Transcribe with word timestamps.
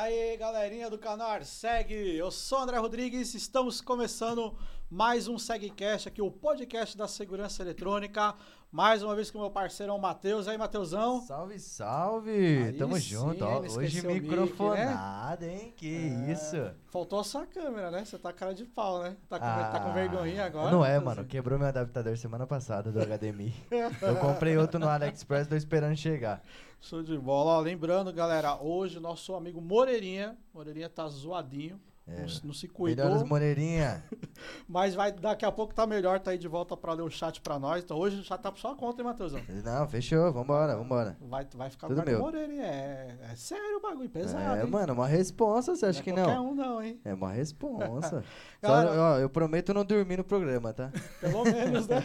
aí, 0.00 0.34
galerinha 0.38 0.88
do 0.88 0.96
canal 0.96 1.44
Segue, 1.44 2.16
eu 2.16 2.30
sou 2.30 2.58
André 2.58 2.78
Rodrigues, 2.78 3.34
estamos 3.34 3.82
começando 3.82 4.56
mais 4.90 5.28
um 5.28 5.38
SegCast 5.38 6.08
aqui, 6.08 6.20
o 6.20 6.32
podcast 6.32 6.98
da 6.98 7.06
segurança 7.06 7.62
eletrônica. 7.62 8.34
Mais 8.72 9.04
uma 9.04 9.14
vez 9.14 9.30
com 9.30 9.38
o 9.38 9.40
meu 9.40 9.50
parceirão 9.50 9.98
Matheus. 9.98 10.48
aí, 10.48 10.58
Matheusão? 10.58 11.20
Salve, 11.22 11.60
salve! 11.60 12.64
Aí 12.64 12.72
Tamo 12.72 12.96
sim, 12.96 13.02
junto, 13.02 13.44
ó. 13.44 13.60
Hoje 13.60 14.04
microfonado, 14.04 15.44
mic, 15.44 15.54
né? 15.54 15.62
hein? 15.62 15.74
Que 15.76 15.96
é, 15.96 16.32
isso! 16.32 16.56
Faltou 16.86 17.20
a 17.20 17.24
sua 17.24 17.46
câmera, 17.46 17.90
né? 17.90 18.04
Você 18.04 18.18
tá 18.18 18.32
cara 18.32 18.52
de 18.52 18.64
pau, 18.64 19.00
né? 19.00 19.16
Tá 19.28 19.38
com, 19.38 19.44
ah, 19.44 19.70
tá 19.72 19.80
com 19.80 19.92
vergonhinha 19.92 20.44
agora? 20.44 20.72
Não 20.72 20.84
é, 20.84 20.98
mano. 20.98 21.24
Quebrou 21.24 21.56
meu 21.56 21.68
adaptador 21.68 22.16
semana 22.16 22.46
passada 22.46 22.90
do 22.90 22.98
HDMI. 23.00 23.54
Eu 24.02 24.16
comprei 24.16 24.56
outro 24.56 24.80
no 24.80 24.88
AliExpress, 24.88 25.46
tô 25.46 25.54
esperando 25.54 25.96
chegar. 25.96 26.42
Show 26.80 27.02
de 27.02 27.16
bola. 27.16 27.58
Ó, 27.58 27.60
lembrando, 27.60 28.12
galera, 28.12 28.60
hoje 28.60 28.98
nosso 28.98 29.34
amigo 29.34 29.60
Moreirinha, 29.60 30.36
Moreirinha 30.52 30.88
tá 30.88 31.06
zoadinho. 31.08 31.80
É. 32.10 32.22
Não, 32.22 32.26
não, 32.44 32.54
se 32.54 32.66
cuidou. 32.66 33.04
Melhoras, 33.04 33.28
Moreirinha. 33.28 34.02
Mas 34.66 34.94
vai, 34.94 35.12
daqui 35.12 35.44
a 35.44 35.52
pouco 35.52 35.72
tá 35.72 35.86
melhor, 35.86 36.18
tá 36.18 36.32
aí 36.32 36.38
de 36.38 36.48
volta 36.48 36.76
pra 36.76 36.92
ler 36.92 37.02
o 37.02 37.10
chat 37.10 37.40
pra 37.40 37.58
nós. 37.58 37.84
Então 37.84 37.96
hoje 37.96 38.22
já 38.22 38.36
tá 38.36 38.50
por 38.50 38.58
sua 38.58 38.74
conta, 38.74 39.00
hein, 39.00 39.06
Matheusão? 39.06 39.40
Não, 39.64 39.86
fechou. 39.86 40.32
Vambora, 40.32 40.76
vambora. 40.76 41.16
Vai, 41.20 41.46
vai 41.54 41.70
ficar 41.70 41.86
Tudo 41.86 42.04
meu. 42.04 42.18
Moreirinha. 42.18 42.64
É, 42.64 43.16
é 43.30 43.36
sério 43.36 43.76
o 43.76 43.80
bagulho, 43.80 44.10
pesado. 44.10 44.58
É, 44.58 44.64
hein? 44.64 44.70
mano, 44.70 44.92
uma 44.92 45.06
responsa, 45.06 45.76
você 45.76 45.86
acha 45.86 45.98
não 45.98 46.00
é 46.00 46.04
que 46.04 46.12
não? 46.12 46.24
Qualquer 46.24 46.40
um 46.40 46.54
não, 46.54 46.82
hein? 46.82 47.00
É 47.04 47.14
uma 47.14 47.30
responsa. 47.30 48.24
Só, 48.64 49.14
ó, 49.14 49.18
eu 49.18 49.30
prometo 49.30 49.72
não 49.72 49.84
dormir 49.84 50.16
no 50.16 50.24
programa, 50.24 50.72
tá? 50.72 50.90
Pelo 51.20 51.44
menos, 51.44 51.86
né? 51.86 52.04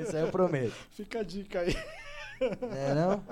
Isso 0.00 0.16
aí 0.16 0.22
eu 0.22 0.30
prometo. 0.30 0.74
Fica 0.90 1.20
a 1.20 1.22
dica 1.22 1.60
aí. 1.60 1.74
É, 2.40 2.94
não? 2.94 3.22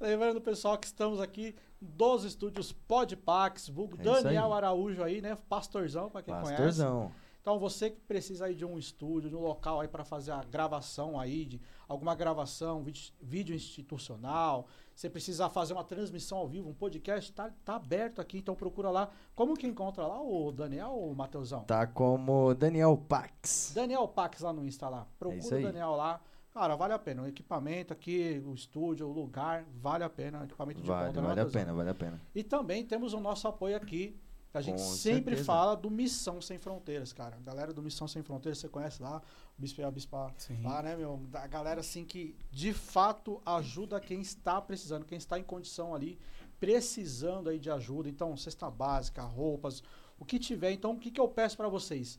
Lembrando, 0.00 0.40
pessoal, 0.40 0.76
que 0.76 0.86
estamos 0.86 1.20
aqui 1.20 1.54
dos 1.84 2.24
estúdios 2.24 2.72
Podpax, 2.72 3.68
vulgo 3.68 3.96
é 4.00 4.02
Daniel 4.02 4.46
aí. 4.46 4.52
Araújo 4.52 5.02
aí, 5.02 5.20
né? 5.20 5.36
Pastorzão, 5.48 6.10
para 6.10 6.22
quem 6.22 6.34
Pastorzão. 6.34 6.98
conhece. 6.98 7.24
Então, 7.44 7.58
você 7.58 7.90
que 7.90 8.00
precisa 8.00 8.46
aí 8.46 8.54
de 8.54 8.64
um 8.64 8.78
estúdio, 8.78 9.28
de 9.28 9.36
um 9.36 9.40
local 9.40 9.80
aí 9.80 9.86
para 9.86 10.02
fazer 10.02 10.32
a 10.32 10.42
gravação 10.42 11.20
aí, 11.20 11.44
de 11.44 11.60
alguma 11.86 12.14
gravação, 12.14 12.82
vídeo, 12.82 13.12
vídeo, 13.20 13.54
institucional, 13.54 14.66
você 14.94 15.10
precisa 15.10 15.50
fazer 15.50 15.74
uma 15.74 15.84
transmissão 15.84 16.38
ao 16.38 16.48
vivo, 16.48 16.70
um 16.70 16.74
podcast, 16.74 17.30
tá, 17.32 17.52
tá 17.62 17.76
aberto 17.76 18.18
aqui, 18.18 18.38
então 18.38 18.54
procura 18.54 18.88
lá. 18.88 19.10
Como 19.34 19.58
que 19.58 19.66
encontra 19.66 20.06
lá 20.06 20.22
o 20.22 20.50
Daniel 20.52 20.92
ou 20.92 21.12
o 21.12 21.14
Mateusão? 21.14 21.64
Tá 21.64 21.86
como 21.86 22.54
Daniel 22.54 22.96
Pax. 22.96 23.72
Daniel 23.74 24.08
Pax 24.08 24.40
lá 24.40 24.50
no 24.50 24.64
Insta 24.64 24.88
lá. 24.88 25.06
Procura 25.18 25.56
é 25.56 25.58
o 25.58 25.62
Daniel 25.64 25.96
lá. 25.96 26.22
Cara, 26.54 26.76
vale 26.76 26.92
a 26.92 26.98
pena. 27.00 27.22
O 27.22 27.26
equipamento 27.26 27.92
aqui, 27.92 28.40
o 28.46 28.54
estúdio, 28.54 29.08
o 29.08 29.12
lugar, 29.12 29.64
vale 29.82 30.04
a 30.04 30.08
pena. 30.08 30.42
O 30.42 30.44
equipamento 30.44 30.80
de 30.80 30.86
vale, 30.86 31.08
ponta. 31.08 31.20
Vale 31.20 31.40
a 31.40 31.46
pena, 31.46 31.74
vale 31.74 31.90
a 31.90 31.94
pena. 31.94 32.20
E 32.32 32.44
também 32.44 32.86
temos 32.86 33.12
o 33.12 33.18
nosso 33.18 33.48
apoio 33.48 33.76
aqui. 33.76 34.16
A 34.52 34.60
gente 34.60 34.80
Com 34.80 34.88
sempre 34.88 35.34
certeza. 35.34 35.44
fala 35.44 35.74
do 35.74 35.90
Missão 35.90 36.40
Sem 36.40 36.58
Fronteiras, 36.58 37.12
cara. 37.12 37.34
A 37.34 37.40
galera 37.40 37.72
do 37.72 37.82
Missão 37.82 38.06
Sem 38.06 38.22
Fronteiras, 38.22 38.58
você 38.58 38.68
conhece 38.68 39.02
lá, 39.02 39.20
o 39.58 39.60
Bispo 39.60 39.80
e 39.80 39.84
a 39.84 39.90
Bispa 39.90 40.32
lá, 40.62 40.80
né, 40.80 40.94
meu? 40.94 41.20
A 41.32 41.46
galera, 41.48 41.80
assim, 41.80 42.04
que 42.04 42.36
de 42.52 42.72
fato 42.72 43.42
ajuda 43.44 43.98
quem 43.98 44.20
está 44.20 44.62
precisando, 44.62 45.04
quem 45.04 45.18
está 45.18 45.36
em 45.36 45.42
condição 45.42 45.92
ali, 45.92 46.20
precisando 46.60 47.50
aí 47.50 47.58
de 47.58 47.68
ajuda. 47.68 48.08
Então, 48.08 48.36
cesta 48.36 48.70
básica, 48.70 49.22
roupas, 49.22 49.82
o 50.20 50.24
que 50.24 50.38
tiver. 50.38 50.70
Então, 50.70 50.92
o 50.92 51.00
que, 51.00 51.10
que 51.10 51.20
eu 51.20 51.26
peço 51.26 51.56
para 51.56 51.68
vocês? 51.68 52.16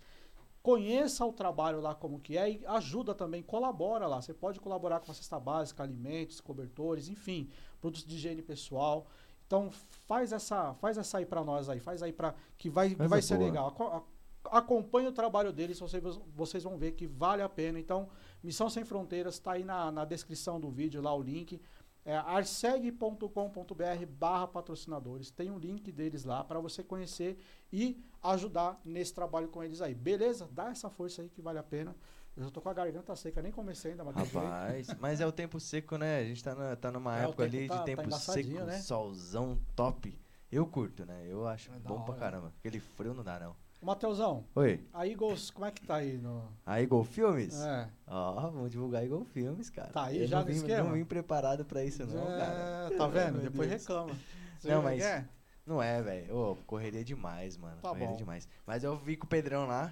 Conheça 0.66 1.24
o 1.24 1.32
trabalho 1.32 1.80
lá 1.80 1.94
como 1.94 2.20
que 2.20 2.36
é 2.36 2.50
e 2.50 2.66
ajuda 2.66 3.14
também, 3.14 3.44
colabora 3.44 4.08
lá. 4.08 4.20
Você 4.20 4.34
pode 4.34 4.60
colaborar 4.60 5.00
com 5.00 5.12
a 5.12 5.14
cesta 5.14 5.40
básica, 5.40 5.84
alimentos, 5.84 6.42
cobertores, 6.42 7.08
enfim, 7.08 7.52
produtos 7.80 8.04
de 8.04 8.16
higiene 8.16 8.42
pessoal. 8.42 9.06
Então 9.46 9.70
faz 10.08 10.32
essa, 10.32 10.74
faz 10.74 10.98
essa 10.98 11.20
aí 11.20 11.26
para 11.26 11.44
nós 11.44 11.70
aí, 11.70 11.80
faz 11.80 12.02
aí 12.02 12.12
para 12.12 12.34
que 12.58 12.68
vai, 12.68 12.96
vai 12.96 13.22
ser 13.22 13.36
boa. 13.38 13.46
legal. 13.48 14.08
Acompanhe 14.46 15.08
o 15.08 15.12
trabalho 15.12 15.54
deles, 15.54 15.80
vocês, 15.80 16.04
vocês 16.36 16.64
vão 16.64 16.80
ver 16.80 16.94
que 16.94 17.06
vale 17.06 17.44
a 17.44 17.50
pena. 17.50 17.80
Então, 17.80 18.10
Missão 18.44 18.68
Sem 18.68 18.84
Fronteiras 18.84 19.36
está 19.36 19.52
aí 19.52 19.64
na, 19.64 19.92
na 19.92 20.04
descrição 20.04 20.60
do 20.60 20.72
vídeo 20.72 21.00
lá 21.00 21.14
o 21.14 21.22
link 21.22 21.62
é 22.06 22.16
arseg.com.br 22.16 24.06
barra 24.08 24.48
patrocinadores. 24.48 25.32
Tem 25.32 25.50
um 25.50 25.58
link 25.58 25.92
deles 25.92 26.24
lá 26.24 26.44
para 26.44 26.60
você 26.60 26.84
conhecer 26.84 27.38
e 27.74 28.00
ajudar 28.22 28.80
nesse 28.86 29.14
trabalho 29.14 29.48
com 29.48 29.64
eles 29.64 29.82
aí. 29.82 29.96
Beleza? 29.96 30.48
Dá 30.52 30.70
essa 30.70 30.90
força 30.90 31.24
aí 31.24 31.30
que 31.30 31.42
vale 31.42 31.58
a 31.58 31.64
pena. 31.64 31.96
Eu 32.38 32.44
já 32.44 32.52
tô 32.52 32.62
com 32.62 32.70
a 32.70 32.74
garganta 32.74 33.16
seca, 33.16 33.42
nem 33.42 33.52
comecei 33.52 33.92
ainda, 33.92 34.04
mas 34.04 34.16
Rapaz, 34.16 34.88
mas 35.00 35.22
é 35.22 35.26
o 35.26 35.32
tempo 35.32 35.60
seco, 35.60 35.98
né? 35.98 36.20
A 36.20 36.24
gente 36.26 36.44
tá, 36.44 36.54
na, 36.54 36.76
tá 36.76 36.92
numa 36.92 37.18
é, 37.18 37.24
época 37.24 37.44
ali 37.44 37.68
tá, 37.68 37.78
de 37.78 37.86
tempo 37.86 38.10
tá 38.10 38.20
seco, 38.20 38.50
né? 38.50 38.78
solzão 38.80 39.58
top. 39.76 40.20
Eu 40.52 40.68
curto, 40.68 41.06
né? 41.06 41.26
Eu 41.28 41.48
acho 41.48 41.72
é 41.72 41.80
bom 41.80 42.02
pra 42.04 42.16
caramba. 42.16 42.54
Aquele 42.60 42.80
frio 42.80 43.14
não 43.14 43.24
dá, 43.24 43.40
não. 43.40 43.56
Matheusão. 43.82 44.46
Oi. 44.56 44.84
A 44.94 45.08
Eagles, 45.08 45.52
como 45.52 45.66
é 45.66 45.72
que 45.72 45.86
tá 45.86 45.98
aí? 45.98 46.18
No... 46.18 46.52
A 46.66 46.82
Eagle 46.82 47.04
Filmes? 47.04 47.62
É. 47.62 47.90
Ó, 48.08 48.32
oh, 48.32 48.52
vamos 48.52 48.72
divulgar 48.72 49.02
a 49.02 49.04
Eagle 49.04 49.26
Filmes, 49.26 49.70
cara. 49.70 49.90
Tá 49.90 50.06
aí 50.06 50.22
eu 50.22 50.28
já 50.28 50.40
não 50.40 50.46
vim, 50.46 50.54
esquema? 50.54 50.84
Não 50.84 50.94
vim 50.94 51.06
preparado 51.06 51.64
pra 51.66 51.84
isso, 51.84 52.06
não, 52.06 52.34
é, 52.34 52.38
cara. 52.38 52.92
Tá 52.98 53.08
vendo? 53.08 53.42
Depois 53.44 53.70
Deus. 53.70 53.82
reclama. 53.82 54.16
Você 54.60 54.70
não, 54.70 54.82
mas... 54.82 55.04
É? 55.04 55.28
Não 55.66 55.82
é, 55.82 56.02
velho. 56.02 56.36
Oh, 56.36 56.56
correria 56.68 57.04
demais, 57.04 57.58
mano. 57.58 57.78
Tá 57.82 57.90
correria 57.90 58.10
bom. 58.10 58.18
demais. 58.18 58.48
Mas 58.66 58.84
eu 58.84 58.96
vi 58.98 59.18
com 59.18 59.26
o 59.26 59.30
Pedrão 59.30 59.66
lá, 59.66 59.92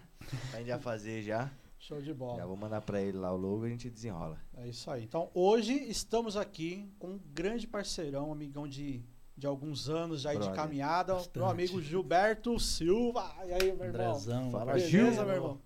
pra 0.49 0.59
gente 0.59 0.67
já 0.67 0.79
fazer 0.79 1.23
já. 1.23 1.51
Show 1.79 2.01
de 2.01 2.13
bola. 2.13 2.37
Já 2.37 2.45
vou 2.45 2.55
mandar 2.55 2.81
pra 2.81 3.01
ele 3.01 3.17
lá 3.17 3.33
o 3.33 3.35
logo 3.35 3.65
e 3.65 3.67
a 3.67 3.69
gente 3.71 3.89
desenrola. 3.89 4.39
É 4.55 4.67
isso 4.67 4.89
aí. 4.89 5.03
Então, 5.03 5.29
hoje 5.33 5.73
estamos 5.73 6.37
aqui 6.37 6.89
com 6.97 7.07
um 7.07 7.19
grande 7.33 7.67
parceirão, 7.67 8.31
amigão 8.31 8.67
de 8.67 9.03
de 9.43 9.47
alguns 9.47 9.89
anos 9.89 10.21
já 10.21 10.33
de 10.33 10.49
caminhada. 10.53 11.15
Bastante. 11.15 11.37
Meu 11.37 11.47
amigo 11.47 11.81
Gilberto 11.81 12.57
Silva. 12.57 13.29
E 13.45 13.51
aí, 13.51 13.73
meu 13.73 13.87
irmão? 13.87 14.11
Andrezão, 14.11 14.51
Fala, 14.51 14.79
Gil. 14.79 15.11
meu 15.11 15.29
irmão? 15.29 15.61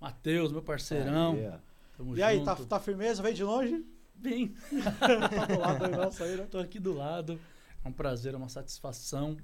Matheus, 0.00 0.50
meu 0.50 0.60
parceirão. 0.60 1.36
Tamo 1.96 2.16
e 2.16 2.22
aí, 2.22 2.42
tá, 2.42 2.56
tá 2.56 2.80
firmeza? 2.80 3.22
Veio 3.22 3.36
de 3.36 3.44
longe? 3.44 3.86
Vim. 4.16 4.56
tá 4.98 5.46
do 5.46 5.58
lado 5.60 5.84
aí, 5.84 5.90
nossa, 5.92 6.24
aí, 6.24 6.36
né? 6.36 6.48
Tô 6.50 6.58
aqui 6.58 6.80
do 6.80 6.92
lado. 6.92 7.38
É 7.84 7.88
um 7.88 7.92
prazer, 7.92 8.34
é 8.34 8.36
uma 8.36 8.48
satisfação 8.48 9.36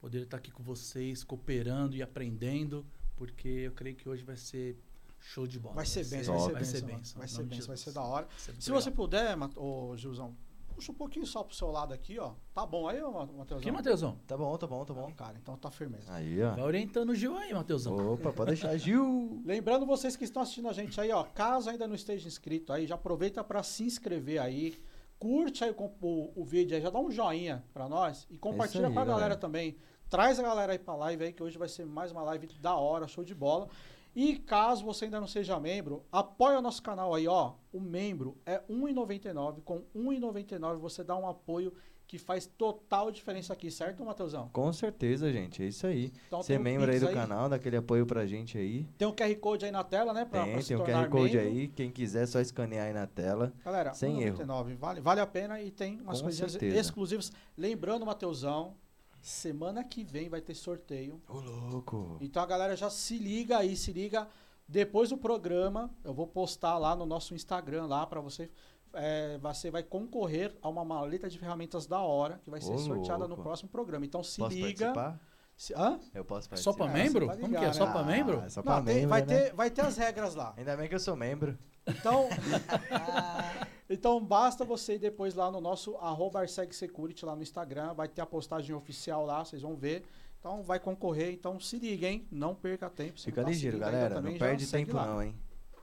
poder 0.00 0.22
estar 0.22 0.38
aqui 0.38 0.50
com 0.50 0.62
vocês, 0.62 1.22
cooperando 1.22 1.94
e 1.94 2.02
aprendendo, 2.02 2.86
porque 3.16 3.48
eu 3.48 3.72
creio 3.72 3.96
que 3.96 4.08
hoje 4.08 4.24
vai 4.24 4.38
ser 4.38 4.78
show 5.18 5.46
de 5.46 5.58
bola. 5.58 5.74
Vai 5.74 5.84
ser 5.84 6.06
bem, 6.06 6.22
vai 6.22 6.64
ser 6.64 6.82
bem. 6.82 7.02
Vai 7.16 7.28
ser 7.28 7.42
bem, 7.42 7.60
vai 7.60 7.76
ser, 7.76 7.92
da 7.92 8.02
hora. 8.02 8.26
Se 8.58 8.70
você 8.70 8.90
puder, 8.90 9.36
ô 9.56 9.94
Gilzão, 9.94 10.34
puxa 10.80 10.92
um 10.92 10.94
pouquinho 10.94 11.26
só 11.26 11.44
pro 11.44 11.54
seu 11.54 11.70
lado 11.70 11.92
aqui, 11.92 12.18
ó. 12.18 12.32
Tá 12.54 12.64
bom 12.64 12.88
aí, 12.88 12.98
Matheusão? 13.02 13.60
Que, 13.60 13.70
Matheusão? 13.70 14.18
Tá 14.26 14.36
bom, 14.36 14.56
tá 14.56 14.66
bom, 14.66 14.82
tá 14.82 14.94
bom. 14.94 15.12
cara, 15.12 15.36
então 15.36 15.54
tá 15.54 15.70
firmeza. 15.70 16.10
Aí, 16.10 16.42
ó. 16.42 16.54
Vai 16.54 16.64
orientando 16.64 17.10
o 17.10 17.14
Gil 17.14 17.36
aí, 17.36 17.52
Matheusão. 17.52 18.14
Opa, 18.14 18.32
pode 18.32 18.52
deixar, 18.52 18.74
Gil. 18.78 19.42
Lembrando 19.44 19.84
vocês 19.84 20.16
que 20.16 20.24
estão 20.24 20.40
assistindo 20.40 20.68
a 20.68 20.72
gente 20.72 20.98
aí, 20.98 21.12
ó. 21.12 21.24
Caso 21.24 21.68
ainda 21.68 21.86
não 21.86 21.94
esteja 21.94 22.26
inscrito 22.26 22.72
aí, 22.72 22.86
já 22.86 22.94
aproveita 22.94 23.44
para 23.44 23.62
se 23.62 23.84
inscrever 23.84 24.40
aí. 24.40 24.74
Curte 25.18 25.62
aí 25.62 25.70
o, 25.70 25.84
o, 26.00 26.32
o, 26.40 26.44
vídeo 26.44 26.74
aí, 26.74 26.82
já 26.82 26.88
dá 26.88 26.98
um 26.98 27.10
joinha 27.10 27.62
pra 27.74 27.86
nós. 27.86 28.26
E 28.30 28.38
compartilha 28.38 28.86
aí, 28.86 28.94
com 28.94 28.98
a 28.98 29.04
galera, 29.04 29.20
galera 29.20 29.36
também. 29.36 29.76
Traz 30.08 30.40
a 30.40 30.42
galera 30.42 30.72
aí 30.72 30.78
pra 30.78 30.96
live 30.96 31.24
aí, 31.24 31.32
que 31.32 31.42
hoje 31.42 31.58
vai 31.58 31.68
ser 31.68 31.84
mais 31.84 32.10
uma 32.10 32.22
live 32.22 32.46
da 32.58 32.74
hora, 32.74 33.06
show 33.06 33.22
de 33.22 33.34
bola. 33.34 33.68
E 34.14 34.36
caso 34.36 34.84
você 34.84 35.04
ainda 35.04 35.20
não 35.20 35.26
seja 35.26 35.58
membro, 35.60 36.04
apoia 36.10 36.58
o 36.58 36.62
nosso 36.62 36.82
canal 36.82 37.14
aí, 37.14 37.28
ó. 37.28 37.54
O 37.72 37.80
membro 37.80 38.36
é 38.44 38.54
R$1,99. 38.68 39.62
Com 39.62 39.82
R$1,99 39.94 40.76
você 40.78 41.04
dá 41.04 41.16
um 41.16 41.28
apoio 41.28 41.72
que 42.06 42.18
faz 42.18 42.44
total 42.44 43.08
diferença 43.12 43.52
aqui, 43.52 43.70
certo, 43.70 44.04
Matheusão? 44.04 44.48
Com 44.52 44.72
certeza, 44.72 45.30
gente. 45.32 45.62
É 45.62 45.66
isso 45.66 45.86
aí. 45.86 46.12
Então, 46.26 46.42
Ser 46.42 46.58
membro 46.58 46.90
aí 46.90 46.98
do 46.98 47.06
aí. 47.06 47.14
canal, 47.14 47.48
dá 47.48 47.54
aquele 47.54 47.76
apoio 47.76 48.04
pra 48.04 48.26
gente 48.26 48.58
aí. 48.58 48.84
Tem 48.98 49.06
um 49.06 49.12
QR 49.12 49.32
Code 49.36 49.64
aí 49.64 49.70
na 49.70 49.84
tela, 49.84 50.12
né? 50.12 50.24
Pra, 50.24 50.42
tem, 50.42 50.54
pra 50.54 50.62
tem 50.64 50.76
um 50.76 50.80
QR 50.84 51.08
Code 51.08 51.36
membro. 51.36 51.52
aí. 51.52 51.68
Quem 51.68 51.88
quiser, 51.88 52.26
só 52.26 52.40
escanear 52.40 52.86
aí 52.88 52.92
na 52.92 53.06
tela. 53.06 53.52
Galera, 53.64 53.94
sem 53.94 54.20
erro. 54.22 54.44
Vale, 54.76 55.00
vale 55.00 55.20
a 55.20 55.26
pena 55.26 55.62
e 55.62 55.70
tem 55.70 56.00
umas 56.00 56.18
Com 56.18 56.24
coisinhas 56.24 56.50
certeza. 56.50 56.80
exclusivas. 56.80 57.30
Lembrando, 57.56 58.04
Matheusão, 58.04 58.74
Semana 59.20 59.84
que 59.84 60.02
vem 60.02 60.28
vai 60.28 60.40
ter 60.40 60.54
sorteio. 60.54 61.20
Ô, 61.28 61.40
louco! 61.40 62.16
Então 62.20 62.42
a 62.42 62.46
galera 62.46 62.76
já 62.76 62.88
se 62.88 63.18
liga 63.18 63.58
aí, 63.58 63.76
se 63.76 63.92
liga. 63.92 64.26
Depois 64.66 65.10
do 65.10 65.18
programa, 65.18 65.90
eu 66.04 66.14
vou 66.14 66.26
postar 66.26 66.78
lá 66.78 66.94
no 66.94 67.04
nosso 67.04 67.34
Instagram 67.34 67.86
lá 67.86 68.06
para 68.06 68.20
você. 68.20 68.50
É, 68.92 69.38
você 69.38 69.70
vai 69.70 69.82
concorrer 69.82 70.56
a 70.62 70.68
uma 70.68 70.84
maleta 70.84 71.28
de 71.28 71.38
ferramentas 71.38 71.86
da 71.86 72.00
hora 72.00 72.40
que 72.42 72.50
vai 72.50 72.60
ser 72.60 72.72
Ô, 72.72 72.78
sorteada 72.78 73.24
louco. 73.24 73.36
no 73.36 73.42
próximo 73.42 73.68
programa. 73.68 74.04
Então 74.06 74.22
se 74.22 74.38
Posso 74.38 74.54
liga. 74.54 74.92
Participar? 74.92 75.20
Se, 75.56 75.74
hã? 75.74 76.00
Eu 76.14 76.24
posso 76.24 76.48
participar. 76.48 76.72
Só 76.72 76.78
para 76.78 76.92
membro? 76.92 77.26
Tá 77.26 77.36
Como 77.36 77.50
que 77.50 77.56
é? 77.56 77.68
Né? 77.68 77.72
Só 77.72 77.86
para 77.86 78.02
membro? 78.02 78.42
Ah, 78.44 78.48
só 78.48 78.62
para 78.62 78.80
membro. 78.80 79.08
vai, 79.08 79.20
né? 79.22 79.26
ter, 79.26 79.54
vai 79.54 79.70
ter 79.70 79.82
as 79.82 79.96
regras 79.96 80.34
lá. 80.34 80.54
Ainda 80.56 80.76
bem 80.76 80.88
que 80.88 80.94
eu 80.94 81.00
sou 81.00 81.14
membro. 81.14 81.58
Então, 81.86 82.28
então 83.90 84.24
basta 84.24 84.64
você 84.64 84.94
ir 84.94 84.98
depois 84.98 85.34
lá 85.34 85.50
no 85.50 85.60
nosso 85.60 85.96
arroba 85.96 86.46
Security 86.46 87.24
lá 87.24 87.34
no 87.34 87.42
Instagram, 87.42 87.92
vai 87.92 88.08
ter 88.08 88.20
a 88.20 88.26
postagem 88.26 88.74
oficial 88.74 89.26
lá, 89.26 89.44
vocês 89.44 89.62
vão 89.62 89.76
ver. 89.76 90.04
Então 90.38 90.62
vai 90.62 90.80
concorrer, 90.80 91.32
então 91.32 91.60
se 91.60 91.78
liga, 91.78 92.08
hein? 92.08 92.26
Não 92.30 92.54
perca 92.54 92.88
tempo. 92.88 93.20
Fica 93.20 93.42
tá 93.42 93.48
ligeiro, 93.48 93.78
galera. 93.78 94.14
Também, 94.14 94.32
não 94.32 94.38
perde 94.38 94.66
tempo 94.66 94.94
não, 94.94 95.22
hein? 95.22 95.34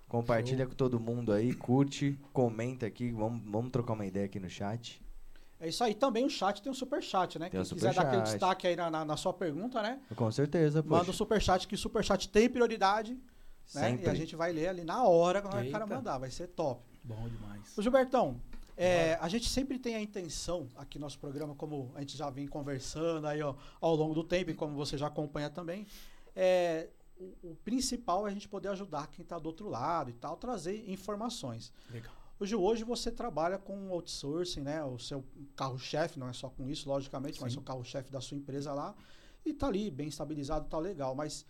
Compartilha 0.07 0.63
Show. 0.63 0.69
com 0.69 0.75
todo 0.75 1.00
mundo 1.00 1.31
aí, 1.31 1.54
curte, 1.54 2.18
comenta 2.33 2.86
aqui, 2.86 3.12
vamos, 3.12 3.42
vamos 3.45 3.71
trocar 3.71 3.94
uma 3.94 4.06
ideia 4.06 4.25
aqui 4.25 4.39
no 4.39 4.50
chat. 4.50 5.00
É 5.59 5.68
isso 5.68 5.83
aí. 5.83 5.94
Também 5.94 6.24
o 6.25 6.30
chat 6.30 6.62
tem 6.62 6.71
o 6.71 6.75
super 6.75 7.04
chat, 7.04 7.38
né? 7.38 7.50
Tem 7.50 7.62
Quem 7.62 7.74
quiser 7.74 7.94
dar 7.94 8.04
aquele 8.04 8.21
destaque 8.21 8.68
aí 8.68 8.75
na, 8.75 8.89
na, 8.89 9.04
na, 9.04 9.18
sua 9.18 9.33
pergunta, 9.33 9.81
né? 9.81 10.00
Com 10.15 10.31
certeza, 10.31 10.81
poxa. 10.81 10.95
Manda 10.95 11.12
o 11.12 11.13
super 11.13 11.42
chat, 11.42 11.68
que 11.68 11.75
o 11.75 11.77
super 11.77 12.04
chat 12.04 12.30
tem 12.30 12.50
prioridade. 12.50 13.18
Né? 13.75 14.00
E 14.01 14.09
a 14.09 14.13
gente 14.13 14.36
vai 14.36 14.54
ler 14.54 14.69
ali 14.69 14.83
na 14.83 15.04
hora 15.04 15.42
quando 15.42 15.68
o 15.68 15.71
cara 15.71 15.86
mandar. 15.86 16.19
Vai 16.19 16.31
ser 16.31 16.48
top. 16.48 16.81
Bom 17.07 17.30
demais. 17.30 17.77
O 17.77 17.81
Gilbertão, 17.81 18.42
é, 18.75 19.18
a 19.21 19.30
gente 19.30 19.50
sempre 19.50 19.80
tem 19.80 19.95
a 19.95 20.01
intenção 20.01 20.68
aqui 20.75 21.00
no 21.00 21.04
nosso 21.04 21.18
programa, 21.18 21.56
como 21.56 21.92
a 21.95 22.01
gente 22.01 22.18
já 22.18 22.30
vem 22.30 22.45
conversando 22.45 23.25
aí 23.25 23.42
ó, 23.42 23.56
ao 23.80 23.95
longo 23.95 24.13
do 24.13 24.24
tempo, 24.24 24.51
e 24.51 24.54
como 24.54 24.75
você 24.75 24.98
já 24.98 25.07
acompanha 25.07 25.50
também, 25.50 25.88
é, 26.36 26.89
o, 27.18 27.51
o 27.51 27.56
principal 27.63 28.27
é 28.27 28.31
a 28.31 28.33
gente 28.33 28.48
poder 28.48 28.68
ajudar 28.69 29.07
quem 29.07 29.24
está 29.24 29.39
do 29.39 29.48
outro 29.48 29.69
lado 29.69 30.09
e 30.09 30.13
tal, 30.13 30.36
trazer 30.36 30.88
informações. 30.89 31.71
Legal. 31.89 32.13
Hoje, 32.39 32.56
hoje 32.56 32.83
você 32.83 33.09
trabalha 33.09 33.57
com 33.57 33.89
outsourcing, 33.89 34.62
né? 34.62 34.83
O 34.83 35.00
seu 35.00 35.25
carro-chefe, 35.56 36.19
não 36.19 36.30
é 36.30 36.33
só 36.33 36.50
com 36.50 36.68
isso, 36.69 36.88
logicamente, 36.88 37.38
Sim. 37.38 37.44
mas 37.44 37.56
o 37.56 37.62
carro-chefe 37.62 38.12
da 38.12 38.21
sua 38.21 38.38
empresa 38.38 38.74
lá. 38.74 38.94
E 39.44 39.54
tá 39.54 39.68
ali, 39.68 39.89
bem 39.89 40.07
estabilizado, 40.07 40.68
tá 40.69 40.77
legal. 40.77 41.15
Mas 41.15 41.48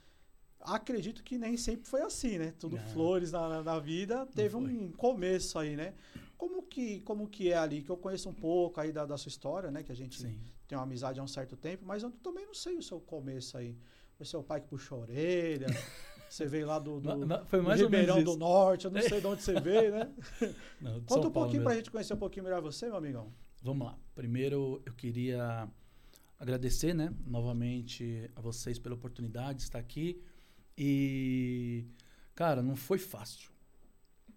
acredito 0.62 1.24
que 1.24 1.38
nem 1.38 1.57
sempre 1.57 1.88
foi 1.88 2.01
assim, 2.01 2.38
né? 2.38 2.54
Tudo 2.59 2.75
não. 2.75 2.88
flores 2.88 3.31
na, 3.31 3.63
na 3.63 3.80
vida. 3.80 4.25
Teve 4.36 4.56
um 4.56 4.92
começo 4.92 5.57
aí, 5.57 5.75
né? 5.75 5.94
Como 6.38 6.62
que, 6.63 7.01
como 7.01 7.27
que 7.27 7.51
é 7.51 7.57
ali? 7.57 7.81
Que 7.81 7.89
eu 7.89 7.98
conheço 7.98 8.30
um 8.30 8.33
pouco 8.33 8.80
aí 8.80 8.92
da, 8.92 9.06
da 9.06 9.18
sua 9.18 9.30
história, 9.30 9.71
né? 9.71 9.83
Que 9.83 9.92
a 9.92 9.95
gente 9.95 10.21
Sim. 10.21 10.38
tem 10.68 10.77
uma 10.77 10.83
amizade 10.83 11.19
há 11.19 11.24
um 11.24 11.27
certo 11.27 11.56
tempo, 11.56 11.83
mas 11.86 12.04
eu 12.04 12.12
também 12.12 12.45
não 12.45 12.54
sei 12.54 12.77
o 12.77 12.83
seu 12.83 13.00
começo 13.00 13.57
aí. 13.57 13.75
Foi 14.15 14.25
seu 14.25 14.44
pai 14.44 14.62
que 14.62 14.68
puxou 14.68 15.00
a 15.00 15.01
orelha. 15.01 15.68
Você 16.30 16.45
veio 16.45 16.68
lá 16.68 16.77
do, 16.77 17.00
do, 17.00 17.45
foi 17.45 17.62
mais 17.62 17.80
do 17.80 17.86
Ribeirão 17.86 18.21
do 18.21 18.36
Norte, 18.36 18.86
eu 18.86 18.92
não 18.92 19.01
sei 19.01 19.21
de 19.21 19.27
onde 19.27 19.42
você 19.42 19.62
veio, 19.62 19.94
né? 19.94 20.12
Não, 20.81 20.95
Conta 21.01 21.21
São 21.21 21.30
um 21.30 21.31
pouquinho 21.31 21.63
para 21.63 21.71
a 21.71 21.75
gente 21.75 21.89
conhecer 21.89 22.13
um 22.13 22.18
pouquinho 22.18 22.44
melhor 22.44 22.62
você, 22.62 22.88
meu 22.88 22.98
amigão. 22.98 23.31
Vamos 23.63 23.88
lá. 23.88 23.98
Primeiro, 24.13 24.81
eu 24.86 24.94
queria 24.94 25.69
agradecer, 26.38 26.94
né, 26.94 27.13
novamente 27.25 28.30
a 28.36 28.42
vocês 28.42 28.77
pela 28.77 28.94
oportunidade 28.94 29.59
de 29.59 29.63
estar 29.63 29.80
aqui. 29.80 30.21
E, 30.78 31.86
cara, 32.36 32.62
não 32.62 32.76
foi 32.76 33.00
fácil. 33.00 33.52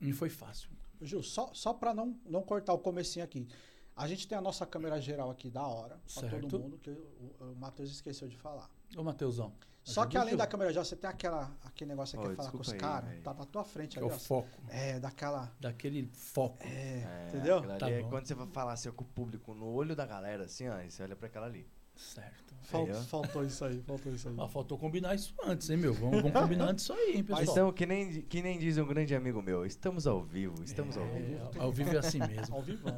Não 0.00 0.12
foi 0.14 0.30
fácil. 0.30 0.70
Gil, 1.02 1.22
só, 1.22 1.50
só 1.52 1.74
para 1.74 1.92
não, 1.92 2.18
não 2.26 2.42
cortar 2.42 2.72
o 2.72 2.78
comecinho 2.78 3.24
aqui. 3.24 3.46
A 3.94 4.06
gente 4.06 4.26
tem 4.26 4.36
a 4.36 4.40
nossa 4.40 4.64
câmera 4.64 5.00
geral 5.00 5.30
aqui 5.30 5.50
da 5.50 5.66
hora, 5.66 6.00
para 6.14 6.28
todo 6.40 6.58
mundo, 6.58 6.78
que 6.78 6.90
o, 6.90 7.34
o 7.40 7.56
Matheus 7.56 7.90
esqueceu 7.90 8.28
de 8.28 8.36
falar. 8.36 8.70
Ô, 8.96 9.02
Matheuzão. 9.02 9.52
Só 9.82 10.06
que 10.06 10.16
além 10.16 10.36
da 10.36 10.46
câmera 10.46 10.70
geral, 10.70 10.84
você 10.84 10.96
tem 10.96 11.08
aquela, 11.08 11.50
aquele 11.64 11.90
negócio 11.90 12.18
que 12.18 12.24
oh, 12.24 12.28
quer 12.28 12.36
falar 12.36 12.50
com 12.50 12.58
os 12.58 12.72
caras, 12.72 13.22
tá 13.22 13.34
na 13.34 13.44
tua 13.44 13.64
frente 13.64 13.98
ali. 13.98 14.08
É 14.08 14.12
o 14.12 14.18
foco. 14.18 14.48
É, 14.68 15.00
daquela. 15.00 15.52
Daquele 15.58 16.06
foco. 16.12 16.62
É, 16.66 17.02
é 17.02 17.28
entendeu? 17.28 17.62
Tá 17.78 17.90
é 17.90 18.02
quando 18.04 18.26
você 18.26 18.34
vai 18.34 18.46
falar 18.48 18.72
assim, 18.72 18.90
com 18.92 19.04
o 19.04 19.06
público 19.06 19.54
no 19.54 19.66
olho 19.66 19.96
da 19.96 20.06
galera, 20.06 20.44
assim, 20.44 20.68
ó, 20.68 20.76
você 20.82 21.02
olha 21.02 21.16
pra 21.16 21.26
aquela 21.26 21.46
ali. 21.46 21.66
Certo. 21.96 22.54
Fal, 22.70 22.86
faltou 23.04 23.44
isso 23.44 23.64
aí, 23.64 23.82
faltou 23.82 24.14
isso 24.14 24.28
aí. 24.28 24.36
Ah, 24.38 24.48
faltou 24.48 24.78
combinar 24.78 25.14
isso 25.14 25.34
antes, 25.44 25.68
hein, 25.70 25.76
meu? 25.76 25.92
Vamos, 25.92 26.22
vamos 26.22 26.40
combinar 26.40 26.70
antes 26.70 26.84
isso 26.84 26.92
aí, 26.92 27.16
hein, 27.16 27.24
pessoal? 27.24 27.40
Mas 27.40 27.50
então, 27.50 27.72
que 27.72 27.84
nem, 27.84 28.22
que 28.22 28.40
nem 28.40 28.58
diz 28.58 28.78
um 28.78 28.86
grande 28.86 29.14
amigo 29.14 29.42
meu, 29.42 29.66
estamos 29.66 30.06
ao 30.06 30.22
vivo, 30.22 30.62
estamos 30.62 30.96
é, 30.96 31.00
ao 31.00 31.08
vivo. 31.08 31.50
Ao 31.58 31.72
vivo 31.72 31.90
é 31.90 31.98
assim 31.98 32.20
mesmo. 32.20 32.54
ao 32.54 32.62
vivo. 32.62 32.88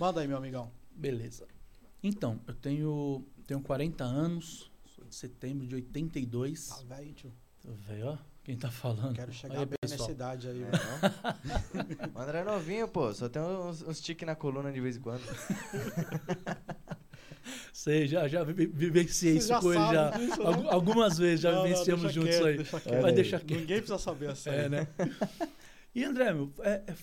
Manda 0.00 0.20
aí, 0.20 0.26
meu 0.26 0.36
amigão. 0.36 0.70
Beleza. 0.94 1.46
Então, 2.02 2.40
eu 2.46 2.54
tenho, 2.54 3.24
tenho 3.46 3.60
40 3.60 4.02
anos, 4.02 4.70
sou 4.84 5.04
de 5.04 5.14
setembro 5.14 5.66
de 5.66 5.74
82. 5.76 6.68
Tá 6.68 6.96
velho, 6.96 7.14
tio. 7.14 7.32
Tá 7.62 7.70
velho, 7.72 8.06
ó. 8.08 8.18
Quem 8.42 8.56
tá 8.56 8.70
falando? 8.70 9.14
Quero 9.14 9.32
chegar 9.32 9.58
aí, 9.58 9.66
bem 9.66 9.76
pessoal. 9.80 10.00
nessa 10.00 10.12
idade 10.12 10.48
aí. 10.48 10.62
É, 10.62 10.68
o 12.14 12.20
André 12.20 12.40
é 12.40 12.44
novinho, 12.44 12.86
pô. 12.86 13.12
Só 13.12 13.28
tem 13.28 13.42
uns, 13.42 13.82
uns 13.82 14.00
tique 14.00 14.24
na 14.24 14.36
coluna 14.36 14.72
de 14.72 14.80
vez 14.80 14.96
em 14.96 15.00
quando. 15.00 15.22
Sei, 17.72 18.06
já, 18.06 18.26
já 18.28 18.42
vivenciei 18.44 19.36
isso 19.36 19.58
com 19.60 19.72
ele 19.72 19.80
já. 19.80 20.10
Disso, 20.10 20.42
né? 20.42 20.68
Algumas 20.70 21.18
vezes 21.18 21.40
já 21.40 21.52
não, 21.52 21.62
vivenciamos 21.62 22.04
não, 22.04 22.10
juntos 22.10 22.30
quieto, 22.30 22.46
aí. 22.46 22.56
Deixa 22.56 22.80
quieto. 22.80 23.02
Mas 23.02 23.14
deixa 23.14 23.40
quieto. 23.40 23.60
Ninguém 23.60 23.76
precisa 23.78 23.98
saber 23.98 24.30
assim. 24.30 24.50
É, 24.50 24.68
né? 24.68 24.88
E 25.94 26.04
André, 26.04 26.32
meu, 26.32 26.52
é, 26.60 26.82
é, 26.86 26.94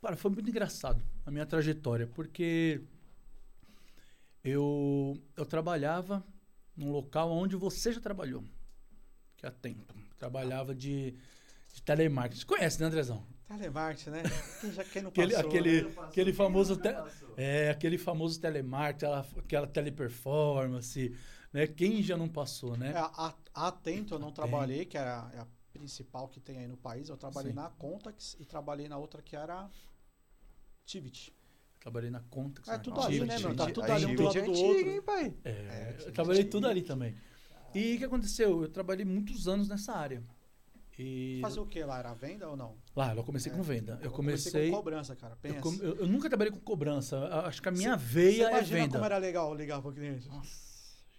para, 0.00 0.16
foi 0.16 0.30
muito 0.30 0.48
engraçado 0.48 1.02
a 1.26 1.30
minha 1.30 1.44
trajetória, 1.44 2.06
porque 2.06 2.80
eu, 4.42 5.20
eu 5.36 5.44
trabalhava 5.44 6.24
num 6.76 6.90
local 6.90 7.30
onde 7.30 7.56
você 7.56 7.92
já 7.92 8.00
trabalhou, 8.00 8.42
que 9.36 9.46
a 9.46 9.50
Tempo. 9.50 9.94
Trabalhava 10.16 10.74
de, 10.74 11.14
de 11.74 11.82
telemarketing. 11.82 12.40
Você 12.40 12.46
conhece, 12.46 12.80
né, 12.80 12.86
Andrezão? 12.86 13.24
Telemarketing, 13.48 14.10
né? 14.10 14.22
Quem, 14.60 14.72
já, 14.72 14.84
quem 14.84 15.02
não 15.02 15.10
passou, 15.10 15.38
aquele, 15.38 15.46
aquele, 15.46 15.82
né? 15.82 16.02
aquele 16.02 16.32
famoso 16.34 16.76
te, 16.76 16.88
é, 17.36 17.70
aquele 17.70 17.96
famoso 17.96 18.38
telemarketing, 18.38 19.06
aquela, 19.06 19.26
aquela 19.38 19.66
teleperformance, 19.66 21.16
né? 21.50 21.66
Quem 21.66 22.02
já 22.02 22.16
não 22.16 22.28
passou, 22.28 22.76
né? 22.76 22.92
É, 22.92 22.98
a, 22.98 23.34
a 23.54 23.68
Atento 23.68 24.14
eu 24.14 24.18
não 24.18 24.30
trabalhei, 24.30 24.84
que 24.84 24.98
era 24.98 25.30
é 25.32 25.38
a 25.38 25.46
principal 25.72 26.28
que 26.28 26.40
tem 26.40 26.58
aí 26.58 26.66
no 26.66 26.76
país. 26.76 27.08
Eu 27.08 27.16
trabalhei 27.16 27.52
Sim. 27.52 27.56
na 27.56 27.70
Contax 27.70 28.36
e 28.38 28.44
trabalhei 28.44 28.86
na 28.86 28.98
outra 28.98 29.22
que 29.22 29.34
era 29.34 29.70
Tivit. 30.84 31.34
Trabalhei 31.80 32.10
na 32.10 32.20
Contax. 32.20 32.68
É 32.68 32.78
tudo 32.78 33.00
ali, 33.00 33.20
né, 33.20 33.38
meu? 33.38 33.56
Tá 33.56 33.70
tudo 33.70 33.90
ali 33.90 34.06
um 34.06 34.14
do 34.14 34.22
lado 34.24 34.42
do 34.42 34.52
outro. 34.52 34.90
Hein, 34.90 35.02
pai? 35.02 35.34
É, 35.44 35.50
é 35.50 35.96
eu 36.00 36.12
trabalhei 36.12 36.44
tudo 36.44 36.66
ali 36.66 36.82
também. 36.82 37.14
E 37.74 37.94
o 37.94 37.98
que 37.98 38.04
aconteceu? 38.04 38.62
Eu 38.62 38.68
trabalhei 38.68 39.04
muitos 39.04 39.48
anos 39.48 39.68
nessa 39.68 39.92
área. 39.92 40.22
E... 40.98 41.38
Fazer 41.40 41.60
o 41.60 41.66
que 41.66 41.82
lá? 41.84 42.00
Era 42.00 42.12
venda 42.12 42.48
ou 42.48 42.56
não? 42.56 42.76
Lá, 42.94 43.14
eu 43.14 43.22
comecei 43.22 43.52
é. 43.52 43.54
com 43.54 43.62
venda. 43.62 44.00
Eu, 44.02 44.10
comecei, 44.10 44.50
comecei, 44.50 44.70
com 44.70 44.76
cobrança, 44.78 45.14
cara. 45.14 45.36
Pensa. 45.36 45.58
Eu, 45.58 45.74
eu, 45.80 45.96
eu, 46.00 46.06
nunca 46.08 46.28
trabalhei 46.28 46.52
com 46.52 46.58
cobrança. 46.58 47.24
Acho 47.46 47.62
que 47.62 47.68
a 47.68 47.72
minha 47.72 47.96
cê, 47.96 48.04
veia 48.04 48.48
cê 48.48 48.54
é 48.54 48.62
venda. 48.62 48.92
como 48.94 49.04
era 49.04 49.16
legal 49.18 49.54
ligar 49.54 49.80
para 49.80 49.90
o 49.90 49.94
cliente? 49.94 50.26
Nossa, 50.28 50.50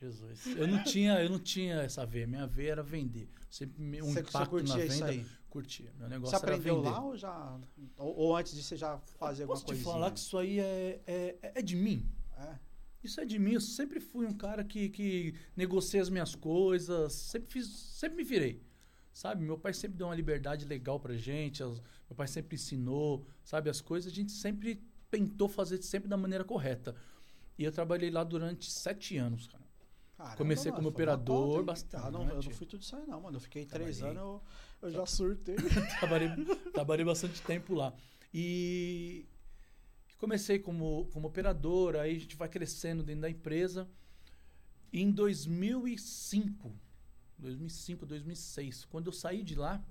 Jesus. 0.01 0.45
Eu 0.47 0.67
não 0.67 0.83
tinha, 0.83 1.23
eu 1.23 1.29
não 1.29 1.39
tinha 1.39 1.75
essa 1.77 2.05
veia. 2.05 2.27
Minha 2.27 2.45
veia 2.45 2.73
era 2.73 2.83
vender. 2.83 3.29
Sempre 3.49 4.01
um 4.01 4.11
impacto 4.11 4.63
na 4.63 4.75
venda. 4.75 4.85
Isso 4.85 5.05
aí? 5.05 5.25
Curtia. 5.49 5.93
Meu 5.97 6.09
negócio 6.09 6.37
você 6.37 6.45
aprendeu 6.45 6.81
lá 6.81 7.01
ou 7.01 7.17
já 7.17 7.57
ou, 7.97 8.15
ou, 8.15 8.35
antes 8.35 8.53
de 8.53 8.61
você 8.61 8.75
já 8.75 8.99
fazer 9.17 9.43
alguma 9.43 9.59
coisa? 9.59 9.65
Posso 9.65 9.79
te 9.79 9.83
falar 9.83 10.11
que 10.11 10.19
isso 10.19 10.37
aí 10.37 10.59
é, 10.59 11.01
é, 11.07 11.37
é 11.41 11.61
de 11.61 11.75
mim. 11.75 12.05
É. 12.37 12.55
Isso 13.01 13.19
é 13.21 13.25
de 13.25 13.39
mim. 13.39 13.53
Eu 13.53 13.61
sempre 13.61 13.99
fui 13.99 14.27
um 14.27 14.33
cara 14.33 14.63
que, 14.63 14.89
que 14.89 15.33
negocia 15.55 16.01
as 16.01 16.09
minhas 16.09 16.35
coisas. 16.35 17.13
Sempre 17.13 17.53
fiz, 17.53 17.67
sempre 17.67 18.17
me 18.17 18.23
virei. 18.23 18.69
Sabe, 19.19 19.44
meu 19.44 19.57
pai 19.57 19.73
sempre 19.73 19.97
deu 19.97 20.07
uma 20.07 20.16
liberdade 20.16 20.64
legal 20.64 20.97
pra 20.97 21.14
gente, 21.14 21.61
as, 21.61 21.81
meu 22.09 22.16
pai 22.16 22.26
sempre 22.26 22.56
ensinou, 22.56 23.26
sabe, 23.44 23.69
as 23.69 23.81
coisas, 23.81 24.09
a 24.09 24.16
gente 24.16 24.31
sempre 24.31 24.81
tentou 25.11 25.49
fazer 25.49 25.81
sempre 25.81 26.07
da 26.07 26.16
maneira 26.16 26.45
correta. 26.45 26.95
E 27.57 27.66
eu 27.66 27.71
trabalhei 27.73 28.09
lá 28.09 28.23
durante 28.23 28.71
sete 28.71 29.18
anos, 29.18 29.45
cara. 29.45 29.66
Caramba, 30.16 30.38
Comecei 30.38 30.71
mano, 30.71 30.78
como 30.78 30.88
operador, 30.88 31.66
bastante. 31.66 32.02
Ah, 32.02 32.09
não, 32.09 32.30
eu 32.30 32.42
não 32.42 32.52
fui 32.52 32.66
tudo 32.66 32.81
isso 32.81 32.95
aí, 32.95 33.06
não, 33.07 33.19
mano. 33.19 33.35
Eu 33.35 33.42
fiquei 33.42 33.66
trabalhei. 33.66 33.94
três 33.94 34.09
anos, 34.09 34.23
eu, 34.23 34.42
eu 34.83 34.90
já 34.90 35.06
surtei. 35.06 35.56
trabalhei, 35.99 36.30
trabalhei 36.71 37.06
bastante 37.06 37.42
tempo 37.42 37.73
lá. 37.73 37.94
E 38.33 39.28
comecei 40.18 40.59
como, 40.59 41.09
como 41.11 41.28
operador, 41.28 41.97
aí 41.97 42.16
a 42.16 42.19
gente 42.21 42.38
vai 42.38 42.47
crescendo 42.47 43.04
dentro 43.04 43.23
da 43.23 43.30
empresa. 43.30 43.85
E 44.94 45.02
em 45.02 45.11
2005, 45.11 46.73
2005, 47.39 48.05
2006. 48.05 48.85
Quando 48.85 49.07
eu 49.07 49.13
saí 49.13 49.43
de 49.43 49.55
lá, 49.55 49.83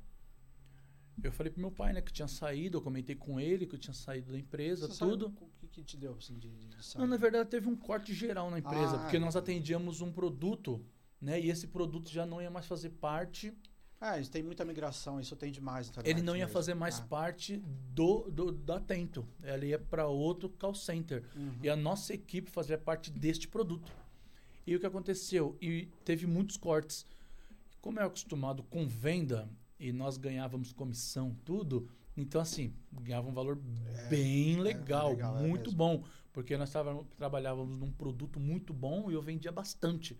eu 1.22 1.32
falei 1.32 1.50
pro 1.50 1.60
meu 1.60 1.70
pai, 1.70 1.92
né, 1.92 2.00
que 2.00 2.12
tinha 2.12 2.28
saído, 2.28 2.78
eu 2.78 2.82
comentei 2.82 3.16
com 3.16 3.40
ele 3.40 3.66
que 3.66 3.74
eu 3.74 3.78
tinha 3.78 3.94
saído 3.94 4.32
da 4.32 4.38
empresa, 4.38 4.86
Você 4.86 5.04
tudo. 5.04 5.34
o 5.40 5.48
que, 5.58 5.66
que 5.66 5.82
te 5.82 5.96
deu, 5.96 6.14
assim, 6.14 6.38
de, 6.38 6.48
de 6.48 6.68
Não, 6.96 7.06
na 7.06 7.16
verdade, 7.16 7.48
teve 7.48 7.68
um 7.68 7.76
corte 7.76 8.14
geral 8.14 8.50
na 8.50 8.58
empresa, 8.58 8.96
ah, 8.96 8.98
porque 9.00 9.18
nós 9.18 9.34
atendíamos 9.34 10.00
um 10.00 10.12
produto, 10.12 10.84
né, 11.20 11.40
e 11.40 11.50
esse 11.50 11.66
produto 11.66 12.08
já 12.08 12.24
não 12.24 12.40
ia 12.40 12.50
mais 12.50 12.66
fazer 12.66 12.90
parte... 12.90 13.52
Ah, 14.00 14.16
isso 14.16 14.30
tem 14.30 14.44
muita 14.44 14.64
migração, 14.64 15.18
isso 15.18 15.34
tem 15.34 15.50
demais. 15.50 15.90
Ele 16.04 16.22
não 16.22 16.36
ia 16.36 16.44
mesmo. 16.44 16.52
fazer 16.52 16.72
mais 16.72 17.00
ah. 17.00 17.06
parte 17.08 17.56
do, 17.92 18.30
do, 18.30 18.52
do 18.52 18.72
Atento. 18.72 19.26
Ele 19.42 19.66
ia 19.66 19.78
para 19.78 20.06
outro 20.06 20.48
call 20.48 20.72
center. 20.72 21.24
Uhum. 21.34 21.58
E 21.64 21.68
a 21.68 21.74
nossa 21.74 22.14
equipe 22.14 22.48
fazia 22.48 22.78
parte 22.78 23.10
deste 23.10 23.48
produto. 23.48 23.90
E 24.64 24.76
o 24.76 24.78
que 24.78 24.86
aconteceu? 24.86 25.56
E 25.60 25.88
teve 26.04 26.28
muitos 26.28 26.56
cortes. 26.56 27.04
Como 27.88 28.00
é 28.00 28.04
acostumado 28.04 28.62
com 28.64 28.86
venda 28.86 29.48
e 29.80 29.94
nós 29.94 30.18
ganhávamos 30.18 30.74
comissão, 30.74 31.34
tudo, 31.42 31.88
então 32.14 32.38
assim, 32.38 32.74
ganhava 32.92 33.26
um 33.26 33.32
valor 33.32 33.58
é, 33.86 34.08
bem 34.10 34.60
legal, 34.60 35.06
é 35.06 35.14
legal 35.14 35.38
é 35.38 35.40
muito 35.40 35.70
é 35.70 35.72
bom, 35.72 36.04
porque 36.30 36.54
nós 36.58 36.70
tava, 36.70 37.02
trabalhávamos 37.16 37.78
num 37.78 37.90
produto 37.90 38.38
muito 38.38 38.74
bom 38.74 39.10
e 39.10 39.14
eu 39.14 39.22
vendia 39.22 39.50
bastante, 39.50 40.18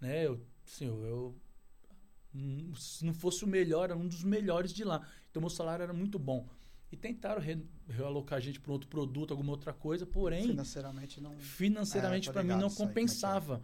né? 0.00 0.24
Eu, 0.24 0.40
assim, 0.64 0.86
eu, 0.86 1.04
eu 1.04 2.76
se 2.76 3.04
não 3.04 3.12
fosse 3.12 3.44
o 3.44 3.48
melhor, 3.48 3.90
era 3.90 3.98
um 3.98 4.06
dos 4.06 4.22
melhores 4.22 4.72
de 4.72 4.84
lá. 4.84 5.04
Então 5.32 5.40
meu 5.40 5.50
salário 5.50 5.82
era 5.82 5.92
muito 5.92 6.16
bom. 6.16 6.48
E 6.92 6.96
tentaram 6.96 7.42
re, 7.42 7.60
realocar 7.88 8.36
a 8.36 8.40
gente 8.40 8.60
para 8.60 8.70
outro 8.70 8.88
produto, 8.88 9.32
alguma 9.32 9.50
outra 9.50 9.72
coisa, 9.72 10.06
porém 10.06 10.46
financeiramente 10.46 11.20
não 11.20 11.36
financeiramente 11.40 12.28
é, 12.28 12.32
para 12.32 12.44
mim 12.44 12.50
não 12.50 12.68
é 12.68 12.72
compensava. 12.72 13.60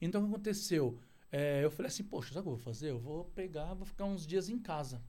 Então 0.00 0.22
o 0.22 0.24
que 0.24 0.30
aconteceu? 0.30 0.98
É, 1.30 1.64
eu 1.64 1.70
falei 1.70 1.88
assim, 1.88 2.04
poxa, 2.04 2.32
sabe 2.32 2.40
o 2.40 2.42
que 2.42 2.48
eu 2.48 2.56
vou 2.56 2.64
fazer? 2.64 2.90
Eu 2.90 2.98
vou 2.98 3.24
pegar, 3.26 3.74
vou 3.74 3.84
ficar 3.84 4.04
uns 4.04 4.26
dias 4.26 4.48
em 4.48 4.58
casa. 4.58 5.02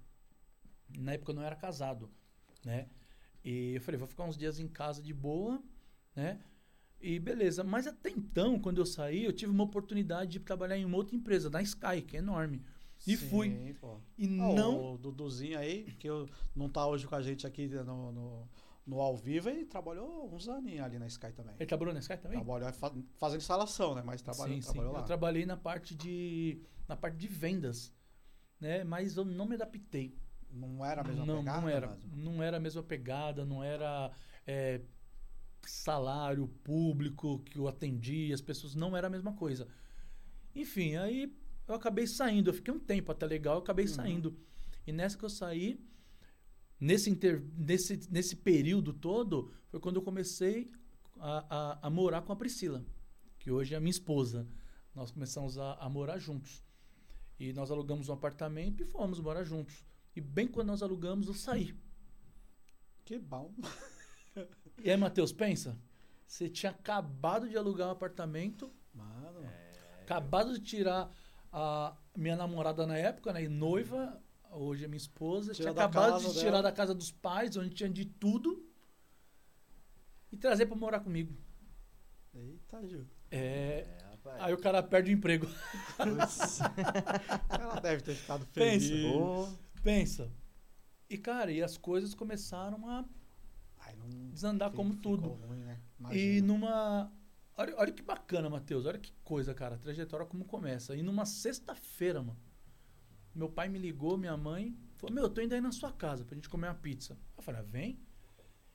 Na 0.97 1.13
época 1.13 1.31
eu 1.31 1.35
não 1.35 1.43
era 1.43 1.55
casado, 1.55 2.09
né? 2.65 2.89
E 3.43 3.75
eu 3.75 3.81
falei, 3.81 3.97
vou 3.97 4.07
ficar 4.07 4.25
uns 4.25 4.37
dias 4.37 4.59
em 4.59 4.67
casa 4.67 5.01
de 5.01 5.13
boa, 5.13 5.61
né? 6.15 6.39
E 6.99 7.17
beleza, 7.17 7.63
mas 7.63 7.87
até 7.87 8.09
então, 8.09 8.59
quando 8.59 8.79
eu 8.79 8.85
saí, 8.85 9.23
eu 9.23 9.31
tive 9.31 9.51
uma 9.51 9.63
oportunidade 9.63 10.31
de 10.31 10.39
trabalhar 10.39 10.77
em 10.77 10.83
uma 10.83 10.97
outra 10.97 11.15
empresa, 11.15 11.49
da 11.49 11.61
Sky, 11.61 12.01
que 12.05 12.17
é 12.17 12.19
enorme. 12.19 12.61
E 13.07 13.15
Sim, 13.15 13.29
fui. 13.29 13.75
Pô. 13.79 13.97
E 14.17 14.27
oh, 14.27 14.53
não. 14.53 14.93
O 14.93 14.97
Duduzinho 14.97 15.57
aí, 15.57 15.85
que 15.97 16.09
eu, 16.09 16.27
não 16.53 16.67
tá 16.67 16.85
hoje 16.85 17.07
com 17.07 17.15
a 17.15 17.21
gente 17.21 17.47
aqui 17.47 17.67
no, 17.67 18.11
no, 18.11 18.49
no 18.89 18.99
ao 18.99 19.15
vivo, 19.15 19.49
ele 19.49 19.65
trabalhou 19.65 20.33
uns 20.33 20.49
aninhos 20.49 20.83
ali 20.83 20.97
na 20.97 21.05
Sky 21.05 21.31
também. 21.31 21.53
Ele 21.59 21.67
trabalhou 21.67 21.93
na 21.93 21.99
Sky 21.99 22.17
também? 22.17 22.43
Trabalhou 22.43 22.73
fazendo 23.17 23.39
instalação, 23.39 23.93
né? 23.93 24.01
Mas 24.03 24.21
trabalhou, 24.23 24.55
sim, 24.55 24.61
trabalhou 24.61 24.89
sim. 24.89 24.95
lá. 24.95 25.01
Eu 25.01 25.05
trabalhei 25.05 25.45
na 25.45 25.55
parte 25.55 25.95
de. 25.95 26.59
na 26.87 26.97
parte 26.97 27.15
de 27.15 27.27
vendas. 27.27 27.93
Né? 28.59 28.83
Mas 28.83 29.15
eu 29.15 29.23
não 29.23 29.45
me 29.45 29.53
adaptei. 29.53 30.17
Não 30.51 30.83
era 30.83 31.01
a 31.01 31.03
mesma 31.03 31.23
não, 31.23 31.37
pegada? 31.37 31.61
Não 31.61 31.69
era. 31.69 31.87
Mesmo. 31.87 32.15
Não 32.15 32.43
era 32.43 32.57
a 32.57 32.59
mesma 32.59 32.81
pegada, 32.81 33.45
não 33.45 33.63
era. 33.63 34.11
É, 34.47 34.81
salário 35.61 36.47
público 36.63 37.39
que 37.43 37.59
eu 37.59 37.67
atendia, 37.67 38.33
as 38.33 38.41
pessoas 38.41 38.73
não 38.73 38.97
era 38.97 39.05
a 39.05 39.09
mesma 39.09 39.33
coisa. 39.33 39.67
Enfim, 40.55 40.95
aí 40.95 41.31
eu 41.67 41.75
acabei 41.75 42.07
saindo. 42.07 42.49
Eu 42.49 42.55
fiquei 42.55 42.73
um 42.73 42.79
tempo 42.79 43.11
até 43.11 43.27
legal, 43.27 43.55
eu 43.55 43.61
acabei 43.61 43.85
uhum. 43.85 43.93
saindo. 43.93 44.39
E 44.87 44.91
nessa 44.91 45.15
que 45.15 45.25
eu 45.25 45.29
saí, 45.29 45.79
nesse, 46.79 47.09
inter, 47.09 47.43
nesse, 47.57 47.99
nesse 48.09 48.35
período 48.35 48.93
todo, 48.93 49.51
foi 49.67 49.79
quando 49.79 49.97
eu 49.97 50.01
comecei 50.01 50.71
a, 51.19 51.45
a, 51.49 51.87
a, 51.87 51.89
morar 51.89 52.21
com 52.21 52.31
a 52.31 52.35
Priscila, 52.35 52.85
que 53.37 53.51
hoje 53.51 53.73
é 53.73 53.77
a 53.77 53.79
minha 53.79 53.91
esposa. 53.91 54.47
Nós 54.95 55.11
começamos 55.11 55.57
a, 55.57 55.73
a 55.75 55.89
morar 55.89 56.17
juntos. 56.17 56.63
E 57.39 57.53
nós 57.53 57.71
alugamos 57.71 58.09
um 58.09 58.13
apartamento 58.13 58.81
e 58.83 58.85
fomos 58.85 59.19
morar 59.19 59.43
juntos. 59.43 59.85
E 60.15 60.21
bem 60.21 60.47
quando 60.47 60.67
nós 60.67 60.81
alugamos, 60.81 61.27
eu 61.27 61.33
saí. 61.33 61.75
Que 63.05 63.17
bom. 63.17 63.53
E 64.81 64.89
aí, 64.89 64.95
Matheus, 64.95 65.33
pensa. 65.33 65.77
Você 66.25 66.47
tinha 66.47 66.71
acabado 66.71 67.49
de 67.49 67.57
alugar 67.57 67.89
um 67.89 67.91
apartamento. 67.91 68.71
Mano. 68.93 69.43
É... 69.43 70.01
Acabado 70.03 70.53
de 70.53 70.63
tirar 70.63 71.11
a 71.51 71.97
minha 72.15 72.37
namorada 72.37 72.87
na 72.87 72.97
época, 72.97 73.33
né? 73.33 73.43
E 73.43 73.49
noiva, 73.49 74.21
hoje 74.51 74.85
é 74.85 74.87
minha 74.87 74.97
esposa. 74.97 75.53
Tira 75.53 75.71
tinha 75.71 75.85
acabado 75.85 76.19
de 76.19 76.39
tirar 76.39 76.61
da 76.61 76.71
casa 76.71 76.93
dos 76.93 77.11
pais, 77.11 77.55
onde 77.57 77.69
tinha 77.69 77.89
de 77.89 78.05
tudo. 78.05 78.65
E 80.31 80.37
trazer 80.37 80.65
para 80.65 80.75
morar 80.75 80.99
comigo. 80.99 81.35
Eita, 82.33 82.85
Ju. 82.87 83.07
É. 83.31 83.85
é 83.87 84.19
aí 84.39 84.53
o 84.53 84.57
cara 84.57 84.83
perde 84.83 85.11
o 85.11 85.13
emprego. 85.13 85.47
Ela 87.49 87.79
deve 87.79 88.03
ter 88.03 88.15
ficado 88.15 88.45
feliz. 88.45 88.89
Pensa. 88.89 89.17
Oh. 89.17 89.47
Pensa. 89.81 90.31
E, 91.09 91.17
cara, 91.17 91.51
e 91.51 91.63
as 91.63 91.77
coisas 91.77 92.13
começaram 92.13 92.87
a 92.87 93.03
desandar 94.31 94.71
como 94.71 94.95
tudo. 94.95 95.29
Ruim, 95.29 95.63
né? 95.63 95.81
E 96.11 96.41
numa. 96.41 97.11
Olha, 97.57 97.75
olha 97.77 97.91
que 97.91 98.03
bacana, 98.03 98.49
Matheus. 98.49 98.85
Olha 98.85 98.99
que 98.99 99.11
coisa, 99.23 99.53
cara. 99.53 99.75
A 99.75 99.79
trajetória 99.79 100.25
como 100.25 100.45
começa. 100.45 100.95
E 100.95 101.01
numa 101.01 101.25
sexta-feira, 101.25 102.21
mano. 102.21 102.39
Meu 103.33 103.49
pai 103.49 103.69
me 103.69 103.79
ligou, 103.79 104.17
minha 104.17 104.35
mãe. 104.35 104.77
Falou: 104.95 105.13
Meu, 105.13 105.23
eu 105.25 105.29
tô 105.29 105.41
indo 105.41 105.53
aí 105.53 105.61
na 105.61 105.71
sua 105.71 105.91
casa 105.91 106.25
pra 106.25 106.35
gente 106.35 106.49
comer 106.49 106.67
uma 106.67 106.75
pizza. 106.75 107.17
Eu 107.37 107.43
falei: 107.43 107.61
ah, 107.61 107.63
Vem. 107.63 107.99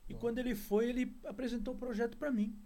E 0.08 0.14
quando 0.14 0.38
ele 0.38 0.54
foi, 0.54 0.88
ele 0.90 1.18
apresentou 1.24 1.74
o 1.74 1.78
projeto 1.78 2.16
para 2.16 2.30
mim. 2.30 2.58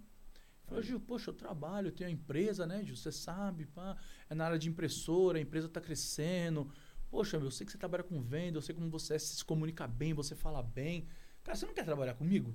Falou, 0.69 0.83
Gil, 0.83 1.01
poxa, 1.01 1.31
eu 1.31 1.35
trabalho, 1.35 1.89
eu 1.89 1.93
tenho 1.93 2.11
a 2.11 2.13
empresa, 2.13 2.67
né, 2.67 2.85
Gil? 2.85 2.95
Você 2.95 3.11
sabe, 3.11 3.65
pá, 3.65 3.97
é 4.29 4.35
na 4.35 4.45
área 4.45 4.59
de 4.59 4.69
impressora, 4.69 5.39
a 5.39 5.41
empresa 5.41 5.67
está 5.67 5.81
crescendo. 5.81 6.71
Poxa, 7.09 7.39
meu, 7.39 7.47
eu 7.47 7.51
sei 7.51 7.65
que 7.65 7.73
você 7.73 7.79
trabalha 7.79 8.05
com 8.05 8.21
venda, 8.21 8.59
eu 8.59 8.63
sei 8.63 8.75
como 8.75 8.91
você 8.91 9.15
é, 9.15 9.19
se 9.19 9.43
comunica 9.45 9.87
bem, 9.87 10.13
você 10.13 10.35
fala 10.35 10.63
bem. 10.63 11.09
Cara, 11.43 11.57
você 11.57 11.65
não 11.65 11.73
quer 11.73 11.85
trabalhar 11.85 12.15
comigo? 12.15 12.55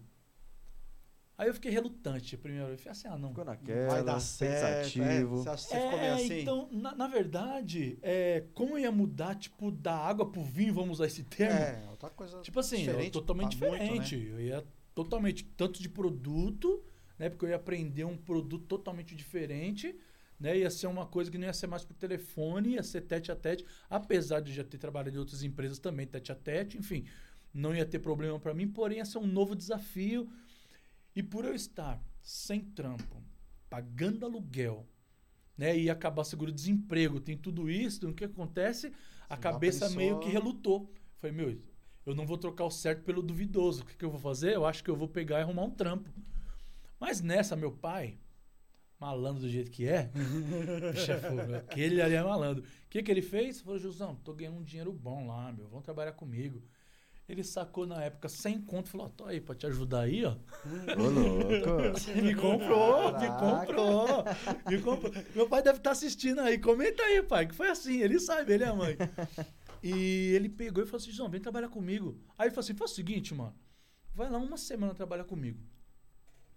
Aí 1.38 1.48
eu 1.48 1.54
fiquei 1.54 1.72
relutante 1.72 2.38
primeiro. 2.38 2.70
Eu 2.70 2.78
falei 2.78 2.92
assim, 2.92 3.08
ah, 3.08 3.18
não. 3.18 3.30
Ficou 3.30 3.46
naquela, 3.46 3.88
vai 3.88 4.04
dar 4.04 4.16
pensativo. 4.16 5.04
É, 5.04 5.24
você 5.26 5.50
acha 5.50 5.64
que 5.64 5.70
você 5.70 5.76
é, 5.76 5.82
ficou 5.82 6.00
meio 6.00 6.14
assim? 6.14 6.40
Então, 6.42 6.70
na, 6.72 6.96
na 6.96 7.08
verdade, 7.08 7.98
é, 8.02 8.44
como 8.54 8.78
ia 8.78 8.92
mudar, 8.92 9.36
tipo, 9.36 9.72
da 9.72 9.96
água 9.96 10.30
pro 10.30 10.44
vinho, 10.44 10.74
vamos 10.74 11.00
usar 11.00 11.08
esse 11.08 11.24
termo? 11.24 11.58
É, 11.58 11.88
outra 11.90 12.10
coisa 12.12 12.40
Tipo 12.42 12.60
assim, 12.60 12.86
totalmente 13.12 13.52
diferente. 13.52 14.16
Muito, 14.16 14.32
né? 14.32 14.36
Eu 14.36 14.42
ia 14.42 14.64
totalmente, 14.94 15.44
tanto 15.58 15.82
de 15.82 15.90
produto, 15.90 16.84
né? 17.18 17.30
Porque 17.30 17.46
eu 17.46 17.50
ia 17.50 17.56
aprender 17.56 18.04
um 18.04 18.16
produto 18.16 18.66
totalmente 18.68 19.16
diferente, 19.16 19.96
né? 20.40 20.56
Ia 20.60 20.70
ser 20.70 20.86
uma 20.86 21.08
coisa 21.08 21.32
que 21.32 21.38
não 21.40 21.48
ia 21.48 21.54
ser 21.54 21.66
mais 21.66 21.84
por 21.84 21.96
telefone, 21.96 22.74
ia 22.76 22.84
ser 22.84 23.02
tete 23.02 23.32
a 23.32 23.36
tete. 23.36 23.66
Apesar 23.90 24.40
de 24.40 24.54
já 24.54 24.64
ter 24.64 24.78
trabalhado 24.78 25.16
em 25.16 25.20
outras 25.20 25.42
empresas 25.42 25.80
também, 25.80 26.06
tete 26.06 26.32
a 26.32 26.36
tete, 26.36 26.78
enfim 26.78 27.06
não 27.54 27.76
ia 27.76 27.86
ter 27.86 28.00
problema 28.00 28.40
para 28.40 28.54
mim, 28.54 28.68
porém 28.68 28.98
ia 28.98 29.06
ser 29.06 29.20
um 29.20 29.28
novo 29.28 29.56
desafio. 29.56 30.28
E 31.16 31.22
por 31.22 31.46
eu 31.46 31.54
estar 31.54 32.04
sem 32.22 32.62
trampo, 32.62 33.24
pagando 33.70 34.26
aluguel, 34.26 34.88
né, 35.58 35.78
e 35.78 35.90
acabar 35.90 36.24
seguro-desemprego, 36.24 37.20
tem 37.20 37.38
tudo 37.38 37.70
isso, 37.70 38.10
o 38.10 38.14
que 38.14 38.26
acontece? 38.26 38.92
A 39.30 39.36
Você 39.36 39.42
cabeça 39.42 39.90
meio 39.90 40.20
que 40.20 40.30
relutou. 40.30 40.92
Foi, 41.18 41.32
meu, 41.32 41.58
eu 42.06 42.16
não 42.16 42.26
vou 42.26 42.38
trocar 42.38 42.66
o 42.66 42.72
certo 42.72 43.04
pelo 43.04 43.22
duvidoso. 43.22 43.84
O 43.84 43.86
que, 43.86 43.96
que 43.96 44.04
eu 44.06 44.10
vou 44.10 44.20
fazer? 44.20 44.56
Eu 44.56 44.66
acho 44.66 44.84
que 44.84 44.90
eu 44.90 44.96
vou 44.96 45.08
pegar 45.08 45.40
e 45.40 45.42
arrumar 45.44 45.64
um 45.64 45.72
trampo. 45.72 46.10
Mas 47.00 47.22
nessa, 47.22 47.56
meu 47.56 47.72
pai, 47.72 48.18
malandro 49.00 49.42
do 49.42 49.50
jeito 49.50 49.70
que 49.70 49.88
é, 49.88 50.10
é 51.54 51.58
aquele 51.58 52.02
ali 52.02 52.16
é 52.16 52.24
malandro. 52.24 52.64
O 52.64 52.90
que, 52.90 53.04
que 53.04 53.12
ele 53.12 53.22
fez? 53.22 53.62
Falou, 53.62 53.80
Jusão, 53.80 54.16
tô 54.16 54.34
ganhando 54.34 54.58
um 54.58 54.64
dinheiro 54.64 54.92
bom 54.92 55.28
lá, 55.28 55.52
meu, 55.52 55.68
vamos 55.68 55.84
trabalhar 55.84 56.14
comigo. 56.14 56.64
Ele 57.28 57.44
sacou 57.44 57.88
na 57.88 58.04
época 58.04 58.28
100 58.28 58.62
conto 58.62 58.88
e 58.88 58.90
falou: 58.90 59.10
tô 59.10 59.26
aí 59.26 59.40
pra 59.40 59.56
te 59.56 59.66
ajudar 59.66 60.02
aí, 60.02 60.26
ó. 60.26 60.32
Ô, 60.32 61.10
louco. 61.10 62.12
me 62.22 62.36
comprou, 62.36 63.18
me 63.18 63.28
comprou, 63.28 64.24
me 64.70 64.82
comprou. 64.82 65.14
Meu 65.34 65.48
pai 65.48 65.62
deve 65.62 65.78
estar 65.78 65.90
tá 65.90 65.92
assistindo 65.92 66.42
aí. 66.42 66.60
Comenta 66.60 67.02
aí, 67.02 67.24
pai, 67.24 67.48
que 67.48 67.56
foi 67.56 67.70
assim. 67.70 68.02
Ele 68.02 68.20
sabe, 68.20 68.54
ele 68.54 68.66
é 68.66 68.68
a 68.68 68.76
mãe. 68.76 68.98
E 69.82 70.34
ele 70.34 70.50
pegou 70.50 70.84
e 70.84 70.86
falou 70.86 70.98
assim: 70.98 71.12
João, 71.12 71.30
vem 71.30 71.40
trabalhar 71.40 71.70
comigo. 71.70 72.20
Aí 72.38 72.48
ele 72.48 72.52
falou 72.52 72.64
assim: 72.64 72.74
faz 72.74 72.92
o 72.92 72.96
seguinte, 72.96 73.34
mano. 73.34 73.56
Vai 74.14 74.30
lá 74.30 74.38
uma 74.38 74.58
semana 74.58 74.94
trabalhar 74.94 75.24
comigo. 75.24 75.60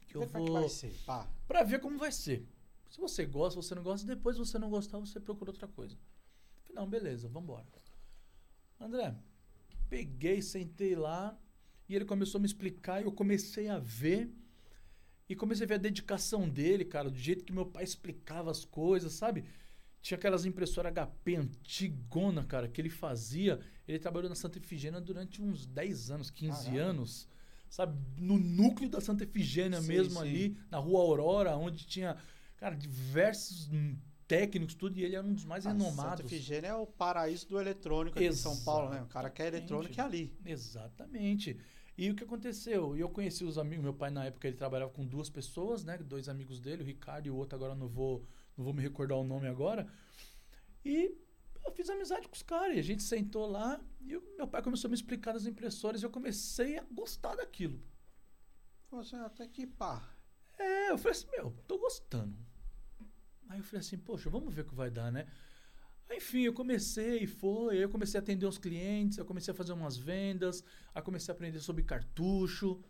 Que 0.09 0.17
eu 0.17 0.27
vou. 0.27 0.45
Que 0.45 0.53
vai 0.53 0.69
ser, 0.69 0.93
pá. 1.07 1.29
Pra 1.47 1.63
ver 1.63 1.81
como 1.81 1.97
vai 1.97 2.11
ser. 2.11 2.45
Se 2.91 3.01
você 3.01 3.25
gosta, 3.25 3.61
se 3.61 3.69
você 3.69 3.75
não 3.75 3.83
gosta, 3.83 4.07
depois 4.07 4.37
se 4.37 4.45
você 4.45 4.59
não 4.59 4.71
gostar, 4.71 4.99
você 4.99 5.21
procura 5.21 5.51
outra 5.51 5.69
coisa. 5.69 5.97
Falei, 6.65 6.75
não, 6.75 6.89
beleza, 6.89 7.29
vambora. 7.29 7.67
André, 8.81 9.15
Peguei, 9.89 10.43
sentei 10.43 10.95
lá 10.95 11.39
e 11.89 11.95
ele 11.95 12.05
começou 12.05 12.39
a 12.39 12.41
me 12.41 12.47
explicar 12.47 13.01
e 13.01 13.05
eu 13.05 13.13
comecei 13.13 13.69
a 13.69 13.79
ver. 13.79 14.31
E 15.29 15.35
comecei 15.35 15.65
a 15.65 15.69
ver 15.69 15.75
a 15.75 15.79
dedicação 15.79 16.49
dele, 16.49 16.85
cara, 16.85 17.11
do 17.11 17.19
jeito 17.19 17.45
que 17.45 17.53
meu 17.53 17.67
pai 17.67 17.83
explicava 17.83 18.51
as 18.51 18.65
coisas, 18.65 19.13
sabe? 19.13 19.45
Tinha 20.01 20.17
aquelas 20.17 20.45
impressoras 20.45 20.93
HP 20.93 21.37
antigona, 21.37 22.45
cara, 22.45 22.69
que 22.69 22.81
ele 22.81 22.91
fazia. 22.91 23.59
Ele 23.89 23.99
trabalhou 23.99 24.29
na 24.29 24.37
Santa 24.37 24.59
Efigênia 24.59 25.01
durante 25.01 25.43
uns 25.43 25.67
10 25.67 26.11
anos, 26.13 26.31
15 26.31 26.65
Caramba. 26.65 26.81
anos. 26.81 27.29
Sabe? 27.69 27.99
No 28.17 28.39
núcleo 28.39 28.89
da 28.89 29.01
Santa 29.01 29.25
Efigênia 29.25 29.81
sim, 29.81 29.89
mesmo 29.89 30.21
sim. 30.21 30.29
ali, 30.29 30.59
na 30.71 30.79
rua 30.79 31.01
Aurora, 31.01 31.57
onde 31.57 31.85
tinha, 31.85 32.17
cara, 32.57 32.77
diversos 32.77 33.69
técnicos, 34.27 34.75
tudo, 34.75 34.99
e 34.99 35.05
ele 35.05 35.17
era 35.17 35.27
um 35.27 35.33
dos 35.33 35.45
mais 35.45 35.67
a 35.67 35.71
renomados. 35.71 36.03
Santa 36.03 36.23
Efigênia 36.23 36.69
é 36.69 36.75
o 36.75 36.87
paraíso 36.87 37.49
do 37.49 37.61
eletrônico 37.61 38.19
aqui 38.19 38.27
em 38.27 38.33
São 38.33 38.57
Paulo, 38.65 38.91
né? 38.91 39.03
O 39.03 39.07
cara 39.07 39.31
quer 39.31 39.49
eletrônico 39.49 39.99
é 40.01 40.03
ali. 40.03 40.37
Exatamente. 40.45 41.59
E 41.97 42.11
o 42.11 42.15
que 42.15 42.25
aconteceu? 42.25 42.97
Eu 42.97 43.09
conheci 43.09 43.45
os 43.45 43.57
amigos, 43.57 43.83
meu 43.83 43.95
pai 43.95 44.11
na 44.11 44.25
época 44.25 44.47
ele 44.47 44.57
trabalhava 44.57 44.91
com 44.91 45.07
duas 45.07 45.31
pessoas, 45.31 45.85
né? 45.85 45.97
Dois 45.99 46.29
amigos 46.29 46.61
dele, 46.61 46.83
o 46.83 46.87
Ricardo 46.87 47.27
e 47.27 47.31
o 47.31 47.37
outro, 47.37 47.57
agora 47.57 47.75
não 47.75 47.89
vou, 47.89 48.27
não 48.57 48.65
vou 48.65 48.75
me 48.75 48.83
recordar 48.83 49.17
o 49.17 49.25
nome 49.25 49.47
agora. 49.47 49.89
E 50.85 51.17
eu 51.65 51.73
fiz 51.73 51.89
amizade 51.89 52.29
com 52.29 52.35
os 52.35 52.43
caras, 52.43 52.77
e 52.77 52.81
a 52.81 52.83
gente 52.83 53.03
sentou 53.03 53.47
lá, 53.47 53.81
e 54.01 54.19
meu 54.37 54.47
pai 54.47 54.63
começou 54.63 54.89
a 54.89 54.91
me 54.91 54.95
explicar 54.95 55.33
das 55.33 55.47
impressoras, 55.47 56.03
e 56.03 56.05
eu 56.05 56.11
comecei 56.11 56.79
a 56.79 56.85
gostar 56.93 57.35
daquilo. 57.37 57.81
Você 58.91 59.17
até 59.17 59.49
que 59.49 59.67
pá. 59.67 60.15
É, 60.59 60.91
eu 60.91 60.99
falei 60.99 61.19
assim, 61.19 61.31
meu, 61.31 61.53
tô 61.67 61.79
gostando 61.79 62.37
Aí 63.49 63.59
eu 63.59 63.65
falei 63.65 63.81
assim, 63.81 63.99
poxa, 63.99 64.29
vamos 64.29 64.53
ver 64.55 64.63
o 64.63 64.65
que 64.65 64.75
vai 64.75 64.91
dar, 64.91 65.11
né? 65.11 65.27
Aí, 66.09 66.19
enfim, 66.19 66.43
eu 66.43 66.53
comecei, 66.53 67.25
e 67.25 67.27
foi, 67.27 67.77
aí 67.77 67.83
eu 67.83 67.89
comecei 67.89 68.19
a 68.19 68.23
atender 68.23 68.47
uns 68.47 68.59
clientes, 68.59 69.19
eu 69.19 69.25
comecei 69.25 69.53
a 69.53 69.55
fazer 69.55 69.73
umas 69.73 69.97
vendas, 69.97 70.65
aí 70.95 71.03
comecei 71.03 71.33
a 71.33 71.35
aprender 71.35 71.59
sobre 71.59 71.83
cartucho, 71.83 72.81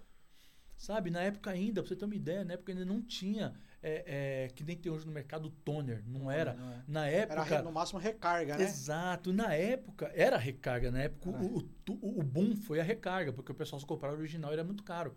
sabe? 0.77 1.11
Na 1.11 1.23
época 1.23 1.51
ainda, 1.51 1.83
pra 1.83 1.89
você 1.89 1.97
ter 1.97 2.05
uma 2.05 2.15
ideia, 2.15 2.45
na 2.45 2.55
época 2.55 2.73
ainda 2.73 2.85
não 2.85 3.01
tinha, 3.01 3.55
é, 3.83 4.45
é, 4.45 4.49
que 4.49 4.63
nem 4.63 4.77
tem 4.77 4.93
hoje 4.93 5.07
no 5.07 5.13
mercado, 5.13 5.49
toner, 5.49 6.03
não 6.07 6.31
era. 6.31 6.55
Não 6.55 6.73
é. 6.73 6.85
Na 6.87 7.09
época... 7.09 7.55
Era 7.55 7.63
no 7.63 7.73
máximo 7.73 7.99
recarga, 7.99 8.57
né? 8.57 8.65
Exato, 8.65 9.33
na 9.33 9.55
época, 9.55 10.11
era 10.15 10.37
recarga, 10.37 10.91
na 10.91 11.03
época 11.03 11.31
o, 11.31 11.59
o, 11.91 12.21
o, 12.21 12.23
boom 12.23 12.55
foi 12.55 12.81
a 12.81 12.85
recarga, 12.85 13.33
porque 13.33 13.53
o 13.53 13.55
pessoal 13.55 13.81
só 13.81 13.87
comprava 13.87 14.15
o 14.15 14.19
original 14.19 14.53
era 14.53 14.65
muito 14.65 14.83
caro. 14.83 15.17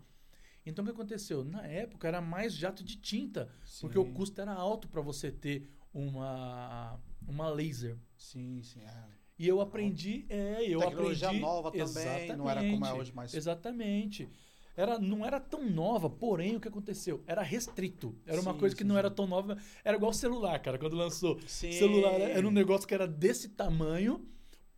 Então 0.64 0.82
o 0.82 0.86
que 0.86 0.92
aconteceu? 0.92 1.44
Na 1.44 1.66
época 1.66 2.06
era 2.06 2.20
mais 2.20 2.54
jato 2.54 2.84
de 2.84 2.96
tinta, 2.96 3.48
sim. 3.64 3.80
porque 3.80 3.98
o 3.98 4.12
custo 4.12 4.40
era 4.40 4.52
alto 4.52 4.88
para 4.88 5.00
você 5.00 5.30
ter 5.30 5.68
uma 5.92 6.98
uma 7.26 7.48
laser. 7.48 7.96
Sim, 8.16 8.62
sim. 8.62 8.80
É. 8.80 9.20
E 9.38 9.48
eu 9.48 9.60
aprendi, 9.60 10.26
é, 10.28 10.62
eu 10.68 10.80
Tecnologia 10.80 11.28
aprendi 11.28 11.42
nova 11.42 11.72
também, 11.72 12.36
não 12.36 12.50
era 12.50 12.60
como 12.60 12.84
é 12.84 12.92
hoje 12.92 13.14
mais. 13.14 13.32
Exatamente. 13.32 14.28
era, 14.76 14.98
não 14.98 15.24
era 15.24 15.40
tão 15.40 15.66
nova, 15.68 16.10
porém 16.10 16.56
o 16.56 16.60
que 16.60 16.68
aconteceu? 16.68 17.22
Era 17.26 17.40
restrito. 17.40 18.14
Era 18.26 18.38
uma 18.40 18.52
sim, 18.52 18.58
coisa 18.58 18.76
que 18.76 18.82
sim, 18.82 18.88
não 18.88 18.98
era 18.98 19.10
tão 19.10 19.26
nova. 19.26 19.56
Era 19.82 19.96
igual 19.96 20.12
celular, 20.12 20.58
cara, 20.60 20.78
quando 20.78 20.94
lançou. 20.94 21.40
Sim. 21.46 21.72
Celular 21.72 22.20
era 22.20 22.46
um 22.46 22.50
negócio 22.50 22.86
que 22.86 22.92
era 22.92 23.08
desse 23.08 23.48
tamanho, 23.48 24.28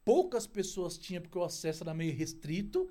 poucas 0.05 0.47
pessoas 0.47 0.97
tinham 0.97 1.21
porque 1.21 1.39
o 1.39 1.43
acesso 1.43 1.83
era 1.83 1.93
meio 1.93 2.15
restrito 2.15 2.89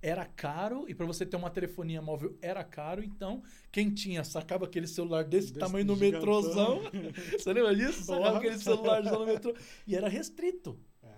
era 0.00 0.24
caro 0.24 0.84
e 0.88 0.94
para 0.94 1.06
você 1.06 1.26
ter 1.26 1.36
uma 1.36 1.50
telefonia 1.50 2.00
móvel 2.00 2.36
era 2.40 2.62
caro, 2.62 3.02
então 3.02 3.42
quem 3.70 3.92
tinha 3.92 4.22
sacava 4.22 4.64
aquele 4.64 4.86
celular 4.86 5.24
desse, 5.24 5.48
desse 5.48 5.58
tamanho 5.58 5.84
no 5.84 5.96
metrôzão. 5.96 6.80
você 7.36 7.52
lembra 7.52 7.74
disso? 7.74 8.04
Sacava 8.04 8.38
aquele 8.38 8.58
celular 8.58 9.02
no 9.02 9.26
metrô 9.26 9.54
e 9.86 9.96
era 9.96 10.08
restrito. 10.08 10.78
É. 11.02 11.08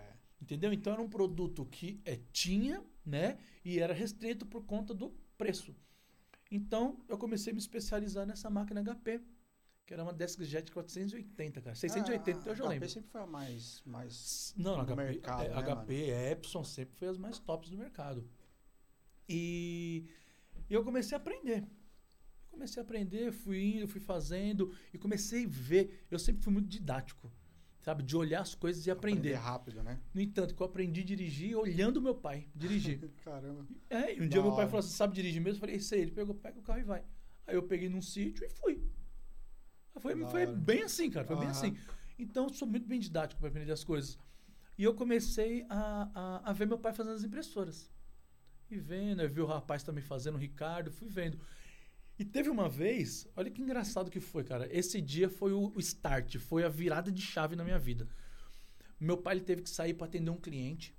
Entendeu? 0.41 0.73
Então 0.73 0.93
era 0.93 1.03
um 1.03 1.09
produto 1.09 1.67
que 1.67 2.01
é, 2.05 2.19
tinha, 2.33 2.83
né? 3.05 3.39
E 3.65 3.79
era 3.79 3.93
restrito 3.93 4.47
por 4.47 4.65
conta 4.65 4.95
do 4.95 5.11
preço. 5.37 5.75
Então 6.51 6.99
eu 7.09 7.19
comecei 7.19 7.53
a 7.53 7.55
me 7.55 7.61
especializar 7.61 8.27
nessa 8.27 8.49
máquina 8.49 8.83
HP. 8.83 9.21
Que 9.87 9.95
era 9.95 10.05
uma 10.05 10.13
Deskjet 10.13 10.71
480, 10.71 11.61
cara. 11.61 11.75
680, 11.75 12.31
ah, 12.31 12.41
então 12.41 12.53
eu 12.53 12.57
já 12.57 12.63
HP 12.63 12.69
lembro. 12.69 12.89
HP 12.89 12.95
sempre 12.95 13.11
foi 13.11 13.21
a 13.21 13.27
mais, 13.27 13.83
mais 13.85 14.55
Não, 14.57 14.77
no 14.77 14.87
HP, 14.87 14.95
mercado, 14.95 15.43
é, 15.43 15.49
né, 15.49 15.63
HP, 15.63 16.07
mano? 16.07 16.31
Epson 16.31 16.63
sempre 16.63 16.95
foi 16.95 17.09
as 17.09 17.19
mais 17.19 17.41
tops 17.41 17.71
do 17.71 17.77
mercado. 17.77 18.25
E 19.33 20.07
eu 20.69 20.83
comecei 20.83 21.17
a 21.17 21.21
aprender. 21.21 21.65
Comecei 22.51 22.83
a 22.83 22.85
aprender, 22.85 23.31
fui 23.31 23.77
indo, 23.77 23.87
fui 23.87 24.01
fazendo 24.01 24.75
e 24.93 24.99
comecei 24.99 25.45
a 25.45 25.49
ver. 25.49 26.05
Eu 26.11 26.19
sempre 26.19 26.43
fui 26.43 26.53
muito 26.53 26.69
didático, 26.69 27.31
sabe? 27.81 28.03
De 28.03 28.17
olhar 28.17 28.41
as 28.41 28.57
coisas 28.57 28.85
e 28.87 28.91
aprender. 28.91 29.19
Aprender 29.19 29.35
rápido, 29.35 29.83
né? 29.85 30.01
No 30.13 30.21
entanto, 30.21 30.53
que 30.53 30.61
eu 30.61 30.67
aprendi 30.67 31.03
a 31.03 31.05
dirigir 31.05 31.57
olhando 31.57 32.03
meu 32.03 32.15
pai 32.15 32.49
dirigir. 32.57 33.09
Caramba. 33.25 33.65
É, 33.89 34.17
e 34.17 34.21
um 34.21 34.29
dia 34.29 34.43
meu 34.43 34.57
pai 34.57 34.67
falou 34.67 34.81
assim: 34.81 34.97
sabe 34.97 35.15
dirigir 35.15 35.41
mesmo? 35.41 35.59
Eu 35.59 35.61
falei: 35.61 35.77
isso 35.77 35.95
aí. 35.95 36.01
Ele 36.01 36.11
pegou, 36.11 36.35
pega 36.35 36.59
o 36.59 36.63
carro 36.63 36.81
e 36.81 36.85
vai. 36.85 37.05
Aí 37.47 37.55
eu 37.55 37.63
peguei 37.63 37.89
num 37.89 38.03
sítio 38.03 38.45
e 38.45 38.51
fui. 38.51 38.83
Foi, 39.99 40.17
foi 40.27 40.47
bem 40.47 40.83
assim, 40.83 41.09
cara. 41.09 41.27
Foi 41.27 41.37
bem 41.37 41.49
assim. 41.49 41.77
Então, 42.19 42.45
eu 42.45 42.53
sou 42.53 42.67
muito 42.67 42.87
bem 42.87 42.99
didático 42.99 43.41
para 43.41 43.49
aprender 43.49 43.73
as 43.73 43.85
coisas. 43.85 44.19
E 44.77 44.83
eu 44.83 44.95
comecei 44.95 45.65
a, 45.69 46.11
a, 46.15 46.51
a 46.51 46.53
ver 46.53 46.67
meu 46.67 46.79
pai 46.79 46.93
fazendo 46.93 47.15
as 47.15 47.23
impressoras. 47.23 47.91
E 48.71 48.79
vendo, 48.79 49.21
eu 49.21 49.29
vi 49.29 49.41
o 49.41 49.47
rapaz 49.47 49.83
também 49.83 50.03
fazendo, 50.03 50.37
o 50.37 50.39
Ricardo, 50.39 50.93
fui 50.93 51.09
vendo. 51.09 51.41
E 52.19 52.25
teve 52.25 52.49
uma 52.49 52.69
vez, 52.69 53.27
olha 53.35 53.51
que 53.51 53.63
engraçado 53.63 54.11
que 54.11 54.21
foi, 54.21 54.45
cara. 54.45 54.69
Esse 54.71 55.01
dia 55.01 55.29
foi 55.29 55.53
o 55.53 55.73
start, 55.79 56.37
foi 56.37 56.65
a 56.65 56.69
virada 56.69 57.11
de 57.11 57.21
chave 57.21 57.57
na 57.57 57.65
minha 57.65 57.79
vida. 57.79 58.07
Meu 59.01 59.17
pai 59.17 59.37
ele 59.37 59.45
teve 59.45 59.63
que 59.63 59.71
sair 59.71 59.95
para 59.95 60.07
atender 60.07 60.31
um 60.31 60.37
cliente. 60.37 60.95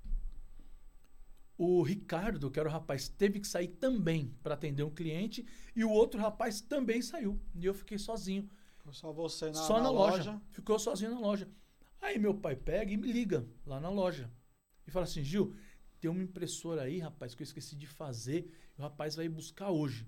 O 1.56 1.80
Ricardo, 1.82 2.50
que 2.50 2.58
era 2.58 2.68
o 2.68 2.72
rapaz, 2.72 3.08
teve 3.08 3.38
que 3.38 3.46
sair 3.46 3.68
também 3.68 4.36
para 4.42 4.54
atender 4.54 4.82
um 4.82 4.90
cliente. 4.90 5.46
E 5.76 5.84
o 5.84 5.90
outro 5.90 6.20
rapaz 6.20 6.60
também 6.60 7.00
saiu. 7.00 7.40
E 7.54 7.64
eu 7.64 7.72
fiquei 7.72 7.98
sozinho. 7.98 8.50
Só 8.90 9.12
você 9.12 9.46
na, 9.46 9.54
só 9.54 9.74
na, 9.74 9.84
na 9.84 9.90
loja. 9.90 10.16
loja. 10.16 10.42
Ficou 10.50 10.78
sozinho 10.78 11.12
na 11.12 11.20
loja. 11.20 11.48
Aí 12.00 12.18
meu 12.18 12.34
pai 12.34 12.56
pega 12.56 12.92
e 12.92 12.96
me 12.96 13.12
liga 13.12 13.46
lá 13.64 13.78
na 13.78 13.88
loja. 13.88 14.28
E 14.84 14.90
fala 14.90 15.04
assim, 15.04 15.22
Gil, 15.22 15.54
tem 16.02 16.10
uma 16.10 16.24
impressora 16.24 16.82
aí, 16.82 16.98
rapaz, 16.98 17.32
que 17.32 17.42
eu 17.42 17.44
esqueci 17.44 17.76
de 17.76 17.86
fazer. 17.86 18.52
o 18.76 18.82
rapaz 18.82 19.14
vai 19.14 19.28
buscar 19.28 19.70
hoje. 19.70 20.04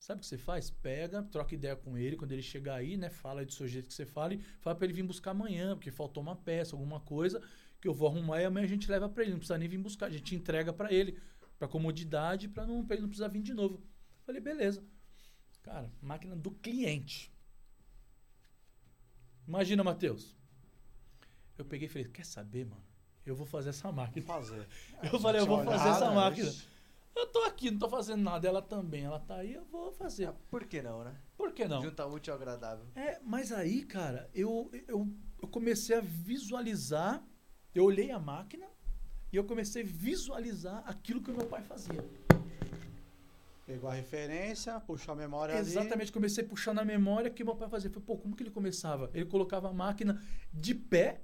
Sabe 0.00 0.18
o 0.18 0.20
que 0.20 0.26
você 0.26 0.36
faz? 0.36 0.68
Pega, 0.68 1.22
troca 1.22 1.54
ideia 1.54 1.76
com 1.76 1.96
ele. 1.96 2.16
Quando 2.16 2.32
ele 2.32 2.42
chegar 2.42 2.74
aí, 2.74 2.96
né? 2.96 3.08
Fala 3.08 3.44
do 3.44 3.52
seu 3.52 3.68
jeito 3.68 3.86
que 3.86 3.94
você 3.94 4.04
fala 4.04 4.34
e 4.34 4.38
fala 4.60 4.74
para 4.74 4.84
ele 4.84 4.94
vir 4.94 5.04
buscar 5.04 5.30
amanhã, 5.30 5.76
porque 5.76 5.92
faltou 5.92 6.20
uma 6.20 6.34
peça, 6.34 6.74
alguma 6.74 6.98
coisa 6.98 7.40
que 7.80 7.86
eu 7.86 7.94
vou 7.94 8.08
arrumar 8.08 8.42
e 8.42 8.46
amanhã 8.46 8.64
a 8.64 8.68
gente 8.68 8.90
leva 8.90 9.08
para 9.08 9.22
ele. 9.22 9.30
Não 9.30 9.38
precisa 9.38 9.56
nem 9.56 9.68
vir 9.68 9.78
buscar, 9.78 10.06
a 10.06 10.10
gente 10.10 10.34
entrega 10.34 10.72
para 10.72 10.92
ele, 10.92 11.16
para 11.56 11.68
comodidade, 11.68 12.48
para 12.48 12.66
não, 12.66 12.84
pra 12.84 12.96
ele 12.96 13.02
não 13.02 13.08
precisar 13.08 13.28
vir 13.28 13.40
de 13.40 13.54
novo. 13.54 13.80
Falei, 14.26 14.40
beleza. 14.40 14.84
Cara, 15.62 15.88
máquina 16.02 16.34
do 16.34 16.50
cliente. 16.50 17.32
Imagina, 19.46 19.84
Matheus. 19.84 20.36
Eu 21.56 21.64
peguei 21.64 21.86
e 21.86 21.88
falei, 21.88 22.08
quer 22.08 22.26
saber, 22.26 22.66
mano? 22.66 22.87
Eu 23.30 23.36
vou 23.36 23.46
fazer 23.46 23.70
essa 23.70 23.90
máquina. 23.92 24.24
Fazer. 24.26 24.66
Eu 25.12 25.20
falei, 25.20 25.40
eu 25.40 25.46
vou 25.46 25.64
fazer 25.64 25.88
essa 25.88 26.10
máquina. 26.10 26.52
Eu 27.14 27.26
tô 27.26 27.40
aqui, 27.40 27.70
não 27.70 27.78
tô 27.78 27.88
fazendo 27.88 28.22
nada. 28.22 28.46
Ela 28.46 28.62
também, 28.62 29.04
ela 29.04 29.18
tá 29.18 29.36
aí, 29.36 29.54
eu 29.54 29.64
vou 29.64 29.90
fazer. 29.92 30.26
Ah, 30.26 30.34
por 30.48 30.64
que 30.64 30.80
não, 30.80 31.02
né? 31.02 31.16
Por 31.36 31.52
que 31.52 31.66
não? 31.66 31.82
Juntar 31.82 32.06
útil 32.06 32.32
ao 32.32 32.38
agradável. 32.38 32.86
É, 32.94 33.18
mas 33.24 33.50
aí, 33.50 33.82
cara, 33.84 34.30
eu, 34.32 34.70
eu, 34.86 35.08
eu 35.42 35.48
comecei 35.48 35.96
a 35.96 36.00
visualizar. 36.00 37.22
Eu 37.74 37.84
olhei 37.84 38.12
a 38.12 38.20
máquina 38.20 38.66
e 39.32 39.36
eu 39.36 39.44
comecei 39.44 39.82
a 39.82 39.86
visualizar 39.86 40.82
aquilo 40.86 41.20
que 41.20 41.30
o 41.30 41.36
meu 41.36 41.46
pai 41.46 41.62
fazia. 41.62 42.04
Pegou 43.66 43.90
a 43.90 43.94
referência, 43.94 44.80
puxou 44.80 45.12
a 45.12 45.16
memória 45.16 45.58
Exatamente, 45.58 46.04
ali. 46.04 46.12
comecei 46.12 46.42
a 46.42 46.48
puxar 46.48 46.72
na 46.72 46.84
memória 46.84 47.30
o 47.30 47.34
que 47.34 47.44
meu 47.44 47.54
pai 47.54 47.68
fazia. 47.68 47.90
Falei, 47.90 48.06
pô, 48.06 48.16
como 48.16 48.34
que 48.34 48.42
ele 48.42 48.50
começava? 48.50 49.10
Ele 49.12 49.26
colocava 49.26 49.68
a 49.68 49.72
máquina 49.72 50.22
de 50.50 50.74
pé 50.74 51.20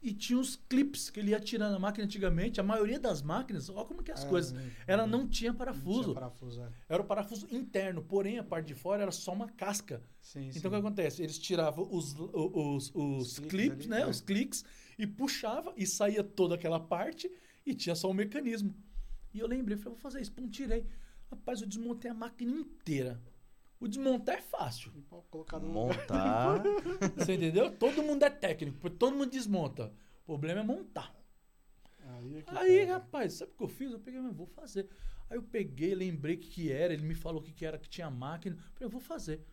e 0.00 0.12
tinha 0.12 0.38
os 0.38 0.54
clips 0.54 1.10
que 1.10 1.18
ele 1.18 1.32
ia 1.32 1.40
tirando 1.40 1.74
a 1.74 1.78
máquina 1.78 2.04
antigamente. 2.04 2.60
A 2.60 2.62
maioria 2.62 3.00
das 3.00 3.20
máquinas, 3.20 3.68
olha 3.68 3.84
como 3.84 4.02
que 4.02 4.10
é 4.10 4.14
as 4.14 4.24
é, 4.24 4.28
coisas. 4.28 4.56
É, 4.56 4.70
ela 4.86 5.06
não 5.06 5.26
tinha 5.28 5.52
parafuso. 5.52 5.98
Não 5.98 6.02
tinha 6.02 6.14
parafuso 6.14 6.62
é. 6.62 6.68
Era 6.88 7.02
o 7.02 7.04
parafuso 7.04 7.48
interno, 7.50 8.02
porém 8.02 8.38
a 8.38 8.44
parte 8.44 8.66
de 8.66 8.74
fora 8.74 9.02
era 9.02 9.10
só 9.10 9.32
uma 9.32 9.48
casca. 9.48 10.02
Sim, 10.20 10.48
então 10.48 10.60
sim. 10.60 10.68
o 10.68 10.70
que 10.70 10.76
acontece? 10.76 11.22
Eles 11.22 11.38
tiravam 11.38 11.88
os, 11.90 12.14
os, 12.18 12.90
os, 12.94 12.94
os 12.94 13.38
clips, 13.40 13.86
ali, 13.86 13.88
né? 13.88 14.00
É. 14.02 14.06
Os 14.06 14.20
cliques, 14.20 14.64
e 14.98 15.06
puxava 15.06 15.72
e 15.76 15.86
saía 15.86 16.22
toda 16.22 16.54
aquela 16.54 16.78
parte 16.80 17.30
e 17.66 17.74
tinha 17.74 17.94
só 17.94 18.08
o 18.08 18.12
um 18.12 18.14
mecanismo. 18.14 18.74
E 19.34 19.40
eu 19.40 19.46
lembrei, 19.46 19.76
falei, 19.76 19.94
vou 19.94 20.02
fazer 20.02 20.20
isso. 20.20 20.32
Pum, 20.32 20.48
tirei. 20.48 20.86
Rapaz, 21.30 21.60
eu 21.60 21.66
desmontei 21.66 22.10
a 22.10 22.14
máquina 22.14 22.52
inteira. 22.52 23.20
O 23.80 23.86
desmontar 23.86 24.38
é 24.38 24.42
fácil. 24.42 24.92
Montar. 25.72 26.62
Você 27.16 27.34
entendeu? 27.34 27.70
Todo 27.76 28.02
mundo 28.02 28.24
é 28.24 28.30
técnico, 28.30 28.90
todo 28.90 29.16
mundo 29.16 29.30
desmonta. 29.30 29.92
O 30.22 30.26
problema 30.26 30.60
é 30.60 30.64
montar. 30.64 31.14
Aí, 32.00 32.36
é 32.36 32.44
Aí 32.58 32.84
rapaz, 32.84 33.34
sabe 33.34 33.52
o 33.52 33.56
que 33.56 33.62
eu 33.62 33.68
fiz? 33.68 33.92
Eu 33.92 34.00
peguei, 34.00 34.20
mas 34.20 34.34
vou 34.34 34.46
fazer. 34.46 34.88
Aí 35.30 35.36
eu 35.36 35.42
peguei, 35.42 35.94
lembrei 35.94 36.34
o 36.36 36.38
que, 36.38 36.48
que 36.48 36.72
era, 36.72 36.92
ele 36.92 37.02
me 37.02 37.14
falou 37.14 37.40
o 37.40 37.44
que, 37.44 37.52
que 37.52 37.64
era, 37.64 37.78
que 37.78 37.88
tinha 37.88 38.10
máquina. 38.10 38.56
Eu 38.56 38.62
falei, 38.72 38.86
eu 38.86 38.90
vou 38.90 39.00
fazer. 39.00 39.44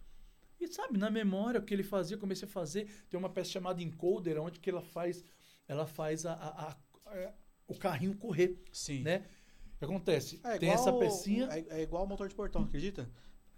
E 0.59 0.67
sabe, 0.67 0.97
na 0.97 1.09
memória, 1.09 1.59
o 1.59 1.63
que 1.63 1.73
ele 1.73 1.83
fazia, 1.83 2.17
comecei 2.17 2.47
a 2.47 2.51
fazer. 2.51 2.89
Tem 3.09 3.19
uma 3.19 3.29
peça 3.29 3.51
chamada 3.51 3.83
encoder, 3.83 4.39
onde 4.39 4.59
que 4.59 4.69
ela 4.69 4.81
faz, 4.81 5.23
ela 5.67 5.85
faz 5.85 6.25
a, 6.25 6.33
a, 6.33 6.67
a, 6.67 6.71
a 6.71 7.33
o 7.67 7.75
carrinho 7.75 8.15
correr. 8.15 8.63
Sim. 8.71 9.03
Né? 9.03 9.25
O 9.75 9.79
que 9.79 9.85
acontece? 9.85 10.39
É 10.43 10.57
Tem 10.57 10.69
essa 10.69 10.93
pecinha. 10.93 11.49
É, 11.51 11.79
é 11.79 11.83
igual 11.83 12.05
o 12.05 12.07
motor 12.07 12.29
de 12.29 12.35
portão, 12.35 12.63
acredita? 12.63 13.09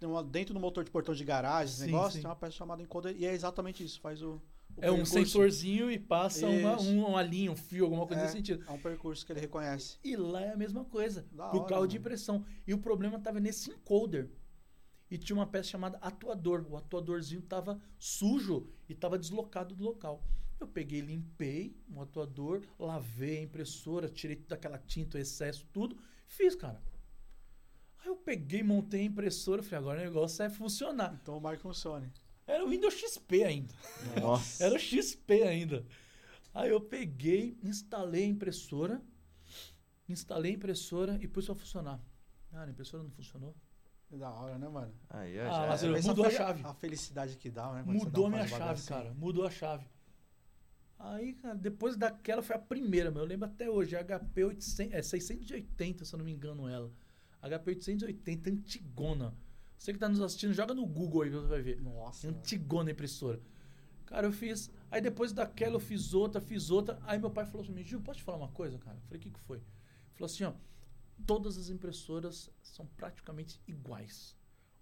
Uma, 0.06 0.22
dentro 0.22 0.54
do 0.54 0.60
motor 0.60 0.84
de 0.84 0.90
portão 0.90 1.14
de 1.14 1.24
garagem, 1.24 1.74
esse 1.74 1.86
negócio, 1.86 2.12
sim. 2.12 2.20
tem 2.20 2.28
uma 2.28 2.36
peça 2.36 2.52
chamada 2.52 2.82
encoder, 2.82 3.16
e 3.16 3.26
é 3.26 3.32
exatamente 3.32 3.82
isso, 3.84 4.00
faz 4.00 4.22
o. 4.22 4.32
o 4.32 4.42
é 4.76 4.80
percurso. 4.82 5.02
um 5.02 5.06
sensorzinho 5.06 5.90
e 5.90 5.98
passa 5.98 6.46
uma, 6.46 6.80
um, 6.80 7.06
uma 7.06 7.22
linha, 7.22 7.50
um 7.50 7.56
fio, 7.56 7.84
alguma 7.84 8.06
coisa 8.06 8.22
é, 8.22 8.24
nesse 8.24 8.36
sentido. 8.36 8.64
É 8.68 8.70
um 8.70 8.78
percurso 8.78 9.26
que 9.26 9.32
ele 9.32 9.40
reconhece. 9.40 9.98
E 10.04 10.16
lá 10.16 10.40
é 10.42 10.52
a 10.52 10.56
mesma 10.56 10.84
coisa, 10.84 11.26
da 11.32 11.48
pro 11.48 11.60
hora, 11.60 11.68
carro 11.68 11.80
mano. 11.80 11.90
de 11.90 11.96
impressão. 11.96 12.44
E 12.66 12.72
o 12.72 12.78
problema 12.78 13.16
estava 13.16 13.40
nesse 13.40 13.70
encoder. 13.70 14.30
E 15.10 15.16
tinha 15.16 15.36
uma 15.36 15.46
peça 15.46 15.70
chamada 15.70 15.98
atuador. 15.98 16.66
O 16.68 16.76
atuadorzinho 16.76 17.40
estava 17.40 17.80
sujo 17.98 18.68
e 18.88 18.92
estava 18.92 19.18
deslocado 19.18 19.74
do 19.74 19.82
local. 19.82 20.22
Eu 20.60 20.66
peguei, 20.66 21.00
limpei 21.00 21.76
o 21.88 22.02
atuador, 22.02 22.62
lavei 22.78 23.38
a 23.38 23.42
impressora, 23.42 24.08
tirei 24.08 24.36
toda 24.36 24.56
aquela 24.56 24.78
tinta, 24.78 25.16
o 25.16 25.20
excesso, 25.20 25.66
tudo. 25.72 25.96
Fiz, 26.26 26.54
cara. 26.54 26.82
Aí 28.08 28.12
eu 28.12 28.16
peguei, 28.16 28.62
montei 28.62 29.02
a 29.02 29.04
impressora, 29.04 29.62
falei, 29.62 29.78
agora 29.78 30.00
o 30.00 30.04
negócio 30.04 30.42
é 30.42 30.48
funcionar. 30.48 31.18
Então 31.20 31.36
o 31.36 31.40
Marco 31.40 31.60
funcione. 31.60 32.10
Era 32.46 32.64
o 32.64 32.70
Windows 32.70 32.94
XP 32.94 33.44
ainda. 33.44 33.74
Nossa. 34.18 34.64
Era 34.64 34.74
o 34.74 34.78
XP 34.78 35.42
ainda. 35.42 35.84
Aí 36.54 36.70
eu 36.70 36.80
peguei, 36.80 37.58
instalei 37.62 38.24
a 38.24 38.26
impressora, 38.26 39.02
instalei 40.08 40.52
a 40.52 40.54
impressora 40.54 41.18
e 41.20 41.28
pus 41.28 41.44
pra 41.44 41.54
funcionar. 41.54 42.00
Ah, 42.50 42.62
a 42.62 42.70
impressora 42.70 43.02
não 43.02 43.10
funcionou. 43.10 43.54
Da 44.10 44.30
hora, 44.30 44.56
né, 44.56 44.66
mano? 44.70 44.94
Aí, 45.10 45.38
ah, 45.38 45.66
mas 45.68 45.84
é, 45.84 46.00
mudou 46.00 46.24
a 46.24 46.30
chave. 46.30 46.62
A 46.64 46.72
felicidade 46.72 47.36
que 47.36 47.50
dá, 47.50 47.70
né? 47.74 47.82
Mudou 47.84 48.28
a 48.28 48.30
minha 48.30 48.48
chave, 48.48 48.72
assim. 48.72 48.88
cara. 48.88 49.12
Mudou 49.12 49.46
a 49.46 49.50
chave. 49.50 49.86
Aí, 50.98 51.34
cara, 51.34 51.54
depois 51.54 51.94
daquela 51.94 52.40
foi 52.40 52.56
a 52.56 52.58
primeira, 52.58 53.10
meu. 53.10 53.22
Eu 53.22 53.28
lembro 53.28 53.46
até 53.46 53.68
hoje, 53.68 53.94
HP 53.94 54.44
800, 54.44 54.94
é 54.94 55.02
680, 55.02 56.06
se 56.06 56.14
eu 56.14 56.16
não 56.16 56.24
me 56.24 56.32
engano, 56.32 56.66
ela. 56.66 56.90
HP 57.42 57.70
880, 57.70 58.50
antigona. 58.50 59.36
Você 59.76 59.92
que 59.92 59.98
tá 59.98 60.08
nos 60.08 60.20
assistindo, 60.20 60.52
joga 60.52 60.74
no 60.74 60.84
Google 60.86 61.22
aí, 61.22 61.30
você 61.30 61.46
vai 61.46 61.62
ver. 61.62 61.80
Nossa. 61.80 62.28
Antigona 62.28 62.90
impressora. 62.90 63.40
Cara, 64.06 64.26
eu 64.26 64.32
fiz. 64.32 64.70
Aí 64.90 65.00
depois 65.00 65.32
daquela 65.32 65.76
eu 65.76 65.80
fiz 65.80 66.14
outra, 66.14 66.40
fiz 66.40 66.70
outra. 66.70 66.98
Aí 67.02 67.18
meu 67.18 67.30
pai 67.30 67.44
falou 67.44 67.62
assim: 67.62 67.82
Gil, 67.84 68.00
posso 68.00 68.18
te 68.18 68.24
falar 68.24 68.38
uma 68.38 68.48
coisa, 68.48 68.78
cara? 68.78 68.96
Eu 68.96 69.02
falei: 69.02 69.18
o 69.18 69.22
que, 69.22 69.30
que 69.30 69.40
foi? 69.40 69.58
Ele 69.58 69.66
falou 70.14 70.26
assim: 70.26 70.44
ó, 70.44 70.52
todas 71.26 71.58
as 71.58 71.68
impressoras 71.68 72.50
são 72.62 72.86
praticamente 72.96 73.60
iguais. 73.66 74.36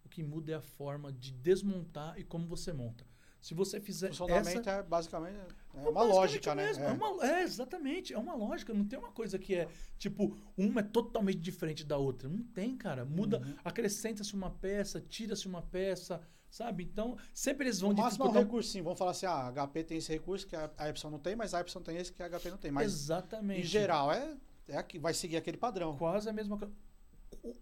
O 0.05 0.09
que 0.09 0.23
muda 0.23 0.53
é 0.53 0.55
a 0.55 0.61
forma 0.61 1.13
de 1.13 1.33
desmontar 1.33 2.19
e 2.19 2.25
como 2.25 2.47
você 2.47 2.73
monta. 2.73 3.05
Se 3.41 3.53
você 3.53 3.81
fizer. 3.81 4.09
Funcionamento 4.09 4.61
essa... 4.61 4.71
é 4.71 4.83
basicamente 4.83 5.39
é 5.85 5.89
uma 5.89 6.03
lógica, 6.03 6.55
né? 6.55 6.71
É. 6.71 6.81
É, 6.81 6.93
uma, 6.93 7.27
é. 7.27 7.43
exatamente. 7.43 8.15
É 8.15 8.19
uma 8.19 8.35
lógica. 8.35 8.73
Não 8.73 8.85
tem 8.85 8.99
uma 8.99 9.13
coisa 9.13 9.39
que 9.39 9.55
é, 9.55 9.69
tipo, 9.99 10.37
uma 10.57 10.81
é 10.81 10.83
totalmente 10.83 11.39
diferente 11.39 11.85
da 11.85 11.99
outra. 11.99 12.29
Não 12.29 12.43
tem, 12.43 12.77
cara. 12.77 13.05
Muda, 13.05 13.39
uhum. 13.39 13.55
acrescenta-se 13.65 14.35
uma 14.35 14.51
peça, 14.51 15.01
tira-se 15.01 15.47
uma 15.47 15.61
peça, 15.61 16.21
sabe? 16.51 16.85
Então, 16.85 17.19
sempre 17.35 17.67
eles 17.67 17.81
vão 17.81 17.93
dificultar... 17.93 18.37
é 18.37 18.39
um 18.39 18.43
recursinho. 18.43 18.85
Vamos 18.85 18.99
falar 18.99 19.11
assim, 19.11 19.27
ah, 19.27 19.53
HP 19.53 19.85
tem 19.85 19.99
esse 19.99 20.11
recurso 20.11 20.47
que 20.47 20.57
a 20.57 20.89
Epson 20.89 21.11
não 21.11 21.19
tem, 21.19 21.37
mas 21.37 21.53
a 21.53 21.61
Epson 21.61 21.83
tem 21.83 21.99
esse 21.99 22.13
que 22.13 22.23
a 22.23 22.31
HP 22.31 22.51
não 22.51 22.59
tem. 22.59 22.71
Mas, 22.71 22.93
exatamente. 22.93 23.61
Em 23.61 23.65
geral, 23.65 24.11
é, 24.11 24.35
é 24.69 24.77
aqui, 24.79 24.99
vai 24.99 25.13
seguir 25.13 25.37
aquele 25.37 25.59
padrão. 25.59 25.97
Quase 25.97 26.29
a 26.29 26.33
mesma 26.33 26.57
coisa. 26.57 26.73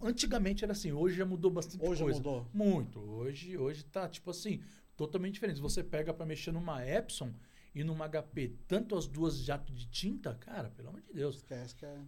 Antigamente 0.01 0.63
era 0.65 0.73
assim, 0.73 0.93
hoje 0.93 1.17
já 1.17 1.27
mudou 1.27 1.51
bastante 1.51 1.81
hoje 1.81 2.03
coisa. 2.03 2.05
Hoje 2.05 2.15
mudou? 2.19 2.47
Muito. 2.53 3.01
Hoje, 3.01 3.59
hoje 3.59 3.85
tá, 3.85 4.09
tipo 4.09 4.31
assim, 4.31 4.63
totalmente 4.97 5.35
diferente. 5.35 5.61
Você 5.61 5.83
pega 5.83 6.15
para 6.15 6.25
mexer 6.25 6.53
numa 6.53 6.87
Epson 6.87 7.33
e 7.75 7.83
numa 7.83 8.09
HP, 8.09 8.57
tanto 8.69 8.97
as 8.97 9.07
duas 9.07 9.39
jato 9.39 9.73
de 9.73 9.87
tinta, 9.87 10.35
cara, 10.35 10.71
pelo 10.71 10.91
amor 10.91 11.01
de 11.01 11.13
Deus. 11.13 11.37
Esquece 11.37 11.75
que 11.75 11.85
é. 11.85 12.01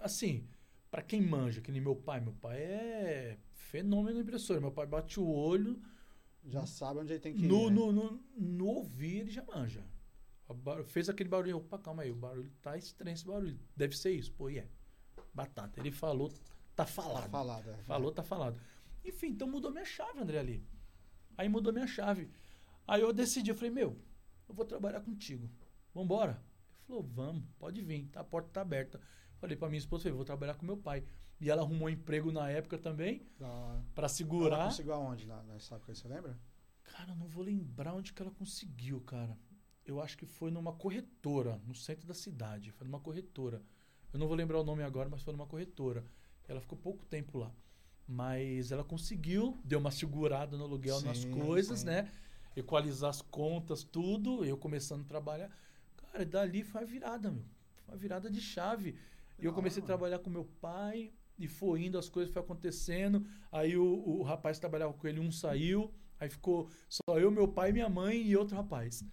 Assim, 0.00 0.46
para 0.90 1.02
quem 1.02 1.22
manja, 1.22 1.60
que 1.60 1.70
nem 1.70 1.80
meu 1.80 1.94
pai, 1.94 2.20
meu 2.20 2.32
pai 2.32 2.60
é 2.60 3.38
fenômeno 3.52 4.20
impressor. 4.20 4.60
Meu 4.60 4.72
pai 4.72 4.86
bate 4.86 5.20
o 5.20 5.26
olho. 5.26 5.80
Já 6.44 6.66
sabe 6.66 7.00
onde 7.00 7.12
ele 7.12 7.20
tem 7.20 7.32
que 7.32 7.44
ir. 7.44 7.48
No, 7.48 7.70
né? 7.70 7.76
no, 7.76 7.92
no, 7.92 8.24
no 8.36 8.66
ouvir, 8.66 9.20
ele 9.20 9.30
já 9.30 9.42
manja. 9.44 9.84
Fez 10.86 11.08
aquele 11.08 11.28
barulho. 11.28 11.58
Opa, 11.58 11.78
calma 11.78 12.02
aí, 12.02 12.10
o 12.10 12.16
barulho 12.16 12.50
tá 12.60 12.76
estranho 12.76 13.14
esse 13.14 13.24
barulho. 13.24 13.58
Deve 13.76 13.96
ser 13.96 14.10
isso. 14.10 14.32
Pô, 14.32 14.50
e 14.50 14.58
é. 14.58 14.68
Batata. 15.32 15.80
Ele 15.80 15.90
falou, 15.90 16.32
tá 16.76 16.84
falado. 16.84 17.22
Tá 17.22 17.28
falado, 17.28 17.70
é. 17.70 17.76
Falou, 17.84 18.12
tá 18.12 18.22
falado. 18.22 18.60
Enfim, 19.04 19.28
então 19.28 19.48
mudou 19.48 19.70
minha 19.70 19.84
chave, 19.84 20.20
André, 20.20 20.38
ali. 20.38 20.62
Aí 21.36 21.48
mudou 21.48 21.72
minha 21.72 21.86
chave. 21.86 22.30
Aí 22.86 23.00
eu 23.00 23.12
decidi, 23.12 23.50
eu 23.50 23.54
falei, 23.54 23.70
meu, 23.70 23.96
eu 24.48 24.54
vou 24.54 24.64
trabalhar 24.64 25.00
contigo. 25.00 25.50
Vambora? 25.94 26.32
Ele 26.32 26.86
falou, 26.86 27.02
vamos, 27.02 27.44
pode 27.58 27.82
vir, 27.82 28.08
tá, 28.08 28.20
a 28.20 28.24
porta 28.24 28.48
tá 28.50 28.60
aberta. 28.60 29.00
Falei 29.38 29.56
pra 29.56 29.68
minha 29.68 29.78
esposa, 29.78 30.04
falei, 30.04 30.16
vou 30.16 30.24
trabalhar 30.24 30.54
com 30.54 30.66
meu 30.66 30.76
pai. 30.76 31.04
E 31.40 31.50
ela 31.50 31.62
arrumou 31.62 31.88
um 31.88 31.90
emprego 31.90 32.30
na 32.30 32.48
época 32.48 32.78
também, 32.78 33.26
para 33.94 34.08
segurar. 34.08 34.56
Ela 34.56 34.64
conseguiu 34.66 34.94
aonde 34.94 35.26
na, 35.26 35.42
nessa 35.42 35.74
época, 35.74 35.94
você 35.94 36.08
lembra? 36.08 36.38
Cara, 36.84 37.10
eu 37.12 37.16
não 37.16 37.26
vou 37.26 37.42
lembrar 37.42 37.94
onde 37.94 38.12
que 38.12 38.22
ela 38.22 38.30
conseguiu, 38.30 39.00
cara. 39.00 39.36
Eu 39.84 40.00
acho 40.00 40.16
que 40.16 40.24
foi 40.24 40.50
numa 40.50 40.72
corretora, 40.72 41.60
no 41.66 41.74
centro 41.74 42.06
da 42.06 42.14
cidade. 42.14 42.70
Foi 42.70 42.86
numa 42.86 43.00
corretora. 43.00 43.62
Eu 44.12 44.18
não 44.18 44.26
vou 44.26 44.36
lembrar 44.36 44.60
o 44.60 44.64
nome 44.64 44.82
agora, 44.82 45.08
mas 45.08 45.22
foi 45.22 45.32
numa 45.32 45.46
corretora. 45.46 46.04
Ela 46.46 46.60
ficou 46.60 46.78
pouco 46.78 47.04
tempo 47.04 47.36
lá. 47.36 47.52
Mas 48.06 48.70
ela 48.70 48.84
conseguiu, 48.84 49.58
deu 49.64 49.78
uma 49.78 49.90
segurada 49.90 50.56
no 50.56 50.64
aluguel 50.64 51.00
sim, 51.00 51.06
nas 51.06 51.24
coisas, 51.24 51.80
sim. 51.80 51.86
né? 51.86 52.10
Equalizar 52.56 53.10
as 53.10 53.22
contas, 53.22 53.82
tudo. 53.82 54.44
Eu 54.44 54.56
começando 54.56 55.02
a 55.02 55.08
trabalhar. 55.08 55.50
Cara, 55.96 56.24
dali 56.24 56.62
foi 56.62 56.82
a 56.82 56.84
virada, 56.84 57.30
meu. 57.30 57.44
Foi 57.84 57.94
uma 57.94 57.96
virada 57.96 58.30
de 58.30 58.40
chave. 58.40 58.96
E 59.38 59.44
eu 59.44 59.52
comecei 59.52 59.82
a 59.82 59.86
trabalhar 59.86 60.20
com 60.20 60.30
meu 60.30 60.44
pai, 60.60 61.12
e 61.38 61.48
foi 61.48 61.84
indo, 61.84 61.98
as 61.98 62.08
coisas 62.08 62.32
foram 62.32 62.44
acontecendo. 62.44 63.26
Aí 63.50 63.76
o, 63.76 63.84
o 63.84 64.22
rapaz 64.22 64.56
que 64.56 64.60
trabalhava 64.60 64.92
com 64.92 65.06
ele, 65.06 65.20
um 65.20 65.30
saiu. 65.30 65.92
Aí 66.18 66.28
ficou 66.28 66.70
só 66.88 67.18
eu, 67.18 67.30
meu 67.30 67.48
pai, 67.48 67.72
minha 67.72 67.88
mãe 67.88 68.22
e 68.22 68.36
outro 68.36 68.56
rapaz. 68.56 69.04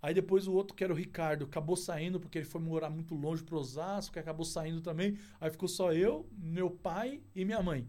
Aí 0.00 0.14
depois 0.14 0.46
o 0.46 0.52
outro, 0.52 0.76
que 0.76 0.84
era 0.84 0.92
o 0.92 0.96
Ricardo, 0.96 1.46
acabou 1.46 1.76
saindo 1.76 2.20
porque 2.20 2.38
ele 2.38 2.44
foi 2.44 2.60
morar 2.60 2.90
muito 2.90 3.14
longe 3.14 3.42
pro 3.42 3.58
Osasco, 3.58 4.12
que 4.12 4.18
acabou 4.18 4.44
saindo 4.44 4.80
também. 4.80 5.18
Aí 5.40 5.50
ficou 5.50 5.68
só 5.68 5.92
eu, 5.92 6.28
meu 6.38 6.70
pai 6.70 7.20
e 7.34 7.44
minha 7.44 7.62
mãe. 7.62 7.88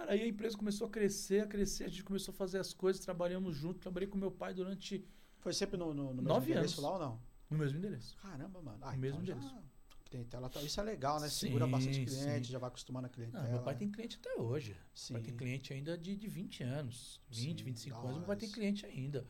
Cara, 0.00 0.12
aí 0.12 0.22
a 0.22 0.26
empresa 0.26 0.56
começou 0.56 0.86
a 0.86 0.90
crescer, 0.90 1.42
a 1.42 1.46
crescer, 1.46 1.84
a 1.84 1.88
gente 1.88 2.02
começou 2.02 2.32
a 2.32 2.34
fazer 2.34 2.58
as 2.58 2.72
coisas, 2.72 3.04
trabalhamos 3.04 3.54
junto, 3.54 3.78
trabalhei 3.78 4.08
com 4.08 4.16
meu 4.16 4.30
pai 4.30 4.54
durante. 4.54 5.04
Foi 5.40 5.52
sempre 5.52 5.76
no, 5.76 5.92
no, 5.92 6.14
no 6.14 6.22
mesmo 6.22 6.42
endereço 6.42 6.56
anos. 6.56 6.78
lá 6.78 6.92
ou 6.92 6.98
não? 6.98 7.22
No 7.50 7.58
mesmo 7.58 7.78
endereço. 7.78 8.16
Caramba, 8.16 8.62
mano. 8.62 8.78
Ah, 8.80 8.92
no 8.92 8.98
mesmo 8.98 9.20
então 9.22 9.34
endereço. 9.36 9.54
Já... 9.54 9.62
Clientela, 10.06 10.48
tá, 10.48 10.60
isso 10.62 10.80
é 10.80 10.82
legal, 10.82 11.20
né? 11.20 11.28
Sim, 11.28 11.46
Segura 11.46 11.66
bastante 11.66 12.04
cliente, 12.04 12.46
sim. 12.46 12.52
já 12.52 12.58
vai 12.58 12.68
acostumando 12.68 13.06
a 13.06 13.10
clientela. 13.10 13.44
Não, 13.44 13.52
meu 13.52 13.62
pai 13.62 13.76
tem 13.76 13.90
cliente 13.90 14.18
até 14.18 14.40
hoje. 14.40 14.74
Sim. 14.94 15.12
Meu 15.12 15.22
pai 15.22 15.30
tem 15.30 15.36
cliente 15.36 15.72
ainda 15.72 15.98
de, 15.98 16.16
de 16.16 16.28
20 16.28 16.62
anos. 16.64 17.20
20, 17.28 17.58
sim, 17.58 17.64
25 17.64 17.98
anos, 17.98 18.16
meu 18.16 18.26
pai 18.26 18.36
tem 18.36 18.50
cliente 18.50 18.86
ainda. 18.86 19.28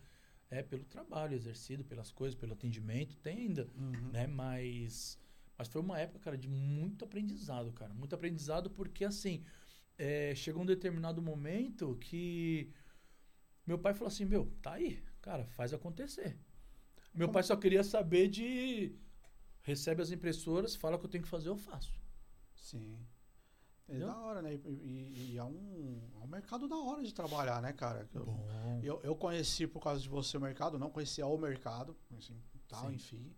É, 0.48 0.62
pelo 0.62 0.85
trabalho 0.85 1.35
exercido, 1.35 1.85
pelas 1.85 2.11
coisas, 2.11 2.38
pelo 2.38 2.52
atendimento, 2.52 3.16
tem 3.16 3.38
ainda. 3.38 3.68
Uhum. 3.76 4.11
Né? 4.11 4.26
Mas, 4.26 5.18
mas 5.59 5.68
foi 5.68 5.83
uma 5.83 5.98
época, 5.98 6.20
cara, 6.20 6.38
de 6.38 6.48
muito 6.48 7.04
aprendizado, 7.04 7.72
cara. 7.72 7.92
Muito 7.92 8.14
aprendizado 8.14 8.70
porque, 8.70 9.04
assim, 9.04 9.44
é, 10.00 10.34
chegou 10.34 10.62
um 10.62 10.66
determinado 10.66 11.20
momento 11.20 11.94
que 12.00 12.72
meu 13.66 13.78
pai 13.78 13.92
falou 13.92 14.08
assim, 14.08 14.24
meu, 14.24 14.50
tá 14.62 14.72
aí, 14.72 15.04
cara, 15.20 15.44
faz 15.48 15.74
acontecer. 15.74 16.38
Meu 17.12 17.26
Como? 17.26 17.34
pai 17.34 17.42
só 17.42 17.54
queria 17.54 17.84
saber 17.84 18.28
de 18.28 18.96
recebe 19.60 20.00
as 20.00 20.10
impressoras, 20.10 20.74
fala 20.74 20.96
o 20.96 20.98
que 20.98 21.04
eu 21.04 21.10
tenho 21.10 21.22
que 21.22 21.28
fazer, 21.28 21.50
eu 21.50 21.56
faço. 21.56 21.92
Sim. 22.54 22.98
É 23.86 23.92
Entendeu? 23.92 24.08
da 24.08 24.18
hora, 24.20 24.40
né? 24.40 24.54
E, 24.54 24.68
e, 24.68 25.32
e, 25.32 25.36
é, 25.36 25.44
um, 25.44 26.10
é 26.14 26.24
um 26.24 26.28
mercado 26.28 26.66
da 26.66 26.76
hora 26.76 27.02
de 27.02 27.12
trabalhar, 27.12 27.60
né, 27.60 27.74
cara? 27.74 28.08
Eu, 28.14 28.26
eu, 28.82 29.00
eu, 29.02 29.14
conheci 29.14 29.66
por 29.66 29.82
causa 29.82 30.00
de 30.00 30.08
você 30.08 30.38
o 30.38 30.40
mercado, 30.40 30.78
não 30.78 30.88
conhecia 30.88 31.26
o 31.26 31.36
mercado, 31.36 31.94
assim, 32.16 32.40
tal, 32.68 32.90
enfim. 32.90 33.34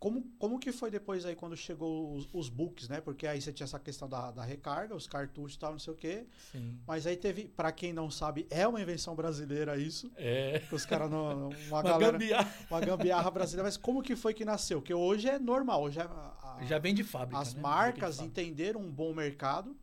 Como, 0.00 0.22
como 0.38 0.58
que 0.58 0.72
foi 0.72 0.90
depois 0.90 1.26
aí 1.26 1.36
quando 1.36 1.54
chegou 1.54 2.14
os, 2.14 2.26
os 2.32 2.48
books, 2.48 2.88
né? 2.88 3.02
Porque 3.02 3.26
aí 3.26 3.38
você 3.38 3.52
tinha 3.52 3.66
essa 3.66 3.78
questão 3.78 4.08
da, 4.08 4.30
da 4.30 4.42
recarga, 4.42 4.96
os 4.96 5.06
cartuchos 5.06 5.56
e 5.56 5.58
tal, 5.58 5.72
não 5.72 5.78
sei 5.78 5.92
o 5.92 5.96
quê. 5.96 6.26
Sim. 6.50 6.80
Mas 6.86 7.06
aí 7.06 7.18
teve, 7.18 7.48
para 7.48 7.70
quem 7.70 7.92
não 7.92 8.10
sabe, 8.10 8.46
é 8.48 8.66
uma 8.66 8.80
invenção 8.80 9.14
brasileira 9.14 9.76
isso. 9.76 10.10
É. 10.16 10.62
Os 10.72 10.86
caras 10.86 11.10
não. 11.10 11.50
Uma, 11.68 11.80
uma 11.80 11.82
galera, 11.82 12.12
gambiarra. 12.12 12.54
Uma 12.70 12.80
gambiarra 12.80 13.30
brasileira. 13.30 13.64
Mas 13.64 13.76
como 13.76 14.02
que 14.02 14.16
foi 14.16 14.32
que 14.32 14.42
nasceu? 14.42 14.80
Porque 14.80 14.94
hoje 14.94 15.28
é 15.28 15.38
normal. 15.38 15.82
Hoje 15.82 16.00
é, 16.00 16.04
a, 16.04 16.60
Já 16.62 16.78
vem 16.78 16.94
de 16.94 17.04
fábrica. 17.04 17.38
As 17.38 17.52
né? 17.52 17.60
marcas 17.60 18.20
entenderam 18.20 18.80
um 18.80 18.90
bom 18.90 19.12
mercado. 19.12 19.76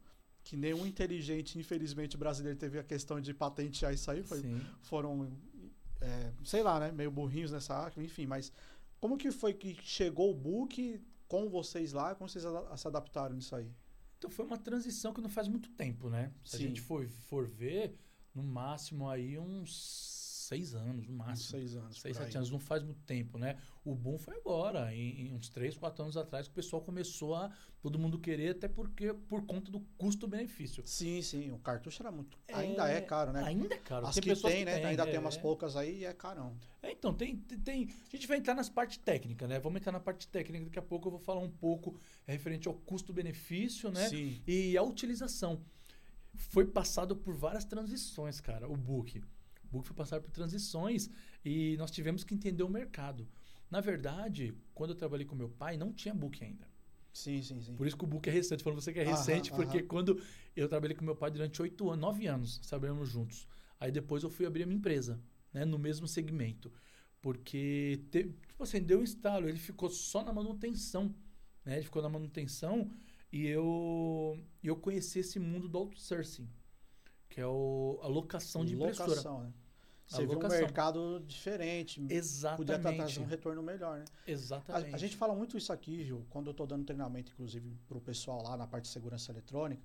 Que 0.44 0.58
nenhum 0.58 0.86
inteligente, 0.88 1.60
infelizmente, 1.60 2.18
brasileiro 2.18 2.58
teve 2.58 2.80
a 2.80 2.84
questão 2.84 3.22
de 3.22 3.34
patentear 3.36 3.94
isso 3.94 4.10
aí. 4.10 4.24
Foi, 4.24 4.42
foram, 4.82 5.30
é, 6.02 6.32
sei 6.44 6.64
lá, 6.64 6.80
né? 6.80 6.92
Meio 6.92 7.12
burrinhos 7.12 7.52
nessa 7.52 7.76
área, 7.76 8.02
enfim, 8.02 8.26
mas 8.26 8.52
como 9.00 9.18
que 9.18 9.32
foi 9.32 9.54
que 9.54 9.78
chegou 9.82 10.32
o 10.32 10.36
book 10.36 11.02
com 11.28 11.50
vocês 11.50 11.94
lá? 11.94 12.16
Como 12.16 12.30
vocês 12.30 12.44
se 12.76 12.88
adaptaram 12.88 13.36
nisso 13.36 13.56
aí? 13.56 13.72
Então 14.18 14.30
foi 14.30 14.46
uma 14.46 14.58
transição 14.58 15.14
que 15.14 15.22
não 15.22 15.30
faz 15.30 15.48
muito 15.48 15.70
tempo, 15.72 16.10
né? 16.10 16.32
Se 16.44 16.58
Sim. 16.58 16.64
a 16.64 16.68
gente 16.68 16.82
for, 16.82 17.08
for 17.08 17.46
ver, 17.46 17.96
no 18.34 18.44
máximo 18.44 19.08
aí 19.10 19.38
uns 19.38 20.17
seis 20.48 20.74
anos, 20.74 21.06
no 21.08 21.14
máximo. 21.14 21.50
Seis 21.50 21.76
anos. 21.76 22.00
Seis, 22.00 22.16
sete 22.16 22.38
anos, 22.38 22.50
não 22.50 22.60
faz 22.60 22.82
muito 22.82 23.02
tempo, 23.02 23.38
né? 23.38 23.58
O 23.84 23.94
boom 23.94 24.18
foi 24.18 24.36
agora, 24.38 24.94
em, 24.94 25.28
em, 25.28 25.34
uns 25.34 25.50
três, 25.50 25.78
quatro 25.78 26.04
anos 26.04 26.16
atrás, 26.16 26.48
que 26.48 26.52
o 26.52 26.56
pessoal 26.56 26.82
começou 26.82 27.36
a 27.36 27.52
todo 27.82 28.00
mundo 28.00 28.18
querer, 28.18 28.52
até 28.52 28.68
porque 28.68 29.14
por 29.14 29.46
conta 29.46 29.70
do 29.70 29.82
custo-benefício. 29.98 30.84
Sim, 30.86 31.22
sim. 31.22 31.52
O 31.52 31.60
cartucho 31.60 32.02
era 32.02 32.12
muito. 32.12 32.38
É, 32.48 32.56
ainda 32.56 32.90
é 32.90 33.02
caro, 33.02 33.34
né? 33.34 33.44
Ainda 33.44 33.76
é 33.76 33.78
caro. 33.78 34.08
As 34.08 34.16
tem 34.16 34.24
que 34.24 34.42
tem, 34.42 34.60
que 34.60 34.66
né? 34.66 34.76
Tem, 34.76 34.86
ainda 34.86 35.04
é, 35.04 35.12
tem 35.12 35.20
umas 35.20 35.38
poucas 35.38 35.76
aí 35.76 36.00
e 36.00 36.06
é 36.06 36.14
carão. 36.14 36.56
É, 36.82 36.92
então, 36.92 37.14
tem, 37.14 37.36
tem. 37.36 37.90
A 38.08 38.16
gente 38.16 38.28
vai 38.28 38.38
entrar 38.38 38.56
nas 38.56 38.70
partes 38.70 38.98
técnicas, 38.98 39.50
né? 39.50 39.60
Vamos 39.60 39.82
entrar 39.82 39.92
na 39.92 40.00
parte 40.00 40.28
técnica. 40.28 40.66
Daqui 40.66 40.80
a 40.80 40.82
pouco 40.82 41.08
eu 41.08 41.12
vou 41.12 41.20
falar 41.20 41.42
um 41.42 41.52
pouco 41.52 42.00
referente 42.26 42.68
ao 42.68 42.74
custo-benefício, 42.74 43.92
né? 43.92 44.08
Sim. 44.08 44.42
E 44.48 44.78
a 44.78 44.84
utilização. 44.84 45.62
Foi 46.40 46.66
passado 46.66 47.16
por 47.16 47.34
várias 47.34 47.66
transições, 47.66 48.40
cara, 48.40 48.70
o 48.70 48.78
book. 48.78 49.24
O 49.68 49.78
book 49.78 49.88
foi 49.88 49.96
passar 49.96 50.22
por 50.22 50.32
transições 50.32 51.10
e 51.44 51.76
nós 51.78 51.92
tivemos 51.92 52.24
que 52.24 52.34
entender 52.34 52.64
o 52.64 52.70
mercado. 52.70 53.28
Na 53.70 53.82
verdade, 53.82 54.54
quando 54.74 54.92
eu 54.92 54.96
trabalhei 54.96 55.26
com 55.26 55.36
meu 55.36 55.50
pai, 55.50 55.76
não 55.78 55.92
tinha 55.92 56.14
book 56.14 56.44
ainda. 56.44 56.68
Sim, 57.12 57.42
sim, 57.42 57.62
sim. 57.62 57.76
Por 57.76 57.86
isso 57.86 57.98
que 57.98 58.04
o 58.04 58.08
book 58.08 58.30
é 58.30 58.32
recente. 58.32 58.64
Falando 58.64 58.82
você 58.82 58.94
que 58.94 59.00
é 59.00 59.04
recente, 59.04 59.52
aham, 59.52 59.58
porque 59.58 59.80
aham. 59.80 59.88
quando 59.88 60.22
eu 60.56 60.70
trabalhei 60.70 60.96
com 60.96 61.04
meu 61.04 61.16
pai 61.16 61.32
durante 61.32 61.62
oito 61.62 61.90
anos, 61.90 62.02
nove 62.02 62.28
anos, 62.28 62.60
trabalhamos 62.60 63.10
juntos. 63.10 63.48
Aí 63.80 63.92
depois 63.92 64.24
eu 64.24 64.30
fui 64.30 64.46
abrir 64.46 64.64
a 64.64 64.66
minha 64.66 64.78
empresa, 64.78 65.20
né, 65.52 65.66
no 65.66 65.78
mesmo 65.78 66.08
segmento. 66.08 66.72
Porque, 67.22 68.06
te, 68.12 68.24
tipo 68.48 68.64
assim, 68.64 68.82
deu 68.82 69.00
um 69.00 69.04
estalo. 69.04 69.50
Ele 69.50 69.58
ficou 69.58 69.90
só 69.90 70.24
na 70.24 70.32
manutenção. 70.32 71.14
Né? 71.66 71.76
Ele 71.76 71.84
ficou 71.84 72.02
na 72.02 72.10
manutenção 72.10 72.90
e 73.32 73.46
eu, 73.48 74.40
eu 74.64 74.76
conheci 74.78 75.20
esse 75.20 75.40
mundo 75.40 75.68
do 75.68 75.78
outsourcing 75.78 76.48
que 77.38 77.42
é 77.42 77.46
o, 77.46 78.00
a 78.02 78.08
locação 78.08 78.66
de 78.66 78.74
impressora. 78.74 79.10
Locação, 79.10 79.44
né? 79.44 79.54
Você 80.08 80.26
viu 80.26 80.40
um 80.40 80.48
mercado 80.48 81.24
diferente. 81.28 82.04
Exatamente. 82.10 82.58
Podia 82.58 82.96
trazer 82.96 83.20
um 83.20 83.26
retorno 83.26 83.62
melhor, 83.62 84.00
né? 84.00 84.06
Exatamente. 84.26 84.92
A, 84.92 84.96
a, 84.96 84.98
gente 84.98 85.16
fala 85.16 85.36
muito 85.36 85.56
isso 85.56 85.72
aqui, 85.72 86.04
Gil, 86.04 86.26
quando 86.32 86.48
eu 86.48 86.52
estou 86.52 86.66
dando 86.66 86.84
treinamento, 86.84 87.32
inclusive, 87.32 87.78
para 87.88 87.96
o 87.96 88.02
pessoal 88.02 88.42
lá 88.42 88.58
na 88.58 88.66
parte 88.66 88.86
de 88.86 88.90
segurança 88.90 89.32
eletrônica, 89.32 89.84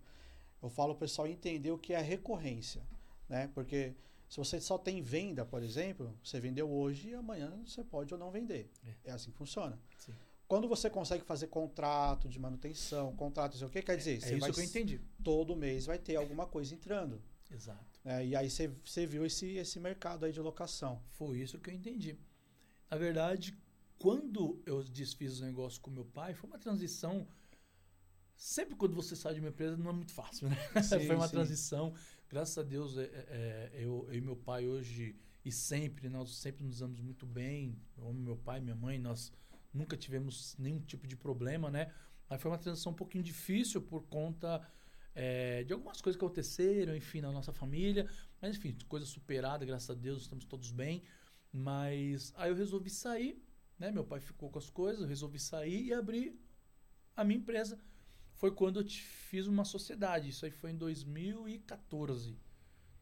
eu 0.62 0.70
falo 0.70 0.94
o 0.94 0.96
pessoal 0.96 1.28
entender 1.28 1.70
o 1.70 1.76
que 1.76 1.92
é 1.92 2.00
recorrência, 2.00 2.82
né? 3.28 3.50
Porque 3.54 3.94
se 4.30 4.38
você 4.38 4.58
só 4.58 4.78
tem 4.78 5.02
venda, 5.02 5.44
por 5.44 5.62
exemplo, 5.62 6.18
você 6.24 6.40
vendeu 6.40 6.72
hoje 6.72 7.10
e 7.10 7.14
amanhã 7.14 7.52
você 7.66 7.84
pode 7.84 8.14
ou 8.14 8.18
não 8.18 8.30
vender. 8.30 8.70
É, 8.82 9.10
é 9.10 9.12
assim 9.12 9.30
que 9.30 9.36
funciona. 9.36 9.78
Sim. 9.98 10.14
Quando 10.48 10.66
você 10.66 10.88
consegue 10.88 11.22
fazer 11.22 11.48
contrato 11.48 12.30
de 12.30 12.38
manutenção, 12.38 13.14
contrato, 13.14 13.52
não 13.52 13.58
sei 13.58 13.68
o 13.68 13.70
que, 13.70 13.82
quer 13.82 13.98
dizer, 13.98 14.12
é, 14.12 14.14
é 14.14 14.16
isso 14.30 14.38
vai, 14.38 14.52
que 14.52 14.60
eu 14.60 14.64
entendi. 14.64 15.00
Todo 15.22 15.54
mês 15.54 15.84
vai 15.84 15.98
ter 15.98 16.16
alguma 16.16 16.46
coisa 16.46 16.74
entrando. 16.74 17.20
Exato. 17.52 18.00
É, 18.04 18.26
e 18.26 18.34
aí 18.34 18.48
você 18.50 19.06
viu 19.06 19.24
esse, 19.24 19.46
esse 19.56 19.78
mercado 19.78 20.24
aí 20.24 20.32
de 20.32 20.40
locação. 20.40 21.02
Foi 21.10 21.38
isso 21.38 21.58
que 21.58 21.70
eu 21.70 21.74
entendi. 21.74 22.18
Na 22.90 22.96
verdade, 22.96 23.56
quando 23.98 24.60
eu 24.66 24.82
desfiz 24.82 25.40
o 25.40 25.44
negócio 25.44 25.80
com 25.80 25.90
meu 25.90 26.04
pai, 26.04 26.34
foi 26.34 26.50
uma 26.50 26.58
transição. 26.58 27.26
Sempre 28.34 28.74
quando 28.74 28.94
você 28.94 29.14
sai 29.14 29.34
de 29.34 29.40
uma 29.40 29.50
empresa 29.50 29.76
não 29.76 29.90
é 29.90 29.92
muito 29.92 30.12
fácil, 30.12 30.48
né? 30.48 30.56
Sim, 30.82 31.06
foi 31.06 31.14
uma 31.14 31.28
sim. 31.28 31.32
transição. 31.32 31.94
Graças 32.28 32.58
a 32.58 32.62
Deus, 32.62 32.96
é, 32.96 33.04
é, 33.04 33.70
eu, 33.74 34.06
eu 34.08 34.14
e 34.14 34.20
meu 34.20 34.34
pai 34.34 34.66
hoje, 34.66 35.14
e 35.44 35.52
sempre, 35.52 36.08
nós 36.08 36.34
sempre 36.36 36.64
nos 36.64 36.78
damos 36.78 37.00
muito 37.00 37.26
bem. 37.26 37.78
Eu 37.96 38.08
amo 38.08 38.18
meu 38.18 38.36
pai, 38.36 38.60
minha 38.60 38.74
mãe, 38.74 38.98
nós 38.98 39.32
nunca 39.72 39.96
tivemos 39.96 40.56
nenhum 40.58 40.80
tipo 40.80 41.06
de 41.06 41.16
problema, 41.16 41.70
né? 41.70 41.92
Mas 42.28 42.40
foi 42.40 42.50
uma 42.50 42.58
transição 42.58 42.92
um 42.92 42.94
pouquinho 42.94 43.22
difícil 43.22 43.82
por 43.82 44.02
conta 44.04 44.66
é, 45.14 45.64
de 45.64 45.72
algumas 45.72 46.00
coisas 46.00 46.18
que 46.18 46.24
aconteceram, 46.24 46.96
enfim, 46.96 47.20
na 47.20 47.32
nossa 47.32 47.52
família. 47.52 48.08
Mas, 48.40 48.56
enfim, 48.56 48.76
coisa 48.88 49.06
superada, 49.06 49.64
graças 49.64 49.90
a 49.90 49.94
Deus, 49.94 50.22
estamos 50.22 50.44
todos 50.44 50.70
bem. 50.70 51.02
Mas 51.52 52.32
aí 52.36 52.50
eu 52.50 52.56
resolvi 52.56 52.90
sair 52.90 53.42
né? 53.82 53.90
Meu 53.90 54.04
pai 54.04 54.20
ficou 54.20 54.48
com 54.48 54.60
as 54.60 54.70
coisas, 54.70 55.02
eu 55.02 55.08
resolvi 55.08 55.40
sair 55.40 55.86
e 55.86 55.92
abrir 55.92 56.40
a 57.16 57.24
minha 57.24 57.40
empresa. 57.40 57.80
Foi 58.34 58.52
quando 58.52 58.80
eu 58.80 58.88
fiz 58.88 59.48
uma 59.48 59.64
sociedade. 59.64 60.28
Isso 60.28 60.44
aí 60.44 60.52
foi 60.52 60.70
em 60.70 60.76
2014. 60.76 62.38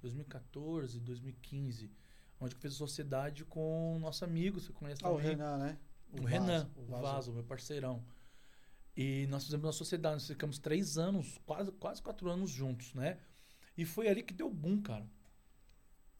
2014, 0.00 0.98
2015. 1.00 1.92
Onde 2.40 2.54
eu 2.54 2.58
fiz 2.58 2.72
a 2.72 2.76
sociedade 2.76 3.44
com 3.44 3.96
o 3.96 3.98
nosso 3.98 4.24
amigo, 4.24 4.58
você 4.58 4.72
conhece 4.72 5.02
ah, 5.04 5.10
também. 5.10 5.18
o 5.18 5.28
Renan, 5.28 5.58
né? 5.58 5.78
O, 6.12 6.22
o 6.22 6.24
Renan, 6.24 6.70
o 6.74 6.84
Vaso. 6.86 7.02
Vaso, 7.02 7.32
meu 7.34 7.44
parceirão. 7.44 8.02
E 9.02 9.26
nós 9.28 9.44
fizemos 9.44 9.64
uma 9.64 9.72
sociedade, 9.72 10.16
nós 10.16 10.26
ficamos 10.26 10.58
três 10.58 10.98
anos, 10.98 11.38
quase, 11.46 11.72
quase 11.72 12.02
quatro 12.02 12.28
anos 12.28 12.50
juntos, 12.50 12.92
né? 12.92 13.18
E 13.74 13.86
foi 13.86 14.08
ali 14.08 14.22
que 14.22 14.34
deu 14.34 14.50
boom, 14.50 14.82
cara 14.82 15.08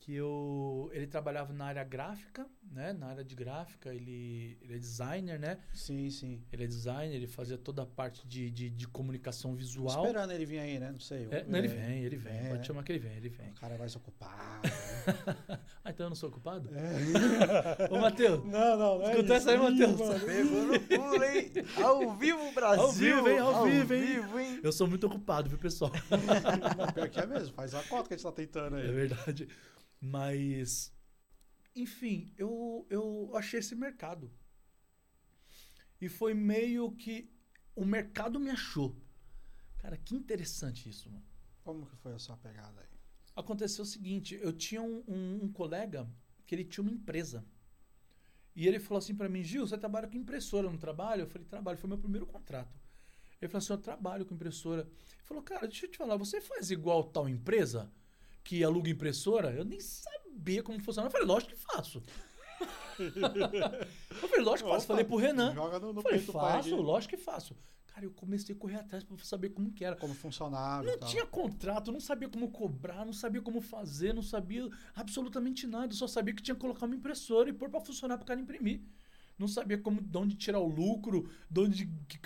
que 0.01 0.15
eu 0.15 0.91
ele 0.93 1.07
trabalhava 1.07 1.53
na 1.53 1.67
área 1.67 1.85
gráfica, 1.85 2.47
né? 2.73 2.93
Na 2.93 3.09
área 3.09 3.23
de 3.23 3.35
gráfica, 3.35 3.95
ele, 3.95 4.59
ele 4.63 4.75
é 4.75 4.79
designer, 4.79 5.39
né? 5.39 5.59
Sim, 5.75 6.09
sim. 6.11 6.43
Ele 6.51 6.65
é 6.65 6.67
designer, 6.67 7.15
ele 7.15 7.27
fazia 7.27 7.59
toda 7.59 7.83
a 7.83 7.87
parte 7.87 8.27
de, 8.27 8.51
de, 8.51 8.71
de 8.71 8.89
comunicação 8.89 9.55
visual. 9.55 9.95
Tô 9.95 10.07
esperando 10.07 10.33
ele 10.33 10.47
vir 10.47 10.59
aí, 10.59 10.79
né? 10.79 10.91
Não 10.91 11.01
sei. 11.01 11.29
É, 11.31 11.45
não, 11.45 11.59
ele 11.59 11.69
vem, 11.69 12.03
ele 12.03 12.17
vem. 12.17 12.45
Pode 12.45 12.59
né? 12.59 12.65
chamar 12.65 12.83
que 12.83 12.93
ele 12.93 12.99
vem, 12.99 13.17
ele 13.17 13.29
vem. 13.29 13.51
O 13.51 13.55
cara 13.55 13.77
vai 13.77 13.89
se 13.89 13.97
ocupar. 13.99 14.61
Ah, 15.83 15.91
então 15.93 16.07
eu 16.07 16.11
não 16.11 16.17
sou 16.17 16.29
ocupado? 16.29 16.69
É. 16.77 17.89
Ô, 17.91 17.99
Matheus. 17.99 18.45
Não, 18.45 18.77
não, 18.77 18.99
não. 18.99 19.07
É 19.07 19.13
Escuta 19.13 19.35
essa 19.35 19.51
aí, 19.53 19.59
Matheus. 19.59 19.97
Pegou 20.25 20.67
no 20.67 20.81
pulo, 20.81 21.25
hein? 21.25 21.53
Ao 21.83 22.17
vivo, 22.19 22.53
Brasil. 22.53 22.83
Ao 22.83 22.93
vivo, 22.93 23.29
hein? 23.31 23.39
Ao, 23.39 23.55
Ao 23.55 23.65
vivo, 23.65 23.95
hein? 23.95 24.05
vivo, 24.05 24.39
hein? 24.39 24.61
Eu 24.63 24.73
sou 24.73 24.87
muito 24.87 25.07
ocupado, 25.07 25.49
viu, 25.49 25.59
pessoal? 25.59 25.91
não, 26.77 26.93
pior 26.93 27.09
que 27.09 27.19
é 27.19 27.27
mesmo. 27.27 27.55
Faz 27.55 27.75
a 27.75 27.83
cota 27.85 28.09
que 28.09 28.15
a 28.15 28.17
gente 28.19 28.25
tá 28.25 28.33
tentando 28.33 28.77
aí. 28.77 28.89
É 28.89 28.93
verdade. 28.93 29.49
Mas, 29.99 30.93
enfim, 31.75 32.35
eu, 32.37 32.87
eu 32.91 33.31
achei 33.35 33.61
esse 33.61 33.75
mercado. 33.75 34.31
E 35.99 36.11
foi 36.11 36.35
meio 36.35 36.93
que 36.93 37.31
o 37.75 37.87
mercado 37.87 38.39
me 38.39 38.51
achou. 38.51 38.95
Cara, 39.79 39.97
que 39.97 40.15
interessante 40.15 40.91
isso, 40.91 41.11
mano. 41.11 41.25
Como 41.63 41.87
que 41.87 41.97
foi 41.97 42.13
a 42.13 42.19
sua 42.19 42.37
pegada 42.37 42.83
aí? 42.83 43.00
Aconteceu 43.35 43.83
o 43.83 43.87
seguinte, 43.87 44.39
eu 44.41 44.53
tinha 44.53 44.83
um, 44.83 45.03
um, 45.07 45.45
um 45.45 45.53
colega 45.53 46.09
que 46.47 46.55
ele 46.55 46.65
tinha 46.65 46.83
uma 46.83 46.93
empresa. 46.93 47.45
E 48.55 48.67
ele 48.67 48.79
falou 48.79 48.99
assim 48.99 49.15
para 49.15 49.29
mim, 49.29 49.43
Gil, 49.43 49.67
você 49.67 49.79
trabalha 49.79 50.09
com 50.09 50.17
impressora, 50.17 50.69
não 50.69 50.77
trabalha? 50.77 51.23
Eu 51.23 51.27
falei, 51.27 51.47
trabalho, 51.47 51.79
foi 51.79 51.89
meu 51.89 51.99
primeiro 51.99 52.27
contrato. 52.27 52.79
Ele 53.41 53.49
falou 53.49 53.59
assim, 53.59 53.73
eu 53.73 53.79
trabalho 53.79 54.27
com 54.27 54.35
impressora. 54.35 54.83
Ele 54.83 55.25
falou, 55.25 55.43
cara, 55.43 55.67
deixa 55.67 55.87
eu 55.87 55.91
te 55.91 55.97
falar, 55.97 56.17
você 56.17 56.41
faz 56.41 56.71
igual 56.71 57.05
tal 57.05 57.29
empresa? 57.29 57.91
que 58.43 58.65
aluga 58.65 58.91
impressora, 58.91 59.53
eu 59.53 59.65
nem 59.65 59.81
sabia 59.81 60.63
como 60.63 60.81
funcionava. 60.81 61.09
Eu 61.09 61.13
falei, 61.13 61.27
lógico 61.27 61.53
que 61.53 61.59
faço. 61.59 62.03
eu 63.01 64.29
falei, 64.29 64.45
lógico 64.45 64.69
que 64.69 64.75
faço. 64.75 64.87
Falei 64.87 65.05
pro 65.05 65.17
Renan. 65.17 65.55
Joga 65.55 65.79
no, 65.79 65.93
no 65.93 66.03
falei, 66.03 66.21
faço, 66.21 66.77
lógico 66.77 67.17
que 67.17 67.23
faço. 67.23 67.57
Cara, 67.95 68.07
eu 68.07 68.11
comecei 68.13 68.55
a 68.55 68.59
correr 68.59 68.77
atrás 68.77 69.05
para 69.05 69.17
saber 69.19 69.51
como 69.51 69.73
que 69.73 69.85
era. 69.85 69.97
Como 69.97 70.15
funcionava. 70.15 70.85
Não 70.85 70.99
tinha 71.01 71.27
contrato, 71.27 71.91
não 71.93 72.01
sabia 72.01 72.29
como 72.29 72.51
cobrar, 72.51 73.05
não 73.05 73.13
sabia 73.13 73.43
como 73.43 73.61
fazer, 73.61 74.15
não 74.15 74.23
sabia 74.23 74.69
absolutamente 74.95 75.67
nada. 75.67 75.93
Eu 75.93 75.97
só 75.97 76.07
sabia 76.07 76.35
que 76.35 76.43
tinha 76.43 76.55
que 76.55 76.61
colocar 76.61 76.87
uma 76.87 76.95
impressora 76.95 77.51
e 77.51 77.53
pôr 77.53 77.69
para 77.69 77.81
funcionar 77.81 78.17
para 78.17 78.25
o 78.25 78.27
cara 78.27 78.41
imprimir 78.41 78.81
não 79.41 79.49
sabia 79.49 79.79
como, 79.79 80.03
de 80.03 80.19
onde 80.19 80.37
tirar 80.37 80.61
o 80.61 80.69
lucro, 80.69 81.31
de 81.51 81.61
onde, 81.61 81.87
que, 82.07 82.19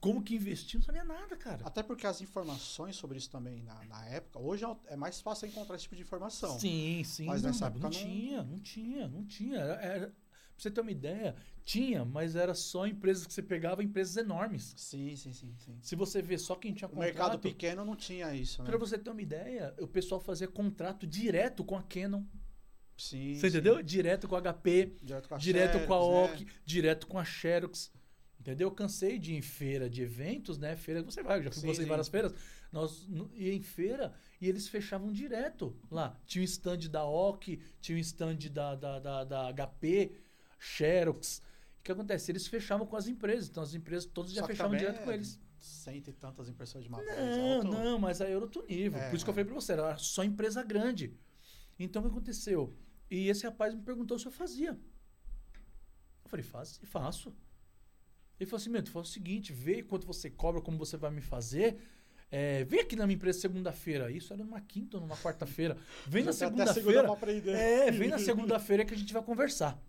como 0.00 0.22
que 0.22 0.36
investir, 0.36 0.78
não 0.78 0.86
sabia 0.86 1.02
nada, 1.02 1.36
cara. 1.36 1.66
Até 1.66 1.82
porque 1.82 2.06
as 2.06 2.20
informações 2.20 2.94
sobre 2.94 3.18
isso 3.18 3.28
também 3.28 3.60
na, 3.62 3.84
na 3.84 4.06
época, 4.06 4.38
hoje 4.38 4.64
é, 4.64 4.76
é 4.86 4.96
mais 4.96 5.20
fácil 5.20 5.48
encontrar 5.48 5.74
esse 5.74 5.82
tipo 5.82 5.96
de 5.96 6.02
informação. 6.02 6.58
Sim, 6.60 7.02
sim. 7.04 7.26
Mas 7.26 7.42
nessa 7.42 7.66
época 7.66 7.80
não, 7.80 7.90
não, 7.90 7.98
tinha, 7.98 8.42
não 8.44 8.60
tinha, 8.60 9.08
não 9.08 9.24
tinha. 9.24 9.58
Era, 9.58 9.82
era, 9.82 10.14
você 10.62 10.70
ter 10.70 10.80
uma 10.80 10.90
ideia, 10.90 11.34
tinha, 11.64 12.04
mas 12.04 12.36
era 12.36 12.54
só 12.54 12.86
empresas 12.86 13.26
que 13.26 13.32
você 13.32 13.42
pegava, 13.42 13.82
empresas 13.82 14.16
enormes. 14.16 14.74
Sim, 14.76 15.14
sim, 15.16 15.32
sim. 15.32 15.54
sim. 15.58 15.78
Se 15.80 15.96
você 15.96 16.22
vê 16.22 16.38
só 16.38 16.54
quem 16.54 16.72
tinha 16.72 16.88
contrato... 16.88 17.02
O 17.02 17.06
mercado 17.06 17.38
pequeno 17.38 17.84
não 17.84 17.96
tinha 17.96 18.34
isso, 18.34 18.62
né? 18.62 18.68
Pra 18.68 18.78
você 18.78 18.96
ter 18.96 19.10
uma 19.10 19.22
ideia, 19.22 19.74
o 19.80 19.86
pessoal 19.86 20.20
fazia 20.20 20.48
contrato 20.48 21.06
direto 21.06 21.64
com 21.64 21.76
a 21.76 21.82
Canon. 21.82 22.24
Sim, 22.96 23.34
Você 23.34 23.48
entendeu? 23.48 23.82
Direto 23.82 24.28
com 24.28 24.36
a 24.36 24.40
HP, 24.40 24.96
direto 25.02 25.28
com 25.28 25.34
a, 25.34 25.38
direto 25.38 25.72
Xerox, 25.72 25.86
com 25.86 25.94
a 25.94 26.24
OC, 26.24 26.44
né? 26.44 26.50
direto 26.64 27.06
com 27.06 27.18
a 27.18 27.24
Xerox. 27.24 27.90
Entendeu? 28.38 28.68
Eu 28.68 28.72
cansei 28.72 29.18
de 29.18 29.32
ir 29.32 29.36
em 29.36 29.42
feira 29.42 29.88
de 29.88 30.02
eventos, 30.02 30.58
né? 30.58 30.76
Feira 30.76 31.02
você 31.02 31.22
vai, 31.22 31.38
eu 31.38 31.44
já 31.44 31.50
fui 31.50 31.60
sim, 31.60 31.66
você 31.68 31.82
em 31.84 31.86
várias 31.86 32.08
feiras. 32.08 32.34
Nós 32.72 33.08
ia 33.34 33.54
em 33.54 33.62
feira 33.62 34.12
e 34.40 34.48
eles 34.48 34.66
fechavam 34.66 35.12
direto 35.12 35.76
lá. 35.90 36.18
Tinha 36.26 36.42
um 36.42 36.44
stand 36.44 36.88
da 36.90 37.04
OC, 37.04 37.60
tinha 37.80 37.96
um 37.96 38.00
stand 38.00 38.38
da, 38.50 38.74
da, 38.74 38.98
da, 38.98 39.24
da 39.24 39.52
HP, 39.52 40.12
Xerox. 40.62 41.42
O 41.80 41.82
que 41.82 41.90
acontece? 41.90 42.30
Eles 42.30 42.46
fechavam 42.46 42.86
com 42.86 42.96
as 42.96 43.08
empresas. 43.08 43.48
Então 43.48 43.62
as 43.62 43.74
empresas 43.74 44.06
todas 44.06 44.32
já 44.32 44.46
fechavam 44.46 44.76
direto 44.76 45.00
é... 45.00 45.04
com 45.04 45.10
eles 45.10 45.40
cento 45.58 46.10
e 46.10 46.12
tantas 46.12 46.48
impressoras 46.48 46.84
de 46.84 46.88
uma 46.88 46.98
não, 46.98 47.14
vez. 47.14 47.64
Não, 47.64 47.84
não, 47.84 47.98
mas 47.98 48.20
aí 48.20 48.32
era 48.32 48.40
outro 48.40 48.64
nível. 48.68 49.00
É, 49.00 49.08
Por 49.08 49.16
isso 49.16 49.24
que 49.24 49.30
eu 49.30 49.34
falei 49.34 49.44
pra 49.44 49.54
você, 49.54 49.72
era 49.72 49.96
só 49.98 50.22
empresa 50.24 50.62
grande. 50.62 51.16
Então 51.78 52.02
o 52.02 52.04
que 52.04 52.10
aconteceu? 52.10 52.76
E 53.10 53.28
esse 53.28 53.44
rapaz 53.44 53.74
me 53.74 53.82
perguntou 53.82 54.18
se 54.18 54.26
eu 54.26 54.32
fazia. 54.32 54.70
Eu 56.24 56.30
falei, 56.30 56.44
faz, 56.44 56.80
faço. 56.84 57.34
Ele 58.38 58.48
falou 58.48 58.60
assim, 58.60 58.70
meu, 58.70 58.82
tu 58.82 58.90
faz 58.90 59.08
o 59.08 59.12
seguinte, 59.12 59.52
vê 59.52 59.82
quanto 59.82 60.06
você 60.06 60.30
cobra, 60.30 60.60
como 60.60 60.78
você 60.78 60.96
vai 60.96 61.10
me 61.10 61.20
fazer. 61.20 61.78
É, 62.30 62.64
vem 62.64 62.80
aqui 62.80 62.96
na 62.96 63.06
minha 63.06 63.16
empresa 63.16 63.40
segunda-feira. 63.40 64.10
Isso 64.10 64.32
era 64.32 64.42
numa 64.42 64.60
quinta 64.60 64.96
ou 64.96 65.02
numa 65.02 65.16
quarta-feira. 65.16 65.76
Vem 66.06 66.24
na 66.24 66.32
segunda-feira. 66.32 67.06
Segunda 67.08 67.56
é, 67.56 67.90
vem 67.90 68.08
na 68.08 68.18
segunda-feira 68.18 68.84
que 68.84 68.94
a 68.94 68.96
gente 68.96 69.12
vai 69.12 69.22
conversar. 69.22 69.80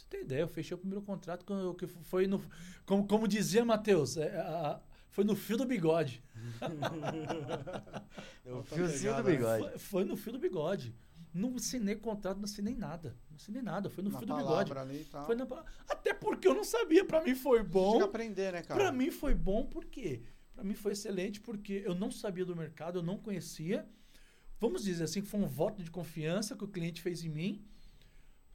Você 0.00 0.06
ter 0.08 0.22
ideia, 0.22 0.40
eu 0.42 0.48
fechei 0.48 0.74
o 0.74 0.78
primeiro 0.78 1.02
contrato 1.02 1.44
que 1.76 1.86
foi 1.86 2.26
no. 2.26 2.42
Como, 2.86 3.06
como 3.06 3.28
dizia 3.28 3.64
Matheus, 3.64 4.16
é, 4.16 4.34
a, 4.38 4.80
foi 5.10 5.24
no 5.24 5.36
fio 5.36 5.58
do 5.58 5.66
bigode. 5.66 6.22
o 8.46 8.62
fiozinho 8.62 9.16
do 9.16 9.24
bigode. 9.24 9.62
Foi, 9.62 9.78
foi 9.78 10.04
no 10.04 10.16
fio 10.16 10.32
do 10.32 10.38
bigode. 10.38 10.94
Não 11.34 11.54
assinei 11.54 11.94
contrato, 11.96 12.38
não 12.38 12.44
assinei 12.44 12.74
nada. 12.74 13.14
Não 13.28 13.36
assinei 13.36 13.62
nada. 13.62 13.90
Foi 13.90 14.02
no 14.02 14.10
na 14.10 14.18
fio 14.18 14.26
do 14.26 14.36
bigode. 14.36 14.72
Ali 14.72 15.04
Foi 15.26 15.36
na, 15.36 15.46
até 15.88 16.14
porque 16.14 16.48
eu 16.48 16.54
não 16.54 16.64
sabia. 16.64 17.04
Para 17.04 17.22
mim 17.22 17.34
foi 17.34 17.62
bom. 17.62 17.92
Tinha 17.92 18.04
aprender, 18.04 18.52
né, 18.52 18.62
cara? 18.62 18.80
Para 18.80 18.92
mim 18.92 19.10
foi 19.10 19.34
bom 19.34 19.66
porque 19.66 20.22
para 20.54 20.64
mim 20.64 20.74
foi 20.74 20.92
excelente 20.92 21.40
porque 21.40 21.82
eu 21.84 21.94
não 21.94 22.10
sabia 22.10 22.44
do 22.44 22.56
mercado, 22.56 23.00
eu 23.00 23.02
não 23.02 23.18
conhecia. 23.18 23.86
Vamos 24.58 24.82
dizer 24.82 25.04
assim, 25.04 25.22
foi 25.22 25.40
um 25.40 25.46
voto 25.46 25.82
de 25.82 25.90
confiança 25.90 26.56
que 26.56 26.64
o 26.64 26.68
cliente 26.68 27.00
fez 27.00 27.22
em 27.24 27.28
mim 27.28 27.64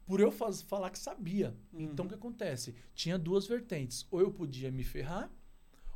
por 0.06 0.20
eu 0.20 0.32
faz, 0.32 0.62
falar 0.62 0.90
que 0.90 1.00
sabia. 1.00 1.56
Uhum. 1.74 1.82
Então 1.82 2.06
o 2.06 2.10
que 2.10 2.16
acontece? 2.16 2.76
Tinha 2.94 3.18
duas 3.18 3.48
vertentes. 3.48 4.06
Ou 4.12 4.22
eu 4.22 4.32
podia 4.32 4.72
me 4.72 4.84
ferrar, 4.84 5.32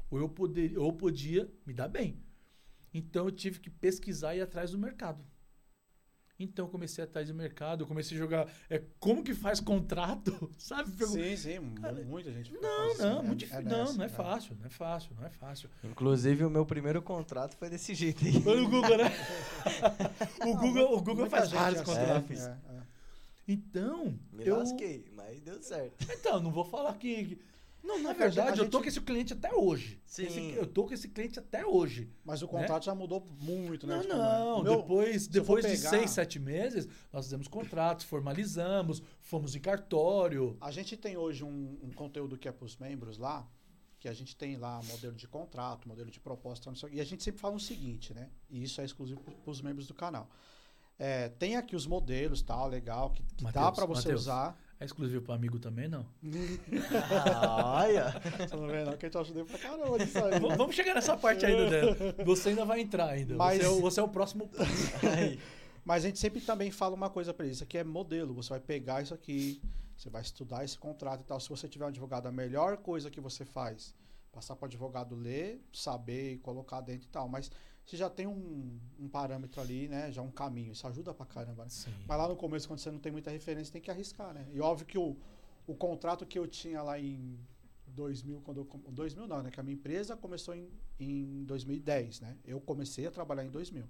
ou 0.10 0.19
eu 0.19 0.28
poder, 0.28 0.78
ou 0.78 0.88
eu 0.88 0.93
podia 0.93 1.52
me 1.65 1.74
dar 1.74 1.88
bem. 1.88 2.19
Então 2.93 3.26
eu 3.26 3.32
tive 3.32 3.60
que 3.60 3.69
pesquisar 3.69 4.36
e 4.36 4.39
ir 4.39 4.41
atrás 4.41 4.72
do 4.72 4.78
mercado. 4.78 5.24
Então 6.39 6.65
eu 6.65 6.69
comecei 6.69 7.04
atrás 7.04 7.28
do 7.28 7.34
mercado, 7.34 7.84
eu 7.84 7.88
comecei 7.88 8.15
a 8.15 8.19
jogar. 8.19 8.48
É, 8.69 8.82
como 8.98 9.22
que 9.22 9.34
faz 9.34 9.60
contrato? 9.60 10.50
Sabe? 10.58 10.89
Sim, 11.06 11.36
sim, 11.36 11.74
Cara, 11.76 12.02
muita 12.06 12.32
gente. 12.32 12.54
Não, 12.54 12.98
não, 12.98 13.24
muito 13.24 13.43
é, 13.43 13.58
é 13.58 13.62
não, 13.62 13.93
não 13.93 14.04
é, 14.04 14.06
é 14.06 14.10
fácil, 14.10 14.56
não 14.58 14.65
é 14.65 14.69
fácil, 14.69 15.12
não 15.19 15.26
é 15.26 15.30
fácil. 15.30 15.69
Inclusive, 15.84 16.45
o 16.45 16.50
meu 16.50 16.65
primeiro 16.65 17.02
contrato 17.02 17.58
foi 17.58 17.69
desse 17.69 17.93
jeito 17.93 18.26
aí. 18.26 18.41
Foi 18.41 18.56
no 18.56 18.69
Google, 18.69 18.98
né? 18.98 19.12
o 20.48 20.56
Google, 20.56 20.98
o 20.98 21.02
Google 21.02 21.30
faz 21.30 21.52
vários 21.52 21.82
contratos. 21.82 22.39
É, 22.39 22.58
então. 23.52 24.18
Me 24.32 24.46
eu... 24.46 24.58
lasquei, 24.58 25.06
mas 25.16 25.42
deu 25.42 25.62
certo. 25.62 26.06
Então, 26.12 26.40
não 26.40 26.52
vou 26.52 26.66
falar 26.66 26.94
que 26.98 27.40
não, 27.84 28.00
na 28.00 28.12
é 28.12 28.14
verdade, 28.14 28.50
gente... 28.50 28.60
eu 28.60 28.70
tô 28.70 28.82
com 28.82 28.88
esse 28.88 29.02
cliente 29.02 29.34
até 29.34 29.54
hoje. 29.54 30.02
Sim. 30.06 30.26
Esse, 30.26 30.40
eu 30.52 30.68
tô 30.68 30.86
com 30.86 30.94
esse 30.94 31.08
cliente 31.08 31.40
até 31.40 31.66
hoje. 31.66 32.10
Mas 32.24 32.42
o 32.42 32.46
né? 32.46 32.52
contrato 32.52 32.82
né? 32.82 32.86
já 32.86 32.96
mudou 32.96 33.26
muito, 33.40 33.88
né? 33.88 33.96
Não, 33.96 34.02
tipo, 34.02 34.16
não. 34.16 34.64
Meu, 34.64 34.82
depois 34.82 35.28
depois 35.28 35.66
de 35.66 35.78
seis, 35.78 36.12
sete 36.12 36.40
meses, 36.40 36.88
nós 37.12 37.26
fizemos 37.26 37.48
contratos, 37.48 38.06
formalizamos, 38.06 39.02
fomos 39.22 39.56
em 39.56 39.60
cartório. 39.60 40.58
A 40.60 40.72
gente 40.72 40.98
tem 40.98 41.18
hoje 41.18 41.44
um, 41.44 41.80
um 41.82 41.92
conteúdo 41.92 42.38
que 42.38 42.48
é 42.48 42.52
para 42.52 42.66
os 42.66 42.78
membros 42.78 43.18
lá, 43.18 43.50
que 43.98 44.08
a 44.08 44.14
gente 44.14 44.36
tem 44.36 44.58
lá 44.58 44.82
modelo 44.84 45.16
de 45.16 45.28
contrato, 45.28 45.88
modelo 45.88 46.12
de 46.12 46.20
proposta, 46.20 46.72
e 46.92 47.00
a 47.00 47.04
gente 47.04 47.24
sempre 47.24 47.42
fala 47.42 47.56
o 47.56 47.60
seguinte, 47.60 48.14
né? 48.14 48.30
E 48.50 48.62
isso 48.64 48.80
é 48.82 48.86
exclusivo 48.86 49.22
para 49.22 49.52
os 49.52 49.62
membros 49.62 49.88
do 49.88 49.94
canal. 49.94 50.30
É, 51.00 51.30
tem 51.30 51.56
aqui 51.56 51.78
os 51.78 51.88
modelos, 51.88 52.42
tal, 52.42 52.68
legal, 52.68 53.12
que, 53.12 53.24
que 53.24 53.44
Mateus, 53.46 53.66
dá 53.66 53.72
para 53.72 53.86
você 53.86 54.10
Mateus, 54.10 54.22
usar. 54.22 54.60
É 54.82 54.86
exclusivo 54.86 55.22
para 55.22 55.36
amigo 55.36 55.58
também, 55.58 55.88
não? 55.88 56.06
ah, 57.36 57.82
olha! 57.84 58.14
Você 58.48 58.56
não 58.56 58.68
vê 58.68 58.86
não, 58.86 58.96
que 58.96 59.08
eu 59.08 59.10
te 59.10 59.18
ajudei 59.18 59.44
pra 59.44 59.60
caramba 59.60 59.98
nisso 59.98 60.18
aí. 60.18 60.40
Né? 60.40 60.56
Vamos 60.56 60.74
chegar 60.74 60.94
nessa 60.94 61.18
parte 61.18 61.46
ainda 61.46 61.70
dela. 61.70 61.98
Você 62.24 62.50
ainda 62.50 62.64
vai 62.64 62.80
entrar 62.80 63.10
ainda. 63.10 63.36
Mas... 63.36 63.60
Você, 63.60 63.66
é 63.66 63.70
o, 63.70 63.82
você 63.82 64.00
é 64.00 64.04
o 64.04 64.08
próximo 64.08 64.50
Mas 65.84 66.06
a 66.06 66.08
gente 66.08 66.20
sempre 66.20 66.40
também 66.40 66.72
fala 66.72 66.96
uma 66.96 67.10
coisa 67.10 67.34
para 67.34 67.46
isso. 67.46 67.56
Isso 67.56 67.64
aqui 67.66 67.78
é 67.78 67.84
modelo. 67.84 68.34
Você 68.36 68.52
vai 68.52 68.62
pegar 68.62 69.02
isso 69.02 69.14
aqui, 69.14 69.62
você 69.98 70.10
vai 70.10 70.22
estudar 70.22 70.64
esse 70.64 70.78
contrato 70.78 71.22
e 71.22 71.24
tal. 71.26 71.42
Se 71.42 71.50
você 71.50 71.68
tiver 71.68 71.84
um 71.84 71.90
advogado, 71.90 72.28
a 72.28 72.32
melhor 72.32 72.78
coisa 72.78 73.12
que 73.12 73.20
você 73.20 73.44
faz, 73.44 73.94
passar 74.32 74.56
para 74.56 74.66
o 74.66 74.68
advogado 74.68 75.14
ler, 75.14 75.62
saber 75.74 76.34
e 76.34 76.38
colocar 76.38 76.80
dentro 76.80 77.06
e 77.06 77.12
tal. 77.12 77.28
Mas 77.28 77.52
você 77.89 77.97
já 77.97 78.10
tem 78.10 78.28
um, 78.28 78.80
um, 78.99 79.10
parâmetro 79.10 79.60
ali, 79.60 79.88
né? 79.88 80.12
Já 80.12 80.21
um 80.21 80.30
caminho. 80.30 80.71
Isso 80.71 80.86
ajuda 80.86 81.12
pra 81.12 81.25
caramba, 81.25 81.63
né? 81.63 81.69
Mas 82.08 82.17
lá 82.17 82.28
no 82.28 82.36
começo, 82.36 82.67
quando 82.67 82.80
você 82.80 82.91
não 82.91 82.99
tem 82.99 83.12
muita 83.12 83.32
referência, 83.32 83.73
tem 83.73 83.82
que 83.82 83.89
arriscar, 83.89 84.32
né? 84.32 84.47
E 84.54 84.62
óbvio 84.62 84.86
que 84.86 84.97
o, 84.97 85.17
o 85.65 85.73
contrato 85.73 86.23
que 86.23 86.38
eu 86.38 86.47
tinha 86.47 86.84
lá 86.84 86.99
em 86.99 87.39
2000, 87.88 88.41
quando 88.41 88.58
eu, 88.58 88.91
2000 88.91 89.28
não, 89.28 89.41
né? 89.41 89.49
Que 89.49 89.60
a 89.60 89.63
minha 89.63 89.73
empresa 89.73 90.15
começou 90.15 90.54
em, 90.54 90.69
em 90.99 91.43
2010, 91.45 92.21
né? 92.21 92.38
Eu 92.45 92.62
comecei 92.62 93.08
a 93.08 93.12
trabalhar 93.12 93.43
em 93.43 93.49
2000. 93.49 93.84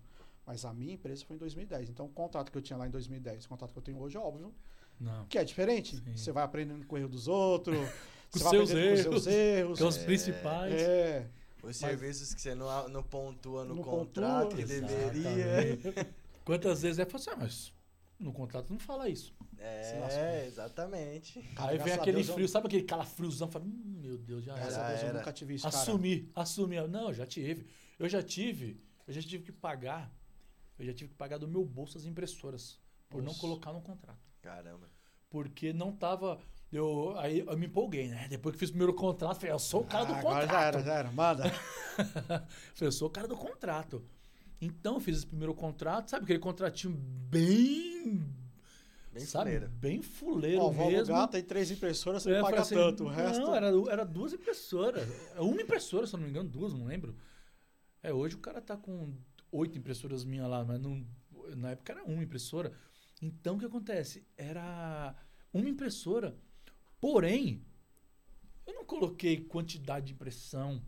Mas 0.46 0.64
a 0.64 0.74
minha 0.74 0.94
empresa 0.94 1.26
foi 1.26 1.36
em 1.36 1.40
2010. 1.40 1.90
Então, 1.90 2.06
o 2.06 2.10
contrato 2.10 2.52
que 2.52 2.58
eu 2.58 2.62
tinha 2.62 2.78
lá 2.78 2.88
em 2.88 2.92
2010, 2.92 3.46
o 3.46 3.50
contrato 3.50 3.74
que 3.74 3.80
eu 3.80 3.84
tenho 3.84 4.00
hoje, 4.00 4.16
é 4.16 4.20
óbvio, 4.20 4.54
não. 4.98 5.26
Que 5.28 5.38
é 5.38 5.44
diferente. 5.44 5.98
Sim. 5.98 6.16
Você 6.16 6.32
vai 6.32 6.44
aprendendo 6.44 6.86
com 6.86 6.96
o 6.96 6.98
erro 6.98 7.10
dos 7.10 7.28
outros. 7.28 7.78
com, 8.32 8.40
seus 8.40 8.72
erros, 8.72 9.06
com 9.06 9.12
seus 9.12 9.28
erros. 9.28 9.80
Com 9.80 9.88
os 9.88 9.98
é, 9.98 10.06
principais. 10.06 10.74
É. 10.74 11.30
Os 11.62 11.78
serviços 11.78 12.34
que 12.34 12.42
você 12.42 12.56
não, 12.56 12.88
não 12.90 13.04
pontua 13.04 13.66
no 13.66 13.76
não 13.76 13.84
contrato 13.84 14.50
pontua. 14.50 14.58
que 14.58 14.66
deveria. 14.66 15.80
Quantas 16.46 16.82
vezes 16.82 17.00
é 17.00 17.04
assim, 17.04 17.30
ah, 17.32 17.36
mas 17.38 17.74
no 18.20 18.34
contrato 18.34 18.72
não 18.72 18.80
fala 18.80 19.08
isso. 19.08 19.34
É, 19.58 20.46
exatamente. 20.48 21.44
Aí 21.56 21.78
vem 21.78 21.94
aquele 21.94 22.24
Deus, 22.24 22.30
frio, 22.30 22.48
sabe 22.48 22.68
aquele 22.68 22.84
calafriozão? 22.84 23.50
Fala, 23.50 23.66
hum, 23.66 24.00
meu 24.02 24.18
Deus, 24.18 24.44
já 24.44 24.58
era. 24.58 24.90
Deus, 24.90 25.04
eu 25.04 25.14
nunca 25.14 25.34
tive 25.34 25.56
isso, 25.56 25.68
Assumi, 25.68 26.32
assumi. 26.34 26.88
Não, 26.88 27.14
já 27.14 27.26
tive. 27.26 27.68
Eu 27.98 28.08
já 28.08 28.24
tive, 28.24 28.82
eu 29.06 29.14
já 29.14 29.22
tive 29.22 29.44
que 29.44 29.52
pagar, 29.52 30.12
eu 30.78 30.86
já 30.86 30.94
tive 30.94 31.10
que 31.10 31.16
pagar 31.16 31.38
do 31.38 31.48
meu 31.48 31.66
bolso 31.66 31.98
as 31.98 32.06
impressoras, 32.06 32.80
por 33.10 33.22
Nossa. 33.22 33.34
não 33.34 33.40
colocar 33.40 33.74
no 33.74 33.82
contrato. 33.82 34.20
Caramba. 34.42 34.90
Porque 35.30 35.74
não 35.74 35.92
tava. 35.92 36.40
Eu, 36.72 37.18
aí 37.18 37.40
eu 37.40 37.58
me 37.58 37.66
empolguei, 37.66 38.08
né? 38.08 38.28
Depois 38.30 38.54
que 38.54 38.60
fiz 38.60 38.70
o 38.70 38.74
primeiro 38.74 38.94
contrato, 38.94 39.40
falei, 39.40 39.54
eu 39.54 39.60
sou 39.60 39.82
o 39.82 39.86
cara 39.86 40.04
ah, 40.04 40.14
do 40.14 40.22
contrato. 40.22 40.52
já 40.52 40.62
era, 40.62 40.84
já 40.84 40.94
era, 40.94 41.12
manda. 41.12 41.50
falei, 42.76 42.88
eu 42.88 42.92
sou 42.92 43.08
o 43.08 43.12
cara 43.12 43.28
do 43.28 43.36
contrato. 43.36 44.04
Então 44.62 44.96
eu 44.96 45.00
fiz 45.00 45.18
esse 45.18 45.28
primeiro 45.28 45.54
contrato, 45.54 46.10
sabe? 46.10 46.26
Aquele 46.26 46.40
contratinho 46.40 46.94
bem. 46.94 48.24
Bem 49.12 49.26
sabe? 49.26 49.46
fuleiro. 49.46 49.70
Bem 49.70 50.02
fuleiro 50.02 50.62
Ó, 50.62 50.72
mesmo. 50.72 51.16
Gato, 51.16 51.32
tem 51.32 51.44
três 51.44 51.72
impressoras, 51.72 52.22
você 52.22 52.34
não 52.34 52.42
paga 52.42 52.62
assim, 52.62 52.76
tanto. 52.76 53.06
O 53.06 53.08
resto... 53.08 53.42
Não, 53.42 53.56
era, 53.56 53.68
era 53.90 54.06
duas 54.06 54.34
impressoras. 54.34 55.08
Uma 55.38 55.62
impressora, 55.62 56.06
se 56.06 56.14
eu 56.14 56.18
não 56.18 56.26
me 56.26 56.30
engano, 56.30 56.50
duas, 56.50 56.74
não 56.74 56.86
lembro. 56.86 57.16
É, 58.04 58.14
hoje 58.14 58.36
o 58.36 58.40
cara 58.40 58.62
tá 58.62 58.78
com 58.78 59.14
oito 59.52 59.78
impressoras 59.78 60.24
minhas 60.24 60.48
lá, 60.48 60.64
mas 60.64 60.80
não, 60.80 61.04
na 61.56 61.72
época 61.72 61.94
era 61.94 62.04
uma 62.04 62.24
impressora. 62.24 62.72
Então 63.22 63.56
o 63.56 63.60
que 63.60 63.66
acontece? 63.66 64.26
Era 64.38 65.16
uma 65.54 65.68
impressora, 65.68 66.38
porém, 67.00 67.64
eu 68.66 68.74
não 68.74 68.86
coloquei 68.86 69.38
quantidade 69.38 70.08
de 70.08 70.14
impressão. 70.14 70.82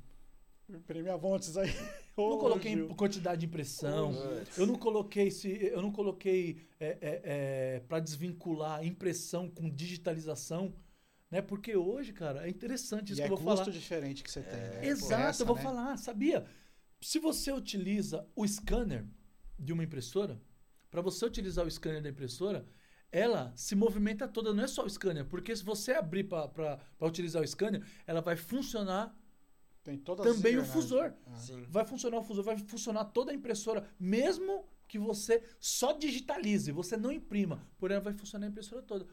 Imprime 0.70 1.10
avontes 1.10 1.58
aí. 1.58 1.70
não 2.18 2.38
coloquei 2.38 2.88
quantidade 2.90 3.42
de 3.42 3.46
impressão. 3.46 4.14
eu 4.58 4.66
não 4.66 4.76
coloquei 4.76 5.32
se 5.32 5.50
eu 5.50 5.82
não 5.82 5.92
coloquei 5.92 6.58
é, 6.80 6.98
é, 7.02 7.22
é, 7.24 7.80
para 7.88 8.00
desvincular 8.00 8.86
impressão 8.86 9.50
com 9.50 9.70
digitalização. 9.70 10.74
Né? 11.30 11.42
Porque 11.42 11.76
hoje, 11.76 12.12
cara, 12.12 12.46
é 12.46 12.50
interessante 12.50 13.14
isso 13.14 13.22
e 13.22 13.24
que 13.24 13.30
é 13.30 13.32
eu 13.32 13.38
vou 13.38 13.38
falar. 13.38 13.62
É 13.62 13.66
custo 13.66 13.72
diferente 13.72 14.24
que 14.24 14.30
você 14.30 14.42
tem. 14.42 14.60
Né? 14.60 14.88
Exato, 14.88 15.24
essa, 15.24 15.44
eu 15.44 15.48
vou 15.48 15.56
né? 15.56 15.62
falar, 15.62 15.98
sabia? 15.98 16.46
Se 17.02 17.18
você 17.20 17.52
utiliza 17.52 18.28
o 18.36 18.46
scanner 18.46 19.06
de 19.58 19.74
uma 19.74 19.84
impressora, 19.84 20.40
para 20.90 21.02
você 21.02 21.26
utilizar 21.26 21.66
o 21.66 21.72
scanner 21.72 22.02
da 22.02 22.10
impressora, 22.10 22.66
ela 23.12 23.52
se 23.56 23.76
movimenta 23.76 24.28
toda, 24.28 24.54
não 24.54 24.64
é 24.64 24.68
só 24.68 24.86
o 24.86 24.90
scanner, 24.90 25.26
porque 25.26 25.56
se 25.56 25.64
você 25.64 25.92
abrir 25.92 26.24
para 26.24 26.80
utilizar 27.02 27.42
o 27.42 27.48
scanner, 27.48 27.86
ela 28.08 28.22
vai 28.22 28.36
funcionar 28.36 29.16
também 30.24 30.58
o 30.58 30.66
fusor. 30.66 31.14
Ah. 31.28 31.38
Vai 31.68 31.86
funcionar 31.86 32.20
o 32.20 32.24
fusor, 32.24 32.44
vai 32.44 32.58
funcionar 32.58 33.06
toda 33.06 33.32
a 33.32 33.36
impressora, 33.36 33.88
mesmo 34.00 34.66
que 34.88 35.00
você 35.00 35.44
só 35.60 35.94
digitalize, 35.94 36.72
você 36.72 36.96
não 36.96 37.12
imprima, 37.12 37.66
porém 37.78 37.96
ela 37.96 38.04
vai 38.04 38.14
funcionar 38.14 38.46
a 38.46 38.50
impressora 38.50 38.82
toda 38.82 39.08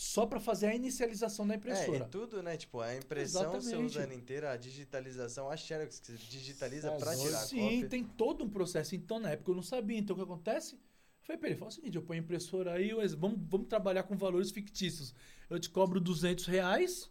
só 0.00 0.24
para 0.24 0.40
fazer 0.40 0.68
a 0.68 0.74
inicialização 0.74 1.46
da 1.46 1.54
impressora. 1.54 2.04
É, 2.04 2.06
e 2.06 2.10
tudo, 2.10 2.42
né? 2.42 2.56
Tipo, 2.56 2.80
a 2.80 2.96
impressão 2.96 3.42
Exatamente. 3.42 3.64
você 3.66 3.76
usando 3.76 4.12
inteira, 4.14 4.50
a 4.50 4.56
digitalização, 4.56 5.50
a 5.50 5.56
Xerox 5.58 6.00
que 6.00 6.06
você 6.06 6.16
digitaliza 6.16 6.90
para 6.92 7.14
tirar 7.14 7.38
Sim, 7.40 7.60
a 7.60 7.70
cópia. 7.70 7.88
tem 7.90 8.04
todo 8.04 8.42
um 8.42 8.48
processo. 8.48 8.94
Então, 8.94 9.18
na 9.18 9.32
época 9.32 9.50
eu 9.50 9.54
não 9.54 9.62
sabia. 9.62 9.98
Então, 9.98 10.14
o 10.14 10.18
que 10.18 10.24
acontece? 10.24 10.78
Eu 11.20 11.26
falei 11.26 11.38
para 11.38 11.48
ele, 11.48 11.58
fala 11.58 11.70
o 11.70 11.74
seguinte, 11.74 11.96
eu 11.96 12.02
ponho 12.02 12.20
a 12.20 12.24
impressora 12.24 12.72
aí, 12.72 12.90
vamos, 13.16 13.38
vamos 13.48 13.68
trabalhar 13.68 14.02
com 14.02 14.16
valores 14.16 14.50
fictícios. 14.50 15.14
Eu 15.48 15.58
te 15.58 15.70
cobro 15.70 16.00
200 16.00 16.46
reais 16.46 17.10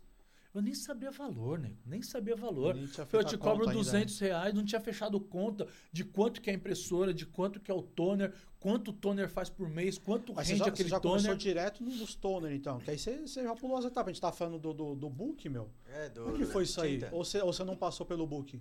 eu 0.53 0.63
nem 0.63 0.73
sabia 0.73 1.11
valor, 1.11 1.59
né? 1.59 1.71
Nem 1.85 2.01
sabia 2.01 2.35
valor. 2.35 2.75
Eu 3.13 3.23
te 3.23 3.37
cobro 3.37 3.67
200 3.67 4.21
ainda. 4.21 4.25
reais, 4.25 4.53
não 4.53 4.65
tinha 4.65 4.81
fechado 4.81 5.19
conta 5.19 5.67
de 5.91 6.03
quanto 6.03 6.41
que 6.41 6.49
é 6.49 6.53
a 6.53 6.55
impressora, 6.55 7.13
de 7.13 7.25
quanto 7.25 7.59
que 7.59 7.69
é 7.69 7.73
o 7.73 7.83
toner, 7.83 8.33
quanto 8.59 8.89
o 8.89 8.93
toner 8.93 9.29
faz 9.29 9.47
por 9.47 9.69
mês, 9.69 9.99
quanto 9.99 10.33
Mas 10.33 10.47
rende 10.47 10.59
você 10.59 10.65
já, 10.65 10.71
aquele 10.71 10.89
você 10.89 10.95
já 10.95 10.99
toner. 10.99 11.17
começou 11.17 11.37
direto 11.37 11.83
nos 11.83 12.15
toner, 12.15 12.51
então. 12.51 12.79
Que 12.79 12.89
aí 12.89 12.97
você, 12.97 13.17
você 13.19 13.43
já 13.43 13.55
pulou 13.55 13.77
as 13.77 13.85
etapas. 13.85 14.09
A 14.09 14.13
gente 14.13 14.21
tá 14.21 14.31
falando 14.31 14.57
do, 14.57 14.73
do, 14.73 14.95
do 14.95 15.09
book, 15.09 15.47
meu. 15.47 15.69
É, 15.85 16.09
do. 16.09 16.29
O 16.29 16.33
que 16.33 16.45
foi 16.45 16.63
isso 16.63 16.81
aí? 16.81 16.99
Ou 17.11 17.23
você, 17.23 17.39
ou 17.41 17.53
você 17.53 17.63
não 17.63 17.75
passou 17.75 18.03
pelo 18.03 18.25
book? 18.25 18.59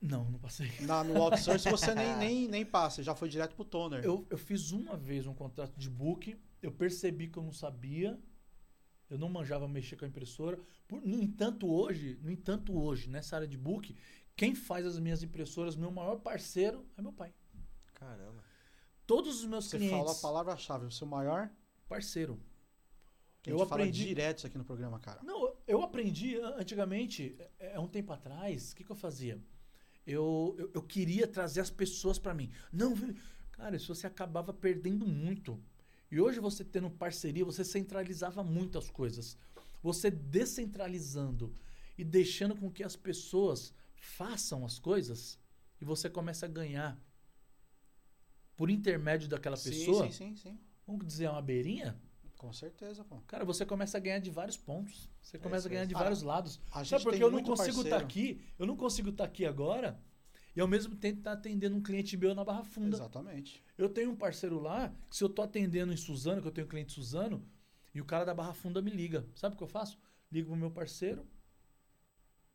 Não, 0.00 0.30
não 0.30 0.38
passei. 0.38 0.70
Na, 0.80 1.04
no 1.04 1.22
outsource 1.22 1.68
você 1.70 1.94
nem, 1.94 2.16
nem, 2.16 2.48
nem 2.48 2.64
passa, 2.64 3.02
já 3.02 3.14
foi 3.14 3.28
direto 3.28 3.54
pro 3.54 3.64
toner. 3.64 4.02
Eu, 4.02 4.26
eu 4.30 4.38
fiz 4.38 4.70
uma 4.72 4.96
vez 4.96 5.26
um 5.26 5.34
contrato 5.34 5.76
de 5.76 5.90
book, 5.90 6.36
eu 6.62 6.72
percebi 6.72 7.28
que 7.28 7.38
eu 7.38 7.42
não 7.42 7.52
sabia, 7.52 8.18
eu 9.10 9.18
não 9.18 9.28
manjava 9.28 9.68
mexer 9.68 9.96
com 9.96 10.06
a 10.06 10.08
impressora. 10.08 10.58
Por, 10.88 11.02
no 11.02 11.20
entanto, 11.20 11.70
hoje, 11.70 12.18
no 12.22 12.30
entanto, 12.30 12.78
hoje, 12.78 13.10
nessa 13.10 13.36
área 13.36 13.48
de 13.48 13.58
book, 13.58 13.94
quem 14.34 14.54
faz 14.54 14.86
as 14.86 14.98
minhas 14.98 15.22
impressoras, 15.22 15.76
meu 15.76 15.90
maior 15.90 16.16
parceiro 16.16 16.86
é 16.96 17.02
meu 17.02 17.12
pai. 17.12 17.34
Caramba. 17.92 18.42
Todos 19.06 19.40
os 19.40 19.44
meus 19.44 19.66
Você 19.66 19.76
clientes. 19.76 19.98
Você 19.98 20.04
fala 20.04 20.18
a 20.18 20.22
palavra-chave, 20.22 20.86
o 20.86 20.90
seu 20.90 21.06
maior 21.06 21.50
parceiro. 21.86 22.40
Que 23.42 23.50
eu 23.50 23.60
aprendi 23.60 24.06
direto 24.06 24.38
isso 24.38 24.46
aqui 24.46 24.56
no 24.56 24.64
programa, 24.64 24.98
cara. 24.98 25.22
Não, 25.22 25.56
eu 25.66 25.82
aprendi 25.82 26.38
antigamente, 26.38 27.36
é, 27.58 27.74
é 27.74 27.80
um 27.80 27.88
tempo 27.88 28.12
atrás, 28.12 28.72
o 28.72 28.76
que, 28.76 28.84
que 28.84 28.90
eu 28.90 28.96
fazia? 28.96 29.42
Eu, 30.06 30.54
eu, 30.58 30.70
eu 30.74 30.82
queria 30.82 31.26
trazer 31.26 31.60
as 31.60 31.70
pessoas 31.70 32.18
para 32.18 32.34
mim. 32.34 32.50
Não, 32.72 32.94
cara, 33.52 33.76
isso 33.76 33.94
você 33.94 34.06
acabava 34.06 34.52
perdendo 34.52 35.06
muito. 35.06 35.62
E 36.10 36.20
hoje 36.20 36.40
você 36.40 36.64
tendo 36.64 36.90
parceria, 36.90 37.44
você 37.44 37.64
centralizava 37.64 38.42
muitas 38.42 38.90
coisas. 38.90 39.38
Você 39.82 40.10
descentralizando 40.10 41.54
e 41.96 42.04
deixando 42.04 42.56
com 42.56 42.70
que 42.70 42.82
as 42.82 42.96
pessoas 42.96 43.72
façam 43.94 44.64
as 44.64 44.78
coisas 44.78 45.38
e 45.80 45.84
você 45.84 46.10
começa 46.10 46.46
a 46.46 46.48
ganhar 46.48 46.98
por 48.56 48.70
intermédio 48.70 49.28
daquela 49.28 49.56
sim, 49.56 49.70
pessoa. 49.70 50.10
Sim, 50.10 50.34
sim, 50.34 50.36
sim. 50.36 50.58
Vamos 50.86 51.06
dizer 51.06 51.30
uma 51.30 51.40
beirinha? 51.40 51.98
Com 52.40 52.54
certeza, 52.54 53.04
pô. 53.04 53.20
Cara, 53.26 53.44
você 53.44 53.66
começa 53.66 53.98
a 53.98 54.00
ganhar 54.00 54.18
de 54.18 54.30
vários 54.30 54.56
pontos. 54.56 55.10
Você 55.20 55.36
é 55.36 55.38
começa 55.38 55.68
a 55.68 55.70
ganhar 55.70 55.84
de 55.84 55.92
vários 55.92 56.22
lados. 56.22 56.58
Sabe 56.86 57.04
porque 57.04 57.22
eu 57.22 57.30
não 57.30 57.42
consigo 57.42 57.82
estar 57.82 57.98
tá 57.98 58.02
aqui, 58.02 58.40
eu 58.58 58.66
não 58.66 58.78
consigo 58.78 59.10
estar 59.10 59.24
tá 59.24 59.28
aqui 59.28 59.44
agora 59.44 60.02
e 60.56 60.58
ao 60.58 60.66
mesmo 60.66 60.96
tempo 60.96 61.18
estar 61.18 61.32
tá 61.32 61.36
atendendo 61.36 61.76
um 61.76 61.82
cliente 61.82 62.16
meu 62.16 62.34
na 62.34 62.42
Barra 62.42 62.64
Funda. 62.64 62.96
Exatamente. 62.96 63.62
Eu 63.76 63.90
tenho 63.90 64.10
um 64.10 64.16
parceiro 64.16 64.58
lá, 64.58 64.88
que 65.10 65.18
se 65.18 65.22
eu 65.22 65.28
estou 65.28 65.44
atendendo 65.44 65.92
em 65.92 65.98
Suzano, 65.98 66.40
que 66.40 66.48
eu 66.48 66.50
tenho 66.50 66.66
um 66.66 66.70
cliente 66.70 66.94
Suzano, 66.94 67.46
e 67.94 68.00
o 68.00 68.06
cara 68.06 68.24
da 68.24 68.32
Barra 68.32 68.54
Funda 68.54 68.80
me 68.80 68.90
liga. 68.90 69.28
Sabe 69.36 69.54
o 69.54 69.58
que 69.58 69.62
eu 69.62 69.68
faço? 69.68 69.98
Ligo 70.32 70.48
pro 70.48 70.56
meu 70.56 70.70
parceiro, 70.70 71.28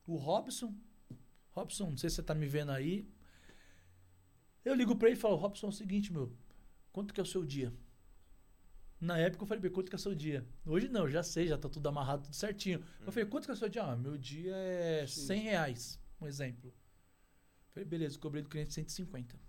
o 0.08 0.16
Robson. 0.16 0.74
Robson, 1.52 1.92
não 1.92 1.98
sei 1.98 2.10
se 2.10 2.16
você 2.16 2.22
está 2.22 2.34
me 2.34 2.48
vendo 2.48 2.72
aí. 2.72 3.08
Eu 4.64 4.74
ligo 4.74 4.96
para 4.96 5.10
ele 5.10 5.16
e 5.16 5.22
falo, 5.22 5.36
Robson, 5.36 5.68
é 5.68 5.70
o 5.70 5.72
seguinte, 5.72 6.12
meu, 6.12 6.36
quanto 6.92 7.14
que 7.14 7.20
é 7.20 7.24
o 7.24 7.26
seu 7.28 7.46
dia? 7.46 7.72
Na 9.06 9.20
época 9.20 9.44
eu 9.44 9.48
falei, 9.48 9.70
quanto 9.70 9.90
que 9.90 9.96
é 9.96 10.00
seu 10.00 10.16
dia? 10.16 10.44
Hoje 10.66 10.90
não, 10.90 11.08
já 11.08 11.22
sei, 11.22 11.48
já 11.48 11.58
tá 11.58 11.70
tudo 11.70 11.88
amarrado, 11.88 12.24
tudo 12.24 12.36
certinho. 12.36 12.80
Hum. 12.80 13.06
Eu 13.06 13.12
falei, 13.12 13.30
quanto 13.30 13.46
que 13.46 13.52
é 13.52 13.54
o 13.54 13.58
seu 13.58 13.70
dia? 13.70 13.84
Ah, 13.84 13.96
meu 13.96 14.18
dia 14.18 14.56
é 14.56 15.06
100 15.06 15.42
reais, 15.42 16.00
um 16.20 16.26
exemplo. 16.26 16.74
Falei, 17.70 17.88
beleza, 17.88 18.18
cobrei 18.18 18.42
do 18.42 18.50
cliente 18.50 18.74
150. 18.74 19.40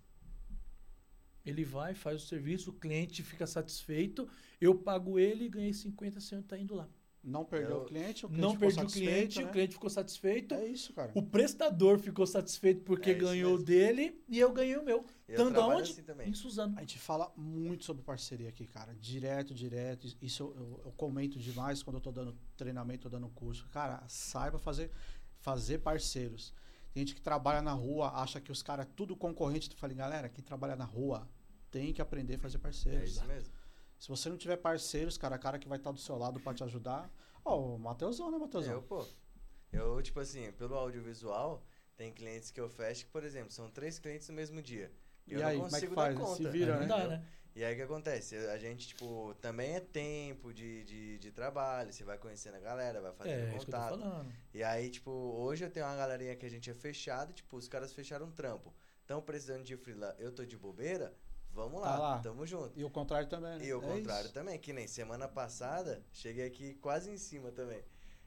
Ele 1.43 1.65
vai, 1.65 1.95
faz 1.95 2.23
o 2.23 2.27
serviço, 2.27 2.71
o 2.71 2.75
cliente 2.75 3.23
fica 3.23 3.47
satisfeito, 3.47 4.29
eu 4.61 4.75
pago 4.75 5.19
ele 5.19 5.47
e 5.47 5.49
ganhei 5.49 5.73
50, 5.73 6.19
o 6.19 6.21
senhor 6.21 6.43
tá 6.43 6.59
indo 6.59 6.75
lá. 6.75 6.87
Não 7.27 7.45
perdeu 7.45 7.79
eu, 7.79 7.83
o 7.83 7.85
cliente, 7.85 8.25
o 8.25 8.29
cliente 8.29 8.47
não 8.47 8.57
perdeu 8.57 8.85
o 8.85 8.87
cliente, 8.87 9.43
né? 9.43 9.49
o 9.49 9.53
cliente 9.53 9.75
ficou 9.75 9.91
satisfeito. 9.91 10.55
É 10.55 10.65
isso, 10.65 10.93
cara. 10.93 11.11
O 11.13 11.21
prestador 11.21 11.99
ficou 11.99 12.25
satisfeito 12.25 12.85
porque 12.85 13.11
é 13.11 13.15
ganhou 13.15 13.59
dele 13.61 14.23
e 14.29 14.39
eu 14.39 14.53
ganhei 14.53 14.77
o 14.77 14.85
meu. 14.85 15.05
Tanto 15.35 15.61
aonde? 15.61 15.91
Assim 15.91 16.05
também. 16.05 16.29
Em 16.29 16.35
Suzano. 16.35 16.75
A 16.77 16.83
gente 16.83 17.01
fala 17.01 17.33
muito 17.37 17.85
sobre 17.85 18.05
parceria 18.05 18.49
aqui, 18.49 18.65
cara. 18.65 18.95
Direto, 18.95 19.53
direto. 19.53 20.07
Isso 20.23 20.45
eu, 20.45 20.55
eu, 20.55 20.83
eu 20.85 20.93
comento 20.93 21.37
demais 21.37 21.83
quando 21.83 21.97
eu 21.97 22.01
tô 22.01 22.13
dando 22.13 22.39
treinamento, 22.57 23.03
tô 23.03 23.09
dando 23.09 23.29
curso. 23.31 23.67
Cara, 23.73 24.05
saiba 24.07 24.57
fazer, 24.57 24.93
fazer 25.41 25.79
parceiros. 25.79 26.55
Tem 26.95 27.05
gente 27.05 27.17
que 27.17 27.21
trabalha 27.21 27.61
na 27.61 27.73
rua, 27.73 28.13
acha 28.23 28.41
que 28.41 28.53
os 28.53 28.63
caras 28.63 28.87
é 28.87 28.91
tudo 28.95 29.17
concorrente. 29.17 29.69
Tu 29.69 29.77
fala, 29.77 29.93
galera, 29.95 30.29
quem 30.29 30.45
trabalha 30.45 30.77
na 30.77 30.85
rua 30.85 31.29
tem 31.73 31.93
que 31.93 32.01
aprender 32.01 32.37
a 32.37 32.39
fazer 32.39 32.59
parceiros. 32.59 33.03
É 33.03 33.05
isso 33.05 33.27
mesmo. 33.27 33.56
Se 33.99 34.09
você 34.09 34.29
não 34.29 34.37
tiver 34.37 34.57
parceiros, 34.57 35.17
cara, 35.17 35.39
cara 35.39 35.59
que 35.59 35.69
vai 35.69 35.79
estar 35.79 35.91
do 35.91 36.01
seu 36.01 36.17
lado 36.17 36.39
para 36.41 36.55
te 36.55 36.65
ajudar. 36.65 37.11
Ó, 37.45 37.57
oh, 37.57 37.75
o 37.75 37.79
Matheusão, 37.79 38.31
né, 38.31 38.39
Matheusão? 38.39 38.75
Eu, 38.75 38.83
pô. 38.83 39.07
Eu, 39.73 40.03
tipo 40.03 40.21
assim, 40.21 40.51
pelo 40.53 40.75
audiovisual, 40.75 41.65
tem 41.97 42.13
clientes 42.13 42.51
que 42.51 42.61
eu 42.61 42.69
fecho 42.69 43.07
que, 43.07 43.11
por 43.11 43.25
exemplo, 43.25 43.51
são 43.51 43.71
três 43.71 43.99
clientes 43.99 44.29
no 44.29 44.35
mesmo 44.35 44.61
dia. 44.61 44.93
E, 45.27 45.33
e 45.33 45.35
eu 45.35 45.47
aí, 45.47 45.57
não 45.57 45.65
consigo 45.65 45.95
como 45.95 46.07
é 46.07 46.11
que 46.11 46.15
faz? 46.15 46.19
dar 46.19 46.25
conta. 46.25 46.37
Se 46.37 46.49
vira, 46.49 46.79
né? 46.79 46.87
Dá, 46.87 47.09
né? 47.09 47.27
E 47.57 47.65
aí 47.65 47.73
o 47.73 47.77
que 47.77 47.83
acontece? 47.83 48.37
A 48.37 48.59
gente, 48.59 48.89
tipo, 48.89 49.35
também 49.41 49.77
é 49.77 49.81
tempo 49.81 50.53
de, 50.53 50.85
de, 50.85 51.19
de 51.19 51.31
trabalho, 51.33 51.91
você 51.91 52.05
vai 52.05 52.19
conhecendo 52.19 52.57
a 52.57 52.61
galera, 52.61 53.01
vai 53.01 53.15
fazendo 53.15 53.49
é, 53.49 53.59
contato. 53.59 54.27
E 54.53 54.63
aí, 54.63 54.91
tipo, 54.91 55.11
hoje 55.11 55.65
eu 55.65 55.71
tenho 55.71 55.87
uma 55.87 55.97
galerinha 55.97 56.37
que 56.37 56.45
a 56.45 56.51
gente 56.51 56.69
é 56.69 56.75
fechado, 56.75 57.33
tipo, 57.33 57.57
os 57.57 57.67
caras 57.67 57.95
fecharam 57.95 58.27
um 58.27 58.31
trampo. 58.31 58.75
Estão 59.01 59.23
precisando 59.23 59.65
de 59.65 59.75
freela, 59.75 60.15
eu 60.19 60.31
tô 60.33 60.45
de 60.45 60.55
bobeira, 60.55 61.15
Vamos 61.57 61.81
lá, 61.81 61.93
tá 61.93 61.99
lá, 61.99 62.19
tamo 62.19 62.47
junto. 62.47 62.79
E 62.79 62.85
o 62.85 62.91
contrário 62.91 63.27
também. 63.29 63.59
Né? 63.59 63.65
E 63.65 63.73
o 63.73 63.83
é 63.83 63.87
contrário 63.87 64.27
isso. 64.27 64.35
também, 64.35 64.59
que 64.59 64.75
nem 64.75 64.87
semana 64.87 65.27
passada, 65.27 66.05
cheguei 66.13 66.47
aqui 66.47 66.75
quase 66.75 67.11
em 67.11 67.17
cima 67.17 67.51
também. 67.51 67.83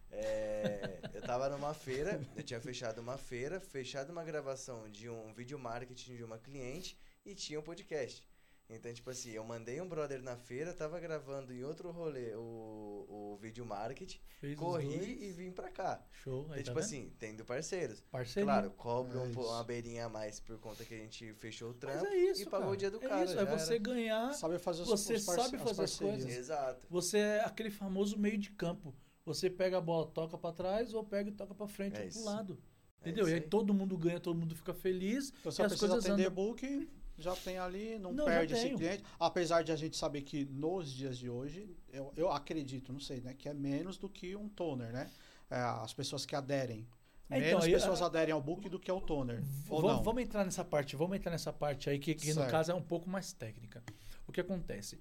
É, 0.10 1.00
eu 1.14 1.22
tava 1.22 1.48
numa 1.48 1.76
feira, 1.76 2.20
eu 2.36 2.42
tinha 2.42 2.60
fechado 2.60 3.00
uma 3.00 3.20
feira, 3.20 3.60
fechado 3.60 4.10
uma 4.10 4.24
gravação 4.24 4.90
de 4.90 5.08
um 5.08 5.32
vídeo 5.32 5.60
marketing 5.60 6.16
de 6.16 6.24
uma 6.24 6.40
cliente 6.40 6.98
e 7.24 7.36
tinha 7.36 7.60
um 7.60 7.64
podcast. 7.64 8.28
Então, 8.70 8.94
tipo 8.94 9.10
assim, 9.10 9.32
eu 9.32 9.44
mandei 9.44 9.82
um 9.82 9.90
brother 9.90 10.22
na 10.22 10.38
feira, 10.38 10.72
tava 10.74 11.00
gravando 11.00 11.52
em 11.52 11.64
outro 11.64 11.90
rolê 11.90 12.36
o, 12.36 13.34
o 13.34 13.38
vídeo 13.42 13.66
marketing, 13.66 14.20
Fez 14.40 14.56
corri 14.56 15.28
e 15.28 15.32
vim 15.32 15.52
pra 15.52 15.70
cá. 15.72 16.06
Show, 16.12 16.42
aí 16.52 16.62
então, 16.62 16.64
tipo 16.64 16.80
tá 16.80 16.86
assim, 16.86 17.12
tendo 17.18 17.44
parceiros. 17.44 18.00
Parceiro. 18.12 18.46
Claro, 18.46 18.70
cobra 18.72 19.18
é 19.18 19.22
um, 19.22 19.32
uma 19.32 19.64
beirinha 19.64 20.06
a 20.06 20.10
mais 20.10 20.40
por 20.40 20.60
conta 20.60 20.86
que 20.86 20.94
a 20.94 20.98
gente 20.98 21.34
fechou 21.34 21.72
o 21.72 21.74
trampo 21.74 22.06
é 22.06 22.16
isso, 22.16 22.44
e 22.44 22.46
pagou 22.46 22.60
cara. 22.60 22.72
o 22.74 22.78
dia 22.78 22.92
do 22.92 23.04
é 23.04 23.10
cara. 23.10 23.26
Isso, 23.26 23.40
é 23.40 23.46
você 23.46 23.74
era. 23.74 23.84
ganhar. 23.84 24.34
Sabe 24.34 24.60
fazer 24.60 24.84
os, 24.84 24.88
Você 24.88 25.16
os 25.16 25.24
sabe 25.24 25.58
fazer 25.58 25.84
as, 25.84 25.92
as 25.92 25.98
coisas. 25.98 26.32
Exato. 26.32 26.86
Você 26.92 27.18
é 27.18 27.40
aquele 27.42 27.72
famoso 27.72 28.20
meio 28.20 28.38
de 28.38 28.52
campo. 28.52 28.94
Você 29.26 29.50
pega 29.50 29.80
a 29.80 29.82
bola, 29.82 30.06
toca 30.08 30.38
para 30.38 30.54
trás 30.54 30.94
ou 30.94 31.04
pega 31.04 31.30
e 31.30 31.34
toca 31.34 31.56
para 31.56 31.68
frente 31.68 32.00
é 32.00 32.06
ou 32.06 32.10
pro 32.12 32.24
lado. 32.24 32.62
É 33.02 33.10
Entendeu? 33.10 33.26
É 33.26 33.30
e 33.30 33.34
aí, 33.34 33.40
aí 33.40 33.48
todo 33.48 33.74
mundo 33.74 33.98
ganha, 33.98 34.20
todo 34.20 34.38
mundo 34.38 34.56
fica 34.56 34.74
feliz. 34.74 35.34
Então, 35.40 35.52
e 35.58 35.62
as 35.64 35.76
coisas 35.76 36.06
atender 36.06 36.28
andam. 36.28 36.36
book, 36.36 36.90
já 37.24 37.36
tem 37.36 37.58
ali, 37.58 37.98
não, 38.00 38.14
não 38.14 38.26
perde 38.26 38.54
esse 38.54 38.70
cliente. 38.70 39.04
Apesar 39.20 39.64
de 39.64 39.72
a 39.72 39.76
gente 39.76 39.98
saber 39.98 40.22
que 40.22 40.46
nos 40.46 40.92
dias 40.92 41.18
de 41.18 41.30
hoje, 41.30 41.76
eu, 41.92 42.14
eu 42.16 42.32
acredito, 42.32 42.92
não 42.94 43.00
sei, 43.00 43.22
né? 43.22 43.34
Que 43.34 43.50
é 43.50 43.54
menos 43.54 43.98
do 43.98 44.10
que 44.10 44.36
um 44.36 44.48
toner, 44.48 44.92
né? 44.92 45.10
É, 45.50 45.58
as 45.58 45.94
pessoas 45.94 46.26
que 46.26 46.36
aderem. 46.36 46.88
É, 47.30 47.40
menos 47.40 47.66
então, 47.66 47.80
pessoas 47.80 48.00
eu, 48.00 48.06
aderem 48.06 48.34
ao 48.34 48.42
book 48.42 48.68
do 48.70 48.80
que 48.80 48.90
ao 48.90 49.02
toner. 49.02 49.44
Vamos, 49.68 50.04
vamos 50.04 50.24
entrar 50.24 50.44
nessa 50.44 50.66
parte, 50.66 50.96
vamos 50.96 51.16
entrar 51.16 51.32
nessa 51.32 51.54
parte 51.54 51.90
aí, 51.90 52.00
que, 52.00 52.16
que 52.16 52.34
no 52.34 52.48
caso 52.48 52.72
é 52.72 52.76
um 52.76 52.82
pouco 52.82 53.10
mais 53.10 53.32
técnica. 53.34 53.84
O 54.28 54.32
que 54.32 54.42
acontece? 54.42 55.00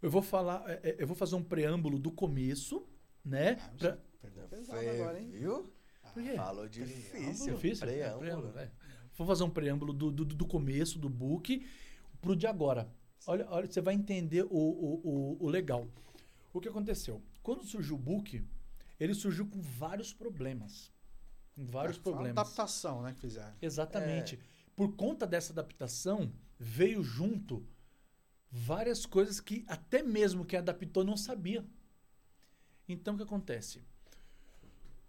Eu 0.00 0.10
vou 0.10 0.22
falar, 0.22 0.62
é, 0.68 0.90
é, 0.90 0.96
eu 0.98 1.06
vou 1.06 1.16
fazer 1.16 1.34
um 1.34 1.42
preâmbulo 1.42 1.98
do 1.98 2.10
começo, 2.10 2.86
né? 3.24 3.58
Ah, 3.60 3.70
pra... 3.78 3.98
Foi, 4.66 4.88
agora, 4.88 5.20
hein? 5.20 5.30
Viu? 5.30 5.72
Falou 6.36 6.68
difícil. 6.68 7.54
Difícil? 7.54 7.86
Preâmbulo. 7.86 8.20
preâmbulo 8.20 8.58
é. 8.58 8.70
Vou 9.16 9.26
fazer 9.26 9.44
um 9.44 9.50
preâmbulo 9.50 9.92
do, 9.92 10.10
do, 10.10 10.24
do 10.24 10.46
começo, 10.46 10.98
do 10.98 11.08
book, 11.08 11.64
pro 12.20 12.34
de 12.34 12.46
agora. 12.46 12.88
Olha, 13.26 13.46
olha, 13.50 13.70
você 13.70 13.80
vai 13.80 13.94
entender 13.94 14.44
o, 14.44 14.48
o, 14.50 15.00
o, 15.04 15.44
o 15.44 15.48
legal. 15.48 15.88
O 16.52 16.60
que 16.60 16.68
aconteceu? 16.68 17.22
Quando 17.42 17.64
surgiu 17.64 17.94
o 17.94 17.98
book, 17.98 18.44
ele 18.98 19.14
surgiu 19.14 19.46
com 19.46 19.60
vários 19.60 20.12
problemas. 20.12 20.92
Com 21.54 21.64
vários 21.64 21.96
é, 21.96 22.00
problemas. 22.00 22.38
Adaptação, 22.38 23.02
né, 23.02 23.12
que 23.12 23.20
fizeram. 23.20 23.54
Exatamente. 23.62 24.36
É. 24.36 24.38
Por 24.74 24.94
conta 24.96 25.26
dessa 25.26 25.52
adaptação, 25.52 26.32
veio 26.58 27.02
junto 27.02 27.66
várias 28.50 29.06
coisas 29.06 29.40
que 29.40 29.64
até 29.68 30.02
mesmo 30.02 30.44
quem 30.44 30.58
adaptou 30.58 31.04
não 31.04 31.16
sabia. 31.16 31.64
Então, 32.88 33.14
o 33.14 33.16
que 33.16 33.22
acontece? 33.22 33.82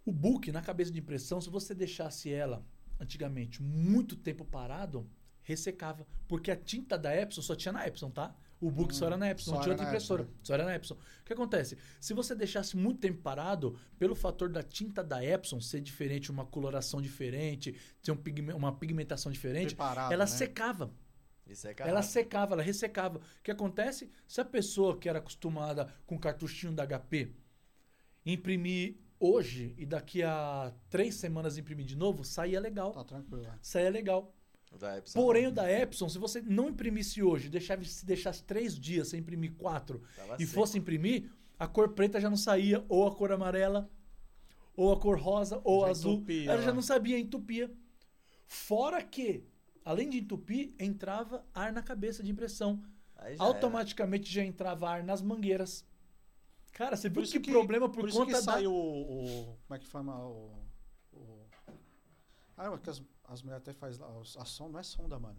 O 0.04 0.12
book, 0.12 0.50
na 0.52 0.62
cabeça 0.62 0.90
de 0.90 1.00
impressão, 1.00 1.40
se 1.40 1.50
você 1.50 1.74
deixasse 1.74 2.32
ela 2.32 2.64
antigamente, 3.00 3.62
muito 3.62 4.16
tempo 4.16 4.44
parado, 4.44 5.08
ressecava. 5.42 6.06
Porque 6.26 6.50
a 6.50 6.56
tinta 6.56 6.98
da 6.98 7.14
Epson 7.14 7.42
só 7.42 7.54
tinha 7.54 7.72
na 7.72 7.86
Epson, 7.86 8.10
tá? 8.10 8.34
O 8.60 8.70
book 8.70 8.92
hum, 8.92 8.96
só 8.96 9.06
era 9.06 9.16
na 9.16 9.30
Epson, 9.30 9.52
não 9.52 9.60
tinha 9.60 9.72
outra 9.72 9.86
impressora. 9.86 10.22
Epson, 10.22 10.34
né? 10.34 10.40
Só 10.42 10.54
era 10.54 10.64
na 10.64 10.74
Epson. 10.74 10.94
O 10.94 11.24
que 11.24 11.32
acontece? 11.32 11.76
Se 12.00 12.14
você 12.14 12.34
deixasse 12.34 12.76
muito 12.76 13.00
tempo 13.00 13.20
parado, 13.20 13.78
pelo 13.98 14.14
fator 14.14 14.48
da 14.48 14.62
tinta 14.62 15.04
da 15.04 15.22
Epson 15.24 15.60
ser 15.60 15.80
diferente, 15.80 16.30
uma 16.30 16.46
coloração 16.46 17.00
diferente, 17.02 17.78
ter 18.02 18.12
um 18.12 18.16
pigme 18.16 18.52
uma 18.52 18.72
pigmentação 18.72 19.30
diferente, 19.30 19.74
Preparado, 19.74 20.12
ela 20.12 20.24
né? 20.24 20.30
secava. 20.30 20.90
Ela 21.78 22.02
secava, 22.02 22.54
ela 22.54 22.62
ressecava. 22.62 23.18
O 23.18 23.42
que 23.42 23.52
acontece? 23.52 24.10
Se 24.26 24.40
a 24.40 24.44
pessoa 24.44 24.98
que 24.98 25.08
era 25.08 25.20
acostumada 25.20 25.92
com 26.04 26.18
cartuchinho 26.18 26.72
da 26.72 26.84
HP 26.84 27.32
imprimir 28.24 28.96
hoje 29.18 29.74
e 29.76 29.86
daqui 29.86 30.22
a 30.22 30.72
três 30.88 31.14
semanas 31.14 31.58
imprimir 31.58 31.84
de 31.86 31.96
novo, 31.96 32.24
saía 32.24 32.60
legal. 32.60 32.92
Tá 32.92 33.04
tranquilo. 33.04 33.46
Saía 33.60 33.90
legal. 33.90 34.32
O 34.72 34.84
Epson, 34.84 35.18
Porém, 35.20 35.46
o 35.46 35.52
da 35.52 35.70
Epson, 35.70 36.08
se 36.08 36.18
você 36.18 36.42
não 36.42 36.68
imprimisse 36.68 37.22
hoje, 37.22 37.48
deixasse, 37.48 37.84
se 37.86 38.04
deixasse 38.04 38.42
três 38.44 38.78
dias 38.78 39.08
sem 39.08 39.20
imprimir 39.20 39.54
quatro 39.54 40.02
Tava 40.16 40.36
e 40.38 40.44
seco. 40.44 40.52
fosse 40.52 40.76
imprimir, 40.76 41.30
a 41.58 41.66
cor 41.66 41.90
preta 41.90 42.20
já 42.20 42.28
não 42.28 42.36
saía, 42.36 42.84
ou 42.88 43.06
a 43.06 43.14
cor 43.14 43.32
amarela, 43.32 43.88
ou 44.76 44.92
a 44.92 45.00
cor 45.00 45.18
rosa, 45.18 45.60
ou 45.64 45.84
já 45.86 45.90
azul. 45.90 46.14
Entupia, 46.14 46.50
ela 46.50 46.62
já 46.62 46.72
não 46.74 46.82
sabia, 46.82 47.18
entupia. 47.18 47.72
Fora 48.46 49.02
que, 49.02 49.44
além 49.84 50.10
de 50.10 50.18
entupir, 50.18 50.74
entrava 50.78 51.44
ar 51.54 51.72
na 51.72 51.82
cabeça 51.82 52.22
de 52.22 52.30
impressão. 52.30 52.82
Já 53.16 53.42
Automaticamente 53.42 54.24
era. 54.24 54.44
já 54.44 54.44
entrava 54.44 54.90
ar 54.90 55.02
nas 55.02 55.22
mangueiras. 55.22 55.86
Cara, 56.76 56.94
você 56.94 57.08
viu 57.08 57.22
que, 57.22 57.40
que, 57.40 57.50
problema 57.50 57.88
por, 57.88 58.02
por 58.02 58.12
conta 58.12 58.32
isso 58.32 58.40
que 58.40 58.46
da... 58.46 58.52
saiu 58.52 58.70
o, 58.70 59.22
o, 59.22 59.56
Como 59.66 59.76
é 59.76 59.78
que 59.78 59.86
chama 59.86 60.14
o. 60.26 60.52
o 61.10 61.46
ah, 62.54 62.76
que 62.76 62.90
as, 62.90 63.02
as 63.24 63.42
mulheres 63.42 63.62
até 63.62 63.72
fazem 63.72 64.02
lá. 64.02 64.08
A 64.38 64.44
som 64.44 64.68
não 64.68 64.78
é 64.78 64.82
sonda, 64.82 65.18
mano. 65.18 65.38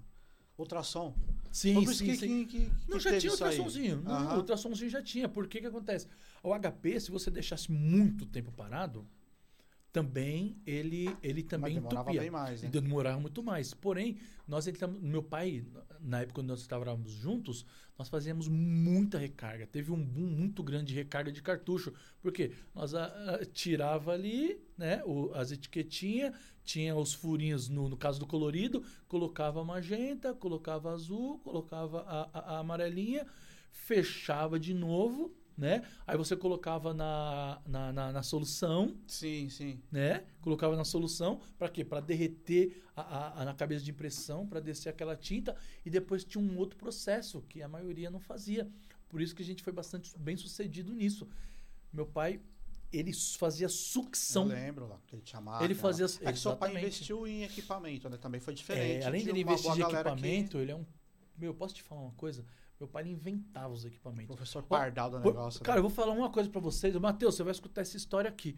Ultrassom. 0.57 1.13
Sim, 1.51 1.85
sim, 1.93 2.05
que, 2.05 2.15
sim. 2.15 2.45
Que, 2.47 2.65
que, 2.65 2.89
não, 2.89 2.99
já 2.99 3.19
tinha 3.19 3.31
ultrassomzinho. 3.31 4.01
Não, 4.01 4.31
uhum. 4.31 4.37
ultrassomzinho 4.37 4.89
já 4.89 5.03
tinha. 5.03 5.29
Por 5.29 5.47
que 5.47 5.61
que 5.61 5.67
acontece? 5.67 6.07
O 6.41 6.51
HP, 6.57 6.99
se 6.99 7.11
você 7.11 7.29
deixasse 7.29 7.71
muito 7.71 8.25
tempo 8.25 8.51
parado, 8.51 9.07
também 9.93 10.59
ele 10.65 11.15
ele 11.21 11.43
também 11.43 11.75
Mas 11.75 11.83
demorava 11.83 12.09
entupia. 12.09 12.21
bem 12.21 12.31
mais, 12.31 12.63
né? 12.63 12.69
Demorava 12.69 13.19
muito 13.19 13.43
mais. 13.43 13.75
Porém, 13.75 14.17
nós 14.47 14.65
entramos, 14.65 14.99
meu 14.99 15.21
pai, 15.21 15.63
na 16.01 16.21
época 16.21 16.35
quando 16.35 16.47
nós 16.47 16.61
estávamos 16.61 17.11
juntos, 17.11 17.65
nós 17.97 18.09
fazíamos 18.09 18.47
muita 18.47 19.17
recarga. 19.17 19.65
Teve 19.65 19.91
um 19.91 20.03
boom 20.03 20.27
muito 20.27 20.61
grande 20.63 20.87
de 20.87 20.95
recarga 20.95 21.31
de 21.31 21.41
cartucho, 21.41 21.93
porque 22.21 22.51
nós 22.73 22.93
a, 22.93 23.05
a, 23.05 23.45
tirava 23.45 24.11
ali, 24.11 24.59
né, 24.77 25.03
o, 25.05 25.31
as 25.33 25.51
etiquetinhas, 25.51 26.35
tinha 26.63 26.95
os 26.95 27.13
furinhos 27.13 27.69
no, 27.69 27.87
no 27.89 27.97
caso 27.97 28.19
do 28.19 28.27
colorido, 28.27 28.83
colocava 29.07 29.63
magenta, 29.63 30.33
colocava 30.33 30.91
azul, 30.91 31.39
colocava 31.39 32.01
a, 32.01 32.39
a 32.39 32.59
amarelinha, 32.59 33.25
fechava 33.71 34.59
de 34.59 34.73
novo 34.73 35.36
né? 35.57 35.81
Aí 36.05 36.15
você 36.15 36.35
colocava 36.35 36.93
na, 36.93 37.59
na, 37.65 37.91
na, 37.91 38.11
na, 38.11 38.23
solução. 38.23 38.95
Sim, 39.07 39.49
sim. 39.49 39.81
Né? 39.91 40.23
Colocava 40.41 40.75
na 40.75 40.85
solução, 40.85 41.41
para 41.57 41.67
quê? 41.67 41.83
Para 41.83 41.99
derreter 41.99 42.83
a, 42.95 43.01
a, 43.01 43.41
a, 43.41 43.45
na 43.45 43.53
cabeça 43.55 43.83
de 43.83 43.89
impressão, 43.89 44.45
para 44.45 44.59
descer 44.59 44.89
aquela 44.89 45.15
tinta. 45.15 45.55
E 45.83 45.89
depois 45.89 46.23
tinha 46.23 46.43
um 46.43 46.57
outro 46.57 46.77
processo, 46.77 47.41
que 47.49 47.63
a 47.63 47.67
maioria 47.67 48.11
não 48.11 48.19
fazia. 48.19 48.69
Por 49.09 49.19
isso 49.19 49.35
que 49.35 49.41
a 49.41 49.45
gente 49.45 49.63
foi 49.63 49.73
bastante 49.73 50.15
bem 50.19 50.37
sucedido 50.37 50.93
nisso. 50.93 51.27
Meu 51.91 52.05
pai, 52.05 52.39
ele 52.91 53.11
fazia 53.13 53.67
sucção. 53.67 54.43
Eu 54.43 54.49
lembro 54.49 54.87
lá, 54.87 54.99
que 55.07 55.15
ele 55.15 55.23
chamava. 55.25 55.63
Ele 55.63 55.73
fazia. 55.73 56.05
É 56.21 56.31
que 56.31 56.39
seu 56.39 56.55
pai 56.55 56.77
investiu 56.77 57.25
em 57.25 57.43
equipamento, 57.43 58.09
né? 58.09 58.17
Também 58.17 58.39
foi 58.39 58.53
diferente. 58.53 59.03
É, 59.03 59.07
além 59.07 59.23
de 59.23 59.29
ele 59.29 59.41
investir 59.41 59.71
em 59.71 59.81
equipamento, 59.81 60.51
que... 60.51 60.57
ele 60.57 60.71
é 60.71 60.75
um. 60.75 60.85
Meu, 61.35 61.53
posso 61.53 61.73
te 61.73 61.83
falar 61.83 62.01
uma 62.01 62.13
coisa? 62.13 62.45
Meu 62.79 62.87
pai 62.87 63.07
inventava 63.07 63.73
os 63.73 63.85
equipamentos. 63.85 64.35
Professor 64.35 64.61
Pardal 64.61 65.09
do 65.09 65.19
negócio. 65.19 65.61
Cara, 65.61 65.75
né? 65.75 65.79
eu 65.79 65.89
vou 65.89 65.91
falar 65.91 66.13
uma 66.13 66.29
coisa 66.29 66.49
para 66.49 66.61
vocês. 66.61 66.95
Matheus, 66.95 67.35
você 67.35 67.43
vai 67.43 67.51
escutar 67.51 67.81
essa 67.81 67.97
história 67.97 68.29
aqui. 68.29 68.55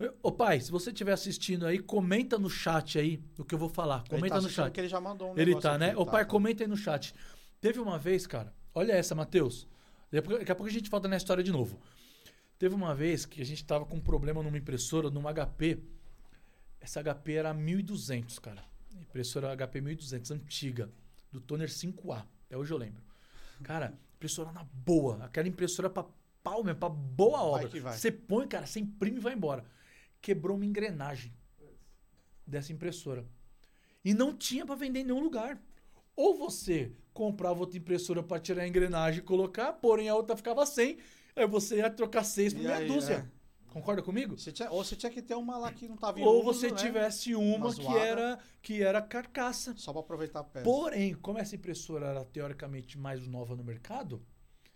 Hum. 0.00 0.10
Ô 0.22 0.32
pai, 0.32 0.60
se 0.60 0.72
você 0.72 0.90
estiver 0.90 1.12
assistindo 1.12 1.64
aí, 1.64 1.78
comenta 1.78 2.36
no 2.36 2.50
chat 2.50 2.98
aí 2.98 3.22
o 3.38 3.44
que 3.44 3.54
eu 3.54 3.58
vou 3.58 3.68
falar. 3.68 4.02
Comenta 4.08 4.34
tá 4.34 4.40
no 4.40 4.48
chat. 4.48 4.76
Ele 4.76 4.88
já 4.88 5.00
mandou 5.00 5.32
um 5.32 5.38
Ele 5.38 5.58
tá, 5.60 5.78
né? 5.78 5.94
Ô 5.96 6.04
tá, 6.04 6.12
pai, 6.12 6.24
tá. 6.24 6.30
comenta 6.30 6.64
aí 6.64 6.68
no 6.68 6.76
chat. 6.76 7.14
Teve 7.60 7.78
uma 7.78 7.96
vez, 7.96 8.26
cara. 8.26 8.52
Olha 8.74 8.92
essa, 8.92 9.14
Matheus. 9.14 9.68
Daqui 10.10 10.50
a 10.50 10.54
pouco 10.54 10.68
a 10.68 10.72
gente 10.72 10.90
volta 10.90 11.06
na 11.06 11.16
história 11.16 11.44
de 11.44 11.52
novo. 11.52 11.78
Teve 12.58 12.74
uma 12.74 12.94
vez 12.94 13.24
que 13.24 13.40
a 13.40 13.44
gente 13.44 13.64
tava 13.64 13.86
com 13.86 13.96
um 13.96 14.00
problema 14.00 14.42
numa 14.42 14.58
impressora, 14.58 15.10
numa 15.10 15.32
HP. 15.32 15.78
Essa 16.80 17.00
HP 17.02 17.34
era 17.34 17.54
1200, 17.54 18.40
cara. 18.40 18.64
Impressora 19.00 19.56
HP 19.56 19.80
1200, 19.80 20.30
antiga, 20.32 20.90
do 21.30 21.40
toner 21.40 21.68
5A. 21.68 22.24
Até 22.46 22.56
hoje 22.56 22.72
eu 22.72 22.78
lembro. 22.78 23.11
Cara, 23.62 23.98
impressora 24.16 24.52
na 24.52 24.64
boa. 24.64 25.24
Aquela 25.24 25.48
impressora 25.48 25.88
pra 25.88 26.06
pau 26.42 26.62
mesmo, 26.64 26.80
pra 26.80 26.88
boa 26.88 27.42
obra. 27.42 27.68
Você 27.92 28.10
põe, 28.10 28.46
cara, 28.48 28.66
você 28.66 28.80
imprime 28.80 29.18
e 29.18 29.20
vai 29.20 29.34
embora. 29.34 29.64
Quebrou 30.20 30.56
uma 30.56 30.66
engrenagem 30.66 31.32
dessa 32.46 32.72
impressora. 32.72 33.24
E 34.04 34.12
não 34.14 34.36
tinha 34.36 34.66
para 34.66 34.74
vender 34.74 35.00
em 35.00 35.04
nenhum 35.04 35.22
lugar. 35.22 35.60
Ou 36.14 36.36
você 36.36 36.92
comprava 37.12 37.60
outra 37.60 37.78
impressora 37.78 38.22
para 38.22 38.40
tirar 38.40 38.62
a 38.62 38.68
engrenagem 38.68 39.20
e 39.20 39.22
colocar, 39.22 39.72
porém 39.74 40.08
a 40.08 40.14
outra 40.14 40.36
ficava 40.36 40.64
sem, 40.66 40.98
aí 41.36 41.46
você 41.46 41.76
ia 41.76 41.90
trocar 41.90 42.24
seis 42.24 42.52
por 42.52 42.62
meia 42.62 42.86
dúzia. 42.86 43.14
É. 43.14 43.41
Concorda 43.72 44.02
comigo? 44.02 44.38
Você 44.38 44.52
tinha, 44.52 44.70
ou 44.70 44.84
você 44.84 44.94
tinha 44.94 45.10
que 45.10 45.22
ter 45.22 45.34
uma 45.34 45.56
lá 45.56 45.72
que 45.72 45.88
não 45.88 45.94
estava 45.94 46.20
em 46.20 46.22
Ou 46.22 46.44
você 46.44 46.70
né? 46.70 46.76
tivesse 46.76 47.34
uma, 47.34 47.68
uma 47.68 47.74
que 47.74 47.86
era 47.86 48.38
que 48.60 48.82
era 48.82 49.00
carcaça. 49.00 49.74
Só 49.78 49.92
para 49.92 50.00
aproveitar 50.00 50.40
a 50.40 50.44
peça. 50.44 50.64
Porém, 50.64 51.14
como 51.14 51.38
essa 51.38 51.56
impressora 51.56 52.06
era 52.08 52.22
teoricamente 52.22 52.98
mais 52.98 53.26
nova 53.26 53.56
no 53.56 53.64
mercado 53.64 54.22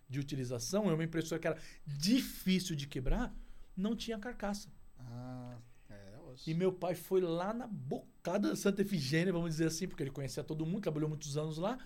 de 0.09 0.18
utilização, 0.18 0.88
é 0.88 0.94
uma 0.94 1.05
impressora 1.05 1.38
que 1.38 1.47
era 1.47 1.59
difícil 1.86 2.74
de 2.74 2.86
quebrar, 2.86 3.36
não 3.76 3.94
tinha 3.94 4.18
carcaça. 4.18 4.68
Ah. 4.99 5.59
E 6.47 6.55
meu 6.55 6.72
pai 6.72 6.94
foi 6.94 7.20
lá 7.20 7.53
na 7.53 7.66
bocada 7.66 8.51
da 8.51 8.57
Santa 8.57 8.82
Efigênia, 8.82 9.32
vamos 9.32 9.51
dizer 9.51 9.66
assim, 9.66 9.86
porque 9.86 10.03
ele 10.03 10.11
conhecia 10.11 10.42
todo 10.42 10.66
mundo, 10.66 10.82
trabalhou 10.82 11.09
muitos 11.09 11.36
anos 11.36 11.59
lá, 11.59 11.78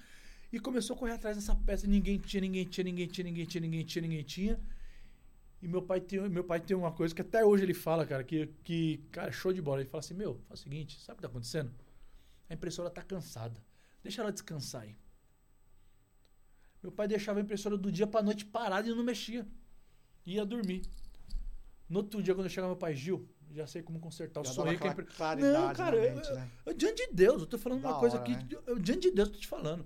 e 0.52 0.58
começou 0.58 0.94
a 0.94 0.98
correr 0.98 1.12
atrás 1.12 1.36
dessa 1.36 1.54
peça. 1.54 1.86
Ninguém 1.86 2.18
tinha, 2.18 2.40
ninguém 2.40 2.64
tinha, 2.64 2.84
ninguém 2.84 3.06
tinha, 3.06 3.24
ninguém 3.24 3.46
tinha, 3.46 3.60
ninguém 3.60 3.84
tinha, 3.84 4.02
ninguém 4.02 4.22
tinha. 4.22 4.60
E 5.62 5.68
meu 5.68 5.82
pai 5.82 6.00
tem, 6.00 6.20
meu 6.28 6.44
pai 6.44 6.58
tem 6.58 6.76
uma 6.76 6.90
coisa 6.90 7.14
que 7.14 7.20
até 7.20 7.44
hoje 7.44 7.64
ele 7.64 7.74
fala, 7.74 8.06
cara, 8.06 8.24
que, 8.24 8.46
que 8.64 8.98
cara, 9.10 9.30
show 9.30 9.52
de 9.52 9.60
bola. 9.60 9.80
Ele 9.80 9.88
fala 9.88 10.00
assim: 10.00 10.14
Meu, 10.14 10.40
faz 10.48 10.60
o 10.60 10.62
seguinte, 10.62 10.98
sabe 11.00 11.14
o 11.14 11.16
que 11.16 11.22
tá 11.22 11.28
acontecendo? 11.28 11.70
A 12.48 12.54
impressora 12.54 12.88
tá 12.88 13.02
cansada. 13.02 13.60
Deixa 14.02 14.22
ela 14.22 14.32
descansar 14.32 14.82
aí. 14.82 14.96
Meu 16.82 16.90
pai 16.90 17.06
deixava 17.06 17.38
a 17.38 17.42
impressora 17.42 17.76
do 17.76 17.92
dia 17.92 18.06
pra 18.06 18.22
noite 18.22 18.44
parada 18.44 18.88
e 18.88 18.94
não 18.94 19.04
mexia. 19.04 19.46
Ia 20.24 20.46
dormir. 20.46 20.82
No 21.88 21.98
outro 21.98 22.22
dia, 22.22 22.34
quando 22.34 22.46
eu 22.46 22.50
chegava, 22.50 22.72
meu 22.72 22.78
pai, 22.78 22.94
Gil, 22.94 23.28
já 23.52 23.66
sei 23.66 23.82
como 23.82 23.98
consertar. 24.00 24.44
Já 24.46 24.52
sonho 24.52 24.78
que 24.78 25.02
claridade 25.14 25.42
Não, 25.42 25.74
cara, 25.74 26.00
mente, 26.00 26.28
eu, 26.28 26.34
né? 26.36 26.50
eu, 26.64 26.72
diante 26.72 27.06
de 27.06 27.12
Deus, 27.12 27.42
eu 27.42 27.46
tô 27.46 27.58
falando 27.58 27.82
da 27.82 27.90
uma 27.90 27.98
coisa 28.00 28.18
hora, 28.18 28.24
aqui, 28.24 28.34
né? 28.36 28.62
eu, 28.66 28.78
diante 28.78 29.10
de 29.10 29.10
Deus, 29.10 29.28
eu 29.28 29.34
tô 29.34 29.40
te 29.40 29.46
falando. 29.46 29.84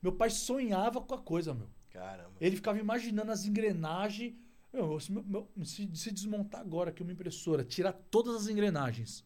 Meu 0.00 0.12
pai 0.12 0.30
sonhava 0.30 1.00
com 1.00 1.14
a 1.14 1.18
coisa, 1.18 1.54
meu. 1.54 1.68
Caramba. 1.90 2.32
Ele 2.40 2.56
ficava 2.56 2.78
imaginando 2.78 3.30
as 3.30 3.44
engrenagens. 3.44 4.34
Meu, 4.72 4.98
se, 4.98 5.12
meu, 5.12 5.48
se, 5.64 5.90
se, 5.94 6.10
desmontar 6.10 6.62
agora 6.62 6.90
aqui 6.90 7.02
uma 7.02 7.12
impressora, 7.12 7.62
tirar 7.62 7.92
todas 7.92 8.34
as 8.34 8.48
engrenagens 8.48 9.24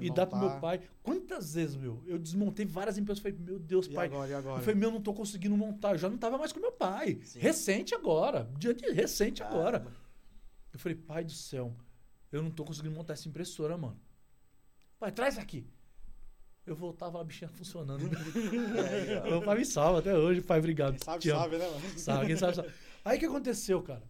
e 0.00 0.10
dar 0.10 0.26
pro 0.26 0.38
meu 0.38 0.60
pai. 0.60 0.82
Quantas 1.02 1.54
vezes, 1.54 1.76
meu? 1.76 2.02
Eu 2.06 2.18
desmontei 2.18 2.66
várias 2.66 2.98
empresas. 2.98 3.22
Falei, 3.22 3.38
meu 3.38 3.58
Deus, 3.58 3.86
e 3.86 3.94
pai. 3.94 4.06
Agora, 4.06 4.30
e 4.30 4.34
agora? 4.34 4.60
Eu 4.60 4.62
falei, 4.62 4.78
meu, 4.78 4.90
não 4.90 5.00
tô 5.00 5.14
conseguindo 5.14 5.56
montar. 5.56 5.92
Eu 5.92 5.98
já 5.98 6.10
não 6.10 6.18
tava 6.18 6.36
mais 6.36 6.52
com 6.52 6.60
meu 6.60 6.72
pai. 6.72 7.18
Sim. 7.24 7.38
Recente 7.38 7.94
agora. 7.94 8.50
Diante 8.58 8.90
recente 8.90 9.40
Caramba. 9.40 9.58
agora. 9.58 9.86
Eu 10.72 10.78
falei, 10.78 10.96
pai 10.96 11.24
do 11.24 11.32
céu. 11.32 11.74
Eu 12.30 12.42
não 12.42 12.50
tô 12.50 12.64
conseguindo 12.64 12.94
montar 12.94 13.14
essa 13.14 13.28
impressora, 13.28 13.76
mano. 13.78 13.98
Pai, 14.98 15.10
traz 15.10 15.38
aqui. 15.38 15.66
Eu 16.66 16.76
voltava 16.76 17.20
a 17.20 17.24
bichinha 17.24 17.48
funcionando. 17.48 18.04
é, 18.78 19.28
Meu 19.28 19.42
pai 19.42 19.58
me 19.58 19.64
salva 19.64 19.98
até 19.98 20.14
hoje, 20.16 20.40
pai, 20.40 20.58
obrigado. 20.58 20.92
Quem 20.92 21.04
sabe, 21.04 21.28
sabe, 21.28 21.58
né, 21.58 21.66
mano? 21.66 21.98
Sabe, 21.98 22.26
quem 22.26 22.36
sabe, 22.36 22.56
sabe. 22.56 22.72
Aí 23.04 23.16
o 23.16 23.20
que 23.20 23.26
aconteceu, 23.26 23.82
cara? 23.82 24.02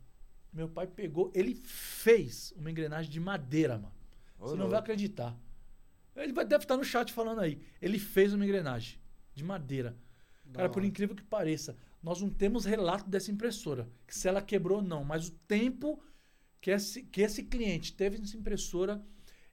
Meu 0.53 0.69
pai 0.69 0.87
pegou, 0.87 1.33
ele 1.35 1.55
fez 1.55 2.53
uma 2.57 2.71
engrenagem 2.71 3.11
de 3.11 3.19
madeira, 3.19 3.79
mano. 3.79 3.95
Ô, 4.39 4.49
Você 4.49 4.57
não 4.57 4.69
vai 4.69 4.79
acreditar. 4.79 5.37
Ele 6.15 6.33
deve 6.33 6.65
estar 6.65 6.77
no 6.77 6.85
chat 6.85 7.13
falando 7.13 7.41
aí. 7.41 7.61
Ele 7.81 7.99
fez 7.99 8.35
uma 8.35 8.45
engrenagem 8.45 8.99
de 9.35 9.43
madeira. 9.43 9.97
Cara, 10.53 10.69
por 10.69 10.85
incrível 10.85 11.17
que 11.17 11.23
pareça, 11.23 11.77
nós 12.03 12.21
não 12.21 12.29
temos 12.29 12.67
relato 12.67 13.09
dessa 13.09 13.31
impressora. 13.31 13.89
Que 14.07 14.15
se 14.15 14.29
ela 14.29 14.43
quebrou, 14.43 14.83
não. 14.83 15.03
Mas 15.03 15.29
o 15.29 15.33
tempo 15.49 16.03
que 16.61 16.71
esse, 16.71 17.03
que 17.05 17.23
esse 17.23 17.45
cliente 17.45 17.95
teve 17.95 18.19
nessa 18.19 18.37
impressora, 18.37 19.03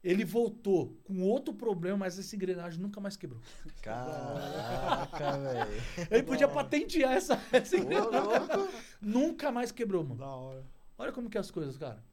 ele 0.03 0.25
voltou 0.25 0.99
com 1.05 1.21
outro 1.21 1.53
problema, 1.53 1.97
mas 1.99 2.19
essa 2.19 2.35
engrenagem 2.35 2.81
nunca 2.81 2.99
mais 2.99 3.15
quebrou. 3.15 3.39
Caraca, 3.81 5.37
velho. 5.39 6.07
Ele 6.11 6.23
podia 6.23 6.47
patentear 6.47 7.13
essa, 7.13 7.41
essa 7.53 7.77
engrenagem. 7.77 8.67
nunca 9.01 9.49
mais 9.51 9.71
quebrou, 9.71 10.03
mano. 10.03 10.17
Da 10.17 10.27
hora. 10.27 10.78
Olha 10.99 11.13
como 11.13 11.29
que 11.29 11.37
é 11.37 11.41
as 11.41 11.49
coisas, 11.49 11.77
cara. 11.77 12.03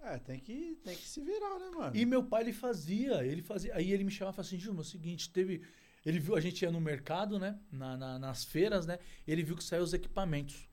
É, 0.00 0.16
tem 0.16 0.38
que, 0.38 0.78
tem 0.84 0.96
que 0.96 1.06
se 1.06 1.20
virar, 1.20 1.58
né, 1.58 1.70
mano? 1.70 1.96
E 1.96 2.06
meu 2.06 2.22
pai, 2.22 2.44
ele 2.44 2.52
fazia, 2.52 3.24
ele 3.26 3.42
fazia. 3.42 3.74
Aí 3.74 3.90
ele 3.90 4.04
me 4.04 4.12
chamava 4.12 4.32
e 4.32 4.36
falava 4.36 4.56
assim, 4.56 4.68
é 4.68 4.80
o 4.80 4.84
seguinte, 4.84 5.28
teve. 5.30 5.62
Ele 6.06 6.20
viu, 6.20 6.36
a 6.36 6.40
gente 6.40 6.62
ia 6.62 6.70
no 6.70 6.80
mercado, 6.80 7.38
né? 7.38 7.58
Na, 7.70 7.96
na, 7.96 8.18
nas 8.18 8.44
feiras, 8.44 8.86
né? 8.86 9.00
Ele 9.26 9.42
viu 9.42 9.56
que 9.56 9.64
saiu 9.64 9.82
os 9.82 9.92
equipamentos. 9.92 10.68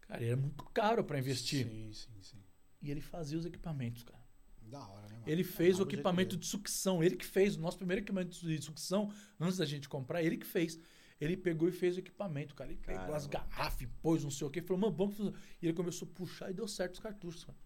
Cara, 0.00 0.24
era 0.24 0.36
muito 0.36 0.64
caro 0.72 1.04
para 1.04 1.18
investir. 1.18 1.66
Sim, 1.66 1.92
sim, 1.92 2.22
sim. 2.22 2.42
E 2.80 2.90
ele 2.90 3.02
fazia 3.02 3.38
os 3.38 3.44
equipamentos, 3.44 4.02
cara. 4.02 4.26
Da 4.62 4.86
hora, 4.88 5.06
né, 5.06 5.14
mano? 5.16 5.24
Ele 5.26 5.44
fez 5.44 5.78
é, 5.78 5.82
o 5.82 5.84
equipamento 5.84 6.34
de 6.34 6.46
sucção. 6.46 7.04
Ele 7.04 7.14
que 7.14 7.26
fez 7.26 7.56
o 7.56 7.60
nosso 7.60 7.76
primeiro 7.76 8.00
equipamento 8.00 8.40
de 8.40 8.62
sucção, 8.62 9.12
antes 9.38 9.58
da 9.58 9.66
gente 9.66 9.86
comprar, 9.86 10.22
ele 10.22 10.38
que 10.38 10.46
fez. 10.46 10.80
Ele 11.20 11.36
pegou 11.36 11.68
e 11.68 11.72
fez 11.72 11.96
o 11.96 12.00
equipamento, 12.00 12.54
cara. 12.54 12.70
Ele 12.70 12.78
Caramba. 12.80 13.02
pegou 13.02 13.16
as 13.16 13.26
garrafas, 13.26 13.88
pôs 14.00 14.22
não 14.22 14.30
sei 14.30 14.46
o 14.46 14.50
quê, 14.50 14.62
falou, 14.62 14.80
mano, 14.80 14.94
vamos 14.94 15.16
fazer. 15.16 15.34
E 15.60 15.66
ele 15.66 15.74
começou 15.74 16.08
a 16.08 16.14
puxar 16.14 16.50
e 16.50 16.54
deu 16.54 16.68
certo 16.68 16.94
os 16.94 17.00
cartuchos, 17.00 17.44
cara. 17.44 17.58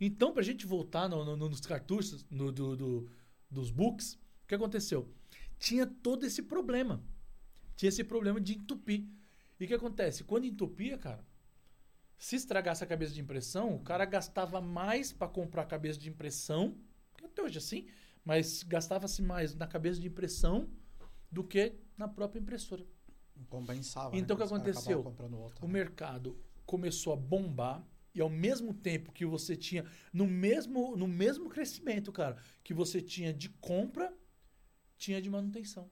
Então, 0.00 0.32
pra 0.32 0.42
gente 0.42 0.64
voltar 0.64 1.08
no, 1.08 1.24
no, 1.24 1.48
nos 1.48 1.60
cartuchos, 1.60 2.24
no, 2.30 2.52
do, 2.52 2.76
do, 2.76 3.10
dos 3.50 3.70
books, 3.70 4.14
o 4.44 4.46
que 4.46 4.54
aconteceu? 4.54 5.12
Tinha 5.58 5.86
todo 5.86 6.24
esse 6.24 6.42
problema. 6.42 7.02
Tinha 7.74 7.88
esse 7.88 8.04
problema 8.04 8.40
de 8.40 8.54
entupir. 8.54 9.04
E 9.58 9.64
o 9.64 9.66
que 9.66 9.74
acontece? 9.74 10.22
Quando 10.22 10.44
entupia, 10.44 10.96
cara, 10.96 11.26
se 12.16 12.36
estragasse 12.36 12.84
a 12.84 12.86
cabeça 12.86 13.12
de 13.12 13.20
impressão, 13.20 13.74
o 13.74 13.80
cara 13.80 14.04
gastava 14.04 14.60
mais 14.60 15.12
para 15.12 15.26
comprar 15.26 15.62
a 15.62 15.66
cabeça 15.66 15.98
de 15.98 16.08
impressão, 16.08 16.76
que 17.16 17.24
até 17.24 17.42
hoje 17.42 17.56
é 17.56 17.58
assim, 17.58 17.86
mas 18.24 18.62
gastava-se 18.62 19.20
mais 19.20 19.54
na 19.54 19.66
cabeça 19.66 20.00
de 20.00 20.06
impressão 20.06 20.68
do 21.30 21.44
que 21.44 21.74
na 21.96 22.08
própria 22.08 22.40
impressora. 22.40 22.84
Compensava. 23.48 24.16
Então 24.16 24.36
né? 24.36 24.44
o 24.44 24.46
que 24.46 24.54
aconteceu? 24.54 25.00
o 25.00 25.66
né? 25.66 25.72
mercado 25.72 26.38
começou 26.66 27.12
a 27.12 27.16
bombar 27.16 27.86
e 28.14 28.20
ao 28.20 28.28
mesmo 28.28 28.74
tempo 28.74 29.12
que 29.12 29.24
você 29.24 29.56
tinha 29.56 29.84
no 30.12 30.26
mesmo 30.26 30.96
no 30.96 31.06
mesmo 31.06 31.48
crescimento, 31.48 32.10
cara, 32.10 32.36
que 32.64 32.74
você 32.74 33.00
tinha 33.00 33.32
de 33.32 33.48
compra, 33.48 34.12
tinha 34.96 35.22
de 35.22 35.30
manutenção. 35.30 35.88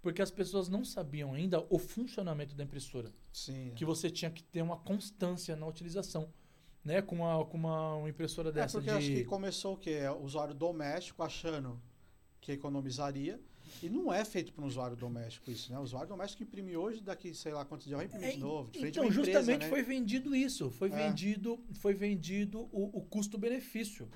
Porque 0.00 0.22
as 0.22 0.30
pessoas 0.30 0.68
não 0.68 0.84
sabiam 0.84 1.34
ainda 1.34 1.66
o 1.68 1.80
funcionamento 1.80 2.54
da 2.54 2.62
impressora. 2.62 3.12
Sim. 3.32 3.72
Que 3.74 3.84
você 3.84 4.08
tinha 4.08 4.30
que 4.30 4.40
ter 4.40 4.62
uma 4.62 4.76
constância 4.76 5.56
na 5.56 5.66
utilização. 5.66 6.32
Né? 6.84 7.02
Com, 7.02 7.16
uma, 7.16 7.44
com 7.44 7.56
uma, 7.56 8.08
impressora 8.08 8.52
dessa. 8.52 8.78
É 8.78 8.80
porque 8.80 8.90
de... 8.92 8.96
acho 8.96 9.08
que 9.08 9.24
começou 9.24 9.74
o 9.74 9.76
quê? 9.76 10.02
O 10.06 10.22
usuário 10.22 10.54
doméstico 10.54 11.24
achando 11.24 11.82
que 12.46 12.52
economizaria. 12.52 13.40
E 13.82 13.90
não 13.90 14.12
é 14.12 14.24
feito 14.24 14.52
para 14.52 14.64
um 14.64 14.68
usuário 14.68 14.96
doméstico 14.96 15.50
isso, 15.50 15.72
né? 15.72 15.78
O 15.78 15.82
usuário 15.82 16.08
doméstico 16.08 16.44
imprime 16.44 16.76
hoje, 16.76 17.02
daqui, 17.02 17.34
sei 17.34 17.52
lá 17.52 17.64
quantos 17.64 17.86
dias, 17.86 17.96
vai 17.96 18.06
imprimir 18.06 18.28
é, 18.28 18.32
de 18.32 18.38
novo. 18.38 18.70
então, 18.76 19.10
justamente 19.10 19.62
né? 19.62 19.68
foi 19.68 19.82
vendido 19.82 20.34
isso. 20.34 20.70
Foi 20.70 20.88
é. 20.88 21.08
vendido, 21.08 21.58
foi 21.74 21.92
vendido 21.92 22.60
o, 22.72 22.98
o 22.98 23.02
custo-benefício. 23.02 24.08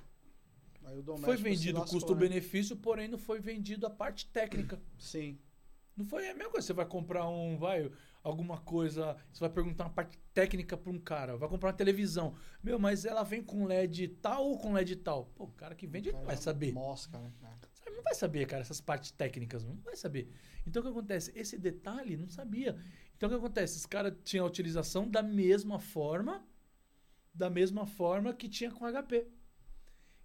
Foi 1.25 1.37
vendido 1.37 1.81
o 1.81 1.85
custo-benefício, 1.85 2.77
né? 2.77 2.81
porém 2.83 3.09
não 3.09 3.19
foi 3.19 3.41
vendido 3.41 3.87
a 3.87 3.91
parte 3.91 4.27
técnica. 4.27 4.81
Sim. 4.99 5.39
Não 5.97 6.05
foi 6.05 6.29
a 6.29 6.35
mesma 6.35 6.51
coisa. 6.51 6.69
Você 6.69 6.73
vai 6.73 6.87
comprar 6.87 7.29
um, 7.29 7.59
vai, 7.59 7.91
alguma 8.23 8.59
coisa, 8.59 9.17
você 9.33 9.41
vai 9.41 9.51
perguntar 9.51 9.85
uma 9.85 9.91
parte 9.91 10.19
técnica 10.33 10.77
para 10.77 10.91
um 10.91 10.99
cara, 10.99 11.37
vai 11.37 11.49
comprar 11.49 11.71
uma 11.71 11.77
televisão. 11.77 12.35
Meu, 12.63 12.79
mas 12.79 13.05
ela 13.05 13.25
vem 13.25 13.43
com 13.43 13.67
LED 13.67 14.09
tal 14.23 14.47
ou 14.47 14.59
com 14.59 14.73
LED 14.73 14.97
tal? 14.97 15.27
Pô, 15.35 15.45
o 15.45 15.53
cara 15.53 15.75
que 15.75 15.87
vende 15.87 16.13
não 16.13 16.23
vai 16.23 16.37
saber. 16.37 16.73
Mosca, 16.73 17.19
né? 17.19 17.33
Sabe, 17.91 17.97
não 17.97 18.03
vai 18.03 18.15
saber, 18.15 18.47
cara, 18.47 18.63
essas 18.63 18.81
partes 18.81 19.11
técnicas, 19.11 19.65
não 19.65 19.77
vai 19.77 19.97
saber. 19.97 20.33
Então 20.67 20.81
o 20.81 20.85
que 20.85 20.91
acontece? 20.91 21.33
Esse 21.35 21.59
detalhe 21.59 22.17
não 22.17 22.29
sabia. 22.29 22.79
Então 23.17 23.29
o 23.29 23.33
que 23.33 23.39
acontece? 23.39 23.79
Esse 23.79 23.89
cara 23.89 24.11
tinha 24.25 24.43
a 24.43 24.47
utilização 24.47 25.09
da 25.09 25.23
mesma 25.23 25.79
forma, 25.79 26.47
da 27.35 27.51
mesma 27.51 27.87
forma 27.87 28.33
que 28.33 28.49
tinha 28.49 28.71
com 28.71 28.87
HP. 28.87 29.27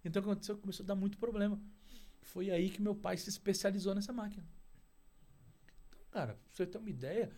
Então 0.04 0.20
o 0.20 0.24
que 0.24 0.30
aconteceu? 0.30 0.56
Começou 0.58 0.84
a 0.84 0.86
dar 0.86 0.94
muito 0.94 1.18
problema. 1.18 1.60
Foi 2.22 2.50
aí 2.50 2.70
que 2.70 2.80
meu 2.80 2.94
pai 2.94 3.16
se 3.16 3.28
especializou 3.28 3.94
nessa 3.94 4.12
máquina. 4.12 4.44
Cara, 6.10 6.34
pra 6.34 6.42
você 6.52 6.66
ter 6.66 6.78
uma 6.78 6.90
ideia, 6.90 7.30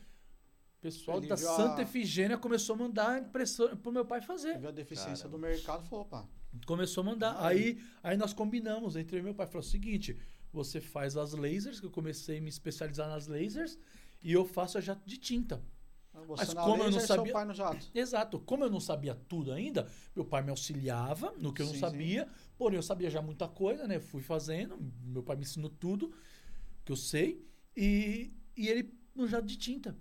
o 0.78 0.80
pessoal 0.80 1.18
Ele 1.18 1.26
da 1.26 1.36
Santa 1.36 1.80
a... 1.80 1.82
Efigênia 1.82 2.38
começou 2.38 2.74
a 2.74 2.78
mandar 2.78 3.20
impressora 3.20 3.76
pro 3.76 3.90
meu 3.90 4.04
pai 4.04 4.20
fazer. 4.20 4.58
Viu 4.58 4.68
a 4.68 4.72
deficiência 4.72 5.28
Caramba. 5.28 5.36
do 5.36 5.40
mercado 5.40 5.84
falou, 5.84 6.04
pá. 6.04 6.26
Começou 6.66 7.02
a 7.02 7.04
mandar. 7.04 7.44
Aí, 7.44 7.80
aí 8.02 8.16
nós 8.16 8.32
combinamos 8.32 8.96
entre 8.96 9.18
eu 9.18 9.22
meu 9.22 9.34
pai. 9.34 9.46
Falou 9.46 9.60
o 9.60 9.62
seguinte: 9.62 10.18
você 10.52 10.80
faz 10.80 11.16
as 11.16 11.32
lasers, 11.32 11.80
que 11.80 11.86
eu 11.86 11.90
comecei 11.90 12.38
a 12.38 12.40
me 12.40 12.48
especializar 12.48 13.08
nas 13.08 13.26
lasers, 13.26 13.78
e 14.22 14.32
eu 14.32 14.44
faço 14.44 14.78
a 14.78 14.80
jato 14.80 15.06
de 15.06 15.16
tinta. 15.16 15.62
Você 16.26 16.46
Mas 16.46 16.54
como 16.54 16.82
eu 16.82 16.90
não 16.90 17.00
sabia, 17.00 17.32
pai 17.32 17.44
no 17.44 17.54
jato. 17.54 17.90
Exato. 17.94 18.40
Como 18.40 18.64
eu 18.64 18.70
não 18.70 18.80
sabia 18.80 19.14
tudo 19.14 19.52
ainda, 19.52 19.88
meu 20.16 20.24
pai 20.24 20.42
me 20.42 20.50
auxiliava 20.50 21.32
no 21.38 21.52
que 21.52 21.62
eu 21.62 21.66
sim, 21.66 21.72
não 21.72 21.80
sabia. 21.80 22.24
Sim. 22.24 22.30
Porém, 22.56 22.76
eu 22.76 22.82
sabia 22.82 23.08
já 23.08 23.22
muita 23.22 23.46
coisa, 23.46 23.86
né? 23.86 24.00
Fui 24.00 24.20
fazendo. 24.20 24.76
Meu 25.04 25.22
pai 25.22 25.36
me 25.36 25.42
ensinou 25.42 25.70
tudo 25.70 26.12
que 26.84 26.90
eu 26.90 26.96
sei. 26.96 27.46
E, 27.76 28.32
e 28.56 28.68
ele 28.68 28.92
no 29.14 29.28
jato 29.28 29.46
de 29.46 29.56
tinta. 29.56 29.96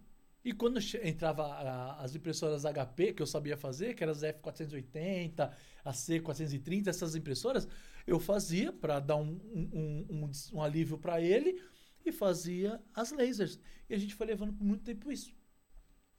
E 0.48 0.54
quando 0.54 0.80
entrava 1.04 1.46
a, 1.46 2.02
as 2.02 2.16
impressoras 2.16 2.64
HP, 2.64 3.12
que 3.12 3.22
eu 3.22 3.28
sabia 3.28 3.58
fazer, 3.58 3.94
que 3.94 4.02
eram 4.02 4.14
as 4.14 4.22
F480, 4.22 5.54
a 5.84 5.92
C430, 5.92 6.88
essas 6.88 7.18
impressoras, 7.18 7.68
eu 8.08 8.18
fazia 8.18 8.72
para 8.72 9.02
dar 9.02 9.18
um, 9.18 9.42
um, 9.54 10.08
um, 10.10 10.32
um 10.54 10.62
alívio 10.62 10.98
para 10.98 11.20
ele 11.20 11.62
e 12.06 12.14
fazia 12.14 12.82
as 12.96 13.12
lasers. 13.12 13.60
E 13.90 13.94
a 13.94 13.98
gente 13.98 14.16
foi 14.16 14.26
levando 14.26 14.54
por 14.54 14.64
muito 14.64 14.86
tempo 14.86 15.12
isso. 15.12 15.36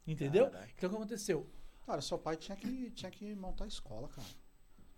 Entendeu? 0.06 0.50
Caraca. 0.50 0.72
Então 0.76 0.90
o 0.90 0.92
que 0.92 0.96
aconteceu? 0.98 1.50
Cara, 1.86 2.02
seu 2.02 2.18
pai 2.18 2.36
tinha 2.36 2.54
que, 2.54 2.90
tinha 2.90 3.10
que 3.10 3.34
montar 3.34 3.64
a 3.64 3.68
escola, 3.68 4.08
cara. 4.08 4.28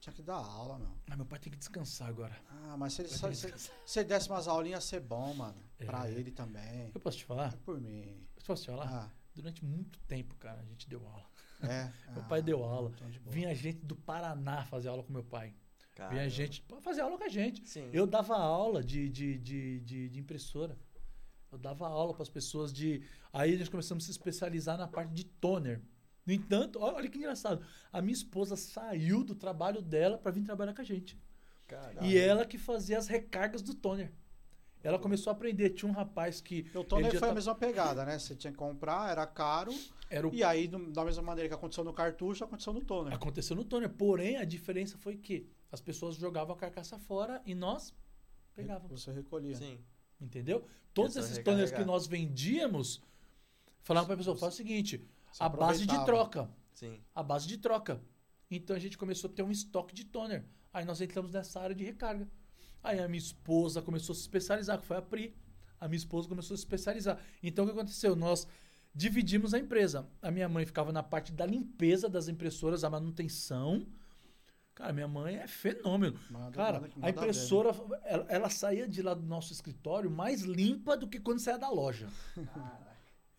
Tinha 0.00 0.12
que 0.12 0.22
dar 0.22 0.38
aula, 0.38 0.76
meu. 0.76 0.90
Mas 1.06 1.16
meu 1.16 1.26
pai 1.26 1.38
tem 1.38 1.52
que 1.52 1.58
descansar 1.58 2.08
agora. 2.08 2.36
Ah, 2.48 2.76
mas 2.76 2.94
se 2.94 3.02
ele, 3.02 3.08
se, 3.10 3.34
se, 3.36 3.70
se 3.86 4.00
ele 4.00 4.08
desse 4.08 4.28
umas 4.28 4.48
aulinhas, 4.48 4.82
ia 4.82 4.88
ser 4.88 5.00
bom, 5.00 5.32
mano. 5.34 5.62
É. 5.78 5.84
Pra 5.84 6.10
ele 6.10 6.32
também. 6.32 6.90
Eu 6.92 7.00
posso 7.00 7.18
te 7.18 7.24
falar? 7.24 7.54
É 7.54 7.56
por 7.58 7.80
mim. 7.80 8.26
Eu 8.36 8.42
posso 8.44 8.64
te 8.64 8.70
falar? 8.70 8.88
Ah. 8.92 9.19
Durante 9.40 9.64
muito 9.64 9.98
tempo, 10.00 10.34
cara, 10.36 10.60
a 10.60 10.64
gente 10.64 10.86
deu 10.86 11.06
aula. 11.06 11.26
É? 11.62 11.84
meu 12.12 12.22
ah, 12.22 12.26
pai 12.28 12.42
deu 12.42 12.62
aula. 12.62 12.92
Vinha 13.26 13.54
gente 13.54 13.84
do 13.86 13.96
Paraná 13.96 14.64
fazer 14.66 14.88
aula 14.88 15.02
com 15.02 15.12
meu 15.12 15.24
pai. 15.24 15.54
Caramba. 15.94 16.14
Vinha 16.14 16.28
gente 16.28 16.62
fazer 16.82 17.00
aula 17.00 17.16
com 17.16 17.24
a 17.24 17.28
gente. 17.28 17.66
Sim. 17.66 17.88
Eu 17.90 18.06
dava 18.06 18.36
aula 18.36 18.84
de, 18.84 19.08
de, 19.08 19.38
de, 19.38 19.80
de, 19.80 20.08
de 20.10 20.20
impressora. 20.20 20.78
Eu 21.50 21.56
dava 21.56 21.88
aula 21.88 22.12
para 22.12 22.22
as 22.22 22.28
pessoas 22.28 22.70
de. 22.70 23.02
Aí 23.32 23.56
nós 23.56 23.68
começamos 23.70 24.04
a 24.04 24.06
se 24.06 24.10
especializar 24.10 24.76
na 24.76 24.86
parte 24.86 25.12
de 25.14 25.24
toner. 25.24 25.80
No 26.26 26.34
entanto, 26.34 26.78
olha 26.78 27.08
que 27.08 27.16
engraçado. 27.16 27.64
A 27.90 28.02
minha 28.02 28.12
esposa 28.12 28.56
saiu 28.56 29.24
do 29.24 29.34
trabalho 29.34 29.80
dela 29.80 30.18
para 30.18 30.30
vir 30.32 30.42
trabalhar 30.42 30.74
com 30.74 30.82
a 30.82 30.84
gente. 30.84 31.18
E 32.02 32.18
ela 32.18 32.44
que 32.44 32.58
fazia 32.58 32.98
as 32.98 33.08
recargas 33.08 33.62
do 33.62 33.74
toner. 33.74 34.12
Ela 34.82 34.98
começou 34.98 35.30
a 35.30 35.34
aprender. 35.34 35.70
Tinha 35.70 35.90
um 35.90 35.94
rapaz 35.94 36.40
que. 36.40 36.66
O 36.74 36.84
toner 36.84 37.10
foi 37.10 37.20
tá... 37.20 37.30
a 37.30 37.34
mesma 37.34 37.54
pegada, 37.54 38.04
né? 38.04 38.18
Você 38.18 38.34
tinha 38.34 38.50
que 38.50 38.58
comprar, 38.58 39.10
era 39.10 39.26
caro. 39.26 39.72
Era 40.08 40.26
o... 40.26 40.34
E 40.34 40.42
aí, 40.42 40.66
da 40.66 41.04
mesma 41.04 41.22
maneira 41.22 41.48
que 41.48 41.54
aconteceu 41.54 41.84
no 41.84 41.92
cartucho, 41.92 42.44
aconteceu 42.44 42.72
no 42.72 42.80
toner. 42.80 43.14
Aconteceu 43.14 43.54
no 43.54 43.64
toner. 43.64 43.90
Porém, 43.90 44.36
a 44.38 44.44
diferença 44.44 44.98
foi 44.98 45.16
que 45.16 45.46
as 45.70 45.80
pessoas 45.80 46.16
jogavam 46.16 46.54
a 46.54 46.58
carcaça 46.58 46.98
fora 46.98 47.40
e 47.44 47.54
nós 47.54 47.94
pegávamos. 48.54 49.02
Você 49.02 49.12
recolhia. 49.12 49.54
Sim. 49.54 49.78
Entendeu? 50.20 50.66
Todos 50.92 51.16
esses 51.16 51.38
toners 51.38 51.70
que 51.70 51.84
nós 51.84 52.06
vendíamos, 52.06 53.02
falavam 53.82 54.06
para 54.06 54.14
a 54.14 54.18
pessoa: 54.18 54.36
faz 54.36 54.54
o 54.54 54.56
seguinte, 54.56 55.04
a 55.38 55.48
base 55.48 55.86
de 55.86 56.04
troca. 56.04 56.50
Sim. 56.74 57.00
A 57.14 57.22
base 57.22 57.46
de 57.46 57.58
troca. 57.58 58.00
Então 58.50 58.74
a 58.74 58.78
gente 58.78 58.98
começou 58.98 59.30
a 59.30 59.32
ter 59.32 59.42
um 59.42 59.50
estoque 59.50 59.94
de 59.94 60.04
toner. 60.04 60.44
Aí 60.72 60.84
nós 60.84 61.00
entramos 61.00 61.32
nessa 61.32 61.60
área 61.60 61.74
de 61.74 61.84
recarga. 61.84 62.28
Aí 62.82 62.98
a 62.98 63.08
minha 63.08 63.18
esposa 63.18 63.82
começou 63.82 64.12
a 64.12 64.16
se 64.16 64.22
especializar, 64.22 64.78
que 64.78 64.86
foi 64.86 64.96
a 64.96 65.02
Pri. 65.02 65.34
A 65.78 65.88
minha 65.88 65.96
esposa 65.98 66.28
começou 66.28 66.54
a 66.54 66.56
se 66.56 66.62
especializar. 66.62 67.18
Então 67.42 67.64
o 67.64 67.68
que 67.68 67.74
aconteceu? 67.74 68.14
Nós 68.14 68.46
dividimos 68.94 69.54
a 69.54 69.58
empresa. 69.58 70.06
A 70.20 70.30
minha 70.30 70.48
mãe 70.48 70.66
ficava 70.66 70.92
na 70.92 71.02
parte 71.02 71.32
da 71.32 71.46
limpeza 71.46 72.08
das 72.08 72.28
impressoras, 72.28 72.84
a 72.84 72.90
manutenção. 72.90 73.86
Cara, 74.74 74.92
minha 74.92 75.08
mãe 75.08 75.36
é 75.36 75.46
fenômeno. 75.46 76.18
Manda, 76.30 76.52
Cara, 76.52 76.80
manda, 76.80 76.92
a 77.02 77.10
impressora, 77.10 77.70
ela, 78.04 78.26
ela, 78.28 78.50
saía 78.50 78.88
de 78.88 79.02
lá 79.02 79.12
do 79.12 79.26
nosso 79.26 79.52
escritório 79.52 80.10
mais 80.10 80.42
limpa 80.42 80.96
do 80.96 81.06
que 81.06 81.20
quando 81.20 81.38
saía 81.38 81.58
da 81.58 81.68
loja. 81.68 82.08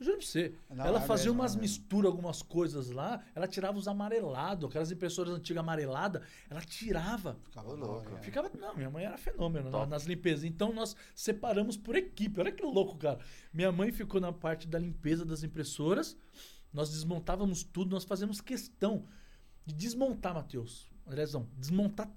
juro 0.03 0.17
pra 0.17 0.25
você. 0.25 0.55
Não, 0.69 0.85
ela 0.85 0.99
é 0.99 1.05
fazia 1.05 1.25
mesmo, 1.27 1.41
umas 1.41 1.55
é 1.55 1.59
misturas, 1.59 2.11
algumas 2.11 2.41
coisas 2.41 2.89
lá, 2.89 3.23
ela 3.35 3.47
tirava 3.47 3.77
os 3.77 3.87
amarelados, 3.87 4.69
aquelas 4.69 4.91
impressoras 4.91 5.33
antigas 5.33 5.61
amareladas, 5.61 6.21
ela 6.49 6.61
tirava. 6.61 7.37
Ficava 7.43 7.73
louco. 7.73 8.15
É. 8.15 8.21
Ficava, 8.21 8.51
não, 8.57 8.75
minha 8.75 8.89
mãe 8.89 9.05
era 9.05 9.17
fenômeno 9.17 9.69
Top. 9.69 9.89
nas 9.89 10.05
limpezas. 10.05 10.43
Então 10.43 10.73
nós 10.73 10.95
separamos 11.15 11.77
por 11.77 11.95
equipe. 11.95 12.39
Olha 12.39 12.51
que 12.51 12.63
louco, 12.63 12.97
cara. 12.97 13.19
Minha 13.53 13.71
mãe 13.71 13.91
ficou 13.91 14.19
na 14.19 14.31
parte 14.31 14.67
da 14.67 14.79
limpeza 14.79 15.25
das 15.25 15.43
impressoras, 15.43 16.17
nós 16.73 16.89
desmontávamos 16.89 17.63
tudo, 17.63 17.91
nós 17.91 18.03
fazemos 18.03 18.39
questão 18.41 19.05
de 19.65 19.73
desmontar, 19.73 20.33
Matheus. 20.33 20.89
Andrezão, 21.05 21.47
desmontar 21.57 22.09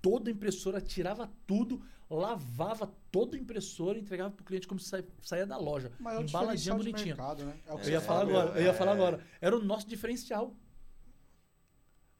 toda 0.00 0.30
a 0.30 0.32
impressora, 0.32 0.80
tirava 0.80 1.30
tudo, 1.46 1.82
lavava 2.10 2.92
toda 3.10 3.36
a 3.36 3.40
impressora 3.40 3.98
e 3.98 4.00
entregava 4.00 4.30
para 4.30 4.42
o 4.42 4.44
cliente 4.44 4.66
como 4.66 4.80
se 4.80 4.88
saia, 4.88 5.06
saia 5.22 5.46
da 5.46 5.56
loja. 5.56 5.92
Mas 5.98 6.18
é 6.18 6.22
embaladinha 6.22 6.74
bonitinha. 6.74 7.16
Mercado, 7.16 7.44
né? 7.44 7.56
é 7.66 7.72
eu 7.72 7.90
ia 7.90 8.00
falar 8.00 8.22
agora, 8.22 8.58
eu 8.58 8.64
ia 8.64 8.74
falar 8.74 8.92
é. 8.92 8.94
agora. 8.94 9.26
Era 9.40 9.56
o 9.56 9.62
nosso 9.62 9.86
diferencial. 9.86 10.54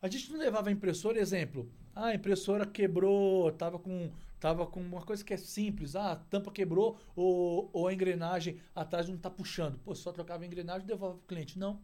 A 0.00 0.08
gente 0.08 0.30
não 0.30 0.38
levava 0.38 0.68
a 0.68 0.72
impressora, 0.72 1.18
exemplo. 1.18 1.70
Ah, 1.94 2.06
a 2.06 2.14
impressora 2.14 2.64
quebrou, 2.64 3.50
tava 3.52 3.78
com, 3.78 4.12
tava 4.38 4.64
com 4.66 4.80
uma 4.80 5.02
coisa 5.02 5.24
que 5.24 5.34
é 5.34 5.36
simples. 5.36 5.96
Ah, 5.96 6.12
a 6.12 6.16
tampa 6.16 6.52
quebrou 6.52 7.00
ou, 7.16 7.68
ou 7.72 7.88
a 7.88 7.92
engrenagem 7.92 8.60
atrás 8.74 9.08
não 9.08 9.16
está 9.16 9.28
puxando. 9.28 9.78
Pô, 9.80 9.94
só 9.94 10.12
trocava 10.12 10.44
a 10.44 10.46
engrenagem 10.46 10.84
e 10.84 10.86
devolve 10.86 11.16
para 11.16 11.24
o 11.24 11.26
cliente. 11.26 11.58
Não. 11.58 11.80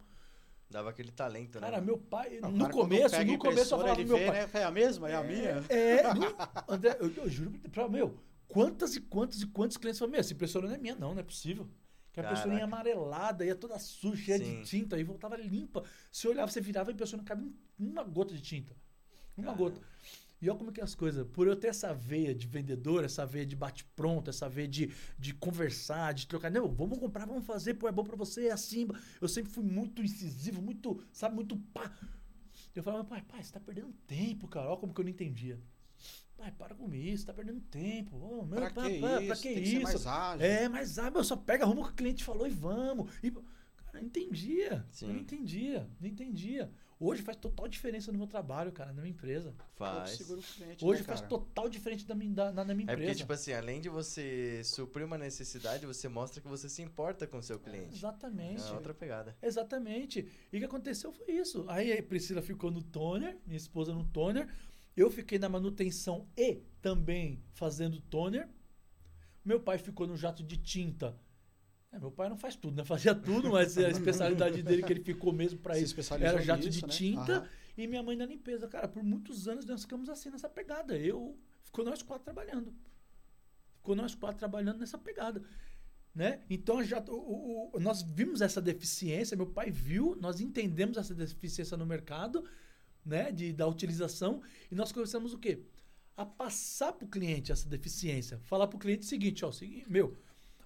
Dava 0.69 0.89
aquele 0.89 1.11
talento, 1.11 1.59
né? 1.59 1.69
Cara, 1.69 1.81
meu 1.81 1.97
pai, 1.97 2.39
não, 2.41 2.51
no 2.51 2.59
cara, 2.59 2.73
começo, 2.73 3.23
no 3.23 3.37
começo 3.37 3.73
eu 3.73 3.77
falava 3.77 3.99
ele 3.99 4.09
meu 4.09 4.17
vê, 4.17 4.25
pai. 4.25 4.45
Né? 4.45 4.49
É 4.53 4.63
a 4.63 4.71
mesma? 4.71 5.09
É, 5.09 5.11
é 5.11 5.15
a 5.15 5.23
minha? 5.23 5.65
É, 5.69 6.01
André, 6.67 6.97
eu, 6.99 7.13
eu 7.15 7.29
juro 7.29 7.51
pra 7.71 7.87
meu, 7.87 8.17
quantas 8.47 8.95
e 8.95 9.01
quantos 9.01 9.41
e 9.41 9.47
quantos 9.47 9.77
clientes 9.77 9.99
falaram, 9.99 10.11
meu, 10.13 10.19
essa 10.19 10.33
impressora 10.33 10.67
não 10.67 10.75
é 10.75 10.77
minha 10.77 10.95
não, 10.95 11.13
não 11.13 11.19
é 11.19 11.23
possível. 11.23 11.69
Que 12.11 12.19
a 12.21 12.23
impressora 12.23 12.55
ia 12.55 12.63
amarelada, 12.63 13.45
ia 13.45 13.55
toda 13.55 13.77
suja, 13.77 14.23
cheia 14.23 14.39
de 14.39 14.63
tinta, 14.63 14.95
aí 14.95 15.03
voltava 15.03 15.35
limpa. 15.35 15.83
Se 16.09 16.27
olhava, 16.27 16.49
você 16.49 16.61
virava, 16.61 16.89
a 16.89 16.93
impressora 16.93 17.17
não 17.17 17.25
cabe 17.25 17.53
uma 17.77 18.03
gota 18.03 18.33
de 18.33 18.41
tinta. 18.41 18.73
Uma 19.37 19.53
Caramba. 19.53 19.69
gota. 19.69 19.81
E 20.41 20.49
olha 20.49 20.57
como 20.57 20.71
que 20.71 20.81
é 20.81 20.83
as 20.83 20.93
coisas. 20.95 21.25
Por 21.27 21.47
eu 21.47 21.55
ter 21.55 21.67
essa 21.67 21.93
veia 21.93 22.35
de 22.35 22.45
vendedor, 22.45 23.03
essa 23.03 23.25
veia 23.25 23.45
de 23.45 23.55
bate-pronto, 23.55 24.29
essa 24.29 24.49
veia 24.49 24.67
de, 24.67 24.91
de 25.17 25.33
conversar, 25.33 26.13
de 26.13 26.27
trocar. 26.27 26.51
Não, 26.51 26.67
vamos 26.67 26.99
comprar, 26.99 27.25
vamos 27.25 27.45
fazer, 27.45 27.75
pô, 27.75 27.87
é 27.87 27.91
bom 27.91 28.03
pra 28.03 28.15
você, 28.15 28.47
é 28.47 28.51
assim. 28.51 28.87
Eu 29.21 29.27
sempre 29.27 29.51
fui 29.51 29.63
muito 29.63 30.03
incisivo, 30.03 30.61
muito, 30.61 31.01
sabe, 31.11 31.35
muito 31.35 31.57
pá. 31.73 31.91
Eu 32.75 32.83
falava, 32.83 33.05
pai, 33.05 33.21
pai, 33.21 33.41
você 33.41 33.53
tá 33.53 33.59
perdendo 33.59 33.93
tempo, 34.05 34.47
cara. 34.47 34.69
Olha 34.69 34.77
como 34.77 34.93
que 34.93 34.99
eu 34.99 35.05
não 35.05 35.11
entendia. 35.11 35.59
Pai, 36.37 36.51
para 36.51 36.75
com 36.75 36.93
isso, 36.93 37.25
tá 37.25 37.33
perdendo 37.33 37.61
tempo. 37.61 38.17
Oh, 38.17 38.45
meu, 38.45 38.59
pra, 38.59 38.69
pá, 38.69 38.89
que 38.89 38.99
pá, 38.99 39.17
isso? 39.19 39.27
pra 39.27 39.35
que 39.37 39.53
Tem 39.53 39.63
isso? 39.63 39.71
Que 39.71 39.83
mais 39.83 40.05
ágil. 40.05 40.45
É, 40.45 40.69
mais 40.69 40.99
ágil, 40.99 41.23
só 41.23 41.37
pega, 41.37 41.63
arruma 41.63 41.81
o 41.81 41.85
que 41.85 41.91
o 41.91 41.95
cliente 41.95 42.23
falou 42.25 42.45
e 42.45 42.49
vamos. 42.49 43.09
E, 43.23 43.31
cara, 43.31 43.99
eu 43.99 44.03
entendia. 44.03 44.85
Sim. 44.91 45.07
Eu 45.07 45.13
não 45.13 45.21
entendia, 45.21 45.89
não 45.99 46.07
entendia. 46.09 46.69
Hoje 46.97 47.21
faz 47.21 47.35
total 47.37 47.67
diferença 47.67 48.09
no 48.11 48.17
meu 48.17 48.27
trabalho, 48.27 48.71
cara, 48.71 48.93
na 48.93 49.01
minha 49.01 49.11
empresa. 49.11 49.53
Faz. 49.75 50.17
Cliente, 50.17 50.85
Hoje 50.85 51.01
né, 51.01 51.05
faz 51.05 51.21
total 51.21 51.67
diferença 51.67 52.07
da 52.07 52.15
minha, 52.15 52.33
da, 52.33 52.51
na 52.53 52.63
minha 52.73 52.83
empresa. 52.83 53.01
É 53.01 53.05
porque, 53.05 53.15
tipo 53.15 53.33
assim, 53.33 53.51
além 53.51 53.81
de 53.81 53.89
você 53.89 54.63
suprir 54.63 55.05
uma 55.05 55.17
necessidade, 55.17 55.85
você 55.85 56.07
mostra 56.07 56.41
que 56.41 56.47
você 56.47 56.69
se 56.69 56.81
importa 56.81 57.27
com 57.27 57.37
o 57.37 57.43
seu 57.43 57.59
cliente. 57.59 57.93
É, 57.93 57.97
exatamente. 57.97 58.63
É 58.63 58.71
outra 58.71 58.93
pegada. 58.93 59.35
Exatamente. 59.41 60.29
E 60.51 60.55
o 60.55 60.59
que 60.59 60.65
aconteceu 60.65 61.11
foi 61.11 61.33
isso. 61.33 61.65
Aí 61.67 61.91
a 61.91 62.01
Priscila 62.01 62.41
ficou 62.41 62.71
no 62.71 62.81
toner, 62.81 63.37
minha 63.45 63.57
esposa 63.57 63.93
no 63.93 64.05
toner. 64.05 64.47
Eu 64.95 65.11
fiquei 65.11 65.37
na 65.37 65.49
manutenção 65.49 66.25
e 66.37 66.61
também 66.81 67.43
fazendo 67.53 67.99
toner. 67.99 68.47
Meu 69.43 69.59
pai 69.59 69.77
ficou 69.77 70.07
no 70.07 70.15
jato 70.15 70.41
de 70.41 70.55
tinta 70.55 71.19
é, 71.95 71.99
meu 71.99 72.11
pai 72.11 72.29
não 72.29 72.37
faz 72.37 72.55
tudo, 72.55 72.75
né? 72.75 72.83
Fazia 72.85 73.15
tudo, 73.15 73.51
mas 73.51 73.77
a 73.77 73.89
especialidade 73.89 74.61
dele 74.61 74.83
que 74.83 74.93
ele 74.93 75.03
ficou 75.03 75.31
mesmo 75.31 75.59
para 75.59 75.77
isso 75.79 75.95
era 76.13 76.41
jato 76.41 76.65
nisso, 76.65 76.79
de 76.79 76.85
né? 76.85 76.87
tinta 76.89 77.39
né? 77.41 77.49
e 77.77 77.87
minha 77.87 78.03
mãe 78.03 78.15
na 78.15 78.25
limpeza. 78.25 78.67
Cara, 78.67 78.87
por 78.87 79.03
muitos 79.03 79.47
anos 79.47 79.65
nós 79.65 79.81
ficamos 79.81 80.09
assim 80.09 80.29
nessa 80.29 80.49
pegada. 80.49 80.97
Eu 80.97 81.37
ficou 81.63 81.85
nós 81.85 82.01
quatro 82.01 82.25
trabalhando. 82.25 82.73
Ficou 83.77 83.95
nós 83.95 84.13
quatro 84.13 84.37
trabalhando 84.37 84.79
nessa 84.79 84.97
pegada. 84.97 85.41
Né? 86.13 86.41
Então 86.49 86.81
já 86.83 87.03
o, 87.09 87.71
o, 87.73 87.79
nós 87.79 88.01
vimos 88.01 88.41
essa 88.41 88.61
deficiência, 88.61 89.35
meu 89.35 89.47
pai 89.47 89.69
viu, 89.69 90.15
nós 90.19 90.39
entendemos 90.39 90.97
essa 90.97 91.13
deficiência 91.13 91.75
no 91.75 91.85
mercado, 91.85 92.45
né, 93.05 93.33
de 93.33 93.51
da 93.51 93.67
utilização 93.67 94.41
e 94.71 94.75
nós 94.75 94.93
começamos 94.93 95.33
o 95.33 95.37
quê? 95.37 95.61
A 96.15 96.25
passar 96.25 96.93
para 96.93 97.05
o 97.05 97.09
cliente 97.09 97.51
essa 97.51 97.67
deficiência, 97.67 98.39
falar 98.39 98.67
para 98.67 98.77
o 98.77 98.79
cliente 98.79 99.01
o 99.01 99.09
seguinte, 99.09 99.43
ó, 99.43 99.51
meu, 99.89 100.17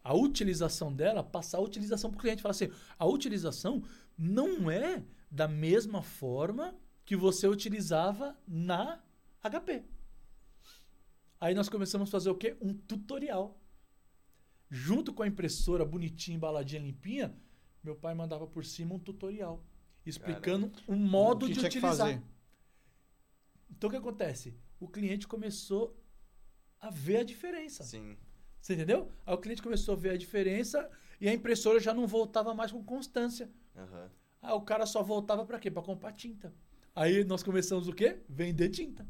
a 0.03 0.13
utilização 0.13 0.93
dela, 0.93 1.23
passar 1.23 1.57
a 1.57 1.61
utilização 1.61 2.09
para 2.09 2.17
o 2.17 2.21
cliente. 2.21 2.41
Falar 2.41 2.51
assim, 2.51 2.71
a 2.97 3.05
utilização 3.05 3.83
não 4.17 4.69
é 4.69 5.03
da 5.29 5.47
mesma 5.47 6.01
forma 6.01 6.75
que 7.05 7.15
você 7.15 7.47
utilizava 7.47 8.37
na 8.47 9.01
HP. 9.41 9.83
Aí 11.39 11.53
nós 11.53 11.69
começamos 11.69 12.09
a 12.09 12.11
fazer 12.11 12.29
o 12.29 12.35
quê? 12.35 12.57
Um 12.61 12.73
tutorial. 12.73 13.59
Junto 14.69 15.13
com 15.13 15.23
a 15.23 15.27
impressora 15.27 15.83
bonitinha, 15.85 16.35
embaladinha, 16.37 16.81
limpinha, 16.81 17.35
meu 17.83 17.95
pai 17.95 18.13
mandava 18.13 18.45
por 18.45 18.63
cima 18.65 18.95
um 18.95 18.99
tutorial 18.99 19.65
explicando 20.05 20.69
Caramba. 20.69 20.91
um 20.91 20.95
modo 20.95 21.49
de 21.49 21.59
utilizar. 21.59 22.21
Então 23.69 23.87
o 23.87 23.91
que 23.91 23.97
acontece? 23.97 24.57
O 24.79 24.87
cliente 24.87 25.27
começou 25.27 25.97
a 26.79 26.89
ver 26.89 27.17
a 27.17 27.23
diferença. 27.23 27.83
Sim. 27.83 28.17
Você 28.61 28.73
entendeu? 28.73 29.09
Aí 29.25 29.33
o 29.33 29.37
cliente 29.37 29.61
começou 29.61 29.95
a 29.95 29.97
ver 29.97 30.11
a 30.11 30.17
diferença 30.17 30.89
e 31.19 31.27
a 31.27 31.33
impressora 31.33 31.79
já 31.79 31.93
não 31.93 32.07
voltava 32.07 32.53
mais 32.53 32.71
com 32.71 32.83
constância. 32.83 33.49
Uhum. 33.75 34.09
Aí 34.41 34.53
o 34.53 34.61
cara 34.61 34.85
só 34.85 35.01
voltava 35.01 35.45
para 35.45 35.59
quê? 35.59 35.69
Para 35.69 35.83
comprar 35.83 36.11
tinta. 36.13 36.53
Aí 36.95 37.23
nós 37.23 37.43
começamos 37.43 37.87
o 37.87 37.93
quê? 37.93 38.19
Vender 38.27 38.69
tinta. 38.69 39.07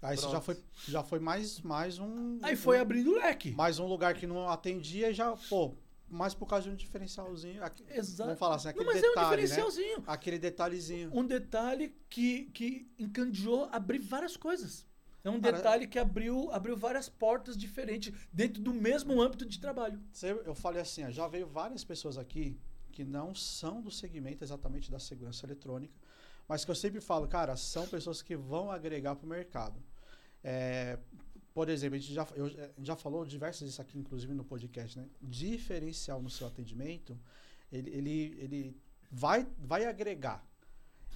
Aí 0.00 0.16
isso 0.16 0.28
já 0.30 0.40
foi, 0.40 0.60
já 0.88 1.04
foi 1.04 1.20
mais, 1.20 1.60
mais 1.60 1.98
um. 1.98 2.38
Aí 2.42 2.56
foi 2.56 2.78
um, 2.78 2.82
abrindo 2.82 3.12
o 3.12 3.14
leque. 3.14 3.52
Mais 3.52 3.78
um 3.78 3.86
lugar 3.86 4.14
que 4.14 4.26
não 4.26 4.48
atendia 4.48 5.10
e 5.10 5.14
já, 5.14 5.36
pô, 5.48 5.76
mais 6.10 6.34
por 6.34 6.46
causa 6.46 6.66
de 6.66 6.70
um 6.70 6.76
diferencialzinho. 6.76 7.62
Exato. 7.88 8.24
Vamos 8.24 8.38
falar 8.38 8.56
assim, 8.56 8.68
aquele 8.68 8.84
não, 8.84 8.92
mas 8.92 9.00
detalhe, 9.00 9.16
é 9.16 9.20
um 9.20 9.24
né? 9.24 9.36
diferencialzinho. 9.36 9.98
Né? 9.98 10.04
Aquele 10.08 10.38
detalhezinho. 10.38 11.10
Um 11.14 11.24
detalhe 11.24 11.96
que, 12.10 12.46
que 12.46 12.90
encandeou 12.98 13.68
abrir 13.70 14.00
várias 14.00 14.36
coisas. 14.36 14.84
É 15.24 15.30
um 15.30 15.40
Cara, 15.40 15.56
detalhe 15.56 15.86
que 15.86 15.98
abriu, 15.98 16.50
abriu 16.50 16.76
várias 16.76 17.08
portas 17.08 17.56
diferentes 17.56 18.12
dentro 18.32 18.60
do 18.60 18.74
mesmo 18.74 19.20
âmbito 19.20 19.46
de 19.46 19.60
trabalho. 19.60 20.00
Eu 20.44 20.54
falei 20.54 20.82
assim, 20.82 21.08
já 21.12 21.28
veio 21.28 21.46
várias 21.46 21.84
pessoas 21.84 22.18
aqui 22.18 22.58
que 22.90 23.04
não 23.04 23.34
são 23.34 23.80
do 23.80 23.90
segmento 23.90 24.44
exatamente 24.44 24.90
da 24.90 24.98
segurança 24.98 25.46
eletrônica, 25.46 25.94
mas 26.48 26.64
que 26.64 26.70
eu 26.70 26.74
sempre 26.74 27.00
falo, 27.00 27.26
cara, 27.28 27.56
são 27.56 27.86
pessoas 27.86 28.20
que 28.20 28.36
vão 28.36 28.70
agregar 28.70 29.14
para 29.14 29.24
o 29.24 29.28
mercado. 29.28 29.82
É, 30.42 30.98
por 31.54 31.68
exemplo, 31.68 31.96
a 31.96 31.98
gente, 31.98 32.12
já, 32.12 32.26
eu, 32.34 32.48
gente 32.48 32.72
já 32.80 32.96
falou 32.96 33.24
diversas 33.24 33.60
vezes 33.60 33.80
aqui, 33.80 33.98
inclusive 33.98 34.34
no 34.34 34.44
podcast, 34.44 34.98
né? 34.98 35.08
Diferencial 35.20 36.20
no 36.20 36.30
seu 36.30 36.46
atendimento, 36.46 37.18
ele, 37.70 37.90
ele, 37.90 38.36
ele 38.38 38.82
vai, 39.10 39.46
vai 39.58 39.84
agregar. 39.84 40.44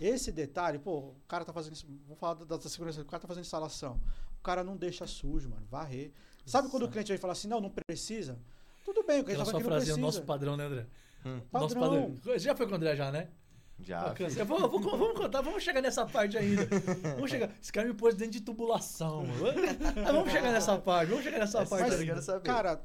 Esse 0.01 0.31
detalhe, 0.31 0.79
pô, 0.79 0.99
o 0.99 1.17
cara 1.27 1.45
tá 1.45 1.53
fazendo. 1.53 1.77
Vamos 2.05 2.19
falar 2.19 2.35
da, 2.35 2.57
da 2.57 2.69
segurança, 2.69 3.01
o 3.01 3.05
cara 3.05 3.21
tá 3.21 3.29
fazendo 3.29 3.45
instalação. 3.45 4.01
O 4.39 4.43
cara 4.43 4.63
não 4.63 4.77
deixa 4.77 5.07
sujo, 5.07 5.49
mano, 5.49 5.67
varrer. 5.71 6.13
Sabe 6.45 6.69
quando 6.69 6.85
o 6.85 6.89
cliente 6.89 7.09
vai 7.09 7.19
falar 7.19 7.33
assim, 7.33 7.49
não, 7.49 7.61
não 7.61 7.71
precisa? 7.71 8.39
Tudo 8.85 9.03
bem, 9.03 9.21
o 9.21 9.25
cliente 9.25 9.39
vai 9.39 9.47
falar 9.47 9.59
que 9.59 9.69
não 9.69 9.77
precisa. 9.77 9.97
nosso 9.97 10.23
padrão, 10.23 10.57
né, 10.57 10.67
André? 10.67 10.87
Hum. 11.25 11.41
Padrão. 11.51 11.61
Nosso 11.61 12.15
padrão. 12.23 12.39
Já 12.39 12.55
foi 12.55 12.67
com 12.67 12.73
o 12.73 12.77
André 12.77 12.95
já, 12.95 13.11
né? 13.11 13.29
Já. 13.81 14.15
Vou, 14.47 14.69
vou, 14.69 14.81
vamos 14.81 15.19
contar, 15.19 15.43
vamos 15.43 15.63
chegar 15.63 15.83
nessa 15.83 16.07
parte 16.07 16.39
ainda. 16.39 16.67
Vamos 17.15 17.31
chegar. 17.31 17.51
Esse 17.61 17.71
cara 17.71 17.87
me 17.87 17.95
pôs 17.95 18.15
dentro 18.15 18.33
de 18.33 18.41
tubulação. 18.41 19.25
vamos 20.05 20.33
chegar 20.33 20.53
nessa 20.53 20.79
parte, 20.79 21.11
vamos 21.11 21.25
chegar 21.25 21.39
nessa 21.39 21.67
parte. 21.67 21.91
Mas, 21.91 22.03
quero 22.03 22.23
saber. 22.23 22.43
Cara, 22.47 22.83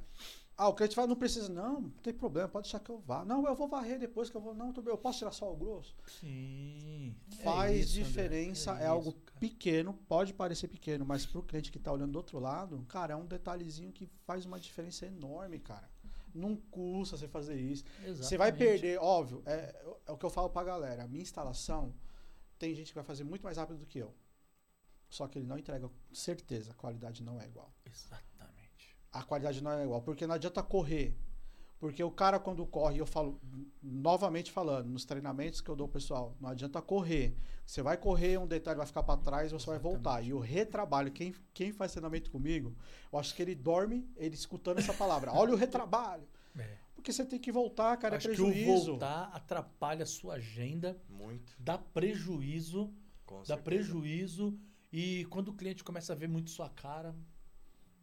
ah, 0.62 0.68
o 0.68 0.76
cliente 0.76 0.93
fala, 0.93 1.07
não 1.07 1.16
precisa, 1.16 1.49
não, 1.49 1.82
não 1.82 1.89
tem 1.89 2.14
problema, 2.14 2.47
pode 2.47 2.66
deixar 2.66 2.80
que 2.80 2.91
eu 2.91 2.99
vá. 2.99 3.26
Não, 3.26 3.47
eu 3.47 3.55
vou 3.55 3.68
varrer 3.68 3.97
depois 3.97 4.30
que 4.30 4.38
eu 4.38 4.41
vou. 4.41 4.53
Não, 4.53 4.72
eu 4.86 4.95
posso 4.95 5.18
tirar 5.18 5.32
só 5.32 5.51
o 5.51 5.55
grosso? 5.57 5.95
Sim. 6.05 7.16
Faz 7.43 7.72
é 7.72 7.76
isso, 7.78 7.93
diferença, 7.93 8.78
é, 8.80 8.84
é, 8.84 8.86
algo 8.86 9.12
pequeno, 9.39 9.91
pode 10.07 10.36
parecer 10.36 10.68
pequeno, 10.68 11.03
mas 11.03 11.26
pro 11.26 11.41
cliente 11.41 11.72
que 11.72 11.80
tá 11.80 11.91
olhando 11.91 12.12
do 12.12 12.18
outro 12.18 12.38
lado, 12.39 12.86
cara, 12.88 13.14
é 13.14 13.16
um 13.16 13.26
detalhezinho 13.26 13.91
que 13.91 14.05
faz 14.24 14.45
uma 14.45 14.59
diferença 14.59 15.03
enorme, 15.03 15.57
cara. 15.57 15.89
Não 16.32 16.55
custa 16.55 17.18
você 17.18 17.28
fazer 17.28 17.59
isso. 17.59 17.84
Exatamente. 17.97 18.26
Você 18.26 18.38
vai 18.38 18.51
perder, 18.51 18.99
óbvio, 18.99 19.41
é, 19.47 19.76
é 20.05 20.12
o 20.12 20.18
que 20.18 20.26
eu 20.28 20.30
falo 20.30 20.51
pra 20.51 20.64
galera. 20.64 21.05
A 21.05 21.07
minha 21.07 21.24
instalação, 21.24 21.91
tem 22.59 22.76
gente 22.76 22.89
que 22.89 22.95
vai 22.95 23.03
fazer 23.03 23.24
muito 23.24 23.41
mais 23.41 23.57
rápido 23.57 23.80
do 23.80 23.88
que 23.88 23.97
eu. 23.97 24.14
Só 25.09 25.28
que 25.28 25.39
ele 25.39 25.47
não 25.47 25.57
entrega, 25.57 25.89
certeza, 26.14 26.70
a 26.70 26.76
qualidade 26.76 27.24
não 27.24 27.41
é 27.41 27.47
igual. 27.47 27.74
Exatamente. 27.84 28.30
A 29.12 29.24
qualidade 29.24 29.62
não 29.64 29.72
é 29.72 29.84
igual. 29.84 30.01
Porque 30.01 30.26
não 30.26 30.36
adianta 30.36 30.64
correr. 30.64 31.18
Porque 31.82 32.03
o 32.03 32.12
cara, 32.12 32.39
quando 32.39 32.64
corre, 32.64 32.99
eu 32.99 33.07
falo, 33.07 33.41
novamente 33.82 34.51
falando, 34.51 34.88
nos 34.88 35.03
treinamentos 35.03 35.62
que 35.62 35.68
eu 35.68 35.76
dou 35.76 35.86
ao 35.86 35.91
pessoal, 35.91 36.38
não 36.39 36.47
adianta 36.47 36.80
correr. 36.80 37.36
Você 37.66 37.82
vai 37.82 37.97
correr, 37.97 38.38
um 38.38 38.45
detalhe 38.45 38.78
vai 38.78 38.86
ficar 38.86 39.01
para 39.01 39.20
trás, 39.20 39.51
você 39.51 39.55
Exatamente. 39.55 39.82
vai 39.82 39.91
voltar. 39.91 40.22
E 40.22 40.32
o 40.32 40.38
retrabalho, 40.38 41.12
quem, 41.12 41.34
quem 41.55 41.72
faz 41.72 41.91
treinamento 41.91 42.30
comigo, 42.30 42.76
eu 43.12 43.18
acho 43.18 43.34
que 43.34 43.41
ele 43.41 43.55
dorme, 43.55 44.07
ele 44.16 44.36
escutando 44.36 44.78
essa 44.78 44.93
palavra. 44.93 45.34
Olha 45.34 45.53
o 45.53 45.57
retrabalho. 45.57 46.28
É. 46.55 46.78
Porque 46.93 47.12
você 47.12 47.26
tem 47.26 47.39
que 47.39 47.51
voltar, 47.51 47.97
cara, 47.97 48.14
é 48.14 48.18
acho 48.18 48.28
é 48.28 48.30
prejuízo. 48.30 48.53
Que 48.64 48.70
o 48.70 48.86
voltar 48.91 49.32
atrapalha 49.34 50.03
a 50.03 50.05
sua 50.05 50.36
agenda. 50.36 51.01
Muito. 51.09 51.55
Dá 51.57 51.80
prejuízo. 51.80 52.93
Com 53.26 53.39
dá 53.39 53.45
certeza. 53.45 53.64
prejuízo. 53.64 54.55
E 54.93 55.26
quando 55.32 55.47
o 55.47 55.53
cliente 55.55 55.84
começa 55.84 56.14
a 56.14 56.16
ver 56.16 56.30
muito 56.30 56.51
sua 56.51 56.70
cara, 56.70 57.16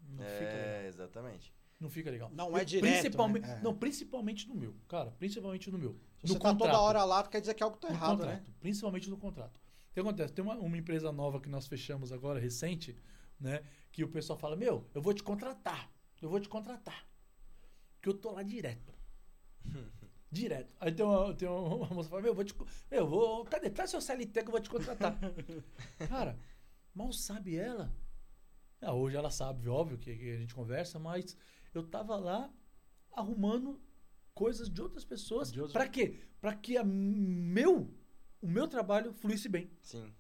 não 0.08 0.24
é, 0.24 0.28
fica 0.28 0.52
legal. 0.52 0.84
exatamente. 0.86 1.54
Não 1.80 1.88
fica 1.88 2.10
legal. 2.10 2.30
Não 2.34 2.56
é 2.56 2.64
direto. 2.64 2.90
Principalmente, 2.90 3.46
né? 3.46 3.58
é. 3.58 3.62
Não, 3.62 3.74
principalmente 3.74 4.48
no 4.48 4.54
meu. 4.54 4.74
Cara, 4.88 5.12
principalmente 5.12 5.70
no 5.70 5.78
meu. 5.78 5.92
Se 6.18 6.26
no 6.26 6.34
você 6.34 6.38
contrato, 6.38 6.58
tá 6.58 6.64
toda 6.66 6.80
hora 6.80 7.04
lá, 7.04 7.26
quer 7.26 7.40
dizer 7.40 7.54
que 7.54 7.62
algo 7.62 7.76
tá 7.76 7.88
errado, 7.88 8.18
contrato, 8.18 8.48
né? 8.48 8.54
Principalmente 8.58 9.08
no 9.08 9.16
contrato. 9.16 9.56
O 9.56 9.94
que 9.94 10.00
acontece? 10.00 10.32
Tem 10.32 10.44
uma, 10.44 10.56
uma 10.56 10.76
empresa 10.76 11.12
nova 11.12 11.40
que 11.40 11.48
nós 11.48 11.66
fechamos 11.68 12.12
agora, 12.12 12.40
recente, 12.40 12.96
né? 13.38 13.62
Que 13.92 14.02
o 14.02 14.08
pessoal 14.08 14.38
fala, 14.38 14.56
meu, 14.56 14.88
eu 14.92 15.00
vou 15.00 15.14
te 15.14 15.22
contratar. 15.22 15.88
Eu 16.20 16.28
vou 16.28 16.40
te 16.40 16.48
contratar. 16.48 17.06
Que 18.02 18.08
eu 18.08 18.14
tô 18.14 18.32
lá 18.32 18.42
direto. 18.42 18.92
direto. 20.30 20.74
Aí 20.80 20.90
tem 20.90 21.06
uma, 21.06 21.34
tem 21.34 21.48
uma 21.48 21.86
moça 21.86 22.04
que 22.04 22.10
fala, 22.10 22.22
meu, 22.22 22.32
eu 22.32 22.34
vou 22.34 22.44
te. 22.44 22.54
Meu, 22.90 23.06
vou. 23.06 23.44
Cadê? 23.44 23.70
Traz 23.70 23.90
seu 23.90 24.00
CLT 24.00 24.42
que 24.42 24.48
eu 24.48 24.52
vou 24.52 24.60
te 24.60 24.68
contratar. 24.68 25.16
Cara, 26.08 26.36
mal 26.92 27.12
sabe 27.12 27.56
ela. 27.56 27.92
Ah, 28.80 28.94
hoje 28.94 29.16
ela 29.16 29.30
sabe, 29.30 29.68
óbvio, 29.68 29.98
que, 29.98 30.14
que 30.16 30.30
a 30.30 30.38
gente 30.38 30.54
conversa, 30.54 30.98
mas 30.98 31.36
eu 31.74 31.82
tava 31.82 32.16
lá 32.16 32.52
arrumando 33.12 33.80
coisas 34.34 34.68
de 34.70 34.80
outras 34.80 35.04
pessoas. 35.04 35.50
De 35.50 35.60
Para 35.72 35.88
quê? 35.88 36.20
Para 36.40 36.54
que 36.54 36.76
a 36.76 36.84
meu, 36.84 37.92
o 38.40 38.48
meu 38.48 38.68
trabalho 38.68 39.12
fluísse 39.12 39.48
bem. 39.48 39.70
Sim. 39.82 40.14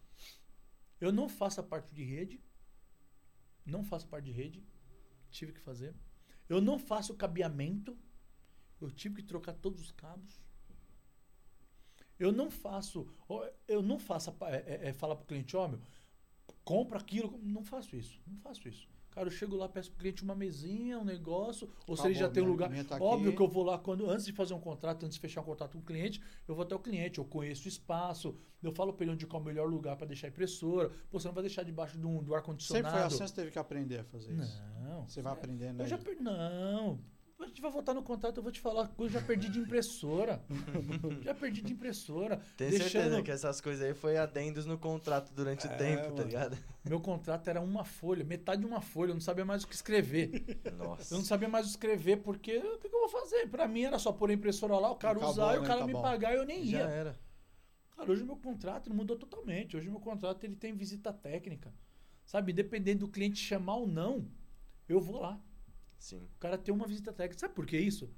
Eu 1.00 1.12
não 1.12 1.28
faço 1.28 1.60
a 1.60 1.62
parte 1.62 1.94
de 1.94 2.02
rede. 2.02 2.42
Não 3.64 3.84
faço 3.84 4.08
parte 4.08 4.24
de 4.24 4.32
rede. 4.32 4.66
Tive 5.30 5.52
que 5.52 5.60
fazer. 5.60 5.94
Eu 6.48 6.60
não 6.60 6.78
faço 6.78 7.14
cabeamento. 7.14 7.96
Eu 8.80 8.90
tive 8.90 9.16
que 9.16 9.22
trocar 9.22 9.52
todos 9.52 9.80
os 9.80 9.92
cabos. 9.92 10.40
Eu 12.18 12.32
não 12.32 12.50
faço. 12.50 13.08
Eu 13.68 13.82
não 13.82 13.98
faço. 13.98 14.34
É, 14.42 14.56
é, 14.56 14.88
é, 14.88 14.92
falar 14.92 15.14
para 15.14 15.22
o 15.24 15.26
cliente, 15.26 15.56
ó, 15.56 15.64
oh, 15.64 15.68
meu, 15.68 15.80
compra 16.68 16.98
aquilo. 16.98 17.40
Não 17.42 17.64
faço 17.64 17.96
isso. 17.96 18.20
Não 18.26 18.36
faço 18.36 18.68
isso. 18.68 18.86
Cara, 19.10 19.26
eu 19.26 19.32
chego 19.32 19.56
lá, 19.56 19.66
peço 19.68 19.90
pro 19.90 20.00
cliente 20.00 20.22
uma 20.22 20.34
mesinha, 20.34 20.98
um 20.98 21.04
negócio, 21.04 21.68
ou 21.86 21.96
tá 21.96 22.02
se 22.02 22.08
ele 22.08 22.14
já 22.14 22.28
tem 22.28 22.42
um 22.42 22.46
lugar. 22.46 22.70
Tá 22.84 22.98
Óbvio 23.00 23.34
que 23.34 23.40
eu 23.40 23.48
vou 23.48 23.64
lá 23.64 23.78
quando, 23.78 24.08
antes 24.08 24.26
de 24.26 24.32
fazer 24.32 24.52
um 24.52 24.60
contrato, 24.60 25.06
antes 25.06 25.16
de 25.16 25.20
fechar 25.20 25.40
um 25.40 25.44
contrato 25.44 25.72
com 25.72 25.78
o 25.78 25.82
cliente, 25.82 26.22
eu 26.46 26.54
vou 26.54 26.62
até 26.62 26.74
o 26.74 26.78
cliente, 26.78 27.18
eu 27.18 27.24
conheço 27.24 27.64
o 27.64 27.68
espaço, 27.68 28.36
eu 28.62 28.70
falo 28.70 28.92
para 28.92 29.04
ele 29.04 29.14
onde 29.14 29.24
é 29.24 29.28
o 29.28 29.40
melhor 29.40 29.66
lugar 29.66 29.96
para 29.96 30.06
deixar 30.06 30.26
a 30.26 30.30
impressora. 30.30 30.90
Pô, 31.10 31.18
você 31.18 31.26
não 31.26 31.34
vai 31.34 31.42
deixar 31.42 31.62
debaixo 31.62 31.98
do, 31.98 32.22
do 32.22 32.34
ar-condicionado. 32.34 32.86
Sempre 32.86 32.98
foi 32.98 33.06
assim, 33.06 33.26
você 33.26 33.34
teve 33.34 33.50
que 33.50 33.58
aprender 33.58 34.00
a 34.00 34.04
fazer 34.04 34.34
isso. 34.34 34.62
Não. 34.82 35.08
Você 35.08 35.22
vai 35.22 35.32
aprendendo. 35.32 35.80
Eu 35.80 35.86
já, 35.86 35.98
não, 36.20 37.00
a 37.44 37.46
gente 37.46 37.62
vai 37.62 37.70
voltar 37.70 37.94
no 37.94 38.02
contrato, 38.02 38.38
eu 38.38 38.42
vou 38.42 38.50
te 38.50 38.60
falar 38.60 38.90
eu 38.98 39.08
já 39.08 39.20
perdi 39.20 39.48
de 39.48 39.58
impressora. 39.58 40.42
já 41.22 41.34
perdi 41.34 41.62
de 41.62 41.72
impressora. 41.72 42.40
Tem 42.56 42.70
deixando... 42.70 42.90
certeza 42.90 43.22
que 43.22 43.30
essas 43.30 43.60
coisas 43.60 43.84
aí 43.84 43.94
foi 43.94 44.16
adendos 44.16 44.66
no 44.66 44.76
contrato 44.76 45.32
durante 45.32 45.66
é, 45.66 45.74
o 45.74 45.76
tempo, 45.78 46.02
tá 46.02 46.04
mano. 46.04 46.16
tá 46.16 46.24
ligado? 46.24 46.58
Meu 46.84 47.00
contrato 47.00 47.48
era 47.48 47.60
uma 47.60 47.84
folha, 47.84 48.24
metade 48.24 48.60
de 48.60 48.66
uma 48.66 48.80
folha, 48.80 49.10
eu 49.10 49.14
não 49.14 49.20
sabia 49.20 49.44
mais 49.44 49.62
o 49.62 49.68
que 49.68 49.74
escrever. 49.74 50.60
Nossa. 50.76 51.14
Eu 51.14 51.18
não 51.18 51.24
sabia 51.24 51.48
mais 51.48 51.66
o 51.66 51.68
que 51.68 51.74
escrever, 51.76 52.18
porque 52.18 52.58
o 52.58 52.78
que, 52.78 52.88
que 52.88 52.94
eu 52.94 53.00
vou 53.00 53.08
fazer? 53.08 53.48
Pra 53.48 53.68
mim 53.68 53.82
era 53.82 53.98
só 53.98 54.12
pôr 54.12 54.30
a 54.30 54.34
impressora 54.34 54.76
lá, 54.76 54.90
o 54.90 54.96
cara 54.96 55.16
Acabou, 55.18 55.32
usar 55.32 55.54
e 55.54 55.58
o 55.58 55.62
né? 55.62 55.66
cara 55.66 55.80
tá 55.80 55.86
me 55.86 55.92
bom. 55.92 56.02
pagar 56.02 56.32
e 56.32 56.36
eu 56.36 56.44
nem 56.44 56.64
ia. 56.64 56.78
Já 56.78 56.90
era. 56.90 57.20
Cara, 57.96 58.10
hoje 58.10 58.22
o 58.22 58.26
meu 58.26 58.36
contrato 58.36 58.92
mudou 58.92 59.16
totalmente. 59.16 59.76
Hoje 59.76 59.88
o 59.88 59.92
meu 59.92 60.00
contrato 60.00 60.44
ele 60.44 60.56
tem 60.56 60.74
visita 60.74 61.12
técnica. 61.12 61.72
Sabe, 62.24 62.52
dependendo 62.52 63.06
do 63.06 63.12
cliente 63.12 63.38
chamar 63.38 63.76
ou 63.76 63.86
não, 63.86 64.28
eu 64.88 65.00
vou 65.00 65.20
lá. 65.20 65.40
Sim. 65.98 66.18
O 66.36 66.38
cara 66.38 66.56
tem 66.56 66.72
uma 66.72 66.86
visita 66.86 67.12
técnica. 67.12 67.40
Sabe 67.40 67.54
por 67.54 67.66
que 67.66 67.76
isso? 67.76 68.10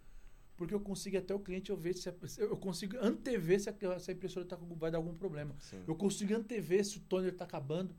Porque 0.56 0.74
eu 0.74 0.80
consigo 0.80 1.16
até 1.16 1.34
o 1.34 1.40
cliente 1.40 1.70
eu 1.70 1.76
ver 1.76 1.94
se 1.94 2.12
eu 2.38 2.56
consigo 2.56 2.96
antever 3.00 3.58
se 3.58 3.70
a, 3.70 3.98
se 3.98 4.10
a 4.10 4.14
impressora 4.14 4.44
tá, 4.44 4.58
vai 4.76 4.90
dar 4.90 4.98
algum 4.98 5.14
problema. 5.14 5.56
Sim. 5.58 5.82
Eu 5.86 5.94
consigo 5.94 6.34
antever 6.34 6.84
se 6.84 6.98
o 6.98 7.00
toner 7.00 7.32
está 7.32 7.44
acabando. 7.44 7.96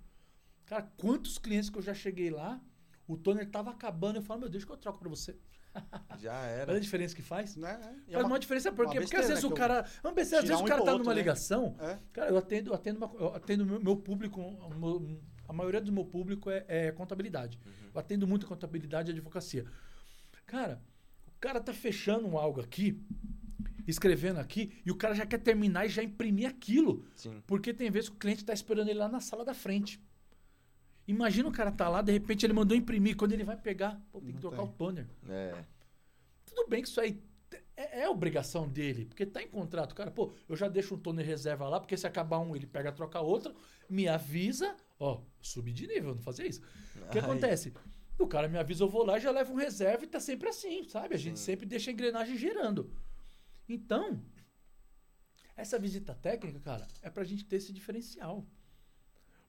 Cara, 0.66 0.84
quantos 0.96 1.40
clientes 1.40 1.70
que 1.70 1.78
eu 1.80 1.82
já 1.82 1.94
cheguei 1.94 2.30
lá, 2.30 2.64
o 3.08 3.18
toner 3.18 3.48
estava 3.48 3.72
acabando, 3.72 4.18
eu 4.18 4.22
falo, 4.22 4.42
meu 4.42 4.50
Deus, 4.50 4.64
que 4.64 4.72
eu 4.72 4.78
troco 4.78 5.00
para 5.00 5.10
você. 5.10 5.36
Já 6.20 6.34
era. 6.34 6.72
Olha 6.72 6.78
a 6.78 6.82
diferença 6.82 7.16
que 7.16 7.22
faz. 7.22 7.56
Né? 7.56 7.70
É 8.08 8.14
faz 8.14 8.26
uma, 8.26 8.34
uma 8.34 8.40
diferença 8.40 8.72
porque, 8.72 9.00
porque 9.00 9.16
às 9.16 9.28
vezes 9.28 9.44
né, 9.44 9.50
o 9.50 9.54
cara. 9.54 9.86
Vamos 10.04 10.16
pensar, 10.16 10.40
às 10.40 10.44
vezes 10.44 10.62
um 10.62 10.66
o 10.66 10.68
cara 10.68 10.84
tá 10.84 10.92
outro, 10.92 11.04
numa 11.06 11.14
né? 11.14 11.22
ligação. 11.22 11.76
É? 11.80 11.98
Cara, 12.12 12.30
eu 12.30 12.38
atendo, 12.38 12.70
eu 12.70 12.74
atendo, 12.74 12.98
uma, 12.98 13.14
eu 13.20 13.36
atendo 13.36 13.66
meu, 13.66 13.80
meu 13.82 13.96
público, 13.98 14.40
meu, 14.78 15.20
a 15.52 15.54
maioria 15.54 15.82
do 15.82 15.92
meu 15.92 16.06
público 16.06 16.50
é, 16.50 16.64
é 16.68 16.92
contabilidade. 16.94 17.60
Uhum. 17.66 17.90
Eu 17.94 18.00
atendo 18.00 18.26
muito 18.26 18.48
contabilidade 18.48 19.12
e 19.12 19.14
advocacia. 19.14 19.66
Cara, 20.46 20.82
o 21.28 21.40
cara 21.42 21.60
tá 21.60 21.74
fechando 21.74 22.38
algo 22.38 22.62
aqui, 22.62 22.98
escrevendo 23.86 24.40
aqui, 24.40 24.82
e 24.86 24.90
o 24.90 24.96
cara 24.96 25.14
já 25.14 25.26
quer 25.26 25.40
terminar 25.40 25.86
e 25.86 25.90
já 25.90 26.02
imprimir 26.02 26.48
aquilo. 26.48 27.06
Sim. 27.18 27.44
Porque 27.46 27.74
tem 27.74 27.92
vezes 27.92 28.08
que 28.08 28.16
o 28.16 28.20
cliente 28.20 28.46
tá 28.46 28.54
esperando 28.54 28.88
ele 28.88 29.00
lá 29.00 29.10
na 29.10 29.20
sala 29.20 29.44
da 29.44 29.54
frente. 29.54 30.02
Imagina 31.06 31.50
o 31.50 31.52
cara 31.52 31.70
tá 31.70 31.90
lá, 31.90 32.02
de 32.02 32.14
repente 32.14 32.46
ele 32.46 32.54
mandou 32.54 32.78
imprimir. 32.78 33.18
Quando 33.18 33.34
ele 33.34 33.44
vai 33.44 33.58
pegar, 33.58 34.02
pô, 34.10 34.22
tem 34.22 34.34
que 34.34 34.40
trocar 34.40 34.62
tem. 34.62 34.66
o 34.66 34.70
toner. 34.70 35.08
É. 35.28 35.66
Tudo 36.46 36.66
bem 36.70 36.82
que 36.82 36.88
isso 36.88 37.02
aí 37.02 37.22
é, 37.76 38.04
é, 38.04 38.10
obrigação 38.10 38.68
dele, 38.68 39.06
porque 39.06 39.26
tá 39.26 39.42
em 39.42 39.48
contrato. 39.48 39.96
Cara, 39.96 40.12
pô, 40.12 40.32
eu 40.48 40.56
já 40.56 40.68
deixo 40.68 40.96
um 40.96 40.98
toner 40.98 41.26
reserva 41.26 41.68
lá, 41.68 41.80
porque 41.80 41.98
se 41.98 42.08
acabar 42.08 42.40
um, 42.40 42.56
ele 42.56 42.68
pega, 42.68 42.92
troca 42.92 43.20
outro, 43.20 43.54
me 43.90 44.08
avisa, 44.08 44.76
ó, 45.02 45.22
subi 45.42 45.74
de 45.74 45.88
nível, 45.88 46.14
não 46.16 46.22
fazer 46.22 46.48
isso. 46.48 46.62
O 47.08 47.10
que 47.10 47.20
acontece? 47.20 47.74
O 48.20 48.28
cara 48.28 48.48
me 48.48 48.58
avisa, 48.58 48.84
eu 48.84 48.90
vou 48.90 49.04
lá, 49.04 49.18
já 49.20 49.32
levo 49.32 49.52
um 49.54 49.56
reserva 49.58 50.04
e 50.04 50.08
tá 50.08 50.20
sempre 50.20 50.48
assim, 50.48 50.84
sabe? 50.88 51.16
A 51.16 51.18
gente 51.18 51.40
Sim. 51.40 51.46
sempre 51.46 51.66
deixa 51.66 51.90
a 51.90 51.94
engrenagem 51.94 52.38
girando. 52.38 52.94
Então, 53.68 54.22
Essa 55.56 55.78
visita 55.78 56.14
técnica, 56.16 56.60
cara, 56.60 56.88
é 57.02 57.10
pra 57.10 57.24
gente 57.24 57.46
ter 57.46 57.58
esse 57.58 57.72
diferencial. 57.74 58.48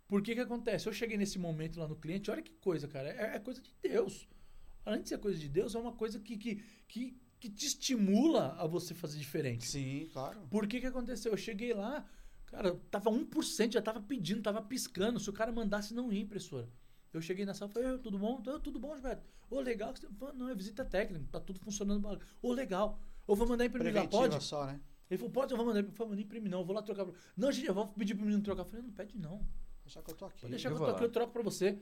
Por 0.08 0.20
que 0.22 0.34
que 0.34 0.40
acontece? 0.40 0.86
Eu 0.86 0.92
cheguei 0.92 1.16
nesse 1.16 1.38
momento 1.38 1.78
lá 1.80 1.88
no 1.88 1.96
cliente, 1.96 2.30
olha 2.30 2.42
que 2.42 2.52
coisa, 2.52 2.86
cara, 2.88 3.08
é, 3.08 3.36
é 3.36 3.38
coisa 3.38 3.62
de 3.62 3.72
Deus. 3.80 4.28
Além 4.84 5.00
de 5.02 5.08
ser 5.08 5.18
coisa 5.18 5.38
de 5.38 5.48
Deus, 5.48 5.74
é 5.74 5.78
uma 5.78 5.92
coisa 5.92 6.18
que, 6.20 6.36
que, 6.36 6.62
que, 6.88 7.16
que 7.40 7.48
te 7.48 7.66
estimula 7.66 8.54
a 8.58 8.66
você 8.66 8.94
fazer 8.94 9.18
diferente. 9.18 9.64
Sim, 9.66 10.08
claro. 10.12 10.40
Por 10.50 10.66
que 10.66 10.80
que 10.80 10.86
aconteceu? 10.86 11.32
Eu 11.32 11.38
cheguei 11.38 11.72
lá, 11.72 12.04
cara, 12.52 12.76
tava 12.90 13.10
1%, 13.10 13.72
já 13.72 13.80
tava 13.80 14.00
pedindo, 14.00 14.42
tava 14.42 14.60
piscando. 14.60 15.18
Se 15.18 15.28
o 15.30 15.32
cara 15.32 15.50
mandasse, 15.50 15.94
não 15.94 16.12
ia 16.12 16.20
impressora. 16.20 16.68
Eu 17.12 17.20
cheguei 17.20 17.44
na 17.44 17.54
sala 17.54 17.70
e 17.70 17.74
falei, 17.74 17.98
tudo 17.98 18.18
bom? 18.18 18.40
Tudo 18.62 18.78
bom, 18.78 18.94
Gilberto? 18.94 19.26
Ô, 19.50 19.60
legal. 19.60 19.92
Não, 20.34 20.48
é 20.48 20.54
visita 20.54 20.84
técnica, 20.84 21.26
tá 21.32 21.40
tudo 21.40 21.58
funcionando. 21.60 22.20
Ô, 22.40 22.52
legal. 22.52 23.00
Ou 23.26 23.34
vou 23.34 23.48
mandar 23.48 23.64
imprimir 23.64 23.94
lá, 23.94 24.06
pode? 24.06 24.42
só, 24.42 24.66
né? 24.66 24.80
Ele 25.10 25.18
falou, 25.18 25.32
pode, 25.32 25.52
eu 25.52 25.56
vou 25.56 25.66
mandar. 25.66 25.80
Eu 25.80 25.92
falei, 25.92 26.20
imprimir 26.20 26.50
não, 26.50 26.60
eu 26.60 26.64
vou 26.64 26.74
lá 26.74 26.82
trocar. 26.82 27.06
Não, 27.36 27.50
gente, 27.50 27.66
eu 27.66 27.74
vou 27.74 27.88
pedir 27.88 28.14
pro 28.14 28.24
menino 28.24 28.42
trocar. 28.42 28.62
Eu 28.62 28.66
falei, 28.66 28.82
não 28.82 28.92
pede 28.92 29.18
não. 29.18 29.46
Deixa 29.82 30.02
que 30.02 30.10
eu 30.10 30.14
tô 30.14 30.26
aqui. 30.26 30.40
Pode 30.42 30.50
deixar 30.50 30.70
eu 30.70 30.76
que 30.76 30.82
eu 30.82 30.86
tô 30.86 30.92
aqui, 30.92 31.04
eu 31.04 31.10
troco 31.10 31.32
pra 31.32 31.42
você. 31.42 31.78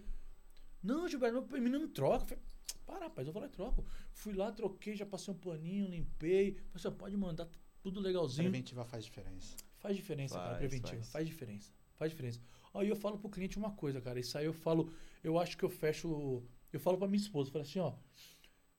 Não, 0.82 1.08
Gilberto, 1.08 1.42
meu 1.42 1.60
menino 1.60 1.80
não 1.80 1.88
troca. 1.88 2.24
Eu 2.24 2.26
falei, 2.26 2.44
para, 2.86 3.04
rapaz, 3.06 3.26
eu 3.26 3.32
vou 3.32 3.42
lá 3.42 3.48
e 3.48 3.50
troco. 3.50 3.84
Fui 4.12 4.32
lá, 4.32 4.50
troquei, 4.50 4.96
já 4.96 5.06
passei 5.06 5.32
um 5.32 5.36
paninho, 5.36 5.88
limpei. 5.88 6.56
Você 6.72 6.88
assim, 6.88 6.96
pode 6.96 7.16
mandar 7.16 7.48
tudo 7.82 8.00
legalzinho. 8.00 8.50
Preventiva 8.50 8.84
faz 8.84 9.04
diferença. 9.04 9.56
Faz 9.80 9.96
diferença, 9.96 10.34
faz, 10.34 10.46
cara, 10.46 10.58
preventiva. 10.58 10.96
Faz. 10.96 11.12
faz. 11.12 11.26
diferença. 11.26 11.72
Faz 11.96 12.10
diferença. 12.12 12.40
Aí 12.72 12.88
eu 12.88 12.96
falo 12.96 13.18
pro 13.18 13.28
cliente 13.28 13.58
uma 13.58 13.72
coisa, 13.72 14.00
cara. 14.00 14.20
Isso 14.20 14.38
aí 14.38 14.46
eu 14.46 14.52
falo, 14.52 14.92
eu 15.24 15.38
acho 15.38 15.56
que 15.56 15.64
eu 15.64 15.70
fecho. 15.70 16.42
Eu 16.72 16.78
falo 16.78 16.96
pra 16.96 17.08
minha 17.08 17.20
esposa, 17.20 17.48
eu 17.48 17.52
falo 17.52 17.64
assim, 17.64 17.80
ó. 17.80 17.94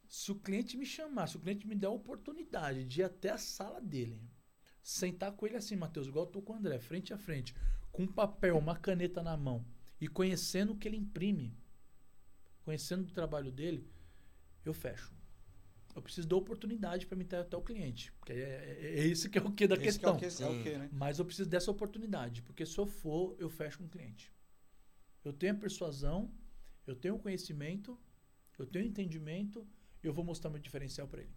Se 0.07 0.31
o 0.31 0.35
cliente 0.35 0.77
me 0.77 0.85
chamar, 0.85 1.27
se 1.27 1.37
o 1.37 1.39
cliente 1.39 1.67
me 1.67 1.75
der 1.75 1.87
a 1.87 1.91
oportunidade 1.91 2.85
de 2.85 3.01
ir 3.01 3.03
até 3.03 3.29
a 3.29 3.37
sala 3.37 3.79
dele, 3.81 4.21
sentar 4.83 5.31
com 5.31 5.45
ele 5.45 5.55
assim, 5.55 5.75
Matheus, 5.75 6.07
igual 6.07 6.25
eu 6.25 6.31
tô 6.31 6.41
com 6.41 6.53
o 6.53 6.55
André, 6.55 6.79
frente 6.79 7.13
a 7.13 7.17
frente, 7.17 7.55
com 7.91 8.03
um 8.03 8.07
papel, 8.07 8.57
uma 8.57 8.75
caneta 8.75 9.23
na 9.23 9.37
mão 9.37 9.65
e 9.99 10.07
conhecendo 10.07 10.73
o 10.73 10.77
que 10.77 10.87
ele 10.87 10.97
imprime, 10.97 11.55
conhecendo 12.65 13.03
o 13.03 13.13
trabalho 13.13 13.51
dele, 13.51 13.89
eu 14.65 14.73
fecho. 14.73 15.13
Eu 15.95 16.01
preciso 16.01 16.27
da 16.27 16.35
oportunidade 16.35 17.05
para 17.05 17.17
me 17.17 17.25
ter 17.25 17.37
até 17.37 17.57
o 17.57 17.61
cliente. 17.61 18.11
Porque 18.13 18.33
é, 18.33 18.35
é, 18.35 18.99
é 18.99 19.07
esse 19.07 19.29
que 19.29 19.37
é 19.37 19.41
o 19.41 19.51
que 19.51 19.67
da 19.67 19.75
esse 19.75 19.83
questão. 19.83 20.17
Que 20.17 20.25
é 20.25 20.27
o 20.27 20.31
que, 20.31 20.43
é 20.43 20.47
o 20.47 20.63
que, 20.63 20.77
né? 20.77 20.89
Mas 20.91 21.19
eu 21.19 21.25
preciso 21.25 21.49
dessa 21.49 21.69
oportunidade. 21.69 22.41
Porque 22.41 22.65
se 22.65 22.77
eu 22.77 22.85
for, 22.85 23.35
eu 23.39 23.49
fecho 23.49 23.79
com 23.79 23.85
o 23.85 23.89
cliente. 23.89 24.31
Eu 25.23 25.33
tenho 25.33 25.53
a 25.53 25.57
persuasão, 25.57 26.31
eu 26.87 26.95
tenho 26.95 27.15
o 27.15 27.19
conhecimento, 27.19 27.99
eu 28.57 28.65
tenho 28.65 28.85
o 28.85 28.87
entendimento, 28.87 29.67
e 30.03 30.07
eu 30.07 30.13
vou 30.13 30.23
mostrar 30.23 30.49
meu 30.49 30.59
diferencial 30.59 31.07
para 31.07 31.21
ele. 31.21 31.35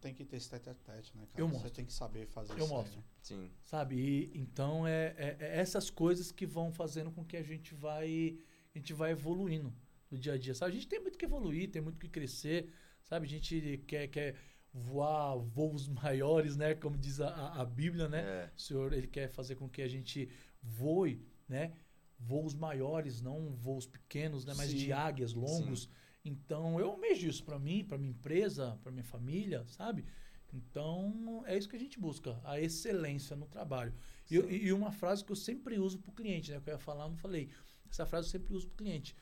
Tem 0.00 0.14
que 0.14 0.24
ter 0.24 0.36
esse 0.36 0.48
tete 0.48 0.70
a 0.70 0.74
tete, 0.74 1.14
né, 1.16 1.26
cara? 1.26 1.42
Eu 1.42 1.48
mostro. 1.48 1.68
Você 1.68 1.74
tem 1.74 1.84
que 1.84 1.92
saber 1.92 2.26
fazer 2.26 2.52
eu 2.52 2.56
isso. 2.56 2.64
Eu 2.64 2.68
mostro. 2.68 2.98
Aí, 2.98 2.98
né? 2.98 3.04
Sim. 3.22 3.50
Sabe? 3.62 3.96
E, 3.96 4.38
então, 4.38 4.86
é, 4.86 5.14
é, 5.16 5.36
é, 5.38 5.58
essas 5.58 5.90
coisas 5.90 6.32
que 6.32 6.46
vão 6.46 6.72
fazendo 6.72 7.10
com 7.10 7.24
que 7.24 7.36
a 7.36 7.42
gente 7.42 7.74
vai, 7.74 8.38
a 8.74 8.78
gente 8.78 8.94
vai 8.94 9.12
evoluindo 9.12 9.72
no 10.10 10.18
dia 10.18 10.34
a 10.34 10.38
dia, 10.38 10.54
sabe? 10.54 10.72
A 10.72 10.74
gente 10.74 10.88
tem 10.88 11.00
muito 11.00 11.18
que 11.18 11.24
evoluir, 11.24 11.70
tem 11.70 11.82
muito 11.82 11.98
que 11.98 12.08
crescer, 12.08 12.72
sabe? 13.04 13.26
A 13.26 13.28
gente 13.28 13.84
quer, 13.86 14.08
quer 14.08 14.36
voar 14.72 15.36
voos 15.36 15.88
maiores, 15.88 16.56
né? 16.56 16.74
Como 16.74 16.96
diz 16.96 17.20
a, 17.20 17.52
a 17.60 17.64
Bíblia, 17.64 18.08
né? 18.08 18.20
É. 18.20 18.52
O 18.56 18.60
Senhor, 18.60 18.92
ele 18.92 19.06
quer 19.06 19.28
fazer 19.28 19.56
com 19.56 19.68
que 19.68 19.82
a 19.82 19.88
gente 19.88 20.28
voe, 20.62 21.24
né? 21.48 21.72
Voos 22.18 22.54
maiores, 22.54 23.20
não 23.20 23.54
voos 23.56 23.86
pequenos, 23.86 24.44
né? 24.44 24.52
Mas 24.56 24.70
Sim. 24.70 24.76
de 24.76 24.92
águias 24.92 25.32
longos. 25.32 25.84
Sim. 25.84 25.88
Então, 26.24 26.78
eu 26.78 26.90
almejo 26.90 27.26
isso 27.26 27.42
para 27.42 27.58
mim, 27.58 27.84
para 27.84 27.96
minha 27.96 28.10
empresa, 28.10 28.78
para 28.82 28.92
minha 28.92 29.04
família, 29.04 29.64
sabe? 29.68 30.04
Então, 30.52 31.42
é 31.46 31.56
isso 31.56 31.68
que 31.68 31.76
a 31.76 31.78
gente 31.78 31.98
busca, 31.98 32.38
a 32.44 32.60
excelência 32.60 33.36
no 33.36 33.46
trabalho. 33.46 33.94
E, 34.30 34.36
e, 34.36 34.72
uma 34.72 34.92
frase 34.92 35.24
que 35.24 35.32
eu 35.32 35.36
sempre 35.36 35.78
uso 35.78 35.98
para 35.98 36.10
o 36.10 36.14
cliente, 36.14 36.50
né? 36.50 36.60
Que 36.60 36.70
eu 36.70 36.74
ia 36.74 36.78
falar, 36.78 37.08
não 37.08 37.16
falei. 37.16 37.50
Essa 37.90 38.04
frase 38.04 38.28
eu 38.28 38.32
sempre 38.32 38.54
uso 38.54 38.66
para 38.66 38.74
o 38.74 38.76
cliente. 38.76 39.16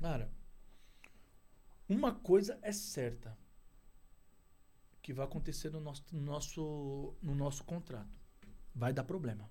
Cara, 0.00 0.30
uma 1.88 2.14
coisa 2.14 2.58
é 2.62 2.72
certa 2.72 3.36
que 5.02 5.12
vai 5.12 5.24
acontecer 5.24 5.70
no 5.70 5.80
nosso, 5.80 6.04
no 6.12 6.20
nosso, 6.20 7.14
no 7.22 7.34
nosso 7.34 7.64
contrato. 7.64 8.20
Vai 8.74 8.92
dar 8.92 9.04
problema 9.04 9.48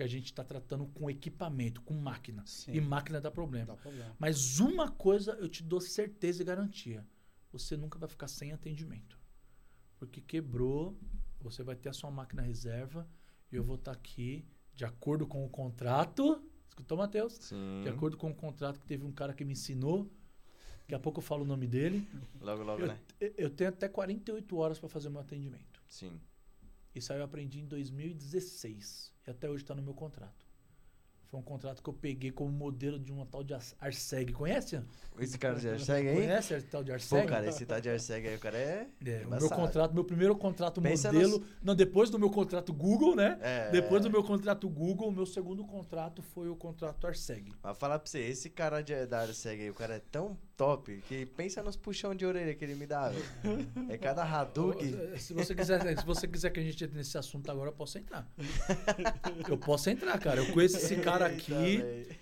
que 0.00 0.02
a 0.02 0.06
gente 0.06 0.26
está 0.26 0.42
tratando 0.42 0.86
com 0.86 1.10
equipamento, 1.10 1.82
com 1.82 1.92
máquina. 1.92 2.42
Sim. 2.46 2.72
E 2.72 2.80
máquina 2.80 3.20
dá 3.20 3.30
problema. 3.30 3.66
dá 3.66 3.76
problema. 3.76 4.16
Mas 4.18 4.58
uma 4.58 4.90
coisa 4.90 5.32
eu 5.32 5.48
te 5.48 5.62
dou 5.62 5.80
certeza 5.80 6.40
e 6.42 6.44
garantia: 6.44 7.06
você 7.52 7.76
nunca 7.76 7.98
vai 7.98 8.08
ficar 8.08 8.26
sem 8.26 8.50
atendimento. 8.50 9.18
Porque 9.98 10.22
quebrou, 10.22 10.98
você 11.38 11.62
vai 11.62 11.76
ter 11.76 11.90
a 11.90 11.92
sua 11.92 12.10
máquina 12.10 12.40
reserva 12.40 13.06
e 13.52 13.56
eu 13.56 13.62
vou 13.62 13.76
estar 13.76 13.92
tá 13.92 13.98
aqui 13.98 14.46
de 14.74 14.86
acordo 14.86 15.26
com 15.26 15.44
o 15.44 15.50
contrato. 15.50 16.42
Escutou, 16.66 16.96
Matheus? 16.96 17.34
Sim. 17.34 17.82
De 17.82 17.90
acordo 17.90 18.16
com 18.16 18.30
o 18.30 18.34
contrato 18.34 18.80
que 18.80 18.86
teve 18.86 19.04
um 19.04 19.12
cara 19.12 19.34
que 19.34 19.44
me 19.44 19.52
ensinou. 19.52 20.10
Daqui 20.90 20.96
a 20.96 20.98
pouco 20.98 21.20
eu 21.20 21.22
falo 21.22 21.44
o 21.44 21.46
nome 21.46 21.68
dele. 21.68 22.04
Logo, 22.40 22.64
logo, 22.64 22.82
eu, 22.82 22.88
né? 22.88 22.98
Eu 23.38 23.48
tenho 23.48 23.70
até 23.70 23.88
48 23.88 24.56
horas 24.56 24.76
para 24.76 24.88
fazer 24.88 25.08
meu 25.08 25.20
atendimento. 25.20 25.80
Sim. 25.86 26.20
Isso 26.92 27.12
aí 27.12 27.20
eu 27.20 27.24
aprendi 27.24 27.60
em 27.60 27.66
2016 27.66 29.12
e 29.24 29.30
até 29.30 29.48
hoje 29.48 29.62
está 29.62 29.72
no 29.72 29.82
meu 29.82 29.94
contrato. 29.94 30.50
Foi 31.30 31.38
um 31.38 31.44
contrato 31.44 31.80
que 31.80 31.88
eu 31.88 31.94
peguei 31.94 32.32
como 32.32 32.50
modelo 32.50 32.98
de 32.98 33.12
uma 33.12 33.24
tal 33.24 33.44
de 33.44 33.54
Arseg. 33.78 34.32
Conhece? 34.32 34.82
Esse 35.16 35.38
cara 35.38 35.60
de 35.60 35.68
Arseg 35.70 36.08
aí? 36.08 36.16
Conhece 36.16 36.54
esse 36.54 36.66
tal 36.66 36.82
de 36.82 36.90
Arseg? 36.90 37.22
Pô, 37.22 37.28
cara, 37.28 37.46
esse 37.46 37.64
tal 37.64 37.80
de 37.80 37.88
Arseg 37.88 38.26
aí, 38.26 38.34
o 38.34 38.40
cara 38.40 38.58
é. 38.58 38.88
é 39.06 39.24
o 39.24 39.30
meu 39.30 39.48
contrato, 39.48 39.94
meu 39.94 40.02
primeiro 40.02 40.34
contrato 40.34 40.82
Pensa 40.82 41.12
modelo. 41.12 41.38
Nos... 41.38 41.48
Não, 41.62 41.76
depois 41.76 42.10
do 42.10 42.18
meu 42.18 42.30
contrato 42.30 42.72
Google, 42.72 43.14
né? 43.14 43.38
É. 43.40 43.70
Depois 43.70 44.02
do 44.02 44.10
meu 44.10 44.24
contrato 44.24 44.68
Google, 44.68 45.06
o 45.08 45.12
meu 45.12 45.24
segundo 45.24 45.64
contrato 45.64 46.20
foi 46.20 46.48
o 46.48 46.56
contrato 46.56 47.06
Arseg. 47.06 47.52
Mas 47.62 47.78
falar 47.78 48.00
pra 48.00 48.10
você, 48.10 48.18
esse 48.18 48.50
cara 48.50 48.82
de, 48.82 49.06
da 49.06 49.20
Arseg 49.20 49.62
aí, 49.62 49.70
o 49.70 49.74
cara 49.74 49.94
é 49.94 50.00
tão 50.00 50.36
top 50.60 51.02
que 51.08 51.24
pensa 51.24 51.62
nos 51.62 51.74
puxão 51.74 52.14
de 52.14 52.26
orelha 52.26 52.54
que 52.54 52.62
ele 52.62 52.74
me 52.74 52.86
dá. 52.86 53.10
É 53.88 53.96
cada 53.96 54.22
Hadug. 54.22 54.78
Se 55.18 55.32
você 55.32 55.54
quiser, 55.54 55.98
se 55.98 56.04
você 56.04 56.28
quiser 56.28 56.50
que 56.50 56.60
a 56.60 56.62
gente 56.62 56.84
entre 56.84 56.98
nesse 56.98 57.16
assunto 57.16 57.50
agora, 57.50 57.70
eu 57.70 57.72
posso 57.72 57.96
entrar. 57.96 58.30
Eu 59.48 59.56
posso 59.56 59.88
entrar, 59.88 60.18
cara. 60.18 60.42
Eu 60.42 60.52
conheço 60.52 60.76
esse 60.76 60.96
cara 60.96 61.24
aqui 61.26 61.78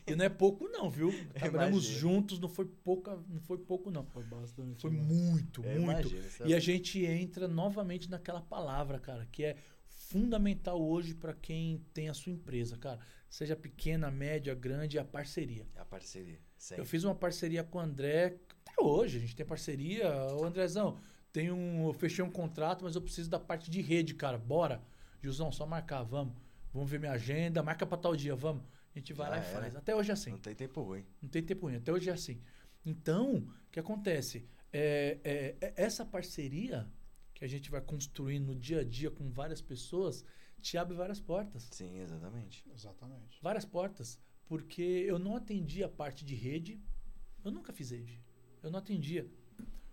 e 0.07 0.15
não 0.15 0.25
é 0.25 0.29
pouco 0.29 0.69
não, 0.69 0.89
viu? 0.89 1.13
Trabalhamos 1.35 1.83
juntos, 1.83 2.39
não 2.39 2.49
foi 2.49 2.65
pouca, 2.65 3.19
não 3.29 3.41
foi 3.41 3.59
pouco 3.59 3.91
não. 3.91 4.05
Foi 4.07 4.23
bastante. 4.23 4.83
Foi 4.83 4.91
muito, 4.93 5.61
muito. 5.65 5.83
Imagino, 5.83 6.23
e 6.47 6.55
a 6.55 6.61
gente 6.61 7.05
entra 7.05 7.49
novamente 7.49 8.09
naquela 8.09 8.41
palavra, 8.41 9.01
cara, 9.01 9.27
que 9.33 9.43
é 9.43 9.57
fundamental 9.89 10.81
hoje 10.81 11.13
para 11.13 11.35
quem 11.35 11.85
tem 11.93 12.09
a 12.09 12.15
sua 12.15 12.31
empresa, 12.31 12.77
cara. 12.77 13.01
Seja 13.29 13.57
pequena, 13.57 14.13
média, 14.13 14.55
grande, 14.55 14.97
é 14.97 15.01
a 15.01 15.05
parceria. 15.05 15.67
É 15.75 15.81
a 15.81 15.85
parceria. 15.85 16.39
Eu 16.77 16.85
fiz 16.85 17.05
uma 17.05 17.15
parceria 17.15 17.63
com 17.63 17.79
o 17.79 17.81
André, 17.81 18.37
até 18.67 18.83
hoje 18.83 19.19
a 19.19 19.21
gente 19.21 19.37
tem 19.37 19.47
parceria. 19.47 20.11
O 20.35 20.45
Andrezão, 20.45 20.99
tem 21.33 21.51
um, 21.51 21.87
eu 21.87 21.93
fechei 21.93 22.25
um 22.25 22.31
contrato, 22.31 22.85
mas 22.85 22.95
eu 22.95 23.03
preciso 23.03 23.31
da 23.31 23.39
parte 23.39 23.71
de 23.71 23.81
rede, 23.81 24.15
cara. 24.15 24.39
Bora. 24.39 24.83
Gilzão, 25.23 25.51
só 25.51 25.67
marcar, 25.67 26.03
vamos. 26.03 26.35
Vamos 26.73 26.91
ver 26.91 27.01
minha 27.01 27.13
agenda, 27.13 27.63
marca 27.63 27.87
para 27.87 27.99
tal 27.99 28.15
dia, 28.15 28.35
vamos. 28.35 28.63
A 28.95 28.99
gente 28.99 29.13
vai 29.13 29.29
Já 29.29 29.37
lá 29.37 29.41
e 29.41 29.53
faz. 29.53 29.77
Até 29.77 29.95
hoje 29.95 30.11
é 30.11 30.13
assim. 30.13 30.31
Não 30.31 30.39
tem 30.39 30.55
tempo 30.55 30.83
ruim. 30.83 31.05
Não 31.21 31.29
tem 31.29 31.43
tempo 31.43 31.67
ruim, 31.67 31.77
até 31.77 31.93
hoje 31.93 32.11
é 32.11 32.13
assim. 32.13 32.41
Então, 32.85 33.37
o 33.37 33.71
que 33.71 33.81
acontece? 33.81 34.49
É, 34.73 35.19
é, 35.25 35.57
é 35.61 35.73
essa 35.77 36.05
parceria 36.05 36.87
que 37.35 37.45
a 37.45 37.49
gente 37.49 37.71
vai 37.71 37.81
construindo 37.81 38.47
no 38.47 38.55
dia 38.55 38.81
a 38.81 38.85
dia 38.85 39.11
com 39.11 39.31
várias 39.31 39.61
pessoas 39.61 40.25
te 40.61 40.77
abre 40.77 40.97
várias 40.97 41.21
portas. 41.21 41.69
Sim, 41.71 41.99
exatamente. 41.99 42.65
Exatamente. 42.73 43.39
Várias 43.43 43.65
portas 43.65 44.19
porque 44.49 44.83
eu 44.83 45.19
não 45.19 45.37
atendia 45.37 45.87
a 45.87 45.89
parte 45.89 46.25
de 46.25 46.35
rede. 46.35 46.81
Eu 47.45 47.51
nunca 47.51 47.73
fiz 47.73 47.91
rede. 47.91 48.21
Eu 48.63 48.71
não 48.71 48.79
atendia. 48.79 49.31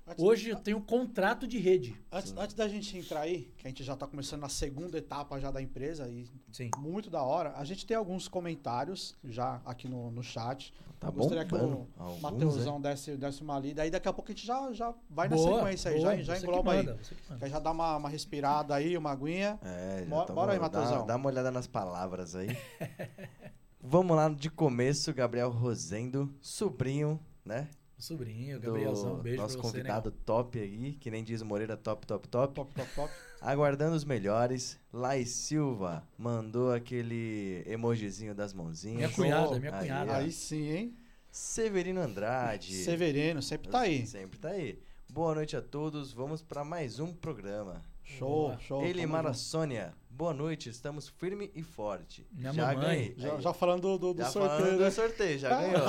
Antes 0.08 0.24
Hoje 0.24 0.50
eu 0.50 0.58
tenho 0.58 0.78
um 0.78 0.82
contrato 0.82 1.48
de 1.48 1.58
rede. 1.58 2.00
Antes, 2.12 2.32
antes, 2.38 2.56
da 2.56 2.68
gente 2.68 2.96
entrar 2.96 3.22
aí, 3.22 3.52
que 3.58 3.66
a 3.66 3.70
gente 3.70 3.84
já 3.84 3.96
está 3.96 4.06
começando 4.06 4.42
na 4.42 4.50
segunda 4.50 5.00
etapa 5.00 5.40
já 5.40 5.50
da 5.50 5.60
empresa, 5.60 6.08
e 6.08 6.30
Sim. 6.52 6.70
muito 6.78 7.10
da 7.10 7.24
hora, 7.24 7.56
a 7.58 7.64
gente 7.66 7.88
tem 7.88 7.98
alguns 7.98 8.28
comentários 8.28 9.16
já 9.24 9.60
aqui 9.66 9.88
no, 9.88 10.12
no 10.12 10.22
chat. 10.22 10.72
Tá 11.00 11.10
bom. 11.10 11.24
Gostaria 11.24 11.44
que 11.44 11.56
o 11.56 11.88
Mateusão 12.22 12.78
é? 12.78 12.82
desse, 12.82 13.18
desse 13.18 13.42
uma 13.42 13.58
lida. 13.58 13.82
Aí 13.82 13.90
daqui 13.90 14.08
a 14.08 14.14
pouco 14.14 14.32
a 14.32 14.36
gente 14.36 14.46
já, 14.46 14.72
já 14.74 14.94
vai 15.10 15.28
boa, 15.28 15.50
na 15.50 15.58
sequência 15.58 15.92
aí, 15.92 15.98
boa, 15.98 16.18
já, 16.18 16.24
já 16.24 16.38
engloba 16.38 16.76
manda, 16.76 17.00
aí. 17.32 17.40
Quer 17.40 17.50
já 17.50 17.60
dar 17.60 17.72
uma, 17.72 17.98
uma 17.98 18.10
respirada 18.10 18.76
aí, 18.76 18.96
uma 18.96 19.12
aguinha. 19.12 19.60
É, 19.64 20.06
já 20.08 20.26
Bora 20.26 20.54
aí, 20.54 20.60
Mateusão. 20.60 21.00
Dá, 21.00 21.06
dá 21.06 21.16
uma 21.16 21.30
olhada 21.30 21.50
nas 21.50 21.66
palavras 21.66 22.36
aí. 22.36 22.50
Vamos 23.88 24.18
lá 24.18 24.28
de 24.30 24.50
começo, 24.50 25.14
Gabriel 25.14 25.52
Rosendo, 25.52 26.34
sobrinho, 26.42 27.20
né? 27.46 27.70
Sobrinho, 28.00 28.60
Gabrielzão, 28.60 29.20
beijo 29.20 29.40
Nosso 29.40 29.60
pra 29.60 29.62
você, 29.62 29.78
convidado 29.78 30.10
né? 30.10 30.16
top 30.26 30.60
aí, 30.60 30.94
que 30.94 31.12
nem 31.12 31.24
diz 31.24 31.42
o 31.42 31.46
Moreira, 31.46 31.78
top, 31.78 32.08
top, 32.08 32.28
top. 32.28 32.56
Top, 32.56 32.74
top, 32.74 32.96
top. 32.96 33.14
Aguardando 33.40 33.96
os 33.96 34.04
melhores. 34.04 34.80
Lai 34.92 35.24
Silva 35.24 36.04
mandou 36.18 36.74
aquele 36.74 37.64
emojizinho 37.68 38.34
das 38.34 38.56
mãozinhas. 38.56 38.98
Minha 38.98 39.12
cunhada, 39.12 39.60
minha 39.60 39.72
cunhada. 39.72 40.18
Aí 40.18 40.32
sim, 40.32 40.68
hein? 40.68 40.98
Severino 41.30 42.02
Andrade. 42.02 42.74
Severino, 42.74 43.40
sempre 43.40 43.70
tá 43.70 43.82
aí. 43.82 44.08
Sempre 44.08 44.40
tá 44.40 44.50
aí. 44.50 44.80
Boa 45.08 45.36
noite 45.36 45.56
a 45.56 45.62
todos. 45.62 46.12
Vamos 46.12 46.42
para 46.42 46.64
mais 46.64 47.00
um 47.00 47.14
programa. 47.14 47.84
Show, 48.04 48.58
show. 48.60 48.84
Elimara 48.84 49.32
Sônia. 49.34 49.94
Boa 50.18 50.34
noite, 50.34 50.70
estamos 50.70 51.10
firme 51.10 51.52
e 51.54 51.62
forte. 51.62 52.26
Minha 52.32 52.54
já 52.54 52.68
mamãe. 52.68 52.88
ganhei. 52.88 53.16
Já, 53.18 53.38
já 53.38 53.54
falando 53.54 53.98
do, 53.98 54.14
do, 54.14 54.24
já 54.24 54.30
sorteio. 54.30 54.60
falando 54.62 54.80
né? 54.80 54.86
do 54.86 54.92
sorteio, 54.94 55.40
já 55.40 55.50
ganhou. 55.50 55.82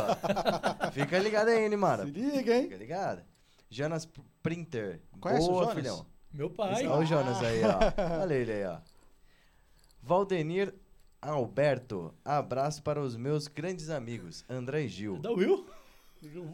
Fica 0.90 1.18
ligado 1.20 1.46
aí, 1.46 1.64
Elimara. 1.64 2.04
Se 2.04 2.10
liga, 2.10 2.56
hein? 2.56 2.62
Fica 2.64 2.76
ligado. 2.76 3.22
Jonas 3.70 4.08
Printer. 4.42 5.00
Conhece 5.20 5.46
o 5.46 5.52
Boa, 5.52 5.60
Jonas? 5.66 5.74
filhão. 5.76 6.06
Meu 6.32 6.50
pai. 6.50 6.88
Olha 6.88 6.98
o 6.98 7.04
Jonas 7.04 7.40
aí, 7.40 7.60
ó. 7.62 7.78
Olha 8.22 8.34
ele 8.34 8.52
aí, 8.52 8.64
ó. 8.64 8.78
Valdenir 10.02 10.74
Alberto. 11.22 12.12
Abraço 12.24 12.82
para 12.82 13.00
os 13.00 13.16
meus 13.16 13.46
grandes 13.46 13.90
amigos, 13.90 14.44
André 14.50 14.82
e 14.82 14.88
Gil. 14.88 15.18
Da 15.18 15.30
Will. 15.30 15.64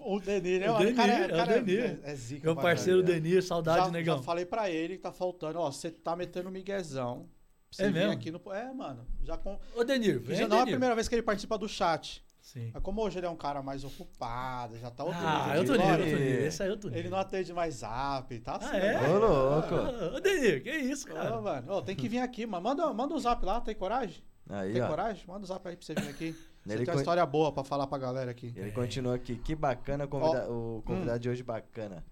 O 0.04 0.20
Denir, 0.20 0.60
né? 0.60 0.70
O? 0.70 0.76
Denir, 0.76 0.94
cara, 0.94 1.12
é 1.12 1.24
o 1.24 1.30
cara 1.30 1.62
Denir. 1.62 2.00
É, 2.04 2.12
é 2.12 2.14
zica, 2.14 2.44
Meu 2.44 2.54
parceiro 2.54 3.02
caralho. 3.02 3.22
Denir, 3.22 3.42
saudade, 3.42 3.86
já, 3.86 3.90
negão. 3.90 4.18
Já 4.18 4.22
falei 4.22 4.44
pra 4.44 4.68
ele 4.68 4.96
que 4.96 5.02
tá 5.02 5.10
faltando, 5.10 5.58
ó, 5.58 5.72
você 5.72 5.90
tá 5.90 6.14
metendo 6.14 6.50
miguezão. 6.50 7.26
Você 7.72 7.82
É 7.84 7.86
vir 7.86 7.92
mesmo? 7.94 8.12
aqui 8.12 8.30
no. 8.30 8.40
É, 8.52 8.72
mano. 8.72 9.06
Já 9.24 9.36
com. 9.36 9.58
Ô, 9.74 9.82
Denir, 9.82 10.20
vem, 10.20 10.36
já 10.36 10.46
não 10.46 10.58
é 10.58 10.60
a 10.62 10.66
primeira 10.66 10.94
vez 10.94 11.08
que 11.08 11.14
ele 11.14 11.22
participa 11.22 11.56
do 11.58 11.68
chat. 11.68 12.24
Sim. 12.40 12.70
Mas 12.74 12.82
como 12.82 13.00
hoje 13.00 13.18
ele 13.18 13.26
é 13.26 13.30
um 13.30 13.36
cara 13.36 13.62
mais 13.62 13.84
ocupado, 13.84 14.76
já 14.76 14.90
tá 14.90 15.04
outro 15.04 15.18
Ah, 15.24 15.44
nível 15.46 15.54
eu 15.56 15.62
de 15.62 15.66
tô 15.70 15.76
nível, 15.76 15.98
tô 16.10 16.22
nível. 16.24 16.46
Esse 16.46 16.62
aí 16.62 16.68
eu 16.68 16.76
tô 16.76 16.88
nível. 16.88 17.00
Ele 17.02 17.08
não 17.08 17.18
atende 17.18 17.52
mais 17.52 17.74
zap, 17.76 18.38
tá 18.40 18.52
Ah, 18.54 18.56
assim. 18.56 18.76
é? 18.76 19.08
Ô, 19.08 19.18
louco. 19.18 19.74
Ah, 19.76 20.16
Ô, 20.16 20.20
Denir, 20.20 20.62
que 20.62 20.70
isso, 20.70 21.08
Ô, 21.08 21.14
cara? 21.14 21.40
mano, 21.40 21.72
Ô, 21.72 21.80
tem 21.82 21.94
que 21.94 22.08
vir 22.08 22.18
aqui, 22.18 22.44
mano. 22.44 22.62
Manda, 22.64 22.92
manda 22.92 23.14
um 23.14 23.18
zap 23.18 23.44
lá, 23.46 23.60
tem 23.60 23.74
coragem? 23.76 24.22
Aí, 24.50 24.72
Tem 24.72 24.82
ó. 24.82 24.88
coragem? 24.88 25.22
Manda 25.26 25.40
um 25.42 25.46
zap 25.46 25.66
aí 25.68 25.76
pra 25.76 25.86
você 25.86 25.94
vir 25.94 26.08
aqui. 26.08 26.34
Você 26.64 26.74
Ele 26.74 26.84
tem 26.84 26.94
uma 26.94 27.00
história 27.00 27.26
boa 27.26 27.50
pra 27.50 27.64
falar 27.64 27.88
pra 27.88 27.98
galera 27.98 28.30
aqui. 28.30 28.52
Ele 28.54 28.70
continua 28.70 29.16
aqui. 29.16 29.34
Que 29.34 29.52
bacana, 29.52 30.06
convida- 30.06 30.48
o 30.48 30.80
convidado 30.86 31.18
de 31.18 31.28
hoje 31.28 31.42
bacana. 31.42 32.04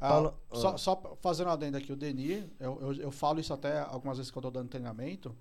Ah, 0.00 0.08
Paulo- 0.08 0.34
só, 0.52 0.74
ó. 0.74 0.76
só 0.78 1.16
fazendo 1.20 1.48
uma 1.48 1.52
adenda 1.52 1.78
aqui, 1.78 1.92
o 1.92 1.96
Denir, 1.96 2.48
eu, 2.58 2.78
eu, 2.80 2.92
eu 2.94 3.10
falo 3.10 3.38
isso 3.38 3.52
até 3.52 3.80
algumas 3.80 4.16
vezes 4.16 4.30
que 4.32 4.38
eu 4.38 4.42
tô 4.42 4.50
dando 4.50 4.68
treinamento, 4.68 5.36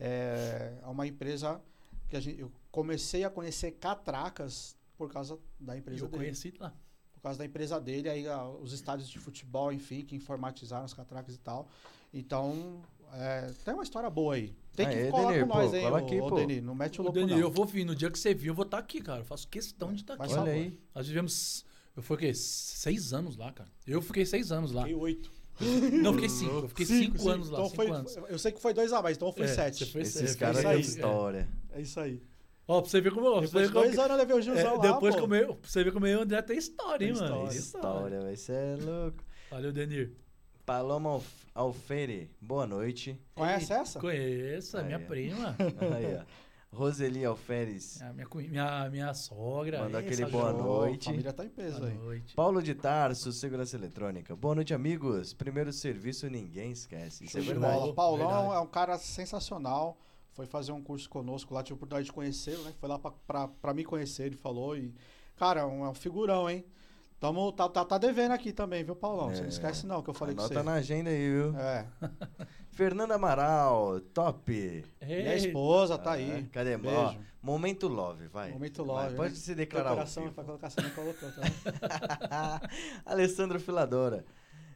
é 0.00 0.78
é 0.82 0.86
uma 0.86 1.06
empresa 1.06 1.60
que 2.08 2.16
a 2.16 2.20
gente, 2.20 2.40
eu 2.40 2.50
comecei 2.70 3.24
a 3.24 3.30
conhecer 3.30 3.72
catracas 3.72 4.76
por 4.96 5.12
causa 5.12 5.38
da 5.60 5.76
empresa 5.76 6.04
eu 6.04 6.08
dele. 6.08 6.24
conheci 6.24 6.54
lá. 6.58 6.72
Por 7.14 7.20
causa 7.22 7.38
da 7.38 7.44
empresa 7.44 7.80
dele, 7.80 8.08
aí 8.08 8.26
ah, 8.28 8.48
os 8.48 8.72
estádios 8.72 9.08
de 9.08 9.18
futebol, 9.18 9.72
enfim, 9.72 10.02
que 10.04 10.14
informatizaram 10.16 10.84
as 10.84 10.94
catracas 10.94 11.34
e 11.34 11.38
tal. 11.38 11.68
Então, 12.14 12.80
é, 13.12 13.52
tem 13.64 13.74
uma 13.74 13.82
história 13.82 14.08
boa 14.08 14.34
aí. 14.36 14.54
Tem 14.74 14.88
que 14.88 15.10
colar 15.10 15.32
Denir, 15.32 15.46
com 15.46 15.54
nós, 15.54 15.70
pô, 15.70 15.76
hein, 15.76 15.82
cola 15.82 16.00
ô, 16.00 16.04
aqui, 16.06 16.18
pô. 16.18 16.30
Denir. 16.36 16.62
Não 16.62 16.74
mete 16.74 17.00
o 17.00 17.02
louco, 17.02 17.18
Denir, 17.18 17.34
não. 17.34 17.42
eu 17.42 17.50
vou 17.50 17.66
vir. 17.66 17.84
No 17.84 17.94
dia 17.94 18.10
que 18.10 18.18
você 18.18 18.32
vir, 18.32 18.48
eu 18.48 18.54
vou 18.54 18.64
estar 18.64 18.78
aqui, 18.78 19.00
cara. 19.02 19.20
Eu 19.20 19.24
faço 19.24 19.48
questão 19.48 19.92
de 19.92 20.02
estar 20.02 20.16
Vai 20.16 20.26
aqui. 20.26 20.34
só- 20.34 20.42
Olha 20.42 20.52
aí. 20.52 20.78
Nós 20.94 21.06
vivemos. 21.08 21.66
Eu 21.98 22.02
fui 22.02 22.14
o 22.16 22.18
quê? 22.20 22.32
Seis 22.32 23.12
anos 23.12 23.36
lá, 23.36 23.50
cara. 23.52 23.68
Eu 23.84 24.00
fiquei 24.00 24.24
seis 24.24 24.52
anos 24.52 24.70
lá. 24.70 24.82
Fiquei 24.82 24.94
oito. 24.96 25.32
Não, 26.00 26.12
fiquei 26.14 26.28
cinco. 26.28 26.54
Eu 26.60 26.68
fiquei 26.68 26.86
cinco, 26.86 27.28
anos 27.28 27.50
lá. 27.50 27.58
Então 27.58 27.70
cinco 27.70 27.76
foi, 27.76 27.90
anos. 27.90 28.16
eu 28.28 28.38
sei 28.38 28.52
que 28.52 28.62
foi 28.62 28.72
dois 28.72 28.92
a 28.92 29.02
mais, 29.02 29.16
então 29.16 29.32
foi 29.32 29.46
É, 29.46 29.48
sete. 29.48 29.84
você 29.84 29.90
foi- 29.90 30.02
Esses 30.02 30.36
é, 30.36 30.38
caras 30.38 30.64
aí. 30.64 30.80
história. 30.80 31.48
É 31.72 31.80
isso 31.80 31.98
aí. 31.98 32.22
Ó, 32.68 32.80
pra 32.80 32.88
você 32.88 33.00
ver 33.00 33.10
como. 33.12 33.24
Você 33.40 33.46
Depois 33.46 33.52
ver 33.52 33.66
de 33.66 33.72
como 33.72 33.84
dois 33.86 33.98
anos 33.98 34.10
eu 34.12 34.16
levei 34.16 34.36
o 34.36 34.38
é, 34.38 34.42
Gilzão 34.42 34.76
lá, 34.76 34.82
depois 34.92 35.14
pô. 35.14 35.18
que 35.20 35.24
eu 35.24 35.28
meio, 35.28 35.54
pra 35.56 35.68
você 35.70 35.82
ver 35.82 35.92
como 35.92 36.06
eu 36.06 36.12
e 36.12 36.16
o 36.20 36.22
André 36.22 36.42
tem 36.42 36.56
história, 36.56 37.04
hein, 37.04 37.12
Tem 37.12 37.20
mano? 37.22 37.34
história. 37.48 37.58
História, 37.58 38.20
vai 38.20 38.36
ser 38.36 38.80
louco. 38.80 39.24
Valeu, 39.50 39.72
Denir. 39.72 40.12
Paloma 40.64 41.10
Alf- 41.10 41.46
Alfere, 41.52 42.30
boa 42.40 42.64
noite. 42.66 43.18
Conhece 43.34 43.72
essa? 43.72 43.98
Conheço, 43.98 44.76
é 44.76 44.80
Aí, 44.80 44.86
minha 44.86 44.98
ó. 44.98 45.08
prima. 45.08 45.56
Aí, 45.96 46.16
ó. 46.20 46.24
Roseli 46.72 47.24
Alferes. 47.24 48.00
É 48.00 48.06
a 48.06 48.12
minha, 48.12 48.28
minha, 48.34 48.90
minha 48.90 49.14
sogra. 49.14 49.82
Mandou 49.84 50.00
Ih, 50.00 50.04
aquele 50.04 50.26
boa 50.26 50.52
jo- 50.52 50.58
noite. 50.58 51.08
A 51.08 51.12
família 51.12 51.32
tá 51.32 51.44
em 51.44 51.48
peso 51.48 51.78
Boa 51.78 51.90
aí. 51.90 51.96
noite. 51.98 52.34
Paulo 52.34 52.62
de 52.62 52.74
Tarso, 52.74 53.32
Segurança 53.32 53.76
Eletrônica. 53.76 54.36
Boa 54.36 54.54
noite, 54.54 54.74
amigos. 54.74 55.32
Primeiro 55.32 55.72
serviço 55.72 56.28
ninguém 56.28 56.70
esquece. 56.72 57.24
Isso 57.24 57.38
é 57.38 57.40
verdade. 57.40 57.92
Paulão 57.94 58.28
verdade. 58.28 58.54
é 58.56 58.60
um 58.60 58.66
cara 58.66 58.98
sensacional. 58.98 59.98
Foi 60.32 60.46
fazer 60.46 60.70
um 60.70 60.80
curso 60.82 61.08
conosco 61.08 61.52
lá, 61.52 61.64
tive 61.64 61.72
a 61.74 61.76
oportunidade 61.76 62.06
de 62.06 62.12
conhecê-lo, 62.12 62.62
né? 62.62 62.72
Foi 62.78 62.88
lá 62.88 62.96
pra, 62.98 63.10
pra, 63.26 63.48
pra 63.48 63.74
me 63.74 63.84
conhecer, 63.84 64.26
ele 64.26 64.36
falou. 64.36 64.76
E, 64.76 64.94
cara, 65.36 65.62
é 65.62 65.64
um, 65.64 65.84
é 65.84 65.88
um 65.88 65.94
figurão, 65.94 66.48
hein? 66.48 66.64
Tamo, 67.18 67.50
tá, 67.50 67.68
tá, 67.68 67.84
tá 67.84 67.98
devendo 67.98 68.30
aqui 68.30 68.52
também, 68.52 68.84
viu, 68.84 68.94
Paulão? 68.94 69.30
Você 69.30 69.38
É. 69.38 69.42
não 69.42 69.48
esquece 69.48 69.84
não 69.84 70.00
que 70.00 70.10
eu 70.10 70.14
falei 70.14 70.34
Anota 70.34 70.48
com 70.50 70.54
você. 70.54 70.62
na 70.64 70.74
agenda 70.74 71.10
aí, 71.10 71.28
viu? 71.28 71.56
É. 71.58 71.86
Fernanda 72.78 73.16
Amaral, 73.16 73.98
top. 74.14 74.84
Minha 75.02 75.32
Ei, 75.32 75.36
esposa 75.36 75.98
tá 75.98 76.10
Ah, 76.10 76.14
aí. 76.14 76.44
Cadê? 76.52 76.76
Beijo. 76.76 76.96
Ó, 76.96 77.12
momento 77.42 77.88
love, 77.88 78.28
vai. 78.28 78.52
Momento 78.52 78.84
Vai, 78.84 79.02
love. 79.06 79.16
Pode 79.16 79.30
né? 79.30 79.36
se 79.36 79.52
declarar. 79.52 79.96
vivo. 79.96 80.30
pra 80.30 80.44
colocar 80.44 80.70
você 80.70 80.80
não 80.82 80.90
colocou, 80.90 81.28
tá? 81.32 82.60
Alessandro 83.04 83.58
Filadora. 83.58 84.24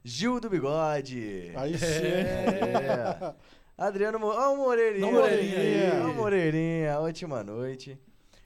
Gil 0.02 0.40
do 0.40 0.50
Bigode. 0.50 1.52
Aí 1.54 1.78
sim. 1.78 1.84
É. 1.86 3.34
Adriano 3.78 4.18
Mo... 4.18 4.26
Ó, 4.26 4.52
o 4.52 4.56
Moreirinha. 4.56 5.06
Ó 5.06 5.08
o 5.08 5.12
Moreirinha 5.12 6.04
o 6.04 6.14
Moreirinha. 6.14 6.98
Ótima 6.98 7.44
noite. 7.44 7.96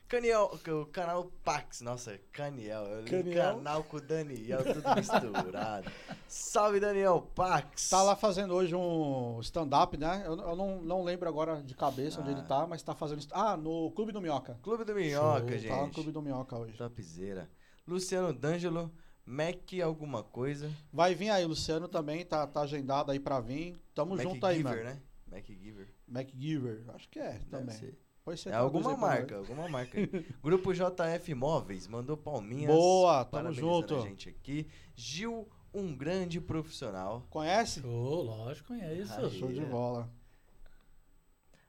Caniel, 0.09 0.57
o 0.69 0.87
canal 0.87 1.25
Pax, 1.43 1.81
nossa, 1.81 2.17
Caniel, 2.33 2.85
eu 2.85 3.01
li 3.03 3.11
Caniel. 3.11 3.57
canal 3.57 3.83
com 3.83 3.97
o 3.97 4.01
Daniel, 4.01 4.61
tudo 4.63 4.95
misturado. 4.95 5.91
Salve 6.29 6.79
Daniel 6.79 7.21
Pax. 7.35 7.89
Tá 7.91 8.03
lá 8.05 8.15
fazendo 8.15 8.55
hoje 8.55 8.73
um 8.75 9.41
stand-up, 9.41 9.97
né? 9.97 10.23
Eu, 10.25 10.37
eu 10.39 10.55
não, 10.55 10.81
não 10.81 11.03
lembro 11.03 11.29
agora 11.29 11.61
de 11.61 11.75
cabeça 11.75 12.21
onde 12.21 12.31
Ah. 12.31 12.33
ele 12.35 12.43
tá, 12.43 12.67
mas 12.69 12.85
tá 12.85 12.95
fazendo. 12.95 13.27
Ah, 13.33 13.57
no 13.57 13.91
Clube 13.93 14.13
do 14.13 14.21
Minhoca. 14.21 14.57
Clube 14.63 14.85
do 14.85 14.95
Minhoca, 14.95 15.41
Show, 15.49 15.59
gente. 15.59 15.69
Tá 15.69 15.83
no 15.87 15.91
Clube 15.93 16.13
do 16.13 16.23
Minhoca 16.23 16.57
hoje. 16.57 16.77
Topzera. 16.79 17.51
Luciano 17.85 18.33
D'Angelo, 18.33 18.93
Mac 19.25 19.73
alguma 19.85 20.23
coisa. 20.23 20.71
Vai 20.93 21.17
vir 21.17 21.31
aí, 21.31 21.45
Luciano 21.45 21.89
também, 21.89 22.25
tá, 22.25 22.47
tá 22.47 22.61
agendado 22.61 23.11
aí 23.11 23.19
pra 23.19 23.41
vir. 23.41 23.77
Tamo 23.93 24.15
Mac 24.15 24.23
junto 24.23 24.47
aí, 24.47 24.59
Giver, 24.59 24.71
mano. 24.73 24.85
né? 24.85 25.03
Mac 25.29 25.47
Giver. 25.47 25.89
MacGyver, 26.07 26.85
acho 26.95 27.09
que 27.09 27.19
é 27.19 27.33
Deve 27.33 27.45
também. 27.51 27.77
ser. 27.77 27.99
Você 28.27 28.49
É 28.49 28.55
alguma 28.55 28.91
aí 28.91 28.97
pra 28.97 29.07
marca, 29.07 29.37
alguma 29.37 29.69
marca. 29.69 29.99
aí. 29.99 30.07
Grupo 30.43 30.73
JF 30.75 31.33
Móveis 31.35 31.87
mandou 31.87 32.17
palminhas. 32.17 32.67
Boa, 32.75 33.25
tamo 33.25 33.53
junto. 33.53 33.95
a 33.95 34.01
gente 34.01 34.29
aqui. 34.29 34.67
Gil, 34.97 35.49
um 35.73 35.95
grande 35.97 36.41
profissional. 36.41 37.25
Conhece? 37.31 37.81
Show, 37.81 38.23
lógico, 38.23 38.73
é 38.75 38.95
isso. 38.95 39.15
Aí. 39.15 39.31
Show 39.31 39.53
de 39.53 39.65
bola. 39.65 40.11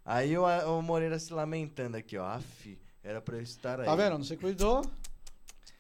Aí 0.03 0.36
o, 0.38 0.45
o 0.45 0.82
Moreira 0.82 1.20
se 1.20 1.32
lamentando 1.32 1.95
aqui, 1.95 2.18
ó. 2.18 2.26
Aff, 2.26 2.80
era 3.03 3.22
pra 3.22 3.36
eu 3.38 3.41
estar 3.41 3.80
aí. 3.80 3.86
Tá 3.86 3.95
vendo? 3.95 4.18
Não 4.18 4.24
se 4.24 4.36
cuidou. 4.36 4.82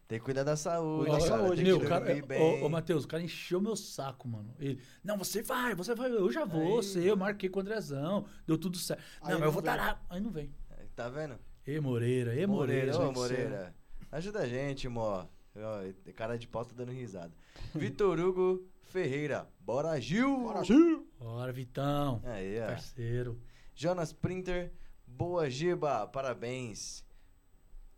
Tem 0.07 0.19
que 0.19 0.25
cuidar 0.25 0.43
da 0.43 0.55
saúde, 0.55 1.09
Cuida 1.09 1.23
da 1.23 1.27
cara. 1.29 1.41
saúde, 1.41 1.55
Tem 1.57 1.65
Meu, 1.65 1.79
que 1.81 1.85
cara, 1.87 2.05
ô, 2.39 2.65
ô, 2.65 2.69
Matheus, 2.69 3.03
o 3.03 3.07
cara 3.09 3.21
encheu 3.21 3.59
meu 3.59 3.75
saco, 3.75 4.25
mano. 4.25 4.55
Ele, 4.57 4.81
não, 5.03 5.17
você 5.17 5.41
vai, 5.41 5.75
você 5.75 5.93
vai, 5.93 6.09
eu 6.09 6.31
já 6.31 6.45
vou, 6.45 6.61
Aí. 6.61 6.71
você, 6.83 7.11
eu 7.11 7.17
marquei 7.17 7.49
com 7.49 7.59
o 7.59 7.61
Andrezão, 7.61 8.25
deu 8.45 8.57
tudo 8.57 8.77
certo. 8.77 9.03
Aí 9.21 9.33
não, 9.33 9.39
mas 9.39 9.47
eu 9.47 9.51
vou 9.51 9.61
vem. 9.61 9.75
lá. 9.75 10.01
Aí 10.09 10.21
não 10.21 10.31
vem. 10.31 10.49
Tá 10.97 11.09
vendo? 11.09 11.37
Ê, 11.67 11.79
Moreira, 11.79 12.33
ê, 12.33 12.47
Moreira. 12.47 12.91
Moreira, 12.91 13.09
ô. 13.09 13.11
Moreira. 13.13 13.75
Ajuda 14.11 14.39
a 14.39 14.47
gente, 14.47 14.89
mó. 14.89 15.27
Ó, 15.55 16.11
Cara 16.15 16.39
de 16.39 16.47
pau 16.47 16.65
tá 16.65 16.73
dando 16.75 16.91
risada. 16.91 17.31
Vitor 17.75 18.19
Hugo 18.19 18.67
Ferreira. 18.81 19.47
Bora, 19.59 20.01
Gil! 20.01 20.39
Bora, 20.39 20.63
Gil! 20.63 21.07
Bora, 21.19 21.53
Vitão. 21.53 22.19
Aí, 22.25 22.59
ó. 22.59 22.65
Parceiro. 22.69 23.39
Jonas 23.75 24.11
Printer. 24.11 24.73
Boa, 25.05 25.47
Giba. 25.51 26.07
Parabéns. 26.07 27.05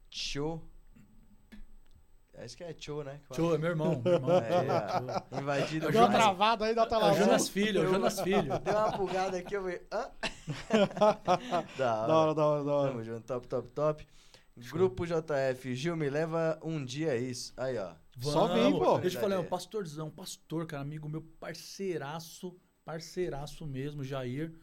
Tchô. 0.09 0.61
Acho 2.43 2.55
que 2.57 2.63
é 2.63 2.73
Tchô, 2.73 3.03
né? 3.03 3.19
Show, 3.35 3.53
é 3.53 3.57
meu 3.57 3.69
irmão. 3.71 4.01
Meu 4.03 4.13
irmão. 4.13 4.37
Aí, 4.37 5.33
ó. 5.33 5.39
Invadido. 5.41 5.85
É 5.87 5.89
o 5.89 5.91
Deu 5.91 6.01
uma 6.03 6.09
travada 6.09 6.65
aí 6.65 6.73
da 6.75 6.83
É 6.83 6.85
tela 6.87 7.03
o 7.03 7.07
azul. 7.09 7.25
Jonas 7.25 7.49
Filho, 7.49 7.81
é 7.81 7.85
o 7.85 7.89
Jonas 7.93 8.19
Filho. 8.21 8.59
Deu 8.59 8.73
uma 8.73 8.91
bugada 8.91 9.37
aqui, 9.37 9.53
eu 9.55 9.61
falei. 9.61 9.81
Hã? 9.91 10.09
da 11.77 12.07
Da 12.07 12.17
hora, 12.17 12.33
da 12.35 12.45
hora, 12.45 12.63
da 12.63 12.71
hora. 12.73 12.91
Tamo 12.91 13.03
junto, 13.03 13.21
top, 13.25 13.47
top, 13.47 13.67
top. 13.69 14.07
Grupo 14.71 15.05
JF, 15.05 15.73
Gil, 15.75 15.95
me 15.95 16.09
leva 16.09 16.59
um 16.63 16.83
dia 16.83 17.15
isso. 17.15 17.53
Aí, 17.57 17.77
ó. 17.77 17.93
Só 18.19 18.47
Vamos. 18.47 18.53
vem, 18.63 18.71
pô. 18.77 18.97
Deixa 18.99 19.17
eu 19.17 19.21
falar, 19.21 19.35
é 19.35 19.39
um 19.39 19.43
É. 19.43 19.47
pastorzão, 19.47 20.09
pastor, 20.09 20.65
cara, 20.65 20.81
amigo 20.81 21.07
meu, 21.07 21.21
parceiraço, 21.39 22.57
parceiraço 22.83 23.65
mesmo, 23.65 24.03
Jair. 24.03 24.53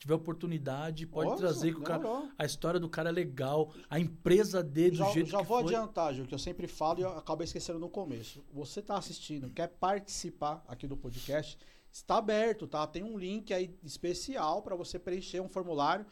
Se 0.00 0.04
tiver 0.04 0.14
oportunidade, 0.14 1.06
pode 1.06 1.28
Nossa, 1.28 1.42
trazer 1.42 1.74
que 1.74 1.78
o 1.80 1.82
cara. 1.82 2.02
A 2.38 2.46
história 2.46 2.80
do 2.80 2.88
cara 2.88 3.10
é 3.10 3.12
legal, 3.12 3.70
a 3.90 4.00
empresa 4.00 4.62
dele 4.62 4.92
do 4.92 4.96
Já, 4.96 5.10
jeito 5.10 5.28
já 5.28 5.40
que 5.40 5.44
vou 5.46 5.62
foi. 5.62 5.74
adiantar, 5.74 6.14
Gil, 6.14 6.24
que 6.24 6.32
eu 6.34 6.38
sempre 6.38 6.66
falo 6.66 7.00
e 7.00 7.02
eu 7.02 7.18
acabo 7.18 7.42
esquecendo 7.42 7.78
no 7.78 7.86
começo. 7.90 8.42
Você 8.50 8.80
tá 8.80 8.96
assistindo, 8.96 9.50
quer 9.50 9.68
participar 9.68 10.64
aqui 10.66 10.86
do 10.86 10.96
podcast, 10.96 11.58
está 11.92 12.16
aberto, 12.16 12.66
tá? 12.66 12.86
Tem 12.86 13.02
um 13.04 13.18
link 13.18 13.52
aí 13.52 13.76
especial 13.84 14.62
para 14.62 14.74
você 14.74 14.98
preencher 14.98 15.38
um 15.42 15.50
formulário. 15.50 16.06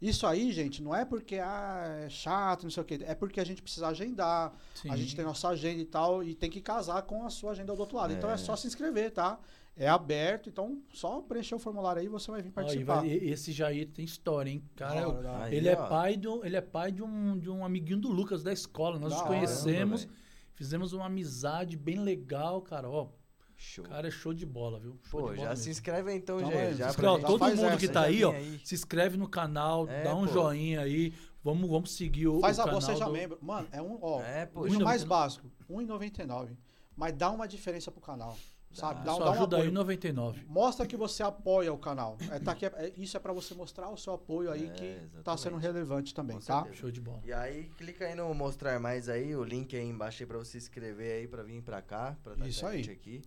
Isso 0.00 0.26
aí, 0.26 0.50
gente, 0.50 0.82
não 0.82 0.94
é 0.94 1.04
porque 1.04 1.36
ah, 1.36 2.02
é 2.06 2.08
chato, 2.08 2.62
não 2.62 2.70
sei 2.70 2.82
o 2.82 2.86
quê. 2.86 2.98
É 3.02 3.14
porque 3.14 3.40
a 3.40 3.44
gente 3.44 3.60
precisa 3.60 3.88
agendar. 3.88 4.54
Sim. 4.74 4.88
A 4.88 4.96
gente 4.96 5.14
tem 5.14 5.22
nossa 5.24 5.48
agenda 5.48 5.82
e 5.82 5.84
tal, 5.86 6.24
e 6.24 6.34
tem 6.34 6.48
que 6.50 6.62
casar 6.62 7.02
com 7.02 7.26
a 7.26 7.30
sua 7.30 7.50
agenda 7.52 7.74
do 7.74 7.78
outro 7.80 7.98
lado. 7.98 8.14
Então 8.14 8.30
É. 8.30 8.34
é 8.34 8.36
só 8.38 8.56
se 8.56 8.66
inscrever, 8.66 9.10
tá? 9.12 9.38
É 9.76 9.88
aberto, 9.88 10.48
então 10.48 10.80
só 10.92 11.20
preencher 11.20 11.56
o 11.56 11.58
formulário 11.58 12.00
aí 12.00 12.06
e 12.06 12.08
você 12.08 12.30
vai 12.30 12.40
vir 12.40 12.52
participar. 12.52 13.00
vai- 13.00 13.08
esse 13.10 13.50
Jair 13.50 13.88
tem 13.88 14.04
história, 14.04 14.48
hein? 14.48 14.62
Cara, 14.76 15.00
da 15.00 15.08
hora. 15.08 15.44
Aí, 15.44 15.56
ele, 15.56 15.68
é 15.68 15.76
ó. 15.76 15.88
pai 15.88 16.16
do, 16.16 16.44
ele 16.46 16.56
é 16.56 16.60
pai 16.60 16.92
de 16.92 17.02
um, 17.02 17.36
de 17.36 17.50
um 17.50 17.64
amiguinho 17.64 17.98
do 17.98 18.08
Lucas 18.08 18.44
da 18.44 18.52
escola. 18.52 19.00
Nós 19.00 19.12
Da 19.12 19.18
nos 19.18 19.26
conhecemos, 19.26 20.06
fizemos 20.52 20.92
uma 20.92 21.06
amizade 21.06 21.76
bem 21.76 21.98
legal, 21.98 22.62
cara. 22.62 22.88
Ó, 22.88 23.08
Show. 23.56 23.84
Cara, 23.84 24.08
é 24.08 24.10
show 24.10 24.34
de 24.34 24.44
bola, 24.44 24.78
viu? 24.78 24.98
Show 25.04 25.20
pô, 25.20 25.34
já 25.36 25.54
se 25.54 25.70
inscreve 25.70 26.10
aí 26.10 26.18
então, 26.18 26.38
então 26.40 26.52
já. 26.52 26.58
É, 26.58 26.74
já 26.74 26.92
todo 26.92 27.44
mundo 27.56 27.78
que 27.78 27.88
tá 27.88 28.02
aí, 28.02 28.24
ó, 28.24 28.32
aí. 28.32 28.60
se 28.64 28.74
inscreve 28.74 29.16
no 29.16 29.28
canal, 29.28 29.88
é, 29.88 30.02
dá 30.02 30.14
um 30.14 30.26
pô. 30.26 30.32
joinha 30.32 30.80
aí. 30.80 31.12
Vamos, 31.42 31.68
vamos 31.68 31.92
seguir 31.94 32.26
o, 32.26 32.40
Faz 32.40 32.58
o 32.58 32.62
agora, 32.62 32.80
seja 32.80 33.04
do... 33.04 33.12
membro. 33.12 33.38
Mano, 33.40 33.68
é 33.70 33.80
um, 33.80 33.98
ó, 34.00 34.22
é, 34.22 34.46
pô, 34.46 34.66
o 34.66 34.82
mais 34.82 35.04
básico, 35.04 35.50
R$1,99. 35.68 36.56
Mas 36.96 37.12
dá 37.12 37.30
uma 37.30 37.46
diferença 37.46 37.90
pro 37.90 38.00
canal. 38.00 38.36
Sabe? 38.74 39.04
Dá, 39.04 39.12
Só 39.12 39.24
dá 39.24 39.30
ajuda 39.30 39.56
aí 39.58 39.70
99. 39.70 40.44
Mostra 40.48 40.86
que 40.86 40.96
você 40.96 41.22
apoia 41.22 41.72
o 41.72 41.78
canal. 41.78 42.18
É, 42.30 42.38
tá 42.40 42.52
aqui, 42.52 42.66
é, 42.66 42.92
isso 42.96 43.16
é 43.16 43.20
para 43.20 43.32
você 43.32 43.54
mostrar 43.54 43.88
o 43.88 43.96
seu 43.96 44.14
apoio 44.14 44.50
aí 44.50 44.66
é, 44.66 44.70
que 44.70 44.84
exatamente. 44.84 45.22
tá 45.24 45.36
sendo 45.36 45.56
relevante 45.56 46.12
também, 46.12 46.36
Com 46.38 46.44
tá? 46.44 46.62
Certeza. 46.62 46.80
Show 46.80 46.90
de 46.90 47.00
bola. 47.00 47.20
E 47.24 47.32
aí 47.32 47.70
clica 47.76 48.04
aí 48.04 48.14
no 48.14 48.34
mostrar 48.34 48.78
mais 48.80 49.08
aí, 49.08 49.34
o 49.36 49.44
link 49.44 49.76
aí 49.76 49.86
embaixo 49.86 50.22
aí 50.22 50.26
para 50.26 50.38
você 50.38 50.52
se 50.52 50.58
inscrever 50.58 51.20
aí 51.20 51.28
para 51.28 51.42
vir 51.42 51.62
para 51.62 51.80
cá, 51.80 52.16
para 52.22 52.32
estar 52.34 52.48
isso 52.48 52.66
aí. 52.66 52.80
aqui. 52.90 53.22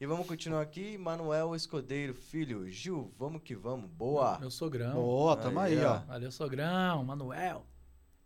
E 0.00 0.06
vamos 0.06 0.26
continuar 0.26 0.62
aqui, 0.62 0.96
Manuel 0.96 1.54
Escodeiro, 1.54 2.14
filho. 2.14 2.66
Gil, 2.70 3.12
vamos 3.18 3.42
que 3.42 3.54
vamos. 3.54 3.90
Boa. 3.90 4.38
Meu 4.38 4.50
sogrão. 4.50 4.94
Boa, 4.94 5.36
tamo 5.36 5.60
aí, 5.60 5.78
aí 5.78 5.84
ó. 5.84 5.98
Valeu, 5.98 6.30
sogrão, 6.30 7.04
Manuel. 7.04 7.66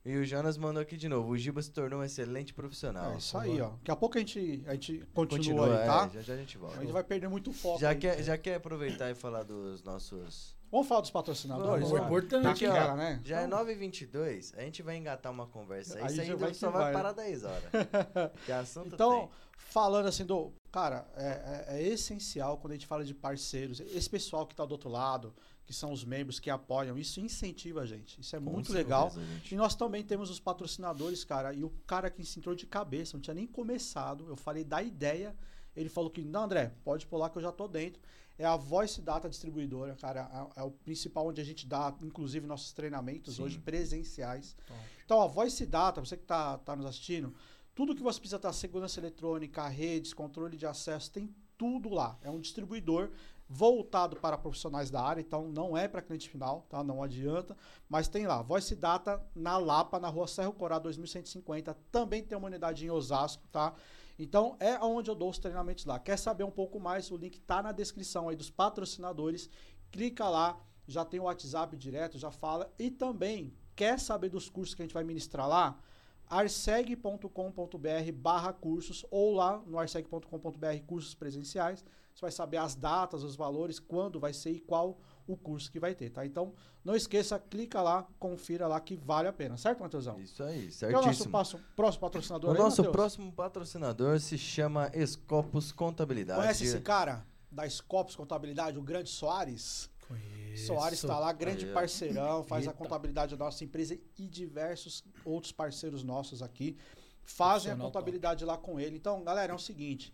E 0.05 0.19
o 0.19 0.25
Jonas 0.25 0.59
mandou 0.59 0.83
aqui 0.83 0.99
de 0.99 1.09
novo. 1.09 1.31
O 1.31 1.39
Giba 1.39 1.63
se 1.63 1.71
tornou 1.71 2.01
um 2.01 2.05
excelente 2.05 2.53
profissional. 2.53 3.15
É 3.15 3.17
isso 3.17 3.39
aí, 3.39 3.59
ó. 3.59 3.71
Daqui 3.71 3.91
a 3.91 3.97
pouco 3.97 4.19
a 4.19 4.21
gente, 4.21 4.63
a 4.67 4.75
gente 4.75 4.99
continua, 5.15 5.67
continua 5.67 5.81
aí, 5.81 5.87
tá? 5.87 6.11
É, 6.13 6.15
já, 6.17 6.21
já 6.21 6.35
a 6.35 6.37
gente 6.37 6.59
volta. 6.59 6.77
A 6.77 6.81
gente 6.83 6.93
vai 6.93 7.03
perder 7.03 7.29
muito 7.29 7.53
foco. 7.55 7.81
Já, 7.81 7.95
quer, 7.95 8.23
já 8.23 8.37
quer 8.37 8.57
aproveitar 8.57 9.11
e 9.11 9.15
falar 9.15 9.45
dos 9.45 9.83
nossos. 9.83 10.55
Vamos 10.71 10.87
falar 10.89 11.01
dos 11.01 11.11
patrocinadores? 11.11 11.91
É 11.91 11.97
importante. 11.97 12.45
Porque, 12.45 12.67
ó, 12.67 12.95
né? 12.95 13.19
Já 13.25 13.41
é 13.41 13.47
9h22, 13.47 14.53
a 14.59 14.61
gente 14.61 14.83
vai 14.83 14.97
engatar 14.99 15.33
uma 15.33 15.47
conversa 15.47 15.99
aí. 15.99 16.07
Isso 16.07 16.21
ainda 16.21 16.37
vai 16.37 16.53
só 16.53 16.71
vai, 16.71 16.83
vai 16.83 16.93
parar 16.93 17.13
10 17.13 17.45
horas. 17.45 17.63
que 18.45 18.53
assunto 18.53 18.95
então, 18.95 19.21
tem. 19.21 19.31
falando 19.57 20.07
assim 20.07 20.27
do. 20.27 20.53
Cara, 20.71 21.07
é, 21.17 21.65
é, 21.69 21.79
é, 21.79 21.83
essencial 21.83 22.59
quando 22.59 22.73
a 22.73 22.75
gente 22.75 22.87
fala 22.87 23.05
de 23.05 23.15
parceiros. 23.15 23.81
Esse 23.81 24.11
pessoal 24.11 24.47
que 24.47 24.55
tá 24.55 24.67
do 24.67 24.73
outro 24.73 24.91
lado, 24.91 25.33
que 25.67 25.73
são 25.73 25.93
os 25.93 26.05
membros 26.05 26.39
que 26.39 26.51
apoiam. 26.51 26.99
Isso 26.99 27.21
incentiva 27.21 27.83
a 27.83 27.87
gente. 27.87 28.21
Isso 28.21 28.37
é 28.37 28.39
Com 28.39 28.51
muito 28.51 28.67
certeza, 28.67 28.85
legal. 28.85 29.11
Gente. 29.11 29.55
E 29.55 29.57
nós 29.57 29.75
também 29.75 30.03
temos 30.03 30.31
os 30.31 30.39
patrocinadores, 30.39 31.25
cara. 31.25 31.53
E 31.55 31.65
o 31.65 31.71
cara 31.87 32.11
que 32.11 32.25
se 32.25 32.39
entrou 32.39 32.55
de 32.55 32.67
cabeça, 32.67 33.17
não 33.17 33.21
tinha 33.21 33.35
nem 33.35 33.47
começado. 33.47 34.27
Eu 34.29 34.37
falei 34.37 34.65
da 34.65 34.83
ideia. 34.83 35.35
Ele 35.75 35.89
falou 35.89 36.11
que, 36.11 36.23
não, 36.23 36.45
André, 36.45 36.73
pode 36.85 37.07
pular 37.07 37.31
que 37.31 37.39
eu 37.39 37.43
já 37.43 37.51
tô 37.51 37.67
dentro. 37.67 38.01
É 38.37 38.45
a 38.45 38.57
Voice 38.57 39.01
Data 39.01 39.29
Distribuidora, 39.29 39.95
cara. 39.97 40.51
É, 40.57 40.63
o 40.63 40.71
principal 40.71 41.29
onde 41.29 41.41
a 41.41 41.45
gente 41.45 41.67
dá, 41.67 41.95
inclusive, 42.03 42.47
nossos 42.47 42.73
treinamentos 42.73 43.37
Sim. 43.37 43.45
hoje 43.45 43.59
presenciais. 43.59 44.57
Top. 44.67 44.81
Então, 45.05 45.21
a 45.21 45.27
Voice 45.27 45.65
Data, 45.65 46.01
você 46.01 46.17
que 46.17 46.25
tá, 46.25 46.59
tá 46.59 46.75
nos 46.75 46.87
assistindo, 46.87 47.35
tudo 47.75 47.95
que 47.95 48.03
você 48.03 48.19
precisa 48.19 48.37
estar, 48.37 48.53
segurança 48.53 49.01
eletrônica, 49.01 49.67
redes, 49.69 50.13
controle 50.13 50.57
de 50.57 50.67
acesso, 50.67 51.11
tem 51.11 51.35
tudo 51.57 51.89
lá. 51.89 52.19
É 52.23 52.31
um 52.31 52.41
distribuidor 52.41 53.11
voltado 53.49 54.17
para 54.17 54.39
profissionais 54.39 54.91
da 54.91 55.03
área, 55.03 55.21
então 55.21 55.49
não 55.49 55.77
é 55.77 55.87
para 55.87 56.03
cliente 56.03 56.29
final, 56.29 56.67
tá? 56.69 56.83
Não 56.83 57.03
adianta, 57.03 57.57
mas 57.89 58.09
tem 58.09 58.27
lá, 58.27 58.41
Voice 58.43 58.75
Data 58.75 59.23
na 59.35 59.59
Lapa, 59.59 60.01
na 60.01 60.09
Rua 60.09 60.27
Serro 60.27 60.53
Corá 60.53 60.79
2150, 60.79 61.75
também 61.93 62.23
tem 62.23 62.37
uma 62.37 62.47
unidade 62.47 62.87
em 62.87 62.91
Osasco, 62.91 63.47
tá? 63.53 63.75
Então 64.19 64.57
é 64.61 64.79
onde 64.79 65.11
eu 65.11 65.15
dou 65.15 65.31
os 65.31 65.39
treinamentos 65.39 65.85
lá. 65.85 65.99
Quer 65.99 66.19
saber 66.19 66.45
um 66.45 66.51
pouco 66.51 66.79
mais? 66.79 67.11
O 67.11 67.17
link 67.17 67.41
tá 67.41 67.63
na 67.63 67.73
descrição 67.73 68.29
aí 68.29 68.37
dos 68.37 68.49
patrocinadores. 68.49 69.51
Clica 69.91 70.29
lá, 70.29 70.59
já 70.87 71.05
tem 71.05 71.21
o 71.21 71.25
WhatsApp 71.25 71.77
direto, 71.77 72.19
já 72.19 72.31
fala 72.31 72.73
e 72.79 72.91
também 72.91 73.53
quer 73.75 73.99
saber 73.99 74.29
dos 74.29 74.49
cursos 74.49 74.75
que 74.75 74.83
a 74.83 74.85
gente 74.85 74.95
vai 74.95 75.05
ministrar 75.05 75.49
lá? 75.49 75.79
arseg.com.br 76.27 78.13
barra 78.15 78.53
cursos 78.53 79.05
ou 79.11 79.35
lá 79.35 79.63
no 79.67 79.79
arseg.com.br 79.79 80.83
cursos 80.87 81.15
presenciais 81.15 81.85
você 82.15 82.21
vai 82.21 82.31
saber 82.31 82.59
as 82.59 82.75
datas, 82.75 83.25
os 83.25 83.35
valores, 83.35 83.81
quando 83.81 84.21
vai 84.21 84.33
ser 84.33 84.53
e 84.53 84.61
qual 84.61 84.99
o 85.27 85.37
curso 85.37 85.71
que 85.71 85.81
vai 85.81 85.95
ter, 85.95 86.11
tá? 86.11 86.25
Então, 86.25 86.55
não 86.85 86.95
esqueça, 86.95 87.39
clica 87.39 87.83
lá, 87.83 88.07
confira 88.19 88.69
lá 88.69 88.79
que 88.81 88.95
vale 88.97 89.27
a 89.27 89.33
pena, 89.33 89.57
certo, 89.57 89.81
Matheusão? 89.81 90.21
Isso 90.21 90.43
aí, 90.43 90.71
certíssimo. 90.71 90.91
Qual 90.93 91.03
é 91.03 91.05
o 91.05 91.09
nosso 91.09 91.29
passo, 91.31 91.61
próximo 91.75 92.01
patrocinador 92.03 92.51
O 92.51 92.53
aí, 92.53 92.59
nosso 92.59 92.83
Mateus? 92.83 92.93
próximo 92.93 93.33
patrocinador 93.33 94.21
se 94.21 94.39
chama 94.39 94.91
Escopus 94.95 95.73
Contabilidade. 95.73 96.41
Conhece 96.41 96.65
esse 96.65 96.81
cara 96.81 97.27
da 97.51 97.69
Scopus 97.69 98.15
Contabilidade, 98.15 98.79
o 98.79 98.83
grande 98.83 99.11
Soares? 99.11 99.91
Conheço. 100.07 100.67
Soares 100.67 101.03
está 101.03 101.19
lá, 101.19 101.33
grande 101.33 101.67
parceirão, 101.67 102.45
faz 102.45 102.67
Eita. 102.67 102.75
a 102.75 102.79
contabilidade 102.79 103.37
da 103.37 103.45
nossa 103.45 103.65
empresa 103.65 103.99
e 104.19 104.29
diversos 104.29 105.03
outros 105.25 105.51
parceiros 105.51 106.05
nossos 106.05 106.43
aqui 106.43 106.77
fazem 107.25 107.73
a 107.73 107.77
contabilidade 107.77 108.45
top. 108.45 108.53
lá 108.53 108.59
com 108.59 108.79
ele. 108.79 108.97
Então, 108.97 109.25
galera, 109.25 109.53
é 109.53 109.57
o 109.57 109.59
seguinte, 109.59 110.13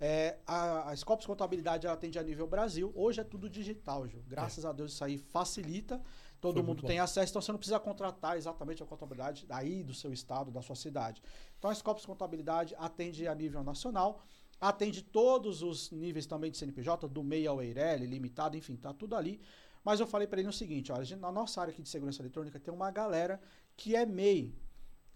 é, 0.00 0.38
a, 0.46 0.90
a 0.90 0.96
Scopus 0.96 1.26
Contabilidade 1.26 1.86
ela 1.86 1.94
atende 1.94 2.18
a 2.18 2.22
nível 2.22 2.46
Brasil. 2.46 2.92
Hoje 2.94 3.20
é 3.20 3.24
tudo 3.24 3.48
digital, 3.48 4.06
Gil. 4.06 4.22
Graças 4.26 4.64
é. 4.64 4.68
a 4.68 4.72
Deus 4.72 4.92
isso 4.92 5.04
aí 5.04 5.18
facilita. 5.18 6.00
Todo 6.40 6.56
Foi 6.56 6.62
mundo 6.62 6.82
tem 6.82 6.98
acesso, 6.98 7.30
então 7.30 7.40
você 7.40 7.50
não 7.50 7.58
precisa 7.58 7.80
contratar 7.80 8.36
exatamente 8.36 8.82
a 8.82 8.86
contabilidade 8.86 9.46
aí 9.48 9.82
do 9.82 9.94
seu 9.94 10.12
estado, 10.12 10.50
da 10.50 10.60
sua 10.60 10.76
cidade. 10.76 11.22
Então 11.58 11.70
a 11.70 11.74
Scopus 11.74 12.04
Contabilidade 12.04 12.74
atende 12.78 13.26
a 13.26 13.34
nível 13.34 13.64
nacional, 13.64 14.22
atende 14.60 15.02
todos 15.02 15.62
os 15.62 15.90
níveis 15.90 16.26
também 16.26 16.50
de 16.50 16.58
CNPJ, 16.58 17.08
do 17.08 17.24
MEI 17.24 17.46
ao 17.46 17.62
EIRELI, 17.62 18.06
limitado, 18.06 18.56
enfim, 18.56 18.76
tá 18.76 18.92
tudo 18.92 19.16
ali. 19.16 19.40
Mas 19.82 19.98
eu 19.98 20.06
falei 20.06 20.26
para 20.26 20.40
ele 20.40 20.48
o 20.48 20.52
seguinte, 20.52 20.92
olha, 20.92 21.16
na 21.16 21.32
nossa 21.32 21.60
área 21.60 21.72
aqui 21.72 21.80
de 21.80 21.88
segurança 21.88 22.20
eletrônica 22.20 22.60
tem 22.60 22.74
uma 22.74 22.90
galera 22.90 23.40
que 23.76 23.96
é 23.96 24.04
MEI, 24.04 24.54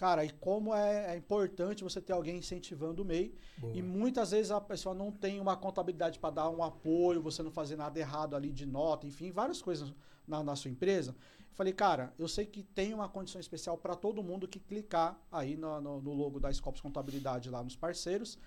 Cara, 0.01 0.25
e 0.25 0.31
como 0.31 0.75
é, 0.75 1.13
é, 1.13 1.17
importante 1.19 1.85
você 1.85 2.01
ter 2.01 2.15
alguém 2.15 2.39
incentivando 2.39 3.03
o 3.03 3.05
MEI. 3.05 3.35
Boa. 3.59 3.77
E 3.77 3.83
muitas 3.83 4.31
vezes 4.31 4.51
a 4.51 4.59
pessoa 4.59 4.95
não 4.95 5.13
tem 5.13 5.39
uma 5.39 5.59
contabilidade 5.59 6.19
para 6.19 6.31
dar 6.31 6.49
um 6.49 6.63
apoio, 6.63 7.21
você 7.21 7.43
não 7.43 7.51
fazer 7.51 7.77
nada 7.77 7.99
errado 7.99 8.35
ali 8.35 8.51
de 8.51 8.65
nota, 8.65 9.07
enfim, 9.07 9.31
várias 9.31 9.61
coisas 9.61 9.93
na, 10.27 10.43
na 10.43 10.57
sua 10.57 10.71
empresa. 10.71 11.11
Eu 11.11 11.55
falei, 11.55 11.75
cara, 11.75 12.15
eu 12.19 12.27
sei 12.27 12.47
que 12.47 12.63
tem 12.63 12.95
uma 12.95 13.11
condição 13.11 13.39
especial 13.39 13.77
para 13.77 13.95
todo 13.95 14.23
mundo 14.23 14.49
que 14.49 14.59
clicar 14.59 15.21
aí 15.31 15.55
no, 15.55 15.79
no, 15.83 16.01
no 16.01 16.15
logo 16.15 16.41
da 16.41 16.51
Scopus 16.51 16.81
Contabilidade 16.81 17.51
lá 17.51 17.63
nos 17.63 17.77
parceiros, 17.77 18.39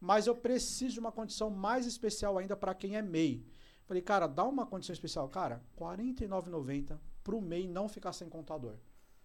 mas 0.00 0.26
eu 0.26 0.34
preciso 0.34 0.94
de 0.94 0.98
uma 0.98 1.12
condição 1.12 1.50
mais 1.50 1.86
especial 1.86 2.36
ainda 2.36 2.56
para 2.56 2.74
quem 2.74 2.96
é 2.96 3.02
MEI. 3.02 3.46
Falei, 3.84 4.02
cara, 4.02 4.26
dá 4.26 4.42
uma 4.42 4.66
condição 4.66 4.92
especial. 4.92 5.28
Cara, 5.28 5.62
R$ 5.78 5.86
49,90 5.86 6.98
para 7.22 7.36
o 7.36 7.40
MEI 7.40 7.68
não 7.68 7.88
ficar 7.88 8.12
sem 8.12 8.28
contador. 8.28 8.74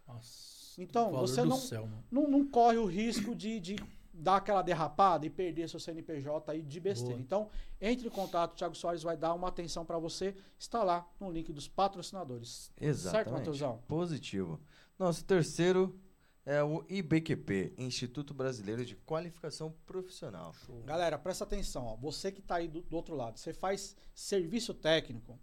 Nossa. 0.08 0.61
Então, 0.78 1.12
você 1.12 1.44
não, 1.44 1.58
céu, 1.58 1.88
não, 2.12 2.28
não, 2.28 2.46
corre 2.46 2.78
o 2.78 2.86
risco 2.86 3.36
de, 3.36 3.60
de 3.60 3.76
dar 4.14 4.38
aquela 4.38 4.62
derrapada 4.62 5.26
e 5.26 5.30
perder 5.30 5.70
seu 5.70 5.80
CNPJ 5.80 6.52
aí 6.52 6.62
de 6.62 6.80
besteira. 6.80 7.16
Boa. 7.16 7.22
Então, 7.22 7.50
entre 7.80 8.08
em 8.08 8.12
contato, 8.12 8.54
o 8.54 8.56
Thiago 8.56 8.76
Soares 8.76 9.04
vai 9.04 9.18
dar 9.18 9.34
uma 9.34 9.48
atenção 9.48 9.86
para 9.86 9.98
você. 9.98 10.36
Está 10.58 10.84
lá 10.84 11.08
no 11.20 11.32
link 11.32 11.52
dos 11.52 11.68
patrocinadores. 11.68 12.72
Exatamente. 12.80 13.12
Certo, 13.12 13.32
Matheusão? 13.32 13.82
Positivo. 13.88 14.60
Nosso 15.00 15.26
terceiro 15.26 16.00
é 16.46 16.64
o 16.64 16.84
IBQP, 16.90 17.74
Instituto 17.78 18.34
Brasileiro 18.34 18.86
de 18.86 18.96
Qualificação 18.96 19.74
Profissional. 19.86 20.54
Show. 20.54 20.82
Galera, 20.84 21.18
presta 21.18 21.44
atenção. 21.44 21.86
Ó. 21.86 21.96
Você 21.96 22.32
que 22.32 22.40
está 22.40 22.56
aí 22.56 22.68
do, 22.68 22.82
do 22.82 22.96
outro 22.96 23.16
lado, 23.16 23.38
você 23.38 23.54
faz 23.54 23.96
serviço 24.14 24.74
técnico, 24.74 25.40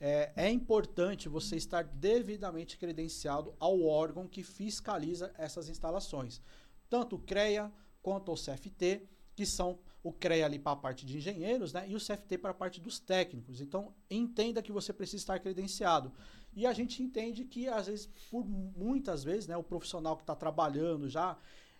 é, 0.00 0.32
é, 0.36 0.50
importante 0.50 1.28
você 1.28 1.56
estar 1.56 1.82
devidamente 1.82 2.78
credenciado 2.78 3.54
ao 3.58 3.82
órgão 3.82 4.28
que 4.28 4.42
fiscaliza 4.42 5.32
essas 5.36 5.68
instalações. 5.68 6.40
Tanto 6.88 7.16
o 7.16 7.18
CREA 7.18 7.72
quanto 8.00 8.32
o 8.32 8.36
CFT, 8.36 9.02
que 9.34 9.44
são 9.44 9.78
o 10.02 10.12
CREA 10.12 10.46
ali 10.46 10.58
para 10.58 10.72
a 10.72 10.76
parte 10.76 11.04
de 11.04 11.16
engenheiros, 11.16 11.72
né? 11.72 11.84
E 11.88 11.94
o 11.94 11.98
CFT 11.98 12.38
para 12.38 12.52
a 12.52 12.54
parte 12.54 12.80
dos 12.80 12.98
técnicos. 12.98 13.60
Então, 13.60 13.92
entenda 14.08 14.62
que 14.62 14.72
você 14.72 14.92
precisa 14.92 15.22
estar 15.22 15.38
credenciado. 15.40 16.12
E 16.54 16.66
a 16.66 16.72
gente 16.72 17.02
entende 17.02 17.44
que, 17.44 17.68
às 17.68 17.86
vezes, 17.86 18.06
por 18.30 18.44
muitas 18.44 19.22
vezes, 19.24 19.46
né, 19.46 19.56
o 19.56 19.62
profissional 19.62 20.16
que 20.16 20.22
está 20.22 20.34
trabalhando 20.34 21.08
já, 21.08 21.36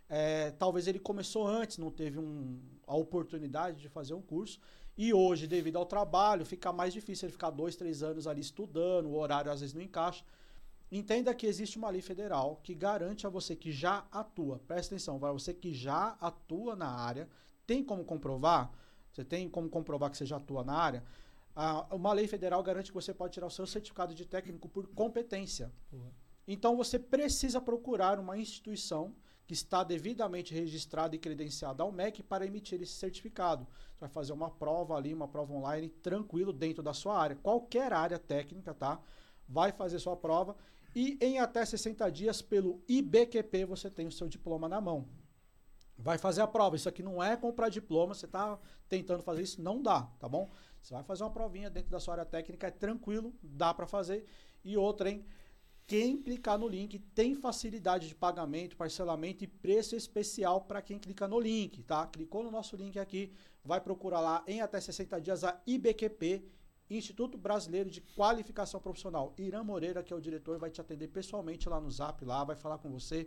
é, 0.08 0.50
talvez 0.52 0.86
ele 0.86 0.98
começou 0.98 1.46
antes, 1.46 1.78
não 1.78 1.90
teve 1.90 2.18
um, 2.18 2.60
a 2.86 2.96
oportunidade 2.96 3.80
de 3.80 3.88
fazer 3.88 4.14
um 4.14 4.22
curso. 4.22 4.60
E 4.98 5.14
hoje, 5.14 5.46
devido 5.46 5.76
ao 5.76 5.86
trabalho, 5.86 6.44
fica 6.44 6.72
mais 6.72 6.92
difícil 6.92 7.26
ele 7.26 7.32
ficar 7.32 7.50
dois, 7.50 7.76
três 7.76 8.02
anos 8.02 8.26
ali 8.26 8.40
estudando, 8.40 9.06
o 9.06 9.16
horário 9.16 9.48
às 9.48 9.60
vezes 9.60 9.72
não 9.72 9.80
encaixa. 9.80 10.24
Entenda 10.90 11.32
que 11.32 11.46
existe 11.46 11.78
uma 11.78 11.88
lei 11.88 12.02
federal 12.02 12.56
que 12.64 12.74
garante 12.74 13.24
a 13.24 13.30
você 13.30 13.54
que 13.54 13.70
já 13.70 14.04
atua, 14.10 14.58
presta 14.66 14.96
atenção, 14.96 15.20
para 15.20 15.30
você 15.30 15.54
que 15.54 15.72
já 15.72 16.16
atua 16.20 16.74
na 16.74 16.88
área, 16.88 17.28
tem 17.64 17.84
como 17.84 18.04
comprovar, 18.04 18.72
você 19.12 19.24
tem 19.24 19.48
como 19.48 19.68
comprovar 19.68 20.10
que 20.10 20.16
você 20.16 20.26
já 20.26 20.38
atua 20.38 20.64
na 20.64 20.74
área, 20.74 21.04
uma 21.92 22.12
lei 22.12 22.26
federal 22.26 22.60
garante 22.62 22.90
que 22.90 22.94
você 22.94 23.14
pode 23.14 23.34
tirar 23.34 23.46
o 23.46 23.50
seu 23.50 23.66
certificado 23.66 24.14
de 24.14 24.26
técnico 24.26 24.68
por 24.68 24.88
competência. 24.88 25.72
Uhum. 25.92 26.10
Então 26.46 26.76
você 26.76 26.98
precisa 26.98 27.60
procurar 27.60 28.18
uma 28.18 28.36
instituição 28.36 29.14
que 29.48 29.54
está 29.54 29.82
devidamente 29.82 30.52
registrado 30.52 31.16
e 31.16 31.18
credenciado 31.18 31.82
ao 31.82 31.90
MEC 31.90 32.22
para 32.22 32.44
emitir 32.44 32.82
esse 32.82 32.92
certificado. 32.92 33.66
Você 33.94 34.00
vai 34.00 34.08
fazer 34.10 34.34
uma 34.34 34.50
prova 34.50 34.94
ali, 34.94 35.14
uma 35.14 35.26
prova 35.26 35.54
online, 35.54 35.88
tranquilo, 35.88 36.52
dentro 36.52 36.82
da 36.82 36.92
sua 36.92 37.18
área. 37.18 37.34
Qualquer 37.34 37.94
área 37.94 38.18
técnica, 38.18 38.74
tá? 38.74 39.00
Vai 39.48 39.72
fazer 39.72 39.98
sua 40.00 40.14
prova 40.14 40.54
e 40.94 41.16
em 41.22 41.38
até 41.38 41.64
60 41.64 42.10
dias, 42.10 42.42
pelo 42.42 42.82
IBQP, 42.86 43.64
você 43.64 43.90
tem 43.90 44.06
o 44.06 44.12
seu 44.12 44.28
diploma 44.28 44.68
na 44.68 44.82
mão. 44.82 45.08
Vai 45.96 46.18
fazer 46.18 46.42
a 46.42 46.46
prova. 46.46 46.76
Isso 46.76 46.88
aqui 46.88 47.02
não 47.02 47.22
é 47.22 47.34
comprar 47.34 47.70
diploma, 47.70 48.14
você 48.14 48.26
está 48.26 48.58
tentando 48.86 49.22
fazer 49.22 49.42
isso, 49.42 49.62
não 49.62 49.82
dá, 49.82 50.02
tá 50.20 50.28
bom? 50.28 50.46
Você 50.82 50.92
vai 50.92 51.02
fazer 51.02 51.24
uma 51.24 51.30
provinha 51.30 51.70
dentro 51.70 51.90
da 51.90 51.98
sua 51.98 52.14
área 52.14 52.26
técnica, 52.26 52.66
é 52.66 52.70
tranquilo, 52.70 53.34
dá 53.42 53.72
para 53.72 53.86
fazer. 53.86 54.26
E 54.62 54.76
outra, 54.76 55.08
hein? 55.10 55.24
Quem 55.88 56.20
clicar 56.20 56.58
no 56.58 56.68
link 56.68 56.98
tem 56.98 57.34
facilidade 57.34 58.08
de 58.08 58.14
pagamento, 58.14 58.76
parcelamento 58.76 59.42
e 59.42 59.46
preço 59.46 59.96
especial 59.96 60.60
para 60.60 60.82
quem 60.82 60.98
clica 60.98 61.26
no 61.26 61.40
link, 61.40 61.82
tá? 61.82 62.06
Clicou 62.06 62.44
no 62.44 62.50
nosso 62.50 62.76
link 62.76 62.98
aqui, 62.98 63.32
vai 63.64 63.80
procurar 63.80 64.20
lá 64.20 64.44
em 64.46 64.60
até 64.60 64.78
60 64.78 65.18
dias 65.18 65.44
a 65.44 65.58
IBQP, 65.66 66.44
Instituto 66.90 67.38
Brasileiro 67.38 67.88
de 67.88 68.02
Qualificação 68.02 68.78
Profissional. 68.82 69.32
Irã 69.38 69.64
Moreira, 69.64 70.02
que 70.02 70.12
é 70.12 70.16
o 70.16 70.20
diretor, 70.20 70.58
vai 70.58 70.68
te 70.68 70.78
atender 70.78 71.08
pessoalmente 71.08 71.70
lá 71.70 71.80
no 71.80 71.90
Zap, 71.90 72.22
lá, 72.22 72.44
vai 72.44 72.54
falar 72.54 72.76
com 72.76 72.90
você. 72.90 73.26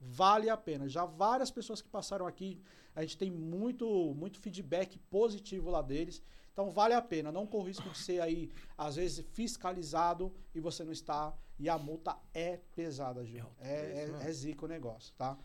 Vale 0.00 0.50
a 0.50 0.56
pena. 0.56 0.88
Já 0.88 1.04
várias 1.04 1.52
pessoas 1.52 1.80
que 1.80 1.88
passaram 1.88 2.26
aqui, 2.26 2.60
a 2.92 3.02
gente 3.02 3.16
tem 3.16 3.30
muito, 3.30 4.12
muito 4.16 4.40
feedback 4.40 4.98
positivo 4.98 5.70
lá 5.70 5.80
deles. 5.80 6.20
Então 6.52 6.72
vale 6.72 6.94
a 6.94 7.02
pena. 7.02 7.30
Não 7.30 7.46
corre 7.46 7.68
risco 7.68 7.88
de 7.88 7.98
ser 7.98 8.20
aí, 8.20 8.50
às 8.76 8.96
vezes, 8.96 9.24
fiscalizado 9.32 10.34
e 10.52 10.58
você 10.58 10.82
não 10.82 10.90
está 10.90 11.32
e 11.60 11.68
a 11.68 11.76
multa 11.76 12.16
é 12.32 12.58
pesada, 12.74 13.24
Gil. 13.24 13.46
É, 13.60 13.70
é, 13.70 14.10
é, 14.24 14.28
é 14.28 14.32
zica 14.32 14.64
o 14.64 14.68
negócio, 14.68 15.12
tá? 15.16 15.36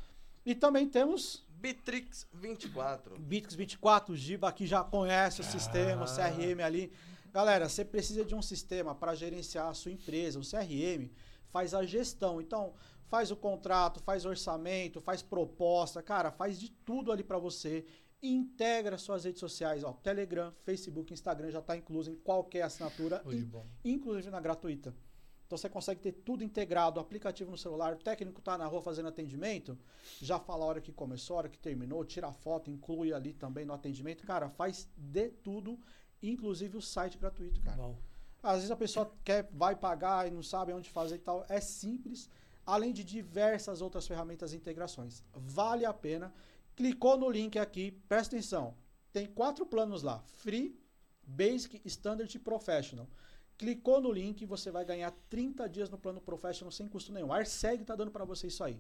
E 0.45 0.55
também 0.55 0.87
temos. 0.87 1.45
Bitrix 1.49 2.27
24. 2.33 3.19
Bitrix 3.19 3.55
24, 3.55 4.13
o 4.13 4.17
Giba 4.17 4.47
aqui 4.47 4.65
já 4.65 4.83
conhece 4.83 5.41
o 5.41 5.43
ah. 5.43 5.47
sistema, 5.47 6.05
o 6.05 6.07
CRM 6.07 6.61
ali. 6.63 6.93
Galera, 7.33 7.67
você 7.67 7.83
precisa 7.83 8.23
de 8.23 8.33
um 8.33 8.41
sistema 8.41 8.95
para 8.95 9.13
gerenciar 9.13 9.67
a 9.67 9.73
sua 9.73 9.91
empresa. 9.91 10.39
O 10.39 10.43
CRM 10.43 11.09
faz 11.49 11.73
a 11.73 11.83
gestão. 11.83 12.39
Então, 12.39 12.73
faz 13.07 13.29
o 13.29 13.35
contrato, 13.35 13.99
faz 13.99 14.25
orçamento, 14.25 15.01
faz 15.01 15.21
proposta, 15.21 16.01
cara, 16.01 16.31
faz 16.31 16.59
de 16.59 16.69
tudo 16.69 17.11
ali 17.11 17.23
para 17.23 17.39
você. 17.39 17.85
Integra 18.21 18.97
suas 18.97 19.25
redes 19.25 19.39
sociais, 19.39 19.83
ó, 19.83 19.91
Telegram, 19.91 20.53
Facebook, 20.63 21.13
Instagram 21.13 21.51
já 21.51 21.59
está 21.59 21.75
incluso 21.75 22.09
em 22.09 22.15
qualquer 22.15 22.61
assinatura, 22.61 23.21
in, 23.25 23.51
inclusive 23.83 24.29
na 24.29 24.39
gratuita. 24.39 24.95
Então 25.45 25.57
você 25.57 25.69
consegue 25.69 26.01
ter 26.01 26.11
tudo 26.11 26.43
integrado, 26.43 26.99
aplicativo 26.99 27.51
no 27.51 27.57
celular, 27.57 27.93
o 27.93 27.97
técnico 27.97 28.39
está 28.39 28.57
na 28.57 28.65
rua 28.65 28.81
fazendo 28.81 29.07
atendimento, 29.07 29.77
já 30.19 30.39
fala 30.39 30.65
a 30.65 30.67
hora 30.67 30.81
que 30.81 30.91
começou, 30.91 31.35
a 31.35 31.39
hora 31.39 31.49
que 31.49 31.57
terminou, 31.57 32.03
tira 32.03 32.27
a 32.27 32.33
foto, 32.33 32.71
inclui 32.71 33.13
ali 33.13 33.33
também 33.33 33.65
no 33.65 33.73
atendimento. 33.73 34.25
Cara, 34.25 34.49
faz 34.49 34.89
de 34.97 35.29
tudo, 35.29 35.79
inclusive 36.21 36.77
o 36.77 36.81
site 36.81 37.17
gratuito, 37.17 37.61
cara. 37.61 37.79
Uau. 37.79 37.97
Às 38.41 38.57
vezes 38.57 38.71
a 38.71 38.75
pessoa 38.75 39.11
quer, 39.23 39.49
vai 39.51 39.75
pagar 39.75 40.27
e 40.27 40.31
não 40.31 40.43
sabe 40.43 40.71
onde 40.71 40.89
fazer 40.89 41.15
e 41.15 41.19
tal. 41.19 41.45
É 41.49 41.59
simples, 41.59 42.29
além 42.65 42.93
de 42.93 43.03
diversas 43.03 43.81
outras 43.81 44.05
ferramentas 44.07 44.53
e 44.53 44.55
integrações. 44.55 45.23
Vale 45.33 45.85
a 45.85 45.93
pena. 45.93 46.33
Clicou 46.75 47.17
no 47.17 47.29
link 47.29 47.57
aqui, 47.57 47.91
presta 48.07 48.35
atenção. 48.35 48.75
Tem 49.11 49.25
quatro 49.25 49.65
planos 49.65 50.03
lá: 50.03 50.21
Free, 50.27 50.79
Basic, 51.23 51.81
Standard 51.85 52.35
e 52.35 52.39
Professional. 52.39 53.07
Clicou 53.57 54.01
no 54.01 54.11
link, 54.11 54.45
você 54.45 54.69
vai 54.69 54.83
ganhar 54.83 55.11
30 55.29 55.67
dias 55.69 55.89
no 55.89 55.97
plano 55.97 56.19
Professional 56.19 56.71
sem 56.71 56.87
custo 56.87 57.13
nenhum. 57.13 57.31
A 57.31 57.37
Arseg 57.37 57.81
está 57.81 57.95
dando 57.95 58.11
para 58.11 58.25
você 58.25 58.47
isso 58.47 58.63
aí. 58.63 58.79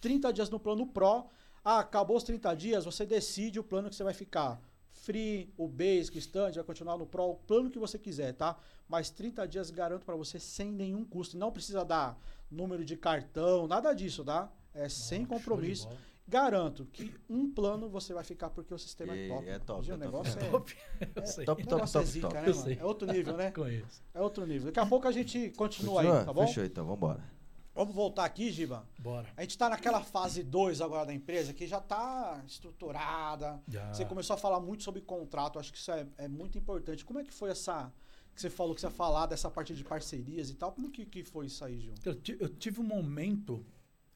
30 0.00 0.32
dias 0.32 0.48
no 0.48 0.58
plano 0.58 0.86
Pro. 0.86 1.26
Ah, 1.62 1.80
acabou 1.80 2.16
os 2.16 2.22
30 2.22 2.54
dias, 2.54 2.84
você 2.84 3.04
decide 3.04 3.60
o 3.60 3.64
plano 3.64 3.90
que 3.90 3.96
você 3.96 4.04
vai 4.04 4.14
ficar. 4.14 4.60
Free, 4.90 5.52
o 5.56 5.68
Basic, 5.68 6.16
o 6.16 6.18
Stand, 6.18 6.52
vai 6.52 6.64
continuar 6.64 6.96
no 6.96 7.06
Pro, 7.06 7.30
o 7.30 7.34
plano 7.34 7.70
que 7.70 7.78
você 7.78 7.98
quiser, 7.98 8.32
tá? 8.32 8.58
Mas 8.88 9.10
30 9.10 9.46
dias 9.46 9.70
garanto 9.70 10.04
para 10.04 10.16
você 10.16 10.40
sem 10.40 10.72
nenhum 10.72 11.04
custo. 11.04 11.36
Não 11.36 11.52
precisa 11.52 11.84
dar 11.84 12.18
número 12.50 12.84
de 12.84 12.96
cartão, 12.96 13.66
nada 13.66 13.92
disso, 13.92 14.24
tá? 14.24 14.50
É 14.72 14.88
sem 14.88 15.26
compromisso. 15.26 15.88
Garanto 16.28 16.84
que 16.92 17.14
um 17.28 17.50
plano 17.50 17.88
você 17.88 18.12
vai 18.12 18.22
ficar 18.22 18.50
porque 18.50 18.74
o 18.74 18.78
sistema 18.78 19.14
é 19.14 19.16
e 19.16 19.24
é 19.24 19.28
top. 19.28 19.48
É 19.48 19.58
top. 19.58 19.92
o 19.92 19.96
negócio 19.96 20.38
é, 20.38 20.50
top. 20.50 20.76
É, 21.00 21.04
é, 21.04 21.06
top, 21.06 21.44
top, 21.44 21.64
top, 21.66 21.98
é 21.98 22.04
zica, 22.04 22.28
top. 22.28 22.68
Né, 22.68 22.76
é 22.78 22.84
outro 22.84 23.10
nível, 23.10 23.34
né? 23.34 23.50
Conheço. 23.52 24.02
É 24.12 24.20
outro 24.20 24.46
nível. 24.46 24.66
Daqui 24.66 24.78
a 24.78 24.86
pouco 24.86 25.08
a 25.08 25.12
gente 25.12 25.50
continua, 25.56 26.02
continua? 26.02 26.20
aí, 26.20 26.26
tá 26.26 26.32
bom? 26.32 26.46
Fechou 26.46 26.64
então, 26.64 26.84
vambora. 26.84 27.38
Vamos 27.74 27.94
voltar 27.94 28.24
aqui, 28.24 28.50
Giba? 28.50 28.86
Bora. 28.98 29.28
A 29.36 29.40
gente 29.40 29.52
está 29.52 29.70
naquela 29.70 30.02
fase 30.02 30.42
2 30.42 30.82
agora 30.82 31.06
da 31.06 31.14
empresa 31.14 31.54
que 31.54 31.66
já 31.66 31.78
está 31.78 32.42
estruturada. 32.46 33.62
Já. 33.66 33.94
Você 33.94 34.04
começou 34.04 34.34
a 34.34 34.36
falar 34.36 34.60
muito 34.60 34.82
sobre 34.82 35.00
contrato, 35.00 35.58
acho 35.58 35.72
que 35.72 35.78
isso 35.78 35.92
é, 35.92 36.06
é, 36.18 36.28
muito 36.28 36.58
importante. 36.58 37.04
Como 37.04 37.20
é 37.20 37.24
que 37.24 37.32
foi 37.32 37.50
essa. 37.50 37.90
Que 38.34 38.40
você 38.42 38.50
falou 38.50 38.74
que 38.74 38.80
você 38.80 38.88
ia 38.88 38.90
falar 38.90 39.26
dessa 39.26 39.48
parte 39.48 39.74
de 39.74 39.82
parcerias 39.84 40.50
e 40.50 40.54
tal. 40.56 40.72
Como 40.72 40.90
que, 40.90 41.06
que 41.06 41.24
foi 41.24 41.46
isso 41.46 41.64
aí, 41.64 41.80
Gil? 41.80 41.94
Eu, 42.04 42.20
eu 42.40 42.48
tive 42.48 42.80
um 42.80 42.84
momento 42.84 43.64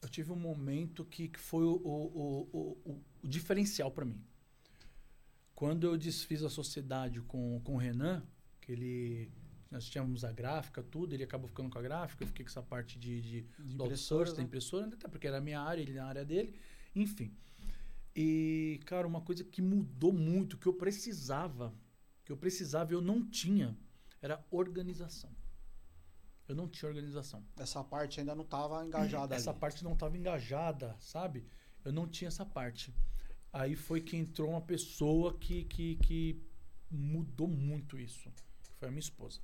eu 0.03 0.09
tive 0.09 0.33
um 0.33 0.37
momento 0.37 1.05
que, 1.05 1.29
que 1.29 1.39
foi 1.39 1.65
o, 1.65 1.75
o, 1.75 2.49
o, 2.53 3.03
o 3.23 3.29
diferencial 3.29 3.91
para 3.91 4.05
mim. 4.05 4.21
Quando 5.55 5.87
eu 5.87 5.97
desfiz 5.97 6.43
a 6.43 6.51
sociedade 6.51 7.21
com, 7.21 7.61
com 7.63 7.75
o 7.75 7.79
Renan, 7.79 8.23
que 8.61 8.73
ele 8.73 9.33
nós 9.71 9.89
tínhamos 9.89 10.23
a 10.23 10.31
gráfica, 10.31 10.83
tudo, 10.83 11.15
ele 11.15 11.25
acabou 11.25 11.49
ficando 11.49 11.71
com 11.71 11.79
a 11.79 11.83
gráfica, 11.83 12.23
eu 12.23 12.29
fiquei 12.29 12.45
com 12.45 12.51
essa 12.51 12.63
parte 12.63 12.99
de, 12.99 13.23
de, 13.23 13.41
de 13.59 13.81
outsourcing, 13.81 14.33
né? 14.33 14.37
da 14.37 14.43
impressora, 14.43 14.87
até 14.87 15.09
porque 15.09 15.27
era 15.27 15.39
a 15.39 15.41
minha 15.41 15.61
área, 15.61 15.81
ele 15.81 15.95
na 15.95 16.05
área 16.05 16.27
dele, 16.27 16.55
enfim. 16.95 17.35
E, 18.15 18.79
cara, 18.85 19.07
uma 19.07 19.23
coisa 19.23 19.43
que 19.43 19.63
mudou 19.63 20.13
muito, 20.13 20.59
que 20.59 20.67
eu 20.67 20.75
precisava, 20.75 21.75
que 22.23 22.31
eu 22.31 22.37
precisava 22.37 22.93
e 22.93 22.95
eu 22.95 23.01
não 23.01 23.27
tinha, 23.27 23.75
era 24.21 24.45
organização. 24.51 25.35
Eu 26.53 26.57
não 26.57 26.69
tinha 26.69 26.87
organização. 26.87 27.43
Essa 27.57 27.83
parte 27.83 28.21
ainda 28.21 28.35
não 28.35 28.45
estava 28.45 28.85
engajada. 28.85 29.35
Essa 29.35 29.53
ali. 29.53 29.59
parte 29.59 29.83
não 29.83 29.95
estava 29.95 30.19
engajada, 30.19 30.95
sabe? 31.01 31.47
Eu 31.83 31.95
não 31.95 32.07
tinha 32.07 32.29
essa 32.29 32.45
parte. 32.45 32.95
Aí 33.51 33.75
foi 33.75 34.03
que 34.03 34.19
entrou 34.19 34.51
uma 34.51 34.61
pessoa 34.61 35.39
que, 35.39 35.65
que, 35.65 35.97
que 35.97 36.43
mudou 36.91 37.49
muito 37.49 37.99
isso. 37.99 38.31
Que 38.63 38.75
foi 38.75 38.89
a 38.89 38.91
minha 38.91 39.01
esposa. 39.01 39.41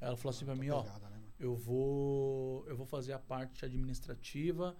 Ela 0.00 0.16
falou 0.16 0.30
assim 0.30 0.44
para 0.44 0.54
mim, 0.54 0.70
ó, 0.70 0.84
né, 0.84 1.20
eu 1.40 1.56
vou 1.56 2.64
eu 2.68 2.76
vou 2.76 2.86
fazer 2.86 3.14
a 3.14 3.18
parte 3.18 3.64
administrativa, 3.64 4.76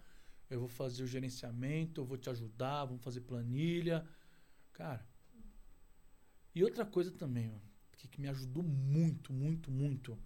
eu 0.48 0.60
vou 0.60 0.68
fazer 0.68 1.02
o 1.02 1.08
gerenciamento, 1.08 2.00
eu 2.00 2.04
vou 2.04 2.16
te 2.16 2.30
ajudar, 2.30 2.84
vamos 2.84 3.02
fazer 3.02 3.22
planilha. 3.22 4.06
Cara. 4.72 5.04
E 6.54 6.62
outra 6.62 6.86
coisa 6.86 7.10
também, 7.10 7.48
mano, 7.48 7.68
que, 7.96 8.06
que 8.06 8.20
me 8.20 8.28
ajudou 8.28 8.62
muito, 8.62 9.32
muito, 9.32 9.72
muito 9.72 10.16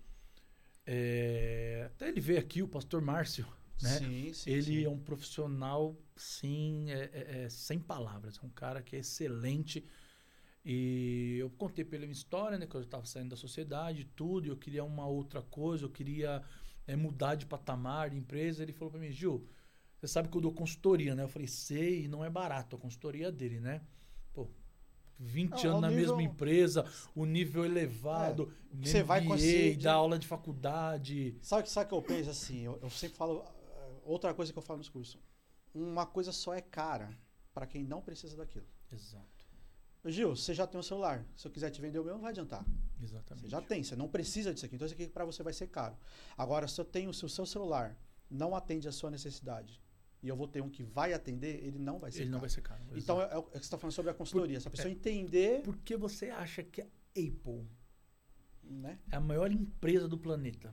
é, 0.87 1.85
até 1.87 2.09
ele 2.09 2.21
veio 2.21 2.39
aqui, 2.39 2.63
o 2.63 2.69
pastor 2.69 3.01
Márcio. 3.01 3.47
Né? 3.81 3.99
Sim, 3.99 4.33
sim, 4.33 4.51
ele 4.51 4.63
sim. 4.63 4.85
é 4.85 4.89
um 4.89 4.99
profissional, 4.99 5.97
sim, 6.17 6.91
é, 6.91 7.11
é, 7.13 7.43
é, 7.45 7.49
sem 7.49 7.79
palavras. 7.79 8.39
É 8.43 8.47
um 8.47 8.51
cara 8.51 8.83
que 8.83 8.97
é 8.97 9.01
excelente. 9.01 9.85
E 10.65 11.39
eu 11.41 11.51
contei 11.51 11.85
para 11.85 11.97
ele 11.97 12.05
a 12.05 12.09
minha 12.09 12.17
história, 12.17 12.59
né? 12.59 12.67
Que 12.67 12.77
eu 12.77 12.83
estava 12.83 13.05
saindo 13.05 13.31
da 13.31 13.37
sociedade 13.37 14.05
tudo. 14.15 14.47
E 14.47 14.51
eu 14.51 14.57
queria 14.57 14.85
uma 14.85 15.07
outra 15.07 15.43
coisa. 15.43 15.85
Eu 15.85 15.91
queria 15.91 16.43
é, 16.87 16.95
mudar 16.95 17.35
de 17.35 17.47
patamar 17.47 18.11
de 18.11 18.17
empresa. 18.17 18.63
Ele 18.63 18.73
falou 18.73 18.93
para 18.93 19.01
mim, 19.01 19.11
Gil, 19.11 19.49
você 19.99 20.07
sabe 20.07 20.29
que 20.29 20.37
eu 20.37 20.41
dou 20.41 20.53
consultoria, 20.53 21.15
né? 21.15 21.25
Eu 21.25 21.29
falei, 21.29 21.49
sei, 21.49 22.07
não 22.07 22.25
é 22.25 22.31
barato 22.31 22.77
a 22.77 22.79
consultoria 22.79 23.33
dele, 23.33 23.59
né? 23.59 23.81
Pô, 25.16 25.24
20 25.24 25.51
não, 25.51 25.70
anos 25.70 25.80
na 25.80 25.89
nível... 25.90 26.16
mesma 26.16 26.22
empresa, 26.22 26.86
o 27.14 27.24
nível 27.24 27.64
elevado, 27.64 28.52
é, 28.72 28.86
você 28.86 29.02
vai 29.02 29.24
conseguir 29.24 29.76
dar 29.76 29.94
aula 29.94 30.18
de 30.18 30.26
faculdade. 30.26 31.36
Sabe, 31.43 31.68
sabe 31.70 31.89
que 31.89 31.94
eu 31.94 32.02
penso 32.02 32.30
assim? 32.30 32.60
Eu, 32.60 32.78
eu, 32.82 32.90
sempre 32.90 33.16
falo. 33.16 33.44
Eh, 33.44 33.90
outra 34.05 34.34
coisa 34.34 34.52
que 34.52 34.59
eu 34.59 34.62
falo 34.62 34.78
nos 34.78 34.89
cursos. 34.89 35.18
Uma 35.74 36.05
coisa 36.05 36.32
só 36.32 36.55
é 36.55 36.60
cara 36.60 37.16
para 37.52 37.66
quem 37.66 37.84
não 37.84 38.01
precisa 38.02 38.36
daquilo. 38.36 38.66
Exato. 38.93 39.43
Gil, 40.05 40.34
você 40.34 40.52
já 40.52 40.66
tem 40.66 40.78
um 40.78 40.82
celular. 40.82 41.24
Se 41.36 41.47
eu 41.47 41.51
quiser 41.51 41.70
te 41.70 41.80
vender 41.80 41.98
o 41.98 42.05
meu, 42.05 42.14
não 42.14 42.20
vai 42.20 42.30
adiantar. 42.30 42.64
Exatamente. 43.01 43.44
Você 43.44 43.51
já 43.51 43.60
tem, 43.60 43.84
você 43.84 43.94
não 43.94 44.09
precisa 44.09 44.52
disso 44.52 44.66
aqui. 44.66 44.74
Então 44.74 44.86
isso 44.86 44.94
aqui 44.94 45.06
para 45.06 45.24
você 45.24 45.43
vai 45.43 45.52
ser 45.52 45.68
caro. 45.68 45.97
Agora, 46.36 46.66
se 46.66 46.80
eu 46.80 46.84
tenho, 46.84 47.12
se 47.14 47.24
o 47.24 47.28
seu 47.28 47.47
celular 47.47 47.97
não 48.28 48.55
atende 48.56 48.89
a 48.89 48.93
sua 48.93 49.10
necessidade, 49.10 49.82
e 50.23 50.28
eu 50.28 50.36
vou 50.36 50.47
ter 50.47 50.62
um 50.62 50.70
que 50.70 50.82
vai 50.85 51.12
atender, 51.12 51.65
ele 51.65 51.78
não 51.78 51.99
vai 51.99 52.12
ser 52.12 52.19
ele 52.19 52.27
caro. 52.27 52.32
não 52.32 52.40
vai 52.40 52.49
ser 52.49 52.61
caro. 52.61 52.82
Então, 52.94 53.20
é, 53.20 53.32
é, 53.32 53.36
o 53.36 53.43
que 53.43 53.53
você 53.53 53.59
está 53.59 53.77
falando 53.77 53.93
sobre 53.93 54.11
a 54.12 54.15
consultoria. 54.15 54.57
Por, 54.59 54.62
Se 54.62 54.69
a 54.69 54.70
pessoa 54.70 54.89
é, 54.89 54.93
entender... 54.93 55.62
Por 55.62 55.77
que 55.78 55.97
você 55.97 56.31
acha 56.31 56.62
que 56.62 56.81
a 56.81 56.86
Apple 57.11 57.66
né? 58.62 58.99
é 59.11 59.16
a 59.16 59.20
maior 59.20 59.51
empresa 59.51 60.07
do 60.07 60.16
planeta? 60.16 60.73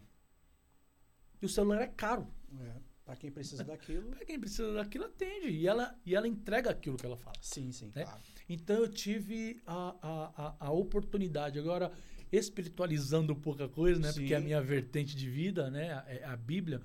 E 1.41 1.45
o 1.45 1.49
celular 1.49 1.81
é 1.81 1.87
caro. 1.87 2.27
É. 2.59 2.89
Para 3.03 3.15
quem 3.15 3.31
precisa 3.31 3.63
daquilo. 3.63 4.09
Para 4.13 4.23
quem 4.23 4.39
precisa 4.39 4.71
daquilo, 4.71 5.05
atende. 5.05 5.49
E 5.49 5.65
ela, 5.65 5.99
e 6.05 6.15
ela 6.15 6.27
entrega 6.27 6.69
aquilo 6.69 6.95
que 6.95 7.05
ela 7.07 7.17
fala. 7.17 7.35
Sim, 7.41 7.71
sim, 7.71 7.91
né? 7.95 8.03
claro. 8.03 8.21
Então 8.47 8.75
eu 8.75 8.87
tive 8.87 9.59
a, 9.65 9.95
a, 9.99 10.55
a, 10.59 10.71
oportunidade. 10.71 11.57
Agora, 11.57 11.91
espiritualizando 12.31 13.33
um 13.33 13.39
pouco 13.39 13.63
a 13.63 13.69
coisa, 13.69 13.99
né? 13.99 14.11
Sim. 14.11 14.19
Porque 14.19 14.33
é 14.35 14.37
a 14.37 14.41
minha 14.41 14.61
vertente 14.61 15.15
de 15.15 15.27
vida, 15.27 15.71
né? 15.71 15.91
A, 15.91 16.33
a 16.33 16.37
Bíblia 16.37 16.83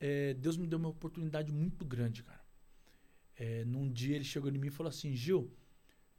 é, 0.00 0.34
Deus 0.34 0.56
me 0.56 0.66
deu 0.66 0.78
uma 0.78 0.88
oportunidade 0.88 1.52
muito 1.52 1.84
grande, 1.84 2.22
cara. 2.22 2.44
É, 3.36 3.64
num 3.64 3.90
dia 3.90 4.16
ele 4.16 4.24
chegou 4.24 4.50
em 4.50 4.58
mim 4.58 4.68
e 4.68 4.70
falou 4.70 4.90
assim, 4.90 5.14
Gil, 5.14 5.52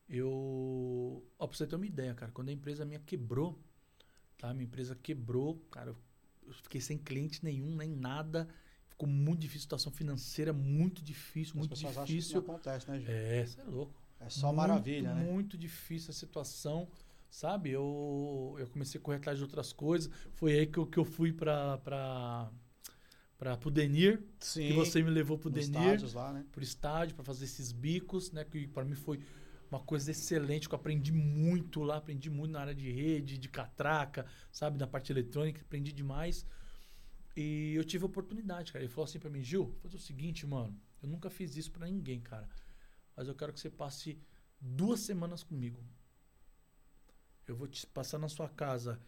eu... 0.08 1.26
Ó, 1.38 1.48
pra 1.48 1.58
você 1.58 1.68
ter 1.68 1.76
uma 1.76 1.86
ideia, 1.86 2.14
cara, 2.14 2.32
quando 2.32 2.50
a 2.50 2.52
empresa 2.52 2.86
minha 2.86 3.00
quebrou, 3.00 3.60
tá? 4.38 4.54
Minha 4.54 4.66
empresa 4.66 4.96
quebrou, 4.96 5.56
cara, 5.70 5.96
eu 6.46 6.54
fiquei 6.54 6.82
sem 6.82 6.98
cliente 6.98 7.44
nenhum, 7.44 7.76
nem 7.76 7.90
nada. 7.90 8.48
ficou 8.88 9.08
muito 9.08 9.42
difícil, 9.42 9.62
situação 9.62 9.92
financeira 9.92 10.52
muito 10.52 11.02
difícil, 11.02 11.56
muito 11.58 11.74
difícil. 11.74 12.02
Acham 12.02 12.06
que 12.06 12.34
não 12.34 12.40
acontece, 12.56 12.90
né, 12.90 13.00
Gil? 13.00 13.10
É, 13.10 13.46
você 13.46 13.62
é 13.62 13.64
louco. 13.64 14.02
É 14.20 14.30
só 14.30 14.48
muito, 14.48 14.58
maravilha, 14.58 15.14
né? 15.14 15.24
Muito 15.24 15.58
difícil 15.58 16.12
a 16.12 16.14
situação, 16.14 16.88
sabe? 17.30 17.70
Eu, 17.70 18.56
eu 18.60 18.68
comecei 18.68 19.00
a 19.00 19.04
correr 19.04 19.18
atrás 19.18 19.38
de 19.38 19.44
outras 19.44 19.72
coisas. 19.72 20.12
Foi 20.34 20.54
aí 20.54 20.68
que 20.68 20.78
eu, 20.78 20.86
que 20.86 20.98
eu 20.98 21.06
fui 21.06 21.32
para 21.32 22.52
para 23.40 23.58
o 23.66 23.72
Denir, 23.72 24.22
Sim, 24.38 24.68
que 24.68 24.74
você 24.74 25.02
me 25.02 25.10
levou 25.10 25.38
para 25.38 25.48
o 25.48 25.52
Denir, 25.52 25.70
estádios 25.70 26.14
lá, 26.14 26.34
né? 26.34 26.46
pro 26.52 26.62
estádio 26.62 27.16
para 27.16 27.24
fazer 27.24 27.46
esses 27.46 27.72
bicos, 27.72 28.34
né? 28.34 28.44
Que 28.44 28.68
para 28.68 28.84
mim 28.84 28.96
foi 28.96 29.22
uma 29.72 29.80
coisa 29.80 30.12
excelente, 30.12 30.68
que 30.68 30.76
eu 30.76 30.80
aprendi 30.80 31.14
muito 31.14 31.82
lá, 31.82 31.98
aprendi 31.98 32.30
muito 32.30 32.52
na 32.52 32.60
área 32.60 32.76
de 32.76 32.92
rede, 32.92 33.38
de 33.38 33.48
catraca, 33.48 34.26
sabe, 34.52 34.78
na 34.78 34.86
parte 34.86 35.14
eletrônica, 35.14 35.62
aprendi 35.62 35.94
demais. 35.94 36.46
E 37.38 37.74
eu 37.76 37.86
tive 37.86 38.04
a 38.04 38.08
oportunidade, 38.08 38.74
cara. 38.74 38.84
Ele 38.84 38.92
falou 38.92 39.06
assim 39.06 39.20
para 39.20 39.30
mim, 39.30 39.42
Gil, 39.42 39.74
faz 39.82 39.94
o 39.94 40.00
seguinte, 40.00 40.46
mano, 40.46 40.78
eu 41.02 41.08
nunca 41.08 41.30
fiz 41.30 41.56
isso 41.56 41.72
para 41.72 41.88
ninguém, 41.88 42.20
cara. 42.20 42.50
Mas 43.16 43.30
eu 43.30 43.36
quero 43.36 43.54
que 43.54 43.60
você 43.60 43.70
passe 43.70 44.22
duas 44.60 45.00
semanas 45.00 45.44
comigo. 45.44 45.82
Eu 47.48 47.56
vou 47.56 47.68
te 47.68 47.88
passar 47.88 48.18
na 48.18 48.28
sua 48.28 48.50
casa. 48.50 49.00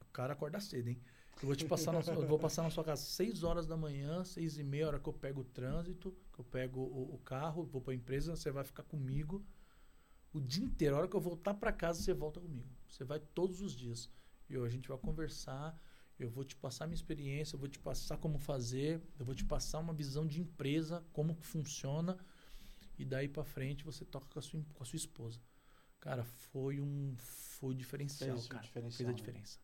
O 0.00 0.04
cara 0.12 0.34
acorda 0.34 0.60
cedo, 0.60 0.88
hein? 0.88 1.02
Eu 1.42 1.46
vou 1.46 1.56
te 1.56 1.64
passar 1.64 1.92
na, 1.92 2.00
vou 2.00 2.38
passar 2.38 2.62
na 2.62 2.70
sua 2.70 2.84
casa 2.84 3.02
6 3.02 3.42
horas 3.44 3.66
da 3.66 3.76
manhã, 3.76 4.22
6 4.24 4.58
e 4.58 4.62
meia, 4.62 4.88
hora 4.88 5.00
que 5.00 5.08
eu 5.08 5.12
pego 5.12 5.40
o 5.40 5.44
trânsito, 5.44 6.14
que 6.32 6.40
eu 6.40 6.44
pego 6.44 6.80
o, 6.80 7.14
o 7.14 7.18
carro, 7.18 7.64
vou 7.64 7.80
para 7.80 7.92
a 7.92 7.96
empresa, 7.96 8.36
você 8.36 8.50
vai 8.50 8.62
ficar 8.62 8.82
comigo 8.82 9.42
o 10.32 10.40
dia 10.40 10.64
inteiro. 10.64 10.96
A 10.96 10.98
hora 10.98 11.08
que 11.08 11.16
eu 11.16 11.20
voltar 11.20 11.54
para 11.54 11.72
casa, 11.72 12.02
você 12.02 12.12
volta 12.12 12.40
comigo. 12.40 12.68
Você 12.88 13.04
vai 13.04 13.18
todos 13.18 13.60
os 13.62 13.72
dias. 13.72 14.10
E 14.48 14.56
a 14.56 14.68
gente 14.68 14.88
vai 14.88 14.98
conversar. 14.98 15.80
Eu 16.18 16.28
vou 16.28 16.44
te 16.44 16.54
passar 16.54 16.86
minha 16.86 16.94
experiência, 16.94 17.54
eu 17.54 17.58
vou 17.58 17.68
te 17.68 17.78
passar 17.78 18.18
como 18.18 18.38
fazer, 18.38 19.00
eu 19.18 19.24
vou 19.24 19.34
te 19.34 19.44
passar 19.44 19.78
uma 19.78 19.94
visão 19.94 20.26
de 20.26 20.38
empresa, 20.38 21.02
como 21.12 21.34
que 21.34 21.46
funciona. 21.46 22.18
E 22.98 23.04
daí 23.06 23.26
para 23.26 23.42
frente 23.42 23.82
você 23.82 24.04
toca 24.04 24.26
com 24.26 24.38
a 24.38 24.42
sua, 24.42 24.62
com 24.74 24.82
a 24.82 24.86
sua 24.86 24.98
esposa. 24.98 25.40
Cara, 25.98 26.22
foi 26.22 26.78
um 26.78 27.14
foi 27.16 27.74
diferencial, 27.74 28.36
Fez 28.36 28.48
cara. 28.48 28.62
Diferencial, 28.62 28.96
Fez 28.98 29.08
a 29.08 29.12
né? 29.12 29.16
diferença. 29.16 29.58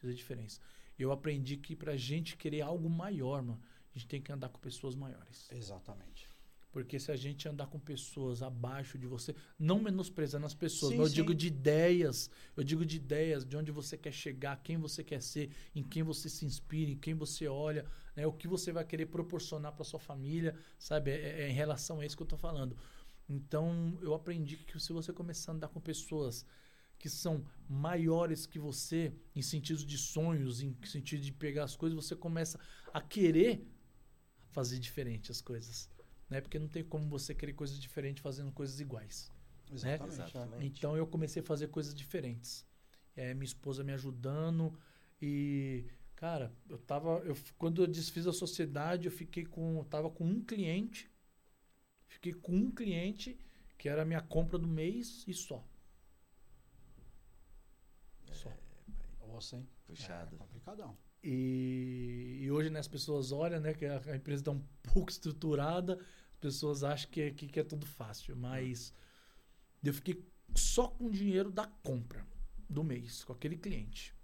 Fez 0.00 0.12
a 0.12 0.16
diferença. 0.16 0.60
Eu 1.02 1.12
aprendi 1.12 1.56
que 1.56 1.74
pra 1.74 1.96
gente 1.96 2.36
querer 2.36 2.60
algo 2.60 2.88
maior, 2.88 3.42
mano, 3.42 3.60
a 3.94 3.98
gente 3.98 4.06
tem 4.06 4.22
que 4.22 4.32
andar 4.32 4.48
com 4.48 4.58
pessoas 4.58 4.94
maiores. 4.94 5.48
Exatamente. 5.50 6.28
Porque 6.72 7.00
se 7.00 7.10
a 7.10 7.16
gente 7.16 7.48
andar 7.48 7.66
com 7.66 7.80
pessoas 7.80 8.42
abaixo 8.42 8.96
de 8.96 9.06
você, 9.06 9.34
não 9.58 9.80
menosprezando 9.80 10.46
as 10.46 10.54
pessoas, 10.54 10.92
sim, 10.92 10.98
mas 10.98 11.06
eu 11.06 11.10
sim. 11.10 11.14
digo 11.16 11.34
de 11.34 11.48
ideias, 11.48 12.30
eu 12.56 12.62
digo 12.62 12.86
de 12.86 12.96
ideias, 12.96 13.44
de 13.44 13.56
onde 13.56 13.72
você 13.72 13.98
quer 13.98 14.12
chegar, 14.12 14.62
quem 14.62 14.76
você 14.76 15.02
quer 15.02 15.20
ser, 15.20 15.50
em 15.74 15.82
quem 15.82 16.04
você 16.04 16.28
se 16.28 16.44
inspira, 16.44 16.92
em 16.92 16.96
quem 16.96 17.14
você 17.14 17.48
olha, 17.48 17.84
né, 18.14 18.24
o 18.24 18.32
que 18.32 18.46
você 18.46 18.70
vai 18.70 18.84
querer 18.84 19.06
proporcionar 19.06 19.72
para 19.72 19.84
sua 19.84 19.98
família, 19.98 20.54
sabe? 20.78 21.10
É, 21.10 21.14
é, 21.14 21.42
é, 21.42 21.50
em 21.50 21.54
relação 21.54 21.98
a 21.98 22.06
isso 22.06 22.16
que 22.16 22.22
eu 22.22 22.26
estou 22.26 22.38
falando. 22.38 22.76
Então, 23.28 23.98
eu 24.00 24.14
aprendi 24.14 24.56
que 24.56 24.78
se 24.78 24.92
você 24.92 25.12
começar 25.12 25.50
a 25.50 25.54
andar 25.56 25.68
com 25.68 25.80
pessoas 25.80 26.46
que 27.00 27.08
são 27.08 27.44
maiores 27.68 28.46
que 28.46 28.60
você, 28.60 29.12
em 29.34 29.42
sentido 29.42 29.84
de 29.84 29.98
sonhos, 29.98 30.60
em 30.60 30.76
sentido 30.84 31.22
de 31.22 31.32
pegar 31.32 31.64
as 31.64 31.74
coisas, 31.74 31.96
você 31.96 32.14
começa 32.14 32.60
a 32.94 33.00
querer 33.00 33.66
fazer 34.50 34.78
diferente 34.78 35.32
as 35.32 35.40
coisas 35.40 35.88
né? 36.30 36.40
Porque 36.40 36.58
não 36.58 36.68
tem 36.68 36.84
como 36.84 37.08
você 37.08 37.34
querer 37.34 37.52
coisas 37.52 37.78
diferentes 37.78 38.22
fazendo 38.22 38.52
coisas 38.52 38.78
iguais. 38.80 39.30
Né? 39.68 39.74
Exatamente. 39.74 40.36
Né? 40.36 40.58
Então 40.62 40.96
eu 40.96 41.06
comecei 41.06 41.42
a 41.42 41.44
fazer 41.44 41.68
coisas 41.68 41.92
diferentes. 41.92 42.64
É, 43.16 43.34
minha 43.34 43.44
esposa 43.44 43.82
me 43.82 43.92
ajudando 43.92 44.78
e 45.20 45.84
cara, 46.14 46.54
eu 46.68 46.78
tava 46.78 47.18
eu 47.24 47.36
quando 47.58 47.82
eu 47.82 47.86
desfiz 47.86 48.26
a 48.26 48.32
sociedade, 48.32 49.06
eu 49.06 49.12
fiquei 49.12 49.44
com 49.44 49.78
eu 49.78 49.84
tava 49.84 50.08
com 50.08 50.24
um 50.24 50.42
cliente. 50.42 51.10
Fiquei 52.06 52.32
com 52.32 52.54
um 52.54 52.70
cliente 52.70 53.38
que 53.76 53.88
era 53.88 54.02
a 54.02 54.04
minha 54.04 54.22
compra 54.22 54.58
do 54.58 54.68
mês 54.68 55.24
e 55.26 55.34
só. 55.34 55.66
É, 58.28 58.34
só. 58.34 58.52
Nossa, 59.40 59.56
hein? 59.56 59.66
Puxado. 59.86 60.36
É, 60.36 60.38
complicadão. 60.38 60.98
E, 61.24 62.40
e, 62.42 62.50
hoje 62.50 62.68
né, 62.68 62.78
as 62.78 62.88
pessoas 62.88 63.32
olham, 63.32 63.58
né, 63.58 63.72
que 63.72 63.86
a, 63.86 63.98
a 64.06 64.16
empresa 64.16 64.42
está 64.42 64.50
um 64.50 64.62
pouco 64.92 65.10
estruturada, 65.10 65.98
pessoas 66.38 66.84
acham 66.84 67.10
que, 67.10 67.22
é, 67.22 67.30
que, 67.30 67.46
que 67.46 67.58
é 67.58 67.64
tudo 67.64 67.86
fácil, 67.86 68.36
mas 68.36 68.94
eu 69.82 69.94
fiquei 69.94 70.22
só 70.54 70.88
com 70.88 71.06
o 71.06 71.10
dinheiro 71.10 71.50
da 71.50 71.66
compra 71.66 72.26
do 72.68 72.84
mês, 72.84 73.24
com 73.24 73.32
aquele 73.32 73.56
cliente. 73.56 74.14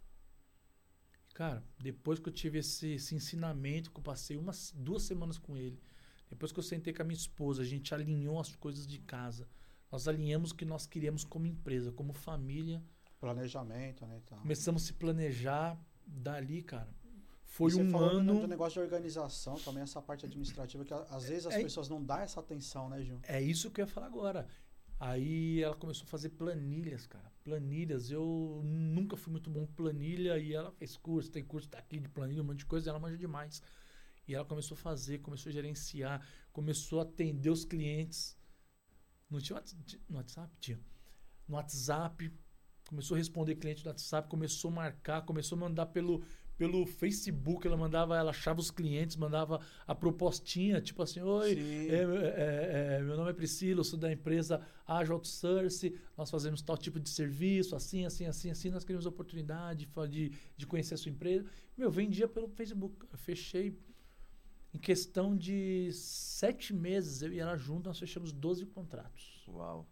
Cara, 1.33 1.65
depois 1.79 2.19
que 2.19 2.29
eu 2.29 2.33
tive 2.33 2.59
esse, 2.59 2.93
esse 2.93 3.15
ensinamento, 3.15 3.91
que 3.91 3.99
eu 3.99 4.05
passei 4.05 4.37
umas 4.37 4.71
duas 4.77 5.03
semanas 5.03 5.39
com 5.39 5.57
ele, 5.57 5.81
depois 6.29 6.53
que 6.53 6.59
eu 6.59 6.63
sentei 6.63 6.93
com 6.93 7.01
a 7.01 7.05
minha 7.07 7.17
esposa, 7.17 7.63
a 7.63 7.65
gente 7.65 7.95
alinhou 7.95 8.39
as 8.39 8.55
coisas 8.55 8.87
de 8.87 8.99
casa. 8.99 9.49
Nós 9.91 10.09
alinhamos 10.09 10.51
o 10.51 10.55
que 10.55 10.65
nós 10.65 10.87
queríamos 10.87 11.25
como 11.25 11.47
empresa, 11.47 11.91
como 11.93 12.13
família. 12.13 12.83
Planejamento, 13.35 14.07
né? 14.07 14.21
Então. 14.25 14.39
Começamos 14.39 14.83
a 14.83 14.87
se 14.87 14.93
planejar. 14.93 15.79
Dali, 16.09 16.63
cara, 16.63 16.89
foi 17.57 17.71
você 17.71 17.83
um 17.83 17.91
falou 17.91 18.11
ano. 18.11 18.41
do 18.43 18.47
negócio 18.47 18.75
de 18.75 18.85
organização, 18.85 19.57
também 19.57 19.83
essa 19.83 20.01
parte 20.01 20.25
administrativa, 20.25 20.85
que 20.85 20.95
às 20.95 21.25
vezes 21.25 21.47
as 21.47 21.55
é, 21.55 21.63
pessoas 21.63 21.89
não 21.89 22.01
dão 22.01 22.19
essa 22.19 22.39
atenção, 22.39 22.89
né, 22.89 23.03
Gil? 23.03 23.19
É 23.25 23.43
isso 23.43 23.71
que 23.71 23.81
eu 23.81 23.87
ia 23.87 23.91
falar 23.91 24.07
agora. 24.07 24.47
Aí 25.01 25.63
ela 25.63 25.75
começou 25.75 26.05
a 26.05 26.07
fazer 26.07 26.31
planilhas, 26.31 27.07
cara. 27.07 27.33
Planilhas. 27.43 28.11
Eu 28.11 28.63
nunca 28.65 29.17
fui 29.17 29.31
muito 29.33 29.51
bom 29.51 29.67
com 29.67 29.73
planilha 29.73 30.39
e 30.39 30.55
ela 30.55 30.71
fez 30.71 30.97
curso, 30.97 31.31
tem 31.31 31.45
curso 31.45 31.69
daqui 31.69 31.99
de 31.99 32.09
planilha, 32.09 32.43
um 32.43 32.47
monte 32.47 32.59
de 32.59 32.67
coisa, 32.67 32.89
e 32.89 32.91
ela 32.91 32.99
manja 32.99 33.17
demais. 33.17 33.63
E 34.29 34.35
ela 34.35 34.45
começou 34.45 34.75
a 34.75 34.79
fazer, 34.79 35.19
começou 35.19 35.51
a 35.51 35.53
gerenciar, 35.53 36.27
começou 36.53 37.01
a 37.01 37.03
atender 37.03 37.51
os 37.51 37.65
clientes. 37.65 38.37
Não 39.31 39.41
tinha 39.41 39.63
no 40.09 40.17
WhatsApp? 40.17 40.57
Tinha. 40.61 40.81
No 41.49 41.57
WhatsApp, 41.57 42.33
começou 42.89 43.15
a 43.15 43.19
responder 43.19 43.57
cliente 43.57 43.85
no 43.85 43.91
WhatsApp, 43.91 44.29
começou 44.29 44.71
a 44.71 44.75
marcar, 44.75 45.23
começou 45.23 45.57
a 45.57 45.61
mandar 45.61 45.87
pelo, 45.87 46.23
pelo 46.57 46.87
Facebook, 46.87 47.67
ela 47.67 47.77
mandava, 47.77 48.17
ela 48.17 48.31
achava 48.31 48.61
os 48.61 48.71
clientes, 48.71 49.17
mandava 49.17 49.61
a 49.87 49.95
propostinha, 49.95 50.81
tipo 50.81 51.03
assim, 51.03 51.21
oi, 51.21 51.89
é, 51.89 51.95
é, 51.95 52.97
é, 52.97 53.03
meu 53.03 53.17
nome 53.17 53.31
é 53.31 53.35
Priscila, 53.35 53.81
eu 53.81 53.85
sou 53.85 53.99
da 53.99 54.11
empresa 54.11 54.67
Agile 54.87 55.13
Outsource, 55.13 55.99
nós 56.17 56.31
fazemos 56.31 56.63
tal 56.63 56.79
tipo 56.79 56.99
de 56.99 57.11
serviço, 57.11 57.77
assim, 57.77 58.05
assim, 58.07 58.27
assim, 58.27 58.51
assim, 58.51 58.71
nós 58.71 58.85
queremos 58.85 59.07
oportunidade 59.07 59.89
de, 60.09 60.33
de 60.57 60.67
conhecer 60.67 60.95
a 60.95 60.97
sua 60.97 61.11
empresa. 61.11 61.45
Meu, 61.77 61.91
vendia 61.91 62.27
pelo 62.27 62.49
Facebook, 62.49 63.07
eu 63.11 63.19
fechei 63.19 63.79
em 64.73 64.79
questão 64.79 65.37
de 65.37 65.91
sete 65.93 66.75
meses, 66.75 67.23
eu 67.23 67.33
e 67.33 67.39
ela 67.39 67.57
junto, 67.57 67.89
nós 67.89 67.99
fechamos 67.99 68.33
12 68.33 68.67
contratos. 68.67 69.45
Uau. 69.49 69.89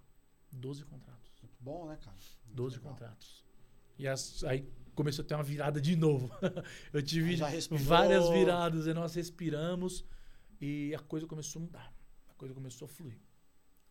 12 0.52 0.84
contratos. 0.84 1.32
Muito 1.42 1.56
bom, 1.60 1.88
né, 1.88 1.96
cara? 1.96 2.16
Muito 2.54 2.56
12 2.56 2.76
legal. 2.76 2.92
contratos. 2.92 3.44
E 3.98 4.08
as, 4.08 4.44
aí 4.44 4.68
começou 4.94 5.24
a 5.24 5.28
ter 5.28 5.34
uma 5.34 5.42
virada 5.42 5.80
de 5.80 5.96
novo. 5.96 6.30
eu 6.92 7.02
tive 7.02 7.36
várias 7.70 8.28
viradas 8.30 8.86
e 8.86 8.94
nós 8.94 9.14
respiramos 9.14 10.04
e 10.60 10.94
a 10.94 10.98
coisa 11.00 11.26
começou 11.26 11.60
a 11.60 11.64
mudar. 11.64 11.94
A 12.28 12.34
coisa 12.34 12.54
começou 12.54 12.86
a 12.86 12.88
fluir. 12.88 13.18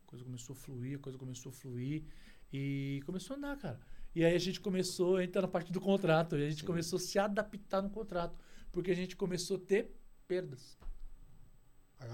A 0.03 0.05
coisa 0.07 0.23
começou 0.23 0.53
a 0.53 0.55
fluir, 0.55 0.97
a 0.97 0.99
coisa 0.99 1.17
começou 1.17 1.49
a 1.49 1.53
fluir 1.53 2.03
e 2.51 3.01
começou 3.05 3.35
a 3.35 3.37
andar, 3.37 3.57
cara. 3.57 3.79
E 4.15 4.23
aí 4.23 4.35
a 4.35 4.39
gente 4.39 4.59
começou 4.59 5.17
a 5.17 5.23
entrar 5.23 5.41
na 5.41 5.47
parte 5.47 5.71
do 5.71 5.81
contrato, 5.81 6.37
e 6.37 6.45
a 6.45 6.49
gente 6.49 6.61
Sim. 6.61 6.67
começou 6.67 6.97
a 6.97 6.99
se 6.99 7.17
adaptar 7.17 7.81
no 7.81 7.89
contrato, 7.89 8.37
porque 8.71 8.91
a 8.91 8.95
gente 8.95 9.15
começou 9.15 9.57
a 9.57 9.59
ter 9.59 9.91
perdas. 10.27 10.77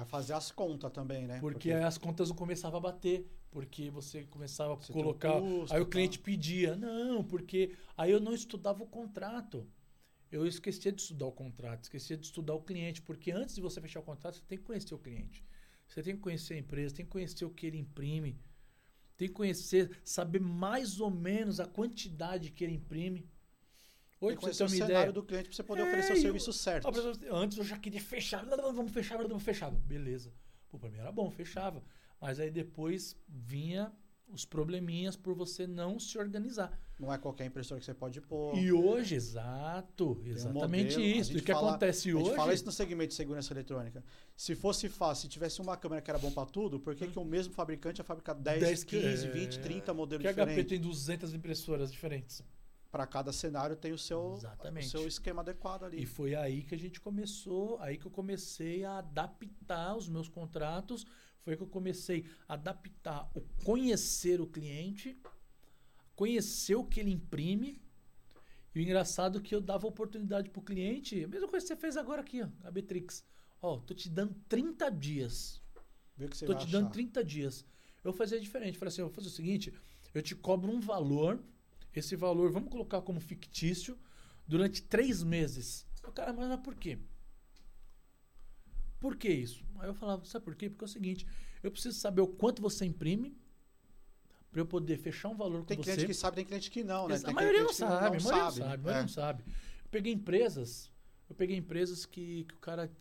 Fazer 0.06 0.34
as 0.34 0.52
contas 0.52 0.92
também, 0.92 1.28
né? 1.28 1.40
Porque, 1.40 1.70
porque... 1.70 1.86
as 1.86 1.98
contas 1.98 2.30
não 2.30 2.36
começavam 2.36 2.78
a 2.78 2.82
bater 2.82 3.28
porque 3.52 3.90
você 3.90 4.24
começava 4.26 4.76
você 4.76 4.92
a 4.92 4.94
colocar. 4.94 5.40
custo, 5.40 5.74
aí 5.74 5.82
o 5.82 5.86
cliente 5.86 6.20
tá. 6.20 6.26
pedia, 6.26 6.76
não, 6.76 7.24
porque 7.24 7.76
aí 7.98 8.12
eu 8.12 8.20
não 8.20 8.34
estudava 8.34 8.84
o 8.84 8.88
contrato. 8.88 9.68
Eu 10.32 10.46
esquecia 10.46 10.92
de 10.92 11.02
estudar 11.02 11.26
o 11.26 11.32
contrato, 11.32 11.84
esquecia 11.84 12.16
de 12.16 12.26
estudar 12.26 12.54
o 12.54 12.62
cliente, 12.62 13.02
porque 13.02 13.32
antes 13.32 13.56
de 13.56 13.62
você 13.62 13.82
fechar 13.82 14.00
o 14.00 14.04
contrato, 14.04 14.36
você 14.36 14.44
tem 14.48 14.60
que 14.60 14.64
conhecer 14.64 14.94
o 14.94 15.00
cliente. 15.00 15.44
Você 15.88 16.04
tem 16.04 16.16
que 16.16 16.22
conhecer 16.22 16.54
a 16.54 16.58
empresa, 16.58 16.96
tem 16.96 17.06
que 17.06 17.12
conhecer 17.12 17.46
o 17.46 17.50
que 17.50 17.66
ele 17.66 17.80
imprime, 17.80 18.40
tem 19.18 19.28
que 19.28 19.34
conhecer, 19.34 20.00
saber 20.04 20.40
mais 20.40 21.00
ou 21.00 21.10
menos 21.10 21.60
a 21.60 21.66
quantidade 21.66 22.52
que 22.52 22.64
ele 22.64 22.74
imprime. 22.74 23.28
Hoje, 24.22 24.32
tem 24.32 24.36
que 24.36 24.42
conhecer 24.42 24.64
o 24.64 24.70
cenário 24.70 24.94
ideia. 24.94 25.12
do 25.12 25.24
cliente 25.24 25.50
para 25.50 25.56
você 25.56 25.64
poder 25.64 25.82
é, 25.82 25.86
oferecer 25.86 26.14
o 26.14 26.22
serviço 26.22 26.54
certo. 26.54 26.88
Antes 27.32 27.58
eu 27.58 27.64
já 27.64 27.78
queria 27.78 28.02
fechar, 28.02 28.46
não, 28.46 28.58
não, 28.58 28.74
vamos 28.74 28.92
fechar, 28.92 29.18
vamos 29.18 29.44
fechar. 29.44 29.72
Beleza. 29.72 30.34
Pô, 30.70 30.78
para 30.78 30.90
mim 30.90 30.98
era 31.00 31.12
bom, 31.12 31.30
fechava. 31.32 31.82
Mas 32.20 32.40
aí 32.40 32.52
depois 32.52 33.16
vinha 33.28 33.92
os 34.32 34.46
probleminhas 34.46 35.16
por 35.16 35.34
você 35.34 35.66
não 35.66 36.00
se 36.00 36.18
organizar. 36.18 36.78
Não 37.00 37.12
é 37.14 37.18
qualquer 37.18 37.46
impressora 37.46 37.80
que 37.80 37.86
você 37.86 37.94
pode 37.94 38.20
pôr. 38.22 38.58
E 38.58 38.72
hoje, 38.72 39.16
exato, 39.16 40.22
exatamente 40.26 40.98
um 40.98 41.02
isso. 41.02 41.38
O 41.38 41.42
que 41.42 41.54
fala, 41.54 41.70
acontece 41.70 42.14
hoje? 42.14 42.24
A 42.24 42.28
gente 42.28 42.36
fala 42.36 42.54
isso 42.54 42.66
no 42.66 42.72
segmento 42.72 43.10
de 43.10 43.14
segurança 43.16 43.54
eletrônica. 43.54 44.04
Se 44.36 44.54
fosse 44.54 44.90
fácil, 44.90 45.24
se 45.24 45.30
tivesse 45.30 45.62
uma 45.62 45.78
câmera 45.78 46.02
que 46.02 46.12
era 46.12 46.20
bom 46.20 46.32
para 46.32 46.46
tudo, 46.46 46.80
por 46.80 46.94
que, 46.96 47.06
hum. 47.06 47.12
que 47.12 47.18
o 47.18 47.26
mesmo 47.26 47.54
fabricante 47.54 48.02
ia 48.02 48.04
fabricar 48.04 48.36
10, 48.36 48.62
10 48.62 48.84
15, 48.84 49.28
é... 49.28 49.32
20, 49.32 49.60
30 49.60 49.94
modelos 49.94 50.24
que 50.24 50.30
diferentes? 50.30 50.56
Que 50.56 50.62
a 50.62 50.64
HP 50.64 50.70
tem 50.70 50.80
200 50.80 51.34
impressoras 51.34 51.92
diferentes. 51.92 52.44
Para 52.92 53.06
cada 53.06 53.32
cenário 53.32 53.76
tem 53.76 53.92
o 53.92 53.98
seu, 53.98 54.36
Exatamente. 54.38 54.88
o 54.88 54.90
seu 54.90 55.08
esquema 55.08 55.42
adequado 55.42 55.84
ali. 55.84 56.02
E 56.02 56.06
foi 56.06 56.36
aí 56.36 56.64
que 56.64 56.74
a 56.74 56.78
gente 56.78 57.00
começou, 57.00 57.80
aí 57.80 57.98
que 57.98 58.06
eu 58.06 58.12
comecei 58.12 58.84
a 58.84 58.98
adaptar 58.98 59.96
os 59.96 60.10
meus 60.10 60.28
contratos, 60.28 61.06
foi 61.42 61.56
que 61.56 61.64
eu 61.64 61.68
comecei 61.68 62.26
a 62.48 62.56
adaptar 62.56 63.30
o 63.36 63.42
conhecer 63.64 64.42
o 64.42 64.48
cliente, 64.48 65.18
conhecer 66.16 66.76
o 66.76 66.84
que 66.84 67.00
ele 67.00 67.12
imprime. 67.12 67.82
E 68.74 68.80
o 68.80 68.82
engraçado 68.82 69.40
é 69.40 69.42
que 69.42 69.54
eu 69.54 69.62
dava 69.62 69.88
oportunidade 69.88 70.50
para 70.50 70.60
o 70.60 70.64
cliente, 70.64 71.24
a 71.24 71.28
mesma 71.28 71.48
coisa 71.48 71.66
que 71.66 71.74
você 71.74 71.80
fez 71.80 71.96
agora 71.96 72.22
aqui, 72.22 72.42
ó, 72.42 72.48
a 72.64 72.72
Betrix. 72.72 73.24
Ó, 73.62 73.78
tô 73.80 73.94
te 73.94 74.10
dando 74.10 74.34
30 74.48 74.90
dias. 74.90 75.62
Vê 76.16 76.28
que 76.28 76.38
você 76.38 76.46
tô 76.46 76.54
te 76.54 76.64
achar. 76.64 76.72
dando 76.72 76.92
30 76.92 77.24
dias. 77.24 77.66
Eu 78.04 78.14
fazia 78.14 78.40
diferente, 78.40 78.78
falei 78.78 78.92
assim, 78.92 79.02
eu 79.02 79.08
vou 79.08 79.14
fazer 79.14 79.28
o 79.28 79.32
seguinte, 79.32 79.74
eu 80.14 80.22
te 80.22 80.36
cobro 80.36 80.72
um 80.72 80.80
valor 80.80 81.44
esse 82.00 82.16
valor, 82.16 82.52
vamos 82.52 82.70
colocar 82.70 83.02
como 83.02 83.20
fictício, 83.20 83.98
durante 84.48 84.82
três 84.82 85.24
meses. 85.24 85.86
O 86.04 86.12
cara, 86.12 86.34
mas, 86.34 86.48
mas 86.48 86.60
por 86.62 86.76
quê? 86.76 86.98
Por 89.00 89.16
que 89.16 89.30
isso? 89.30 89.64
Aí 89.80 89.88
eu 89.88 89.94
falava, 89.94 90.26
sabe 90.26 90.44
por 90.44 90.56
quê? 90.56 90.70
Porque 90.70 90.84
é 90.84 90.88
o 90.88 90.90
seguinte, 90.90 91.28
eu 91.64 91.72
preciso 91.72 91.98
saber 91.98 92.22
o 92.22 92.28
quanto 92.28 92.62
você 92.62 92.86
imprime 92.86 93.38
para 94.52 94.62
eu 94.62 94.66
poder 94.66 94.98
fechar 94.98 95.30
um 95.30 95.38
valor 95.38 95.64
tem 95.64 95.78
com 95.78 95.84
você. 95.84 95.92
Tem 95.92 95.96
cliente 95.96 96.08
que 96.08 96.14
sabe, 96.14 96.36
tem 96.36 96.46
cliente 96.46 96.72
que 96.72 96.84
não, 96.84 97.08
né? 97.08 97.16
a 97.24 97.32
maioria 97.32 97.64
não 97.64 97.74
sabe, 97.74 97.94
a 97.94 98.00
maioria 98.00 98.20
não 98.20 98.50
sabe, 98.50 98.62
a 98.62 98.78
maioria 98.78 99.02
não 99.02 99.08
sabe. 99.08 99.44
Eu 99.48 99.90
peguei 99.92 100.12
empresas, 100.12 100.92
eu 101.30 101.36
peguei 101.36 101.56
empresas 101.56 102.06
que, 102.06 102.46
que 102.46 102.56
o 102.56 102.60
cara 102.60 102.92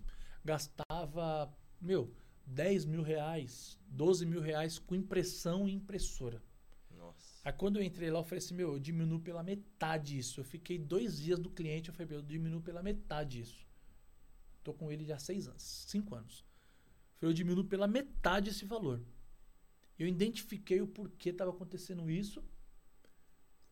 gastava, 0.45 1.53
meu, 1.81 2.13
10 2.47 2.85
mil 2.85 3.03
reais, 3.03 3.79
12 3.89 4.27
mil 4.27 4.41
reais 4.41 4.79
com 4.79 4.95
impressão 4.95 5.69
e 5.69 5.73
impressora. 5.73 6.43
Aí 7.49 7.53
quando 7.55 7.77
eu 7.77 7.83
entrei 7.83 8.11
lá, 8.11 8.19
eu 8.19 8.25
falei 8.25 8.45
assim, 8.45 8.55
meu, 8.55 8.75
eu 8.75 8.79
diminuo 8.79 9.21
pela 9.21 9.43
metade 9.43 10.19
isso. 10.19 10.39
Eu 10.39 10.45
fiquei 10.45 10.79
dois 10.79 11.17
dias 11.17 11.39
do 11.39 11.49
cliente, 11.49 11.89
eu 11.89 11.95
falei, 11.95 12.07
meu, 12.07 12.19
eu 12.19 12.23
diminuo 12.23 12.61
pela 12.61 12.83
metade 12.83 13.41
isso. 13.41 13.67
Tô 14.63 14.75
com 14.75 14.93
ele 14.93 15.03
já 15.03 15.15
há 15.15 15.19
seis 15.19 15.49
anos, 15.49 15.63
cinco 15.63 16.15
anos. 16.15 16.45
Eu 17.15 17.21
falei, 17.21 17.31
eu 17.31 17.35
diminuo 17.35 17.65
pela 17.65 17.87
metade 17.87 18.51
esse 18.51 18.67
valor. 18.67 19.03
Eu 19.99 20.07
identifiquei 20.07 20.83
o 20.83 20.87
porquê 20.87 21.31
estava 21.31 21.51
acontecendo 21.51 22.11
isso. 22.11 22.45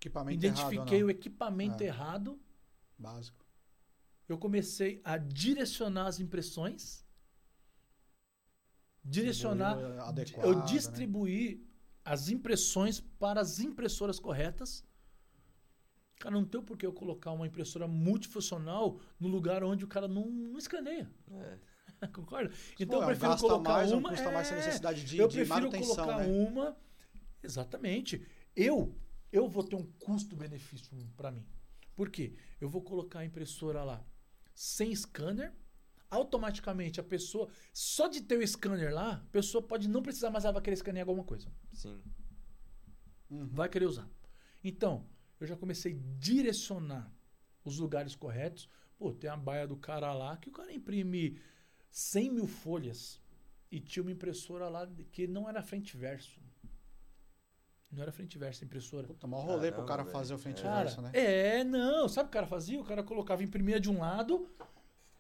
Equipamento 0.01 0.39
identifiquei 0.39 1.01
errado, 1.01 1.09
o 1.09 1.11
equipamento 1.11 1.83
é. 1.83 1.87
errado. 1.87 2.41
Básico. 2.97 3.45
Eu 4.27 4.39
comecei 4.39 5.03
a 5.05 5.19
direcionar 5.19 6.07
as 6.07 6.19
impressões. 6.19 7.05
Direcionar. 9.05 9.77
Adequado, 10.01 10.47
eu 10.47 10.65
distribuí 10.65 11.57
né? 11.57 11.76
As 12.07 12.29
impressões 12.29 13.01
para 13.01 13.41
as 13.41 13.59
impressoras 13.59 14.21
corretas. 14.21 14.85
Cara, 16.21 16.35
não 16.37 16.45
tem 16.45 16.63
por 16.63 16.79
que 16.79 16.87
eu 16.87 16.93
colocar 16.93 17.33
uma 17.33 17.47
impressora 17.47 17.89
multifuncional 17.89 19.01
no 19.19 19.27
lugar 19.27 19.65
onde 19.65 19.85
o 19.85 19.89
cara 19.89 20.07
não, 20.07 20.25
não 20.31 20.57
escaneia. 20.57 21.11
É. 21.29 22.07
Concorda? 22.15 22.55
Então 22.79 23.01
Pô, 23.01 23.03
eu 23.03 23.07
prefiro 23.09 23.37
colocar 23.39 23.73
mais, 23.73 23.93
uma. 23.93 24.09
Custa 24.11 24.29
é, 24.29 24.33
mais 24.33 24.53
a 24.53 24.57
necessidade 24.57 25.05
de, 25.05 25.19
eu 25.19 25.27
de 25.27 25.45
prefiro 25.45 25.69
colocar 25.69 26.19
né? 26.19 26.27
uma. 26.27 26.77
Exatamente. 27.43 28.25
Eu, 28.55 28.97
eu 29.33 29.49
vou 29.49 29.65
ter 29.65 29.75
um 29.75 29.85
custo-benefício 29.99 30.97
para 31.17 31.33
mim. 31.33 31.45
Por 31.97 32.09
quê? 32.09 32.37
Eu 32.61 32.69
vou 32.69 32.83
colocar 32.83 33.19
a 33.19 33.25
impressora 33.25 33.83
lá 33.83 34.07
sem 34.55 34.95
scanner 34.95 35.53
automaticamente 36.11 37.01
a 37.01 37.05
pessoa, 37.05 37.49
só 37.73 38.09
de 38.09 38.23
ter 38.23 38.39
o 38.39 38.47
scanner 38.47 38.95
lá, 38.95 39.15
a 39.15 39.31
pessoa 39.33 39.63
pode 39.63 39.89
não 39.89 40.03
precisar 40.03 40.31
mais, 40.31 40.45
ela 40.45 40.53
vai 40.53 40.63
querer 40.63 40.75
escanear 40.75 41.09
alguma 41.09 41.25
coisa. 41.25 41.49
Sim. 41.73 42.01
Uhum. 43.31 43.49
Vai 43.49 43.69
querer 43.69 43.87
usar. 43.87 44.09
Então, 44.63 45.07
eu 45.41 45.47
já 45.47 45.57
comecei 45.57 45.93
a 45.93 46.19
direcionar 46.19 47.13
os 47.65 47.79
lugares 47.79 48.15
corretos. 48.15 48.69
Pô, 48.99 49.13
tem 49.13 49.29
a 49.29 49.37
baia 49.37 49.67
do 49.67 49.77
cara 49.77 50.13
lá 50.13 50.37
que 50.37 50.49
o 50.49 50.53
cara 50.53 50.73
imprime 50.73 51.39
100 51.91 52.31
mil 52.31 52.47
folhas 52.47 53.21
e 53.71 53.81
tinha 53.81 54.03
uma 54.03 54.13
impressora 54.13 54.69
lá 54.69 54.89
que 55.13 55.27
não 55.27 55.49
era 55.49 55.63
frente 55.63 55.97
verso. 55.97 56.41
Não 57.91 58.03
era 58.03 58.13
frente 58.13 58.39
verso 58.39 58.65
a 58.65 58.67
impressora. 58.67 59.07
Puta, 59.07 59.27
maior 59.27 59.45
rolê 59.45 59.71
Caramba, 59.71 59.77
pro 59.77 59.87
cara 59.87 60.05
fazer 60.05 60.35
o 60.35 60.39
frente 60.39 60.63
verso, 60.63 61.01
né? 61.01 61.11
É, 61.13 61.65
não. 61.65 62.09
Sabe 62.09 62.27
o 62.27 62.31
que 62.31 62.37
o 62.37 62.41
cara 62.41 62.47
fazia? 62.47 62.81
O 62.81 62.85
cara 62.85 63.03
colocava, 63.03 63.43
imprimia 63.43 63.79
de 63.79 63.91
um 63.91 64.01
lado, 64.01 64.49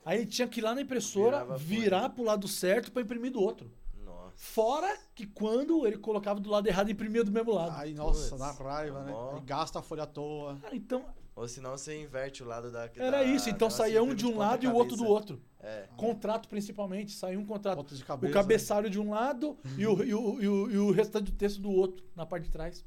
Aí 0.06 0.18
ele 0.18 0.26
tinha 0.26 0.46
que 0.46 0.60
ir 0.60 0.62
lá 0.62 0.72
na 0.72 0.82
impressora, 0.82 1.38
Virava 1.38 1.56
virar 1.58 2.08
pro 2.10 2.22
lado 2.22 2.46
certo 2.46 2.92
para 2.92 3.02
imprimir 3.02 3.32
do 3.32 3.40
outro. 3.40 3.68
Nossa. 4.04 4.36
Fora 4.36 4.96
que 5.16 5.26
quando 5.26 5.84
ele 5.84 5.98
colocava 5.98 6.38
do 6.38 6.48
lado 6.48 6.68
errado, 6.68 6.88
imprimia 6.88 7.24
do 7.24 7.32
mesmo 7.32 7.52
lado. 7.52 7.74
Aí, 7.76 7.92
nossa, 7.92 8.28
Puts, 8.28 8.38
dá 8.38 8.52
raiva, 8.52 9.02
né? 9.02 9.12
Aí 9.34 9.40
gasta 9.40 9.80
a 9.80 9.82
folha 9.82 10.04
à 10.04 10.06
toa. 10.06 10.58
Cara, 10.62 10.76
então. 10.76 11.04
Ou 11.34 11.48
senão 11.48 11.72
você 11.76 12.00
inverte 12.00 12.40
o 12.40 12.46
lado 12.46 12.70
da. 12.70 12.88
Era 12.94 13.18
da, 13.18 13.24
isso, 13.24 13.50
então 13.50 13.68
saía 13.68 14.00
um 14.00 14.14
de 14.14 14.24
um 14.24 14.38
lado 14.38 14.64
e 14.64 14.68
o 14.68 14.74
outro 14.74 14.96
do 14.96 15.04
outro. 15.04 15.42
É. 15.58 15.88
Contrato, 15.96 16.48
principalmente, 16.48 17.10
saía 17.10 17.36
um 17.36 17.44
contrato. 17.44 17.84
Cabeça, 18.04 18.30
o 18.30 18.32
cabeçalho 18.32 18.84
né? 18.84 18.90
de 18.90 19.00
um 19.00 19.10
lado 19.10 19.58
hum. 19.64 19.74
e, 19.76 19.86
o, 19.88 20.04
e, 20.04 20.14
o, 20.14 20.40
e, 20.40 20.48
o, 20.48 20.70
e 20.70 20.78
o 20.78 20.90
restante 20.92 21.32
do 21.32 21.36
texto 21.36 21.60
do 21.60 21.70
outro, 21.72 22.06
na 22.14 22.24
parte 22.24 22.44
de 22.44 22.50
trás. 22.52 22.84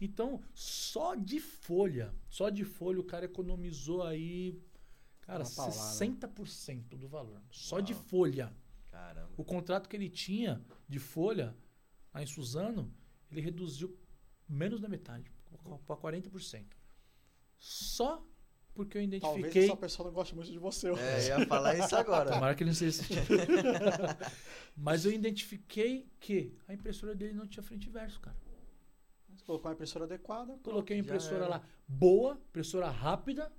Então, 0.00 0.40
só 0.54 1.14
de 1.14 1.40
folha, 1.40 2.14
só 2.30 2.48
de 2.48 2.64
folha 2.64 3.00
o 3.00 3.04
cara 3.04 3.26
economizou 3.26 4.02
aí 4.02 4.58
Cara, 5.28 5.44
60% 5.44 6.96
do 6.96 7.06
valor. 7.06 7.42
Só 7.50 7.76
Uau. 7.76 7.84
de 7.84 7.92
folha. 7.92 8.50
Caramba. 8.90 9.28
O 9.36 9.44
contrato 9.44 9.86
que 9.86 9.94
ele 9.94 10.08
tinha 10.08 10.64
de 10.88 10.98
folha, 10.98 11.54
lá 12.14 12.22
em 12.22 12.26
Suzano, 12.26 12.90
ele 13.30 13.42
reduziu 13.42 13.94
menos 14.48 14.80
da 14.80 14.88
metade, 14.88 15.30
para 15.86 15.96
40%. 15.96 16.64
Só 17.58 18.26
porque 18.72 18.96
eu 18.96 19.02
identifiquei. 19.02 19.42
Talvez 19.42 19.64
essa 19.66 19.76
pessoa 19.76 20.06
não 20.08 20.14
goste 20.14 20.34
muito 20.34 20.50
de 20.50 20.58
você. 20.58 20.88
É, 20.88 21.26
ia 21.28 21.46
falar 21.46 21.76
isso 21.76 21.94
agora. 21.94 22.32
Tomara 22.32 22.54
que 22.54 22.62
ele 22.62 22.70
não 22.70 22.74
seja 22.74 23.02
Mas 24.74 25.04
eu 25.04 25.12
identifiquei 25.12 26.10
que 26.18 26.56
a 26.66 26.72
impressora 26.72 27.14
dele 27.14 27.34
não 27.34 27.46
tinha 27.46 27.62
frente 27.62 27.86
e 27.86 27.90
verso, 27.90 28.18
cara. 28.18 28.36
Você 29.34 29.44
colocou 29.44 29.68
uma 29.68 29.74
impressora 29.74 30.06
adequada. 30.06 30.56
Coloquei 30.62 30.96
a 30.96 31.00
impressora 31.00 31.46
lá 31.46 31.62
boa, 31.86 32.40
impressora 32.48 32.88
rápida, 32.88 33.52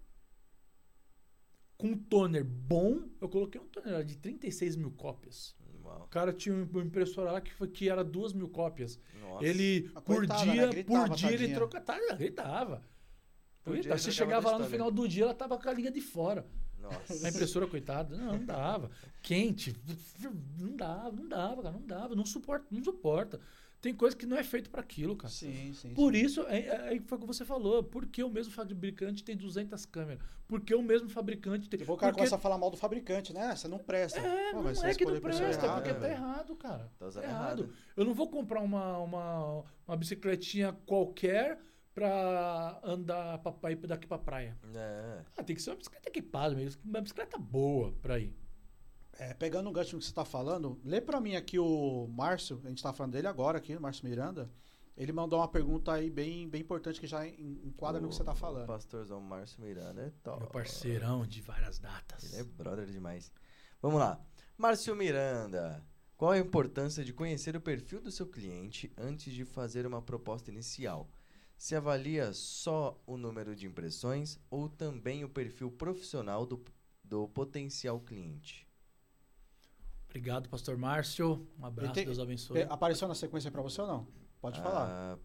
com 1.80 1.88
um 1.88 1.98
toner 1.98 2.44
bom, 2.44 3.04
eu 3.22 3.30
coloquei 3.30 3.60
um 3.60 3.66
toner 3.66 4.04
de 4.04 4.18
36 4.18 4.76
mil 4.76 4.92
cópias. 4.92 5.56
Uau. 5.82 6.04
O 6.04 6.08
cara 6.08 6.34
tinha 6.34 6.54
uma 6.54 6.84
impressora 6.84 7.32
lá 7.32 7.40
que, 7.40 7.54
foi, 7.54 7.70
que 7.70 7.90
era 7.90 8.04
2 8.04 8.34
mil 8.34 8.50
cópias. 8.50 9.00
Nossa. 9.22 9.46
Ele, 9.46 9.90
a 9.96 10.02
por 10.02 10.18
coitada, 10.18 10.44
dia, 10.44 10.68
né? 10.68 10.84
por 10.84 11.10
dia, 11.10 11.32
ele 11.32 11.54
trocava. 11.54 11.86
Tá, 11.86 12.16
gritava. 12.16 12.84
Por 13.64 13.80
dia, 13.80 13.98
você 13.98 14.12
chegava 14.12 14.52
lá 14.52 14.60
no 14.60 14.66
final 14.66 14.92
do 14.92 15.08
dia, 15.08 15.24
ela 15.24 15.34
tava 15.34 15.58
com 15.58 15.70
a 15.70 15.74
linha 15.74 15.90
de 15.90 16.02
fora. 16.02 16.46
Nossa. 16.78 17.26
A 17.26 17.30
impressora, 17.30 17.66
coitada, 17.66 18.18
não, 18.18 18.34
não 18.34 18.46
dava. 18.46 18.92
Quente, 19.22 19.74
não 20.58 20.76
dava, 20.76 21.12
não 21.12 21.30
dava, 21.30 21.64
cara, 21.64 21.74
não 21.74 21.86
dava, 21.86 22.14
não 22.14 22.26
suporta, 22.26 22.66
não 22.70 22.84
suporta. 22.84 23.40
Tem 23.82 23.94
coisa 23.94 24.16
que 24.16 24.26
não 24.26 24.38
é 24.38 24.44
feito 24.44 24.70
para 24.70 24.82
aquilo, 24.82 25.16
cara. 25.16 25.34
Sim, 25.34 25.74
sim. 25.74 25.94
Por 25.94 26.14
sim. 26.14 26.20
isso, 26.22 26.42
é, 26.48 26.60
é, 26.60 26.96
é, 26.96 27.00
foi 27.00 27.18
o 27.18 27.22
que 27.22 27.28
você 27.28 27.46
falou. 27.46 27.82
Por 27.82 28.06
que 28.06 28.22
o 28.22 28.30
mesmo 28.30 28.52
fabricante 28.52 29.24
tem 29.24 29.38
200 29.38 29.86
câmeras? 29.86 30.22
Por 30.48 30.60
que 30.60 30.76
o 30.76 30.82
mesmo 30.82 31.08
fabricante 31.08 31.70
tem. 31.70 31.80
Depois 31.80 31.98
o 31.98 32.00
cara 32.00 32.14
começa 32.14 32.36
a 32.36 32.40
falar 32.40 32.58
mal 32.58 32.70
do 32.70 32.76
fabricante, 32.76 33.32
né? 33.32 33.56
Você 33.56 33.70
não 33.70 33.78
presta. 33.78 34.20
É, 34.20 34.52
Pô, 34.52 34.64
não 34.64 34.86
é 34.86 34.94
que 34.94 35.06
não 35.06 35.20
presta, 35.22 35.44
errado, 35.44 35.84
porque 35.84 35.94
tá 35.94 36.10
errado, 36.10 36.56
cara. 36.58 36.92
Tá 37.00 37.10
tá 37.10 37.24
errado. 37.24 37.64
errado. 37.64 37.74
Eu 37.96 38.04
não 38.04 38.14
vou 38.14 38.30
comprar 38.30 38.62
uma, 38.62 38.98
uma, 38.98 39.64
uma 39.88 39.96
bicicletinha 39.96 40.74
qualquer 40.86 41.58
pra 41.94 42.80
andar 42.84 43.38
pra, 43.40 43.52
pra 43.52 43.72
ir 43.72 43.76
daqui 43.76 44.08
pra 44.08 44.18
praia. 44.18 44.58
É. 44.76 45.22
Ah, 45.38 45.44
tem 45.44 45.56
que 45.56 45.62
ser 45.62 45.70
uma 45.70 45.78
bicicleta 45.78 46.10
equipada 46.10 46.54
mesmo. 46.54 46.82
Uma 46.84 47.00
bicicleta 47.00 47.38
boa 47.38 47.94
pra 48.02 48.20
ir. 48.20 48.36
É, 49.20 49.34
pegando 49.34 49.70
o 49.70 49.74
gancho 49.74 49.98
que 49.98 50.06
você 50.06 50.10
está 50.10 50.24
falando, 50.24 50.80
lê 50.82 51.02
para 51.02 51.20
mim 51.20 51.36
aqui 51.36 51.60
o 51.60 52.08
Márcio, 52.08 52.62
a 52.64 52.70
gente 52.70 52.78
está 52.78 52.94
falando 52.94 53.12
dele 53.12 53.28
agora 53.28 53.58
aqui, 53.58 53.76
o 53.76 53.82
Márcio 53.82 54.08
Miranda. 54.08 54.50
Ele 54.96 55.12
mandou 55.12 55.40
uma 55.40 55.48
pergunta 55.48 55.92
aí 55.92 56.10
bem, 56.10 56.48
bem 56.48 56.62
importante 56.62 57.02
que 57.02 57.08
já 57.08 57.28
enquadra 57.28 58.00
o, 58.00 58.04
no 58.04 58.08
que 58.08 58.16
você 58.16 58.22
está 58.22 58.34
falando. 58.34 58.64
O 58.64 58.68
pastorzão 58.68 59.20
Márcio 59.20 59.62
Miranda 59.62 60.04
é 60.04 60.10
top. 60.24 60.40
Meu 60.40 60.50
parceirão 60.50 61.28
de 61.28 61.42
várias 61.42 61.80
datas. 61.80 62.32
Ele 62.32 62.42
é 62.42 62.44
brother 62.46 62.86
demais. 62.86 63.30
Vamos 63.82 64.00
lá. 64.00 64.18
Márcio 64.58 64.96
Miranda, 64.96 65.86
qual 66.16 66.32
a 66.32 66.40
importância 66.40 67.04
de 67.04 67.12
conhecer 67.12 67.58
o 67.58 67.62
perfil 67.62 68.00
do 68.00 68.12
seu 68.12 68.26
cliente 68.26 68.90
antes 68.98 69.34
de 69.34 69.44
fazer 69.44 69.86
uma 69.86 70.02
proposta 70.02 70.50
inicial? 70.50 71.10
Se 71.58 71.76
avalia 71.76 72.32
só 72.32 72.98
o 73.06 73.18
número 73.18 73.54
de 73.54 73.68
impressões 73.68 74.40
ou 74.50 74.70
também 74.70 75.26
o 75.26 75.30
perfil 75.30 75.70
profissional 75.70 76.46
do, 76.46 76.64
do 77.04 77.28
potencial 77.28 78.00
cliente? 78.00 78.69
Obrigado, 80.10 80.50
pastor 80.50 80.76
Márcio. 80.76 81.48
Um 81.60 81.66
abraço, 81.66 81.94
tem, 81.94 82.06
Deus 82.06 82.20
abençoe. 82.20 82.64
Apareceu 82.64 83.08
na 83.08 83.14
sequência 83.14 83.52
para 83.52 83.62
você 83.62 83.80
ou 83.82 83.88
não? 83.88 84.08
Pode 84.42 84.60
falar. 84.60 84.88
Ah, 84.90 85.18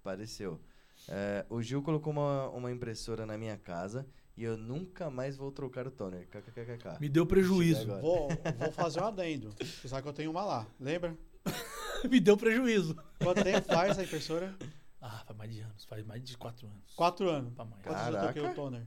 apareceu. 0.00 0.60
É, 1.08 1.46
o 1.48 1.62
Gil 1.62 1.82
colocou 1.82 2.12
uma, 2.12 2.48
uma 2.50 2.70
impressora 2.70 3.24
na 3.24 3.38
minha 3.38 3.56
casa 3.56 4.06
e 4.36 4.44
eu 4.44 4.56
nunca 4.56 5.08
mais 5.08 5.36
vou 5.36 5.50
trocar 5.50 5.86
o 5.86 5.90
toner. 5.90 6.28
KKKK. 6.28 7.00
Me 7.00 7.08
deu 7.08 7.24
prejuízo. 7.24 7.86
Vou, 8.00 8.28
vou 8.58 8.72
fazer 8.72 9.00
um 9.00 9.06
adendo. 9.06 9.54
Você 9.58 9.88
sabe 9.88 10.02
que 10.02 10.08
eu 10.08 10.12
tenho 10.12 10.30
uma 10.30 10.44
lá, 10.44 10.66
lembra? 10.78 11.16
Me 12.08 12.20
deu 12.20 12.36
prejuízo. 12.36 12.94
Quanto 13.18 13.42
tempo 13.42 13.66
faz 13.66 13.98
a 13.98 14.04
impressora? 14.04 14.54
Ah, 15.00 15.24
mais 15.36 15.52
de 15.52 15.60
anos, 15.60 15.84
faz 15.84 16.04
mais 16.04 16.22
de 16.22 16.36
quatro 16.36 16.66
anos. 16.66 16.94
Quatro 16.94 17.30
anos. 17.30 17.54
Pra 17.54 17.64
mais. 17.64 17.82
Quantas 17.82 18.04
vezes 18.04 18.20
eu 18.20 18.26
toquei 18.26 18.42
o 18.42 18.54
toner? 18.54 18.86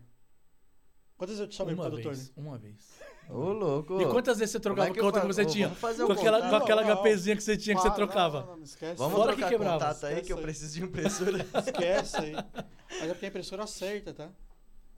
Quantas 1.17 1.37
vezes 1.37 1.41
eu 1.41 1.47
te 1.47 1.55
chamei 1.55 1.73
Uma 1.73 1.89
vez, 1.89 2.03
toner? 2.03 2.31
uma 2.37 2.57
vez. 2.57 2.99
Ô, 3.31 3.53
louco. 3.53 4.01
E 4.01 4.05
quantas 4.07 4.37
vezes 4.39 4.51
você 4.51 4.59
trocava 4.59 4.87
Como 4.87 4.91
é 4.91 4.93
que 4.93 4.99
com 4.99 5.05
a 5.05 5.07
outra 5.07 5.21
eu 5.23 5.27
que 5.27 5.33
você 5.33 5.45
tinha? 5.45 5.67
Vamos 5.67 5.79
fazer 5.81 6.05
Com 6.05 6.11
aquela, 6.11 6.37
contato. 6.37 6.49
com 6.49 6.55
aquela 6.57 6.83
Não, 6.83 7.01
HPzinha 7.03 7.35
que 7.35 7.43
você 7.43 7.57
tinha 7.57 7.75
que 7.75 7.81
você 7.81 7.91
trocava. 7.91 8.41
Não, 8.41 8.57
não, 8.57 8.63
esquece. 8.63 8.95
Vamos 8.97 9.13
Fora 9.17 9.31
que 9.31 9.37
trocar 9.37 9.49
quebrava. 9.51 9.73
contato 9.79 10.05
aí 10.05 10.21
que 10.21 10.33
eu 10.33 10.37
Esquece 10.37 10.39
aí. 10.39 10.43
preciso 10.43 10.73
de 10.73 10.83
impressora. 10.83 11.37
Esquece 11.65 12.17
aí. 12.17 12.33
Mas 12.33 13.03
é 13.03 13.07
porque 13.13 13.25
a 13.25 13.29
impressora 13.29 13.63
acerta, 13.63 14.13
tá? 14.13 14.29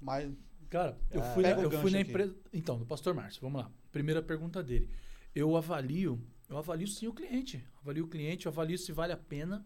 Mas 0.01 0.31
Cara, 0.69 0.97
eu 1.11 1.22
Ah, 1.22 1.23
fui, 1.35 1.43
na, 1.43 1.49
eu 1.51 1.69
fui 1.69 1.91
na 1.91 2.01
empresa. 2.01 2.35
Então, 2.51 2.80
do 2.80 2.85
Pastor 2.88 3.14
Márcio, 3.14 3.39
vamos 3.41 3.61
lá. 3.61 3.69
Primeira 3.91 4.23
pergunta 4.23 4.64
dele. 4.64 4.89
Eu 5.35 5.55
avalio, 5.55 6.19
eu 6.49 6.57
avalio 6.57 6.88
sim 6.88 7.07
o 7.07 7.14
cliente. 7.14 7.64
Avalio 7.80 8.05
o 8.05 8.07
cliente, 8.07 8.47
eu 8.47 8.51
avalio 8.51 8.76
se 8.80 8.91
vale 8.91 9.14
a 9.14 9.18
pena. 9.18 9.64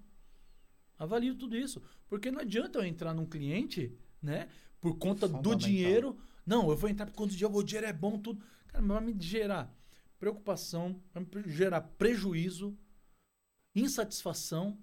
Avalio 1.00 1.34
tudo 1.36 1.56
isso. 1.56 1.82
Porque 2.10 2.30
não 2.30 2.42
adianta 2.42 2.80
eu 2.80 2.84
entrar 2.86 3.14
num 3.14 3.26
cliente, 3.26 3.98
né? 4.22 4.50
Por 4.82 4.98
conta 4.98 5.30
do 5.30 5.56
dinheiro. 5.56 6.18
Não, 6.46 6.70
eu 6.70 6.76
vou 6.76 6.90
entrar 6.90 7.06
por 7.06 7.14
conta 7.16 7.32
do 7.32 7.38
dinheiro, 7.38 7.56
o 7.58 7.64
dinheiro 7.64 7.88
é 7.88 7.94
bom, 7.94 8.20
tudo. 8.20 8.44
Cara, 8.68 8.84
vai 8.86 9.02
me 9.02 9.16
gerar 9.20 9.74
preocupação, 10.20 11.02
vai 11.14 11.24
me 11.24 11.52
gerar 11.52 11.82
prejuízo, 11.82 12.78
insatisfação. 13.76 14.78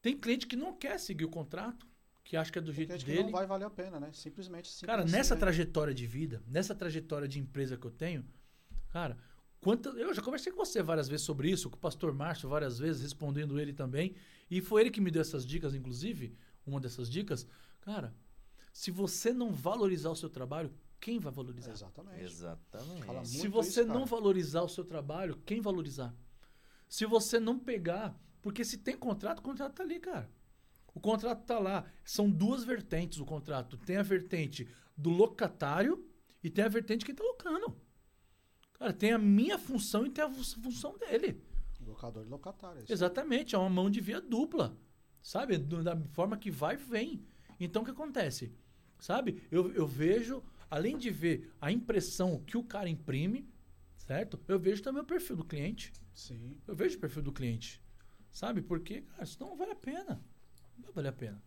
Tem 0.00 0.16
cliente 0.16 0.46
que 0.46 0.56
não 0.56 0.74
quer 0.74 0.98
seguir 0.98 1.24
o 1.24 1.30
contrato, 1.30 1.86
que 2.22 2.36
acha 2.36 2.50
que 2.50 2.58
é 2.58 2.62
do 2.62 2.66
tem 2.68 2.76
jeito 2.76 2.92
gente 2.92 3.04
que 3.04 3.10
dele. 3.10 3.24
não 3.24 3.30
vai 3.30 3.46
valer 3.46 3.66
a 3.66 3.70
pena, 3.70 4.00
né? 4.00 4.10
Simplesmente. 4.12 4.68
simples 4.68 4.86
Cara, 4.86 5.04
nessa 5.04 5.36
trajetória 5.36 5.94
de 5.94 6.06
vida, 6.06 6.42
nessa 6.46 6.74
trajetória 6.74 7.28
de 7.28 7.38
empresa 7.38 7.76
que 7.76 7.86
eu 7.86 7.90
tenho, 7.90 8.24
cara, 8.88 9.16
quanta, 9.60 9.90
eu 9.90 10.12
já 10.14 10.22
conversei 10.22 10.52
com 10.52 10.64
você 10.64 10.82
várias 10.82 11.08
vezes 11.08 11.24
sobre 11.24 11.50
isso, 11.50 11.68
com 11.70 11.76
o 11.76 11.80
pastor 11.80 12.12
Márcio 12.12 12.48
várias 12.48 12.78
vezes, 12.78 13.02
respondendo 13.02 13.60
ele 13.60 13.72
também, 13.72 14.14
e 14.50 14.60
foi 14.60 14.82
ele 14.82 14.90
que 14.90 15.00
me 15.00 15.10
deu 15.10 15.20
essas 15.22 15.44
dicas, 15.44 15.74
inclusive, 15.74 16.34
uma 16.66 16.80
dessas 16.80 17.10
dicas. 17.10 17.46
Cara, 17.80 18.14
se 18.72 18.90
você 18.90 19.32
não 19.32 19.52
valorizar 19.52 20.10
o 20.10 20.16
seu 20.16 20.28
trabalho, 20.28 20.72
quem 21.04 21.18
vai 21.18 21.30
valorizar? 21.30 21.70
Exatamente. 21.72 22.22
Exatamente. 22.22 23.04
Fala 23.04 23.24
Se 23.26 23.46
você 23.46 23.82
isso, 23.82 23.92
não 23.92 24.06
valorizar 24.06 24.62
o 24.62 24.68
seu 24.68 24.84
trabalho, 24.84 25.36
quem 25.44 25.60
valorizar? 25.60 26.14
Se 26.88 27.04
você 27.04 27.38
não 27.38 27.58
pegar, 27.58 28.18
porque 28.40 28.64
se 28.64 28.78
tem 28.78 28.96
contrato, 28.96 29.40
o 29.40 29.42
contrato 29.42 29.74
tá 29.74 29.82
ali, 29.82 30.00
cara. 30.00 30.30
O 30.94 31.00
contrato 31.00 31.44
tá 31.44 31.58
lá. 31.58 31.84
São 32.04 32.30
duas 32.30 32.64
vertentes 32.64 33.18
o 33.18 33.24
contrato. 33.26 33.76
Tem 33.76 33.96
a 33.98 34.02
vertente 34.02 34.66
do 34.96 35.10
locatário 35.10 36.08
e 36.42 36.48
tem 36.48 36.64
a 36.64 36.68
vertente 36.68 37.00
de 37.00 37.06
quem 37.06 37.14
tá 37.14 37.22
locando. 37.24 37.76
Cara, 38.78 38.92
tem 38.92 39.12
a 39.12 39.18
minha 39.18 39.58
função 39.58 40.06
e 40.06 40.10
tem 40.10 40.24
a 40.24 40.30
fu- 40.30 40.60
função 40.62 40.96
dele. 40.96 41.42
Locador 41.80 42.24
e 42.24 42.28
locatário. 42.28 42.80
é. 42.88 42.92
Exatamente, 42.92 43.54
é 43.54 43.58
uma 43.58 43.68
mão 43.68 43.90
de 43.90 44.00
via 44.00 44.20
dupla. 44.22 44.74
Sabe? 45.20 45.58
Da 45.58 45.96
forma 46.12 46.36
que 46.38 46.50
vai, 46.50 46.76
vem. 46.76 47.26
Então 47.60 47.82
o 47.82 47.84
que 47.84 47.90
acontece? 47.90 48.54
Sabe? 48.98 49.42
Eu, 49.50 49.70
eu 49.74 49.86
vejo, 49.86 50.42
além 50.74 50.98
de 50.98 51.08
ver 51.10 51.52
a 51.60 51.70
impressão 51.70 52.42
que 52.44 52.56
o 52.56 52.64
cara 52.64 52.88
imprime, 52.88 53.48
certo? 53.96 54.40
Eu 54.48 54.58
vejo 54.58 54.82
também 54.82 55.02
o 55.02 55.06
perfil 55.06 55.36
do 55.36 55.44
cliente. 55.44 55.92
Sim. 56.12 56.56
Eu 56.66 56.74
vejo 56.74 56.96
o 56.96 57.00
perfil 57.00 57.22
do 57.22 57.32
cliente. 57.32 57.80
Sabe? 58.32 58.60
Porque, 58.60 59.02
cara, 59.02 59.22
isso 59.22 59.38
não 59.40 59.56
vale 59.56 59.70
a 59.70 59.76
pena. 59.76 60.20
Não 60.76 60.84
vai 60.84 60.92
valer 60.92 61.08
a 61.10 61.12
pena. 61.12 61.42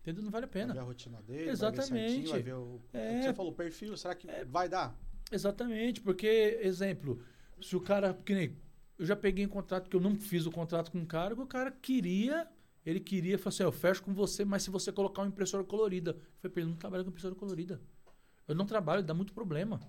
Entendeu? 0.00 0.22
Não 0.22 0.30
vale 0.30 0.46
a 0.46 0.48
Vai 0.48 0.62
ver 0.62 0.68
pena. 0.68 0.80
a 0.80 0.84
rotina 0.84 1.20
dele, 1.22 1.50
Exatamente. 1.50 1.90
vai 1.90 1.98
ver 2.00 2.08
certinho, 2.08 2.30
vai 2.30 2.42
ver 2.42 2.54
o... 2.54 2.80
É. 2.92 3.22
Você 3.22 3.34
falou 3.34 3.52
perfil, 3.52 3.96
será 3.96 4.14
que 4.14 4.26
vai 4.46 4.68
dar? 4.68 4.98
Exatamente, 5.30 6.00
porque, 6.00 6.58
exemplo, 6.62 7.20
se 7.60 7.76
o 7.76 7.80
cara, 7.80 8.14
que 8.14 8.32
nem, 8.34 8.56
eu 8.98 9.04
já 9.04 9.16
peguei 9.16 9.44
em 9.44 9.48
contrato 9.48 9.90
que 9.90 9.96
eu 9.96 10.00
não 10.00 10.16
fiz 10.16 10.46
o 10.46 10.50
contrato 10.50 10.90
com 10.92 11.02
o 11.02 11.06
cara, 11.06 11.34
que 11.34 11.40
o 11.42 11.46
cara 11.46 11.70
queria, 11.72 12.48
ele 12.86 13.00
queria, 13.00 13.36
falou 13.36 13.48
assim, 13.48 13.64
eu 13.64 13.72
fecho 13.72 14.02
com 14.02 14.14
você, 14.14 14.44
mas 14.44 14.62
se 14.62 14.70
você 14.70 14.92
colocar 14.92 15.20
uma 15.22 15.28
impressora 15.28 15.64
colorida. 15.64 16.12
Eu 16.12 16.20
falei, 16.40 16.52
pra 16.52 16.62
ele, 16.62 16.70
não 16.70 16.76
trabalho 16.78 17.04
com 17.04 17.10
impressora 17.10 17.34
colorida. 17.34 17.82
Eu 18.48 18.54
não 18.54 18.66
trabalho, 18.66 19.02
dá 19.02 19.12
muito 19.14 19.32
problema. 19.32 19.80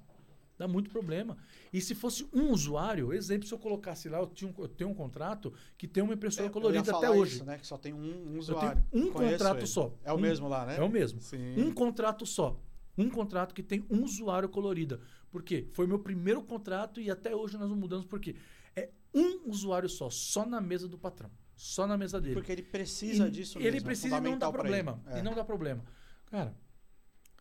Dá 0.58 0.68
muito 0.68 0.90
problema. 0.90 1.38
E 1.72 1.80
se 1.80 1.94
fosse 1.94 2.28
um 2.34 2.50
usuário, 2.52 3.14
exemplo, 3.14 3.48
se 3.48 3.54
eu 3.54 3.60
colocasse 3.60 4.10
lá, 4.10 4.18
eu, 4.18 4.26
tinha 4.26 4.50
um, 4.50 4.54
eu 4.58 4.68
tenho 4.68 4.90
um 4.90 4.94
contrato 4.94 5.54
que 5.78 5.88
tem 5.88 6.02
uma 6.02 6.16
impressora 6.16 6.48
É, 6.48 6.50
eu 6.50 6.52
colorida 6.52 6.98
até 6.98 7.12
hoje. 7.12 7.36
Isso, 7.36 7.46
né? 7.46 7.60
Que 7.60 7.68
só 7.68 7.78
tem 7.78 7.94
um, 7.94 8.00
um 8.00 8.34
Eu 8.34 8.40
usuário. 8.40 8.84
tenho 8.92 9.06
um 9.08 9.12
Conheço 9.12 9.34
contrato 9.38 9.58
ele. 9.60 9.68
só. 9.68 9.94
É 10.04 10.12
o 10.12 10.16
Um- 10.16 10.20
mesmo 10.20 10.48
lá, 10.48 10.66
né? 10.66 10.78
É 10.78 10.82
o 10.82 10.90
mesmo. 10.90 11.22
Sim. 11.22 11.62
Um 11.62 11.72
contrato 11.72 12.26
só. 12.26 12.60
Um 12.98 13.08
contrato 13.08 13.54
que 13.54 13.62
tem 13.62 13.86
um 13.88 14.04
usuário 14.04 14.50
colorida. 14.50 15.00
Por 15.30 15.44
quê? 15.44 15.68
Foi 15.74 15.86
meu 15.86 16.00
primeiro 16.00 16.42
contrato 16.42 17.00
e 17.00 17.12
até 17.12 17.36
hoje 17.36 17.56
nós 17.56 17.70
não 17.70 17.76
mudamos 17.76 18.08
porque 18.08 18.36
é 18.76 18.90
um 19.14 19.48
usuário 19.48 19.88
só, 19.88 20.10
só 20.10 20.44
na 20.44 20.60
mesa 20.60 20.88
do 20.88 20.98
patrão, 20.98 21.30
só 21.56 21.86
na 21.86 21.96
mesa 21.96 22.20
dele. 22.20 22.34
Porque 22.34 22.52
ele 22.52 22.64
precisa 22.64 23.28
E 23.28 23.32
disso 23.32 23.60
Ele 23.60 23.66
mesmo, 23.72 23.78
é 23.78 23.86
precisa 23.86 24.18
e 24.18 24.22
não 24.22 24.40
dá 24.40 24.52
problema. 24.52 25.00
É. 25.06 25.20
E 25.20 25.22
não 25.22 25.36
dá 25.36 25.44
problema. 25.46 25.84
Cara, 26.26 26.56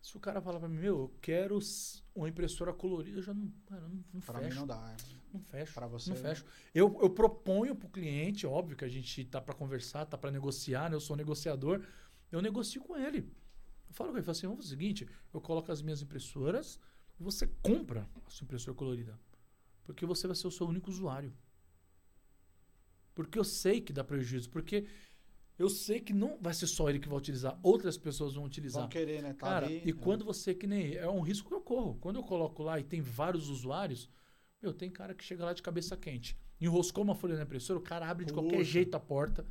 se 0.07 0.17
o 0.17 0.21
cara 0.21 0.41
falar 0.41 0.61
pra 0.61 0.69
mim, 0.69 0.79
meu, 0.79 1.01
eu 1.01 1.15
quero 1.21 1.59
uma 2.15 2.29
impressora 2.29 2.73
colorida, 2.73 3.19
eu 3.19 3.23
já 3.23 3.35
não, 3.35 3.51
cara, 3.67 3.89
não, 3.89 4.05
não 4.15 4.21
Pra 4.21 4.39
fecho. 4.39 4.51
mim 4.51 4.61
não 4.61 4.67
dá. 4.69 4.95
é. 4.97 4.97
Não 5.33 5.41
fecho. 5.41 5.75
Pra 5.75 5.89
você, 5.89 6.11
Não 6.11 6.17
fecho. 6.17 6.45
Eu, 6.73 6.97
eu 7.03 7.11
proponho 7.11 7.75
pro 7.75 7.89
cliente, 7.89 8.47
óbvio 8.47 8.77
que 8.77 8.85
a 8.85 8.89
gente 8.89 9.25
tá 9.25 9.41
para 9.41 9.53
conversar, 9.53 10.07
tá 10.07 10.17
para 10.17 10.31
negociar, 10.31 10.89
né? 10.89 10.95
Eu 10.95 11.01
sou 11.01 11.17
negociador. 11.17 11.85
Eu 12.31 12.41
negocio 12.41 12.81
com 12.85 12.97
ele. 12.97 13.29
Eu 13.89 13.95
falo 13.95 14.11
com 14.11 14.17
ele, 14.17 14.25
falo 14.25 14.31
assim, 14.31 14.47
vamos 14.47 14.65
fazer 14.65 14.77
o 14.77 14.79
seguinte, 14.79 15.09
eu 15.35 15.41
coloco 15.41 15.73
as 15.73 15.83
minhas 15.83 16.01
impressoras 16.03 16.79
e 17.19 17.23
você 17.25 17.49
compra 17.61 18.09
a 18.25 18.31
sua 18.31 18.45
impressora 18.45 18.77
colorida. 18.77 19.19
Porque 19.83 20.07
você 20.07 20.29
vai 20.29 20.37
ser 20.37 20.47
o 20.47 20.53
seu 20.53 20.69
único 20.69 20.89
usuário. 20.89 21.35
Porque 23.13 23.37
eu 23.37 23.45
sei 23.45 23.81
que 23.81 23.93
dá 23.93 24.05
prejuízo. 24.05 24.51
Porque 24.51 24.87
eu 25.59 25.71
sei 25.71 26.01
que 26.01 26.13
não 26.13 26.39
vai 26.41 26.53
ser 26.53 26.67
só 26.67 26.89
ele 26.91 26.99
que 26.99 27.09
vai 27.09 27.17
utilizar, 27.17 27.59
outras 27.63 27.97
pessoas 27.97 28.35
vão 28.35 28.45
utilizar. 28.45 28.83
Vão 28.83 28.91
querer, 28.91 29.23
né? 29.23 29.33
Tá 29.33 29.47
Cara, 29.47 29.67
ali, 29.67 29.83
e 29.85 29.93
né? 29.93 30.01
quando 30.01 30.25
você, 30.25 30.55
que 30.55 30.67
nem. 30.67 30.95
É 30.95 31.09
um 31.09 31.21
risco 31.21 31.49
que 31.49 31.55
eu 31.55 31.61
corro. 31.61 31.97
Quando 32.01 32.17
eu 32.17 32.23
coloco 32.23 32.63
lá 32.63 32.79
e 32.79 32.85
tem 32.85 33.01
vários 33.01 33.49
usuários, 33.49 34.11
meu, 34.63 34.75
tem 34.75 34.91
cara 34.91 35.15
que 35.15 35.25
chega 35.25 35.45
lá 35.45 35.53
de 35.53 35.63
cabeça 35.63 35.97
quente. 35.97 36.37
Enroscou 36.61 37.03
uma 37.05 37.15
folha 37.15 37.37
na 37.37 37.43
impressora, 37.43 37.79
o 37.79 37.83
cara 37.83 38.09
abre 38.09 38.25
de 38.25 38.33
qualquer 38.33 38.65
jeito 38.65 38.95
a 38.95 39.01
porta. 39.01 39.47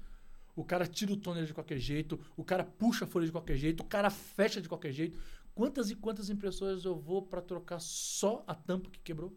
O 0.56 0.64
cara 0.64 0.88
tira 0.88 1.12
o 1.12 1.18
toner 1.18 1.46
de 1.46 1.54
qualquer 1.54 1.78
jeito. 1.80 2.20
O 2.38 2.44
cara 2.44 2.64
puxa 2.64 3.04
a 3.06 3.08
folha 3.08 3.26
de 3.26 3.32
qualquer 3.32 3.58
jeito. 3.58 3.82
O 3.82 3.86
cara 3.86 4.10
fecha 4.10 4.62
de 4.62 4.70
qualquer 4.70 4.92
jeito. 4.92 5.20
Quantas 5.54 5.90
e 5.90 5.96
quantas 5.96 6.30
impressoras 6.30 6.86
eu 6.86 6.96
vou 6.96 7.22
para 7.22 7.42
trocar 7.42 7.80
só 7.80 8.44
a 8.48 8.56
tampa 8.56 8.90
que 8.90 9.00
quebrou? 9.00 9.36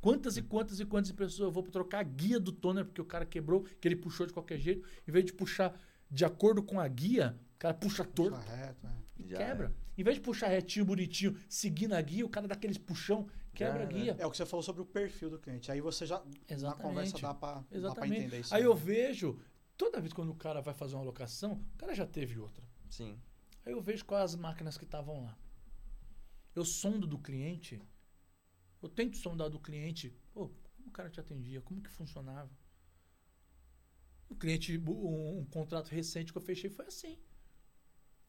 Quantas 0.00 0.36
e 0.36 0.42
quantas 0.42 0.80
e 0.80 0.84
quantas 0.84 1.10
impressoras 1.10 1.40
eu 1.40 1.52
vou 1.52 1.62
trocar 1.62 2.00
a 2.00 2.02
guia 2.02 2.40
do 2.40 2.52
toner 2.52 2.84
porque 2.84 3.00
o 3.00 3.04
cara 3.04 3.26
quebrou, 3.26 3.62
que 3.62 3.86
ele 3.86 3.96
puxou 3.96 4.26
de 4.26 4.32
qualquer 4.32 4.58
jeito. 4.58 4.88
Em 5.06 5.12
vez 5.12 5.24
de 5.24 5.32
puxar 5.32 5.78
de 6.10 6.24
acordo 6.24 6.62
com 6.62 6.80
a 6.80 6.88
guia, 6.88 7.38
o 7.54 7.58
cara 7.58 7.74
puxa 7.74 8.04
torto. 8.04 8.38
Puxa 8.38 8.56
reto, 8.56 8.86
é. 8.86 8.90
E 9.18 9.28
Já 9.28 9.36
quebra. 9.36 9.74
Em 9.96 10.02
vez 10.02 10.16
de 10.16 10.22
puxar 10.22 10.48
retinho, 10.48 10.84
bonitinho, 10.84 11.36
seguindo 11.48 11.92
a 11.92 12.00
guia, 12.00 12.24
o 12.24 12.28
cara 12.28 12.48
dá 12.48 12.54
aqueles 12.54 12.78
puxão, 12.78 13.28
quebra 13.52 13.82
a 13.82 13.86
guia. 13.86 14.16
É 14.18 14.24
o 14.24 14.30
que 14.30 14.36
você 14.36 14.46
falou 14.46 14.62
sobre 14.62 14.80
o 14.80 14.86
perfil 14.86 15.28
do 15.28 15.38
cliente. 15.38 15.70
Aí 15.70 15.80
você 15.80 16.06
já, 16.06 16.18
na 16.18 16.24
Exatamente. 16.48 16.82
conversa, 16.82 17.18
dá 17.18 17.34
pra, 17.34 17.54
dá 17.54 17.62
pra 17.62 17.78
Exatamente. 17.78 18.20
entender 18.20 18.40
isso. 18.40 18.54
Aí 18.54 18.62
né? 18.62 18.66
eu 18.66 18.74
vejo, 18.74 19.38
toda 19.76 20.00
vez 20.00 20.14
quando 20.14 20.30
o 20.30 20.34
cara 20.34 20.62
vai 20.62 20.72
fazer 20.72 20.94
uma 20.94 21.04
locação, 21.04 21.62
o 21.74 21.76
cara 21.76 21.94
já 21.94 22.06
teve 22.06 22.38
outra. 22.38 22.64
Sim. 22.88 23.20
Aí 23.66 23.72
eu 23.72 23.80
vejo 23.82 24.04
quais 24.06 24.32
as 24.32 24.36
máquinas 24.36 24.78
que 24.78 24.84
estavam 24.84 25.22
lá. 25.24 25.36
Eu 26.54 26.64
sondo 26.64 27.06
do 27.06 27.18
cliente, 27.18 27.80
eu 28.82 28.88
tento 28.88 29.16
sondar 29.16 29.50
do 29.50 29.58
cliente, 29.58 30.14
pô, 30.32 30.48
como 30.48 30.88
o 30.88 30.92
cara 30.92 31.10
te 31.10 31.20
atendia, 31.20 31.60
como 31.60 31.82
que 31.82 31.90
funcionava. 31.90 32.50
O 34.28 34.34
cliente, 34.34 34.78
um, 34.78 35.38
um 35.40 35.44
contrato 35.44 35.88
recente 35.88 36.32
que 36.32 36.38
eu 36.38 36.42
fechei 36.42 36.70
foi 36.70 36.86
assim. 36.86 37.18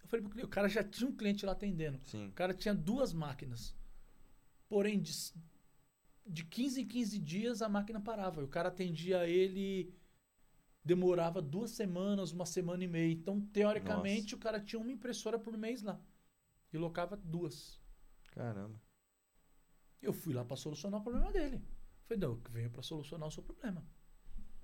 Eu 0.01 0.07
falei 0.07 0.23
pro 0.23 0.31
cliente, 0.31 0.47
o 0.47 0.49
cara 0.49 0.67
já 0.67 0.83
tinha 0.83 1.09
um 1.09 1.15
cliente 1.15 1.45
lá 1.45 1.51
atendendo. 1.51 1.99
Sim. 2.05 2.27
O 2.27 2.33
cara 2.33 2.53
tinha 2.53 2.73
duas 2.73 3.13
máquinas. 3.13 3.75
Porém, 4.67 4.99
de, 4.99 5.11
de 6.25 6.43
15 6.43 6.81
em 6.81 6.87
15 6.87 7.19
dias 7.19 7.61
a 7.61 7.69
máquina 7.69 8.01
parava. 8.01 8.43
O 8.43 8.47
cara 8.47 8.69
atendia 8.69 9.27
ele. 9.27 9.93
Demorava 10.83 11.39
duas 11.39 11.71
semanas, 11.71 12.31
uma 12.31 12.45
semana 12.45 12.83
e 12.83 12.87
meia. 12.87 13.13
Então, 13.13 13.39
teoricamente, 13.39 14.33
o 14.33 14.39
cara 14.39 14.59
tinha 14.59 14.81
uma 14.81 14.91
impressora 14.91 15.37
por 15.37 15.55
mês 15.55 15.83
lá. 15.83 16.01
E 16.73 16.77
locava 16.77 17.15
duas. 17.15 17.79
Caramba. 18.31 18.81
Eu 20.01 20.13
fui 20.13 20.33
lá 20.33 20.43
para 20.43 20.57
solucionar 20.57 20.99
o 20.99 21.03
problema 21.03 21.31
dele. 21.31 21.61
Falei, 22.05 22.19
não, 22.21 22.29
eu 22.31 22.41
venho 22.49 22.69
para 22.69 22.81
solucionar 22.81 23.27
o 23.27 23.31
seu 23.31 23.43
problema. 23.43 23.83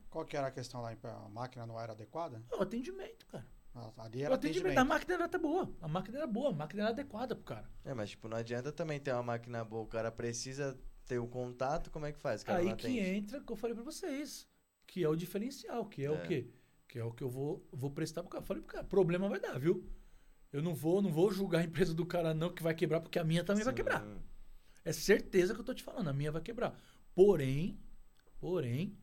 Qual 0.10 0.26
que 0.26 0.36
era 0.36 0.48
a 0.48 0.52
questão 0.52 0.82
lá? 0.82 0.92
A 1.04 1.30
máquina 1.30 1.66
não 1.66 1.80
era 1.80 1.94
adequada? 1.94 2.44
É 2.52 2.56
o 2.56 2.62
atendimento, 2.62 3.26
cara. 3.28 3.46
Ah, 3.76 3.92
Ali 3.98 4.22
O 4.22 4.26
era 4.26 4.36
atendimento. 4.36 4.66
atendimento. 4.66 4.78
A 4.80 4.86
máquina 4.86 5.14
era 5.14 5.26
até 5.26 5.38
boa. 5.38 5.72
A 5.82 5.88
máquina 5.88 6.18
era 6.18 6.28
boa, 6.28 6.50
a 6.50 6.54
máquina 6.54 6.82
era 6.84 6.90
adequada 6.92 7.36
pro 7.36 7.44
cara. 7.46 7.70
É, 7.86 7.94
mas 7.94 8.10
tipo, 8.10 8.28
não 8.28 8.38
adianta 8.38 8.72
também 8.72 9.00
ter 9.00 9.14
uma 9.14 9.22
máquina 9.24 9.64
boa. 9.64 9.84
O 9.84 9.88
cara 9.88 10.12
precisa 10.12 10.80
ter 11.06 11.20
o 11.20 11.28
contato, 11.28 11.92
como 11.92 12.06
é 12.06 12.12
que 12.12 12.20
faz? 12.20 12.42
O 12.42 12.46
cara 12.46 12.60
Aí 12.60 12.66
que 12.76 12.88
atende. 12.88 13.00
entra 13.00 13.38
o 13.40 13.44
que 13.46 13.52
eu 13.52 13.56
falei 13.56 13.76
pra 13.76 13.84
vocês. 13.84 14.48
Que 14.88 15.04
é 15.04 15.10
o 15.10 15.16
diferencial, 15.16 15.86
que 15.86 16.02
é, 16.02 16.06
É. 16.06 16.12
o 16.12 16.22
quê? 16.24 16.50
Que 16.88 16.98
é 16.98 17.04
o 17.04 17.12
que 17.12 17.24
eu 17.24 17.30
vou, 17.30 17.68
vou 17.72 17.92
prestar 17.92 18.24
pro 18.24 18.32
cara. 18.32 18.44
Falei 18.44 18.64
pro 18.64 18.74
cara, 18.74 18.84
problema 18.86 19.30
vai 19.30 19.40
dar, 19.40 19.60
viu? 19.60 19.88
Eu 20.52 20.62
não 20.64 20.74
vou, 20.74 21.02
não 21.02 21.12
vou 21.12 21.32
julgar 21.32 21.60
a 21.60 21.64
empresa 21.66 21.94
do 21.94 22.06
cara 22.06 22.34
não 22.34 22.50
que 22.52 22.64
vai 22.64 22.74
quebrar, 22.74 23.02
porque 23.02 23.20
a 23.20 23.24
minha 23.24 23.44
também 23.44 23.64
vai 23.64 23.74
Sim. 23.74 23.78
quebrar. 23.78 24.04
É 24.88 24.94
certeza 24.94 25.54
que 25.54 25.60
eu 25.60 25.66
tô 25.66 25.74
te 25.74 25.84
falando, 25.84 26.08
a 26.08 26.14
minha 26.14 26.32
vai 26.32 26.42
quebrar. 26.42 26.74
Porém, 27.14 27.78
porém, 28.40 28.98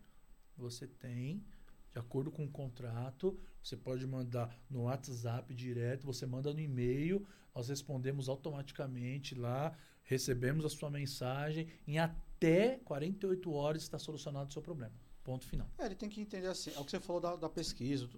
você 0.56 0.86
tem 0.86 1.44
De 1.92 1.98
acordo 2.00 2.30
com 2.30 2.44
o 2.44 2.50
contrato, 2.50 3.38
você 3.62 3.76
pode 3.76 4.04
mandar 4.06 4.48
no 4.68 4.84
WhatsApp 4.84 5.54
direto, 5.54 6.06
você 6.06 6.24
manda 6.26 6.52
no 6.52 6.58
e-mail, 6.58 7.24
nós 7.54 7.68
respondemos 7.68 8.28
automaticamente 8.28 9.34
lá, 9.34 9.76
recebemos 10.02 10.64
a 10.64 10.70
sua 10.70 10.90
mensagem, 10.90 11.68
em 11.86 11.98
até 11.98 12.78
48 12.78 13.52
horas 13.52 13.82
está 13.82 13.98
solucionado 13.98 14.48
o 14.48 14.52
seu 14.52 14.62
problema. 14.62 14.94
Ponto 15.22 15.46
final. 15.46 15.68
É, 15.78 15.84
ele 15.84 15.94
tem 15.94 16.08
que 16.08 16.20
entender 16.20 16.48
assim, 16.48 16.72
é 16.74 16.80
o 16.80 16.84
que 16.84 16.92
você 16.92 16.98
falou 16.98 17.20
da, 17.20 17.36
da 17.36 17.48
pesquisa, 17.48 18.08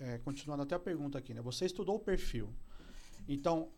é, 0.00 0.18
continuando 0.18 0.62
até 0.62 0.74
a 0.74 0.78
pergunta 0.78 1.18
aqui, 1.18 1.34
né? 1.34 1.42
Você 1.42 1.66
estudou 1.66 1.96
o 1.96 2.00
perfil. 2.00 2.48
Então, 3.28 3.70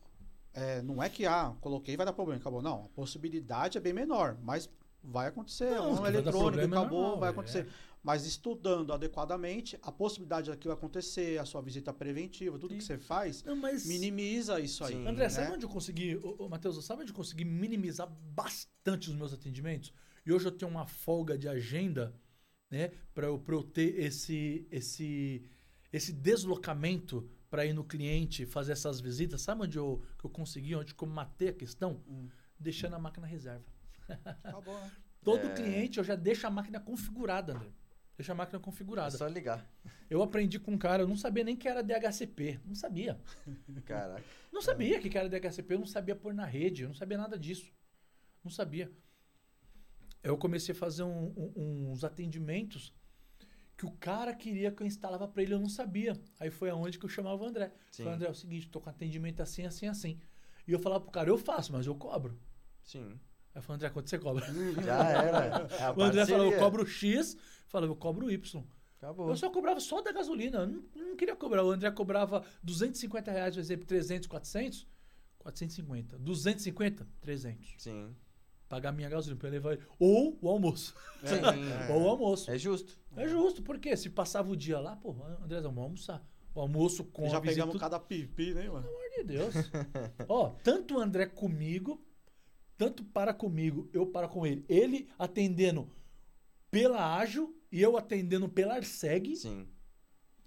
é, 0.55 0.83
não 0.83 1.03
é 1.03 1.09
que, 1.09 1.27
ah, 1.27 1.55
coloquei 1.61 1.97
vai 1.97 2.05
dar 2.05 2.13
problema, 2.13 2.41
acabou. 2.41 2.63
Não, 2.63 2.85
a 2.85 2.89
possibilidade 2.89 3.79
é 3.79 3.81
bem 3.81 3.93
menor, 3.93 4.37
mas 4.43 4.69
vai 5.03 5.29
acontecer. 5.29 5.71
Não, 5.71 6.03
um 6.03 6.07
eletrônico, 6.07 6.65
acabou, 6.65 7.01
normal, 7.01 7.19
vai 7.19 7.31
acontecer. 7.31 7.67
É. 7.67 7.93
Mas 8.03 8.27
estudando 8.27 8.93
adequadamente, 8.93 9.79
a 9.81 9.93
possibilade 9.93 10.51
daquilo 10.51 10.75
acontecer, 10.75 11.39
a 11.39 11.45
sua 11.45 11.63
visita 11.63 11.93
preventiva, 11.93 12.59
tudo 12.59 12.73
Sim. 12.73 12.79
que 12.79 12.85
você 12.85 12.99
faz, 12.99 13.45
Não, 13.45 13.55
mas... 13.55 13.87
minimiza 13.87 14.59
isso 14.59 14.85
aí. 14.85 15.07
André, 15.07 15.25
né? 15.25 15.29
sabe 15.29 15.53
onde 15.53 15.65
eu 15.65 15.69
consegui, 15.71 16.17
ô, 16.17 16.37
ô, 16.39 16.49
Matheus, 16.49 16.85
sabe 16.85 17.03
onde 17.03 17.13
eu 17.13 17.17
consegui 17.17 17.45
minimizar 17.45 18.09
bastante 18.35 19.09
os 19.09 19.15
meus 19.15 19.33
atendimentos? 19.33 19.93
E 20.27 20.33
hoje 20.33 20.47
eu 20.47 20.53
tenho 20.53 20.71
uma 20.71 20.87
folga 20.87 21.39
de 21.39 21.49
agenda, 21.49 22.15
né, 22.69 22.91
para 23.15 23.27
eu, 23.27 23.43
eu 23.47 23.63
ter 23.63 23.99
esse, 24.01 24.67
esse, 24.71 25.45
esse 25.93 26.13
deslocamento 26.13 27.29
para 27.53 27.67
ir 27.67 27.75
no 27.75 27.85
cliente 27.85 28.47
fazer 28.47 28.73
essas 28.73 28.99
visitas. 28.99 29.43
Sabe 29.43 29.65
onde 29.65 29.77
eu, 29.77 30.03
que 30.19 30.25
eu 30.25 30.31
consegui, 30.31 30.75
onde 30.75 30.95
eu 30.99 31.07
matei 31.07 31.49
a 31.51 31.53
questão? 31.53 32.03
Hum. 32.09 32.31
Deixando 32.59 32.95
a 32.95 32.99
máquina 32.99 33.27
reserva. 33.27 33.67
Tá 34.43 34.59
bom, 34.59 34.73
né? 34.81 34.91
Todo 35.23 35.47
é... 35.49 35.53
cliente 35.53 35.99
eu 35.99 36.05
já 36.05 36.17
deixo 36.17 36.47
a 36.47 36.51
máquina 36.51 36.81
configurada, 36.81 37.53
André. 37.53 37.69
Deixa 38.17 38.33
a 38.33 38.35
máquina 38.35 38.59
configurada. 38.59 39.15
É 39.15 39.19
só 39.19 39.27
ligar. 39.27 39.71
Eu 40.09 40.23
aprendi 40.23 40.59
com 40.59 40.73
um 40.73 40.79
cara, 40.79 41.03
eu 41.03 41.07
não 41.09 41.17
sabia 41.17 41.45
nem 41.45 41.55
que 41.55 41.69
era 41.69 41.83
DHCP. 41.83 42.59
Não 42.65 42.75
sabia. 42.75 43.21
Caraca. 43.85 44.25
Não 44.51 44.63
sabia 44.63 44.99
que 44.99 45.19
era 45.19 45.29
DHCP, 45.29 45.75
eu 45.75 45.81
não 45.81 45.87
sabia 45.87 46.17
pôr 46.17 46.33
na 46.33 46.47
rede, 46.47 46.85
eu 46.85 46.89
não 46.89 46.95
sabia 46.95 47.19
nada 47.19 47.39
disso. 47.39 47.71
Não 48.43 48.51
sabia. 48.51 48.91
Eu 50.23 50.39
comecei 50.39 50.75
a 50.75 50.79
fazer 50.79 51.03
um, 51.03 51.53
um, 51.55 51.91
uns 51.91 52.03
atendimentos 52.03 52.95
que 53.83 53.87
o 53.87 53.91
cara 53.91 54.33
queria 54.33 54.71
que 54.71 54.81
eu 54.81 54.87
instalava 54.87 55.27
para 55.27 55.43
ele, 55.43 55.55
eu 55.55 55.59
não 55.59 55.69
sabia. 55.69 56.17
Aí 56.39 56.51
foi 56.51 56.71
aonde 56.71 57.01
que 57.01 57.05
eu 57.05 57.09
chamava 57.09 57.43
o 57.43 57.47
André. 57.47 57.73
Sim. 57.91 58.05
Falei, 58.05 58.15
André, 58.15 58.29
é 58.29 58.31
o 58.31 58.35
seguinte, 58.35 58.69
tô 58.69 58.81
com 58.81 58.89
atendimento 58.89 59.43
assim, 59.43 59.67
assim, 59.67 59.89
assim. 59.89 60.21
E 60.69 60.73
eu 60.73 60.79
falava 60.79 61.03
pro 61.03 61.11
cara, 61.11 61.29
eu 61.29 61.37
faço, 61.37 61.73
mas 61.73 61.85
eu 61.85 61.95
cobro. 61.97 62.39
Sim. 62.85 63.19
Aí 63.53 63.57
eu 63.57 63.63
falei, 63.63 63.79
André, 63.79 63.91
quanto 63.91 64.09
você 64.09 64.21
cobra? 64.21 64.47
Já 64.85 65.09
era. 65.11 65.67
É 65.81 65.91
o 65.91 66.01
André 66.01 66.25
falou, 66.25 66.53
eu 66.53 66.59
cobro 66.61 66.87
X, 66.87 67.37
falou, 67.67 67.89
eu 67.89 67.97
cobro 67.97 68.31
Y. 68.31 68.65
Acabou. 68.99 69.29
Eu 69.29 69.37
só 69.37 69.51
cobrava 69.51 69.81
só 69.81 70.01
da 70.01 70.13
gasolina, 70.13 70.59
eu 70.59 70.67
não, 70.69 70.85
não 70.95 71.17
queria 71.17 71.35
cobrar. 71.35 71.65
O 71.65 71.73
André 71.73 71.91
cobrava 71.91 72.45
250 72.63 73.33
reais, 73.33 73.57
por 73.57 73.61
exemplo, 73.61 73.85
300, 73.85 74.29
400, 74.29 74.87
450. 75.41 76.19
250, 76.21 77.09
300. 77.21 77.75
Sim. 77.79 78.15
Pagar 78.73 78.91
minha 78.91 79.09
gasolina 79.11 79.39
pra 79.39 79.51
levar 79.51 79.75
ele. 79.75 79.83
Ou 79.99 80.39
o 80.41 80.49
almoço. 80.49 80.95
É, 81.23 81.29
é. 81.91 81.93
Ou 81.93 82.05
o 82.05 82.09
almoço. 82.09 82.51
É 82.51 82.57
justo. 82.57 82.99
É 83.15 83.29
justo, 83.29 83.63
porque 83.63 83.95
se 83.97 84.09
passava 84.09 84.51
o 84.51 84.57
dia 84.57 84.81
lá, 84.81 84.97
pô, 84.97 85.15
André, 85.45 85.61
vamos 85.61 85.83
almoçar. 85.83 86.27
O 86.55 86.61
almoço 86.61 87.05
com 87.05 87.29
Já 87.29 87.39
pegamos 87.39 87.79
cada 87.79 88.01
pipi, 88.01 88.55
né, 88.55 88.69
mano? 88.71 88.87
Pelo 88.87 88.97
amor 88.97 89.11
de 89.11 89.25
Deus. 89.25 89.55
Ó, 90.27 90.55
tanto 90.63 90.97
o 90.97 91.01
André 91.01 91.27
comigo 91.27 92.03
tanto 92.83 93.05
para 93.05 93.33
comigo, 93.33 93.89
eu 93.93 94.07
para 94.07 94.27
com 94.27 94.45
ele. 94.45 94.65
Ele 94.69 95.09
atendendo 95.17 95.89
pela 96.69 97.17
Ágil 97.17 97.57
e 97.71 97.81
eu 97.81 97.97
atendendo 97.97 98.49
pela 98.49 98.75
Arseg. 98.75 99.37
Sim. 99.37 99.69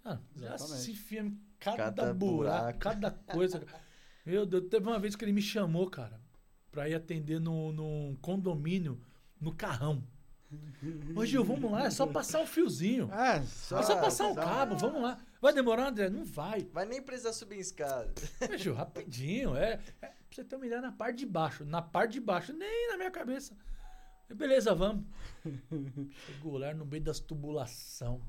Ah, 0.04 0.20
já 0.36 0.58
se 0.58 0.92
enfia 0.92 1.32
cada, 1.60 1.78
cada 1.78 2.14
buraco, 2.14 2.78
buraco, 2.78 2.80
cada 2.80 3.12
coisa. 3.12 3.64
Meu 4.26 4.46
Deus, 4.46 4.68
teve 4.70 4.86
uma 4.86 5.00
vez 5.00 5.16
que 5.16 5.24
ele 5.24 5.32
me 5.32 5.42
chamou, 5.42 5.90
cara, 5.90 6.20
pra 6.76 6.90
ir 6.90 6.94
atender 6.94 7.40
no, 7.40 7.72
num 7.72 8.18
condomínio 8.22 9.00
no 9.40 9.56
carrão. 9.56 10.04
Ô 11.16 11.26
Gil, 11.26 11.44
vamos 11.44 11.72
lá, 11.72 11.86
é 11.86 11.90
só 11.90 12.06
passar 12.06 12.42
um 12.42 12.46
fiozinho. 12.46 13.10
É, 13.14 13.42
só, 13.44 13.80
é 13.80 13.84
só 13.84 13.96
passar 13.96 14.28
um 14.28 14.36
cabo, 14.36 14.78
vamos 14.78 15.02
lá. 15.02 15.18
Vai 15.42 15.54
demorar, 15.54 15.88
André? 15.88 16.10
Não 16.10 16.26
vai. 16.26 16.68
Vai 16.74 16.86
nem 16.86 17.02
precisar 17.02 17.32
subir 17.32 17.56
em 17.56 17.60
escada. 17.60 18.14
É, 18.42 18.58
Gil, 18.58 18.74
rapidinho. 18.74 19.56
É, 19.56 19.80
é, 20.02 20.12
você 20.30 20.44
ter 20.44 20.58
uma 20.58 20.66
ideia 20.66 20.82
na 20.82 20.92
parte 20.92 21.20
de 21.20 21.26
baixo. 21.26 21.64
Na 21.64 21.82
parte 21.82 22.14
de 22.14 22.20
baixo, 22.20 22.52
nem 22.52 22.90
na 22.90 22.98
minha 22.98 23.12
cabeça. 23.12 23.56
Beleza, 24.34 24.76
vamos. 24.76 25.06
Chegou 26.28 26.58
lá 26.58 26.74
no 26.74 26.86
meio 26.86 27.04
das 27.04 27.20
tubulação. 27.22 28.22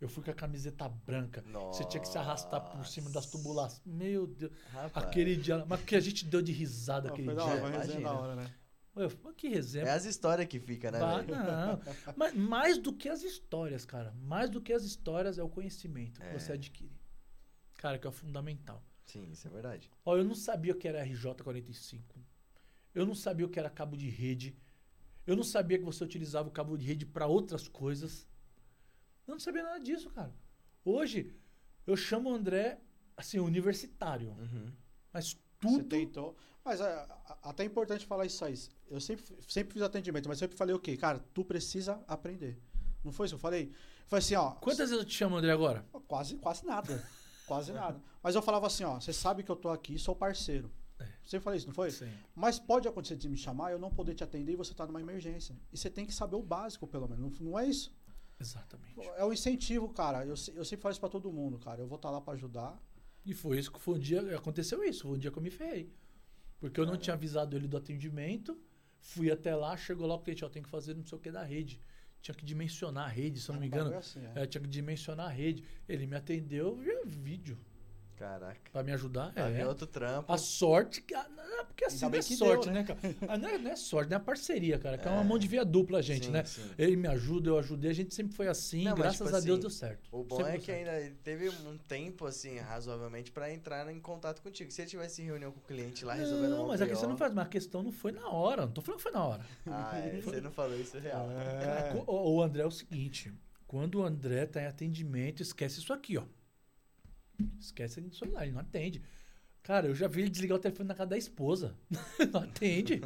Eu 0.00 0.08
fui 0.08 0.22
com 0.22 0.30
a 0.30 0.34
camiseta 0.34 0.88
branca. 0.88 1.42
Nossa. 1.46 1.82
Você 1.82 1.88
tinha 1.88 2.00
que 2.00 2.08
se 2.08 2.18
arrastar 2.18 2.60
por 2.60 2.86
cima 2.86 3.08
das 3.10 3.26
tubulações. 3.26 3.80
Meu 3.86 4.26
Deus. 4.26 4.52
Rapaz. 4.72 5.06
Aquele 5.06 5.36
dia. 5.36 5.64
Mas 5.66 5.82
que 5.82 5.96
a 5.96 6.00
gente 6.00 6.24
deu 6.24 6.42
de 6.42 6.52
risada 6.52 7.08
não, 7.08 7.14
aquele 7.14 7.28
foi 7.28 7.36
dia. 7.36 7.54
Não, 7.54 7.82
foi 7.82 8.02
da 8.02 8.12
hora, 8.12 8.36
né? 8.36 8.54
Eu, 8.96 9.10
que 9.34 9.48
resenha. 9.48 9.86
É 9.86 9.90
as 9.90 10.04
histórias 10.04 10.46
que 10.46 10.60
fica, 10.60 10.90
né? 10.90 11.00
Bah, 11.00 11.22
não. 11.22 11.80
Mas 12.16 12.34
mais 12.34 12.78
do 12.78 12.92
que 12.92 13.08
as 13.08 13.22
histórias, 13.22 13.84
cara. 13.84 14.12
Mais 14.22 14.48
do 14.48 14.60
que 14.60 14.72
as 14.72 14.84
histórias 14.84 15.36
é 15.36 15.42
o 15.42 15.48
conhecimento 15.48 16.22
é. 16.22 16.28
que 16.28 16.40
você 16.40 16.52
adquire. 16.52 16.94
Cara, 17.76 17.98
que 17.98 18.06
é 18.06 18.10
o 18.10 18.12
fundamental. 18.12 18.84
Sim, 19.04 19.30
isso 19.30 19.46
é 19.48 19.50
verdade. 19.50 19.90
Ó, 20.04 20.16
eu 20.16 20.24
não 20.24 20.34
sabia 20.34 20.72
o 20.72 20.76
que 20.76 20.86
era 20.86 21.04
RJ45. 21.04 22.02
Eu 22.94 23.04
não 23.04 23.14
sabia 23.14 23.44
o 23.44 23.48
que 23.48 23.58
era 23.58 23.68
cabo 23.68 23.96
de 23.96 24.08
rede. 24.08 24.56
Eu 25.26 25.34
não 25.34 25.42
sabia 25.42 25.78
que 25.78 25.84
você 25.84 26.04
utilizava 26.04 26.48
o 26.48 26.52
cabo 26.52 26.76
de 26.76 26.86
rede 26.86 27.04
para 27.04 27.26
outras 27.26 27.66
coisas. 27.66 28.26
Eu 29.26 29.32
não 29.32 29.40
sabia 29.40 29.62
nada 29.62 29.80
disso, 29.80 30.10
cara. 30.10 30.32
Hoje, 30.84 31.34
eu 31.86 31.96
chamo 31.96 32.30
o 32.30 32.34
André, 32.34 32.80
assim, 33.16 33.38
universitário. 33.38 34.30
Uhum. 34.30 34.72
Mas 35.12 35.36
tudo. 35.60 35.76
Você 35.76 35.84
tentou. 35.84 36.36
Mas 36.64 36.80
é, 36.80 37.08
até 37.42 37.62
é 37.62 37.66
importante 37.66 38.06
falar 38.06 38.26
isso 38.26 38.44
aí. 38.44 38.54
Eu 38.88 39.00
sempre, 39.00 39.24
sempre 39.48 39.74
fiz 39.74 39.82
atendimento, 39.82 40.28
mas 40.28 40.38
sempre 40.38 40.56
falei 40.56 40.74
o 40.74 40.78
quê? 40.78 40.96
Cara, 40.96 41.18
tu 41.32 41.44
precisa 41.44 42.02
aprender. 42.08 42.58
Não 43.04 43.12
foi 43.12 43.26
isso 43.26 43.34
que 43.34 43.38
eu 43.38 43.40
falei? 43.40 43.72
Foi 44.06 44.18
assim, 44.18 44.34
ó. 44.34 44.52
Quantas 44.52 44.90
vezes 44.90 44.96
eu 44.96 45.04
te 45.04 45.14
chamo, 45.14 45.36
André, 45.36 45.52
agora? 45.52 45.84
Quase, 46.06 46.36
quase 46.36 46.64
nada. 46.64 47.04
Quase 47.46 47.74
nada. 47.74 48.00
Mas 48.22 48.34
eu 48.34 48.40
falava 48.40 48.66
assim, 48.66 48.84
ó, 48.84 48.98
você 48.98 49.12
sabe 49.12 49.42
que 49.42 49.50
eu 49.50 49.56
tô 49.56 49.68
aqui, 49.68 49.98
sou 49.98 50.16
parceiro. 50.16 50.72
É. 50.98 51.06
Você 51.22 51.38
falou 51.38 51.54
isso, 51.54 51.66
não 51.66 51.74
foi? 51.74 51.90
Sim. 51.90 52.10
Mas 52.34 52.58
pode 52.58 52.88
acontecer 52.88 53.16
de 53.16 53.28
me 53.28 53.36
chamar, 53.36 53.70
eu 53.70 53.78
não 53.78 53.90
poder 53.90 54.14
te 54.14 54.24
atender 54.24 54.52
e 54.52 54.56
você 54.56 54.72
tá 54.72 54.86
numa 54.86 54.98
emergência. 54.98 55.54
E 55.70 55.76
você 55.76 55.90
tem 55.90 56.06
que 56.06 56.14
saber 56.14 56.36
o 56.36 56.42
básico, 56.42 56.86
pelo 56.86 57.06
menos. 57.06 57.38
Não, 57.38 57.50
não 57.50 57.58
é 57.58 57.68
isso? 57.68 57.94
Exatamente. 58.38 59.00
É 59.16 59.24
o 59.24 59.28
um 59.28 59.32
incentivo, 59.32 59.88
cara. 59.88 60.24
Eu, 60.24 60.34
eu 60.54 60.64
sempre 60.64 60.82
falo 60.82 60.92
isso 60.92 61.00
pra 61.00 61.08
todo 61.08 61.32
mundo, 61.32 61.58
cara. 61.58 61.80
Eu 61.80 61.86
vou 61.86 61.96
estar 61.96 62.08
tá 62.08 62.12
lá 62.12 62.20
para 62.20 62.34
ajudar. 62.34 62.80
E 63.24 63.32
foi 63.32 63.58
isso 63.58 63.72
que 63.72 63.80
foi 63.80 63.94
um 63.94 63.98
dia. 63.98 64.36
Aconteceu 64.36 64.82
isso, 64.84 65.02
foi 65.02 65.12
um 65.12 65.18
dia 65.18 65.30
que 65.30 65.38
eu 65.38 65.42
me 65.42 65.50
ferrei. 65.50 65.92
Porque 66.58 66.80
eu 66.80 66.86
não 66.86 66.96
tinha 66.96 67.14
avisado 67.14 67.56
ele 67.56 67.68
do 67.68 67.76
atendimento. 67.76 68.58
Fui 68.98 69.30
até 69.30 69.54
lá, 69.54 69.76
chegou 69.76 70.06
lá 70.06 70.14
o 70.14 70.20
cliente, 70.20 70.44
ó, 70.44 70.48
tem 70.48 70.62
que 70.62 70.68
fazer 70.68 70.94
não 70.94 71.04
sei 71.04 71.18
o 71.18 71.20
que 71.20 71.30
da 71.30 71.42
rede 71.42 71.80
tinha 72.24 72.34
que 72.34 72.44
dimensionar 72.44 73.04
a 73.04 73.08
rede, 73.08 73.38
se 73.38 73.50
eu 73.50 73.52
não 73.52 73.60
me 73.60 73.66
engano. 73.66 73.94
Assim, 73.94 74.20
é. 74.34 74.42
É, 74.42 74.46
tinha 74.46 74.62
que 74.62 74.66
dimensionar 74.66 75.26
a 75.26 75.28
rede. 75.28 75.62
Ele 75.86 76.06
me 76.06 76.16
atendeu 76.16 76.74
via 76.74 77.04
vídeo. 77.04 77.58
Caraca. 78.24 78.70
Pra 78.72 78.82
me 78.82 78.90
ajudar? 78.92 79.32
é. 79.36 79.66
outro 79.66 79.86
trampo. 79.86 80.32
A 80.32 80.38
sorte. 80.38 81.04
Ah, 81.14 81.64
porque 81.66 81.84
assim 81.84 82.08
não 82.08 82.14
é 82.14 82.22
sorte, 82.22 82.64
deu, 82.64 82.72
né? 82.72 82.80
né, 82.80 82.84
cara? 82.86 83.16
Ah, 83.28 83.36
não, 83.36 83.48
é, 83.48 83.58
não 83.58 83.70
é 83.70 83.76
sorte, 83.76 84.10
não 84.10 84.16
é 84.16 84.20
parceria, 84.20 84.78
cara. 84.78 84.96
Que 84.96 85.06
é, 85.06 85.10
é 85.10 85.14
uma 85.14 85.22
mão 85.22 85.38
de 85.38 85.46
via 85.46 85.62
dupla, 85.62 85.98
a 85.98 86.02
gente, 86.02 86.26
sim, 86.26 86.32
né? 86.32 86.42
Sim. 86.44 86.70
Ele 86.78 86.96
me 86.96 87.06
ajuda, 87.06 87.50
eu 87.50 87.58
ajudei. 87.58 87.90
A 87.90 87.94
gente 87.94 88.14
sempre 88.14 88.34
foi 88.34 88.48
assim, 88.48 88.84
não, 88.84 88.94
graças 88.94 89.18
tipo 89.18 89.28
a 89.28 89.40
Deus 89.40 89.58
assim, 89.58 89.60
deu 89.60 89.70
certo. 89.70 90.08
O 90.10 90.24
bom 90.24 90.36
sempre 90.36 90.52
é 90.52 90.58
que 90.58 90.64
certo. 90.64 90.88
ainda 90.88 91.16
teve 91.22 91.50
um 91.50 91.76
tempo, 91.76 92.24
assim, 92.24 92.56
razoavelmente, 92.58 93.30
pra 93.30 93.52
entrar 93.52 93.92
em 93.92 94.00
contato 94.00 94.40
contigo. 94.40 94.70
Se 94.70 94.80
ele 94.80 94.88
tivesse 94.88 95.22
reunião 95.22 95.52
com 95.52 95.58
o 95.58 95.62
cliente 95.62 96.02
lá, 96.04 96.14
resolvendo 96.14 96.50
Não, 96.50 96.68
mas 96.68 96.80
a 96.80 96.86
questão 96.86 97.08
não 97.10 97.18
faz, 97.18 97.34
mas 97.34 97.44
a 97.44 97.48
questão 97.48 97.82
não 97.82 97.92
foi 97.92 98.12
na 98.12 98.26
hora. 98.30 98.62
Não 98.62 98.72
tô 98.72 98.80
falando 98.80 98.98
que 98.98 99.02
foi 99.02 99.12
na 99.12 99.22
hora. 99.22 99.46
Ah, 99.66 99.98
é, 100.00 100.18
você 100.22 100.40
não 100.40 100.50
falou 100.50 100.80
isso 100.80 100.98
real. 100.98 101.28
É. 101.30 101.64
Cara, 101.64 102.04
o, 102.06 102.36
o 102.36 102.42
André 102.42 102.62
é 102.62 102.66
o 102.66 102.70
seguinte: 102.70 103.30
quando 103.66 103.96
o 103.96 104.02
André 104.02 104.46
tá 104.46 104.62
em 104.62 104.66
atendimento, 104.66 105.42
esquece 105.42 105.80
isso 105.80 105.92
aqui, 105.92 106.16
ó. 106.16 106.24
Esquece 107.58 108.00
ele 108.00 108.08
do 108.08 108.16
celular, 108.16 108.44
ele 108.44 108.52
não 108.52 108.60
atende. 108.60 109.02
Cara, 109.62 109.86
eu 109.86 109.94
já 109.94 110.06
vi 110.06 110.22
ele 110.22 110.30
desligar 110.30 110.58
o 110.58 110.60
telefone 110.60 110.88
na 110.88 110.94
casa 110.94 111.10
da 111.10 111.18
esposa. 111.18 111.74
não 112.32 112.42
atende. 112.42 113.00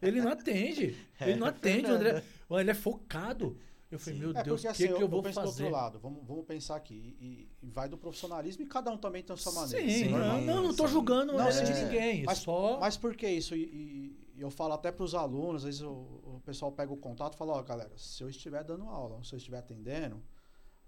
Ele 0.00 0.20
não 0.20 0.30
atende. 0.30 0.96
É, 1.18 1.30
ele 1.30 1.40
não 1.40 1.46
atende, 1.48 1.90
o 1.90 1.94
André. 1.94 2.22
Ele 2.50 2.70
é 2.70 2.74
focado. 2.74 3.58
Eu 3.90 3.98
falei, 3.98 4.18
Sim. 4.18 4.26
meu 4.26 4.36
é 4.36 4.42
Deus, 4.42 4.60
o 4.60 4.62
que, 4.62 4.68
assim, 4.68 4.86
que, 4.86 4.92
eu, 4.92 5.00
eu 5.00 5.08
vou 5.08 5.22
fazer? 5.22 5.40
Do 5.40 5.48
outro 5.48 5.70
lado, 5.70 5.98
vamos, 6.00 6.26
vamos 6.26 6.44
pensar 6.44 6.76
aqui. 6.76 7.16
E, 7.20 7.48
e, 7.62 7.70
vai 7.70 7.88
do 7.88 7.96
profissionalismo 7.96 8.64
e 8.64 8.66
cada 8.66 8.90
um 8.90 8.96
também 8.96 9.22
tem 9.22 9.34
a 9.34 9.36
sua 9.36 9.52
maneira. 9.52 9.88
Sim, 9.88 10.08
não, 10.08 10.40
não, 10.40 10.62
não 10.64 10.74
tô 10.74 10.86
julgando 10.88 11.32
não, 11.32 11.40
é, 11.40 11.50
de 11.50 11.84
ninguém. 11.84 12.24
Mas, 12.24 12.38
só... 12.38 12.78
mas 12.80 12.96
por 12.96 13.14
que 13.14 13.28
isso? 13.28 13.54
E, 13.54 14.16
e 14.34 14.40
eu 14.40 14.50
falo 14.50 14.74
até 14.74 14.90
para 14.90 15.04
os 15.04 15.14
alunos, 15.14 15.62
às 15.62 15.64
vezes 15.64 15.80
o, 15.82 15.90
o, 15.90 16.42
pessoal 16.44 16.72
pega 16.72 16.92
o 16.92 16.96
contato 16.96 17.34
e 17.34 17.36
fala, 17.36 17.52
ó, 17.52 17.60
oh, 17.60 17.62
galera, 17.62 17.92
se 17.96 18.22
eu 18.22 18.28
estiver 18.28 18.64
dando 18.64 18.84
aula, 18.84 19.22
se 19.22 19.32
eu 19.32 19.36
estiver 19.36 19.58
atendendo, 19.58 20.20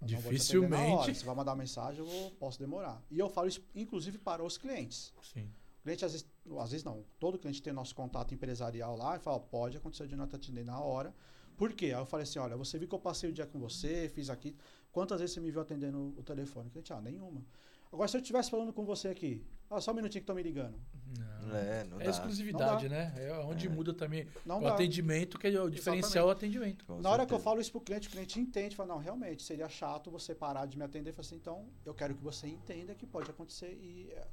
Dificilmente. 0.01 1.15
Você 1.15 1.25
vai 1.25 1.35
mandar 1.35 1.55
mensagem, 1.55 2.05
eu 2.05 2.31
posso 2.39 2.59
demorar. 2.59 3.01
E 3.09 3.17
eu 3.17 3.29
falo 3.29 3.47
isso, 3.47 3.63
inclusive, 3.73 4.17
para 4.17 4.43
os 4.43 4.57
clientes. 4.57 5.13
Sim. 5.21 5.49
O 5.79 5.83
cliente, 5.83 6.05
às 6.05 6.11
vezes, 6.11 6.27
às 6.59 6.71
vezes 6.71 6.83
não, 6.83 7.03
todo 7.19 7.39
cliente 7.39 7.61
tem 7.61 7.73
nosso 7.73 7.95
contato 7.95 8.33
empresarial 8.33 8.95
lá 8.95 9.15
e 9.15 9.19
fala, 9.19 9.39
pode 9.39 9.77
acontecer 9.77 10.07
de 10.07 10.15
não 10.15 10.27
te 10.27 10.35
atender 10.35 10.65
na 10.65 10.79
hora, 10.79 11.13
Por 11.57 11.73
quê? 11.73 11.87
Aí 11.87 11.93
eu 11.93 12.05
falei 12.05 12.23
assim, 12.23 12.37
olha, 12.37 12.55
você 12.55 12.77
viu 12.77 12.87
que 12.87 12.93
eu 12.93 12.99
passei 12.99 13.29
o 13.29 13.33
dia 13.33 13.47
com 13.47 13.59
você, 13.59 14.07
fiz 14.13 14.29
aqui. 14.29 14.55
Quantas 14.91 15.19
vezes 15.19 15.33
você 15.33 15.41
me 15.41 15.49
viu 15.49 15.59
atendendo 15.59 16.13
o 16.15 16.23
telefone? 16.23 16.69
Eu 16.73 16.83
falei, 16.83 16.99
ah, 16.99 17.01
nenhuma. 17.01 17.43
Agora, 17.91 18.07
se 18.07 18.17
eu 18.17 18.21
estivesse 18.21 18.49
falando 18.51 18.73
com 18.73 18.85
você 18.85 19.07
aqui, 19.07 19.45
ah, 19.69 19.81
só 19.81 19.91
um 19.91 19.95
minutinho 19.95 20.21
que 20.21 20.23
estão 20.23 20.35
me 20.35 20.43
ligando. 20.43 20.79
Não. 21.17 21.55
É, 21.55 21.83
não 21.85 22.01
é 22.01 22.09
exclusividade, 22.09 22.89
né? 22.89 23.13
É 23.17 23.33
onde 23.39 23.67
é. 23.67 23.69
muda 23.69 23.93
também 23.93 24.27
não 24.45 24.59
o 24.59 24.61
dá. 24.61 24.73
atendimento, 24.73 25.37
que 25.39 25.47
é 25.47 25.61
o 25.61 25.69
diferencial 25.69 26.25
Exatamente. 26.25 26.57
atendimento. 26.57 26.85
Com 26.85 26.93
Na 26.93 26.95
certeza. 26.97 27.13
hora 27.13 27.25
que 27.25 27.33
eu 27.33 27.39
falo 27.39 27.61
isso 27.61 27.71
pro 27.71 27.81
cliente, 27.81 28.07
o 28.07 28.11
cliente 28.11 28.39
entende, 28.39 28.75
fala, 28.75 28.95
não, 28.95 28.97
realmente, 28.99 29.43
seria 29.43 29.69
chato 29.69 30.11
você 30.11 30.35
parar 30.35 30.65
de 30.65 30.77
me 30.77 30.83
atender. 30.83 31.13
Fala 31.13 31.25
assim, 31.25 31.35
então, 31.35 31.65
eu 31.85 31.93
quero 31.93 32.15
que 32.15 32.23
você 32.23 32.47
entenda 32.47 32.93
que 32.93 33.05
pode 33.05 33.29
acontecer 33.29 33.77
e 33.81 34.09
é, 34.11 34.27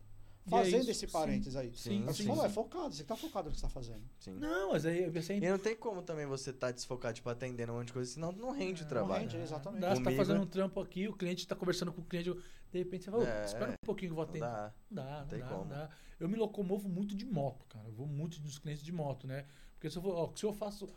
fazendo 0.46 0.88
é 0.88 0.90
esse 0.90 1.06
parênteses 1.06 1.56
aí. 1.56 1.72
Sim, 1.74 2.02
mas 2.04 2.16
sim, 2.16 2.26
falou, 2.26 2.44
é 2.44 2.48
focado, 2.48 2.94
você 2.94 3.04
tá 3.04 3.16
focado 3.16 3.48
no 3.48 3.54
que 3.54 3.60
você 3.60 3.66
tá 3.66 3.72
fazendo. 3.72 4.02
Sim. 4.18 4.34
Não, 4.34 4.72
mas 4.72 4.84
aí 4.84 5.08
você... 5.08 5.36
E 5.36 5.40
não 5.40 5.58
tem 5.58 5.76
como 5.76 6.02
também 6.02 6.26
você 6.26 6.52
tá 6.52 6.70
desfocado, 6.70 7.14
tipo, 7.14 7.28
atendendo 7.28 7.72
um 7.72 7.76
monte 7.76 7.88
de 7.88 7.92
coisa, 7.92 8.10
senão 8.10 8.32
não 8.32 8.50
rende 8.50 8.82
é, 8.82 8.84
o 8.84 8.88
trabalho. 8.88 9.24
Não 9.24 9.32
rende, 9.32 9.42
exatamente. 9.42 9.80
Dá, 9.80 9.94
você 9.94 10.02
tá 10.02 10.10
fazendo 10.12 10.40
um 10.40 10.46
trampo 10.46 10.80
aqui, 10.80 11.08
o 11.08 11.12
cliente 11.12 11.46
tá 11.46 11.54
conversando 11.54 11.92
com 11.92 12.00
o 12.00 12.04
cliente, 12.04 12.34
de 12.78 12.84
repente 12.84 13.04
você 13.04 13.10
fala, 13.10 13.28
é, 13.28 13.44
espera 13.44 13.70
um 13.70 13.86
pouquinho 13.86 14.10
que 14.10 14.12
eu 14.12 14.16
vou 14.16 14.24
atender. 14.24 14.40
Não 14.40 14.52
dá. 14.52 14.74
Não 14.90 15.04
dá, 15.04 15.20
não, 15.20 15.26
tem 15.28 15.38
dá, 15.38 15.46
como. 15.46 15.60
não 15.60 15.68
dá. 15.68 15.90
Eu 16.18 16.28
me 16.28 16.36
locomovo 16.36 16.88
muito 16.88 17.14
de 17.14 17.24
moto, 17.24 17.66
cara. 17.66 17.86
Eu 17.86 17.92
vou 17.92 18.06
muito 18.06 18.40
dos 18.40 18.58
clientes 18.58 18.82
de 18.82 18.92
moto, 18.92 19.26
né? 19.26 19.46
Porque 19.74 19.88
se 19.90 19.96
eu, 19.96 20.02
for, 20.02 20.14
ó, 20.14 20.32
se 20.34 20.44
eu 20.44 20.52
faço... 20.52 20.88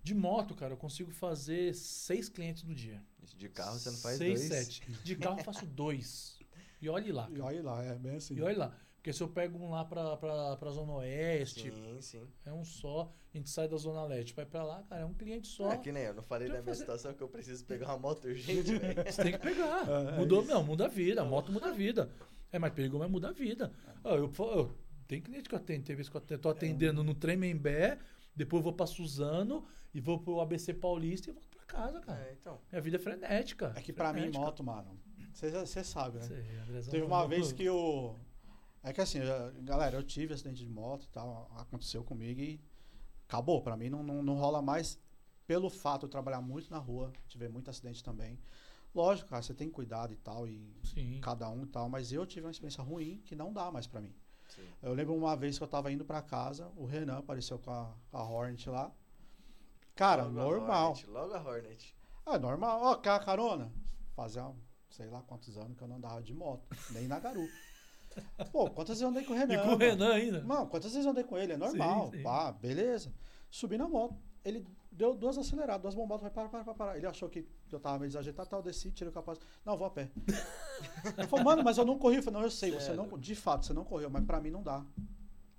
De 0.00 0.14
moto, 0.14 0.54
cara, 0.54 0.72
eu 0.72 0.76
consigo 0.76 1.10
fazer 1.10 1.74
seis 1.74 2.28
clientes 2.28 2.62
no 2.62 2.74
dia. 2.74 3.02
De 3.36 3.48
carro 3.48 3.78
você 3.78 3.90
não 3.90 3.98
faz 3.98 4.16
seis, 4.16 4.48
dois? 4.48 4.64
sete. 4.64 4.90
De 5.04 5.16
carro 5.16 5.40
eu 5.40 5.44
faço 5.44 5.66
dois. 5.66 6.38
E 6.80 6.88
olhe 6.88 7.10
lá. 7.10 7.24
Cara. 7.24 7.36
E 7.36 7.40
olhe 7.40 7.60
lá, 7.60 7.82
é 7.82 7.94
bem 7.96 8.16
assim. 8.16 8.34
E 8.36 8.40
olhe 8.40 8.56
lá. 8.56 8.74
Porque 8.98 9.12
se 9.12 9.22
eu 9.22 9.28
pego 9.28 9.58
um 9.58 9.70
lá 9.70 9.84
pra, 9.84 10.16
pra, 10.16 10.56
pra 10.56 10.70
Zona 10.70 10.92
Oeste, 10.94 11.72
sim, 11.72 12.00
sim. 12.00 12.28
é 12.44 12.52
um 12.52 12.64
só, 12.64 13.12
a 13.32 13.36
gente 13.36 13.48
sai 13.48 13.68
da 13.68 13.76
Zona 13.76 14.04
Leste, 14.04 14.34
vai 14.34 14.44
pra 14.44 14.64
lá, 14.64 14.82
cara, 14.82 15.02
é 15.02 15.04
um 15.04 15.14
cliente 15.14 15.46
só. 15.46 15.70
É 15.70 15.78
que 15.78 15.92
nem 15.92 16.02
eu, 16.02 16.14
não 16.14 16.22
falei 16.22 16.48
da 16.48 16.54
minha 16.54 16.64
fazer... 16.64 16.80
situação 16.80 17.14
que 17.14 17.22
eu 17.22 17.28
preciso 17.28 17.64
pegar 17.64 17.86
uma 17.86 17.98
moto 17.98 18.26
urgente, 18.26 18.76
velho. 18.76 19.04
Você 19.06 19.22
tem 19.22 19.32
que 19.32 19.38
pegar. 19.38 19.88
É, 19.88 20.08
é 20.14 20.18
Mudou, 20.18 20.44
não, 20.44 20.64
muda 20.64 20.86
a 20.86 20.88
vida, 20.88 21.22
a 21.22 21.24
moto 21.24 21.52
muda 21.52 21.68
a 21.68 21.72
vida. 21.72 22.10
É, 22.50 22.58
mas 22.58 22.72
pegou, 22.72 22.98
mas 22.98 23.10
muda 23.10 23.28
a 23.28 23.32
vida. 23.32 23.72
Ah, 24.04 24.14
eu, 24.14 24.32
eu, 24.36 24.74
tem 25.06 25.22
cliente 25.22 25.48
que 25.48 25.54
eu 25.54 25.58
atendo, 25.58 25.84
tem 25.84 25.94
vezes 25.94 26.10
que 26.10 26.16
eu 26.16 26.38
tô 26.38 26.48
atendendo 26.48 27.04
no 27.04 27.14
Tremembé, 27.14 27.98
depois 28.34 28.64
vou 28.64 28.72
pra 28.72 28.86
Suzano 28.86 29.64
e 29.94 30.00
vou 30.00 30.18
pro 30.18 30.40
ABC 30.40 30.74
Paulista 30.74 31.30
e 31.30 31.32
vou 31.32 31.42
pra 31.48 31.64
casa, 31.64 32.00
cara. 32.00 32.20
É, 32.20 32.36
então. 32.38 32.58
Minha 32.72 32.82
vida 32.82 32.96
é 32.96 33.00
frenética. 33.00 33.72
É 33.76 33.80
que 33.80 33.92
frenética. 33.92 33.94
pra 33.94 34.12
mim, 34.12 34.30
moto, 34.32 34.64
mano, 34.64 34.98
você 35.32 35.84
sabe, 35.84 36.18
né? 36.18 36.24
Sei, 36.24 36.90
Teve 36.90 37.04
uma 37.04 37.26
vez 37.28 37.52
que 37.52 37.70
o... 37.70 38.16
Eu 38.16 38.27
é 38.82 38.92
que 38.92 39.00
assim, 39.00 39.20
galera, 39.62 39.96
eu 39.96 40.02
tive 40.02 40.34
acidente 40.34 40.64
de 40.64 40.68
moto 40.68 41.04
e 41.04 41.08
tal, 41.08 41.50
aconteceu 41.56 42.04
comigo 42.04 42.40
e 42.40 42.60
acabou. 43.26 43.62
Para 43.62 43.76
mim 43.76 43.90
não, 43.90 44.02
não, 44.02 44.22
não, 44.22 44.34
rola 44.34 44.62
mais 44.62 44.98
pelo 45.46 45.70
fato 45.70 46.06
de 46.06 46.12
trabalhar 46.12 46.40
muito 46.40 46.70
na 46.70 46.78
rua, 46.78 47.12
tive 47.26 47.48
muito 47.48 47.70
acidente 47.70 48.02
também. 48.02 48.38
Lógico, 48.94 49.28
cara, 49.28 49.42
você 49.42 49.54
tem 49.54 49.70
cuidado 49.70 50.12
e 50.12 50.16
tal, 50.16 50.46
e 50.46 50.74
Sim. 50.82 51.20
cada 51.20 51.48
um 51.50 51.64
e 51.64 51.66
tal, 51.66 51.88
mas 51.88 52.12
eu 52.12 52.26
tive 52.26 52.46
uma 52.46 52.50
experiência 52.50 52.82
ruim 52.82 53.20
que 53.24 53.34
não 53.34 53.52
dá 53.52 53.70
mais 53.70 53.86
para 53.86 54.00
mim. 54.00 54.14
Sim. 54.48 54.66
Eu 54.82 54.94
lembro 54.94 55.14
uma 55.14 55.36
vez 55.36 55.58
que 55.58 55.64
eu 55.64 55.68
tava 55.68 55.92
indo 55.92 56.04
para 56.04 56.22
casa, 56.22 56.72
o 56.76 56.86
Renan 56.86 57.18
apareceu 57.18 57.58
com 57.58 57.70
a, 57.70 57.94
a 58.12 58.22
Hornet 58.22 58.68
lá. 58.68 58.90
Cara, 59.94 60.24
logo 60.24 60.36
normal. 60.36 60.94
A 61.06 61.10
logo 61.10 61.34
a 61.34 61.42
Hornet. 61.42 61.94
É 62.26 62.38
normal. 62.38 62.80
Ó, 62.82 62.92
a 62.92 63.18
carona? 63.20 63.72
Fazia 64.14 64.54
sei 64.90 65.08
lá 65.08 65.22
quantos 65.22 65.56
anos 65.56 65.76
que 65.76 65.82
eu 65.82 65.88
não 65.88 65.96
andava 65.96 66.22
de 66.22 66.34
moto, 66.34 66.66
nem 66.90 67.06
na 67.06 67.18
garupa. 67.18 67.52
Pô, 68.52 68.70
quantas 68.70 68.98
vezes 68.98 69.02
eu 69.02 69.08
andei 69.08 69.24
com 69.24 69.32
o 69.32 69.36
Renan? 69.36 69.54
E 69.54 69.58
com 69.58 69.72
o 69.74 69.76
Renan 69.76 70.14
ainda? 70.14 70.40
Não, 70.42 70.66
quantas 70.66 70.92
vezes 70.92 71.04
eu 71.04 71.12
andei 71.12 71.24
com 71.24 71.36
ele? 71.36 71.52
É 71.52 71.56
normal. 71.56 72.10
Sim, 72.10 72.18
sim. 72.18 72.22
Pá, 72.22 72.52
beleza. 72.52 73.12
Subi 73.50 73.78
na 73.78 73.88
moto. 73.88 74.16
Ele 74.44 74.66
deu 74.90 75.14
duas 75.14 75.36
aceleradas, 75.36 75.82
duas 75.82 75.94
bombadas, 75.94 76.22
vai 76.22 76.30
parar, 76.30 76.48
para, 76.48 76.74
para, 76.74 76.96
Ele 76.96 77.06
achou 77.06 77.28
que 77.28 77.46
eu 77.70 77.78
tava 77.78 77.98
meio 77.98 78.08
desajeitado, 78.08 78.48
tal, 78.48 78.62
desci, 78.62 78.90
tirei 78.90 79.10
o 79.10 79.14
capacete. 79.14 79.46
Não, 79.64 79.76
vou 79.76 79.86
a 79.86 79.90
pé. 79.90 80.10
ele 81.16 81.26
falou, 81.26 81.44
mano, 81.44 81.62
mas 81.62 81.78
eu 81.78 81.84
não 81.84 81.98
corri. 81.98 82.16
Eu 82.16 82.22
falei, 82.22 82.40
não, 82.40 82.46
eu 82.46 82.50
sei, 82.50 82.72
você 82.72 82.92
não, 82.92 83.06
de 83.18 83.34
fato, 83.34 83.66
você 83.66 83.72
não 83.72 83.84
correu, 83.84 84.10
mas 84.10 84.24
pra 84.24 84.40
mim 84.40 84.50
não 84.50 84.62
dá. 84.62 84.84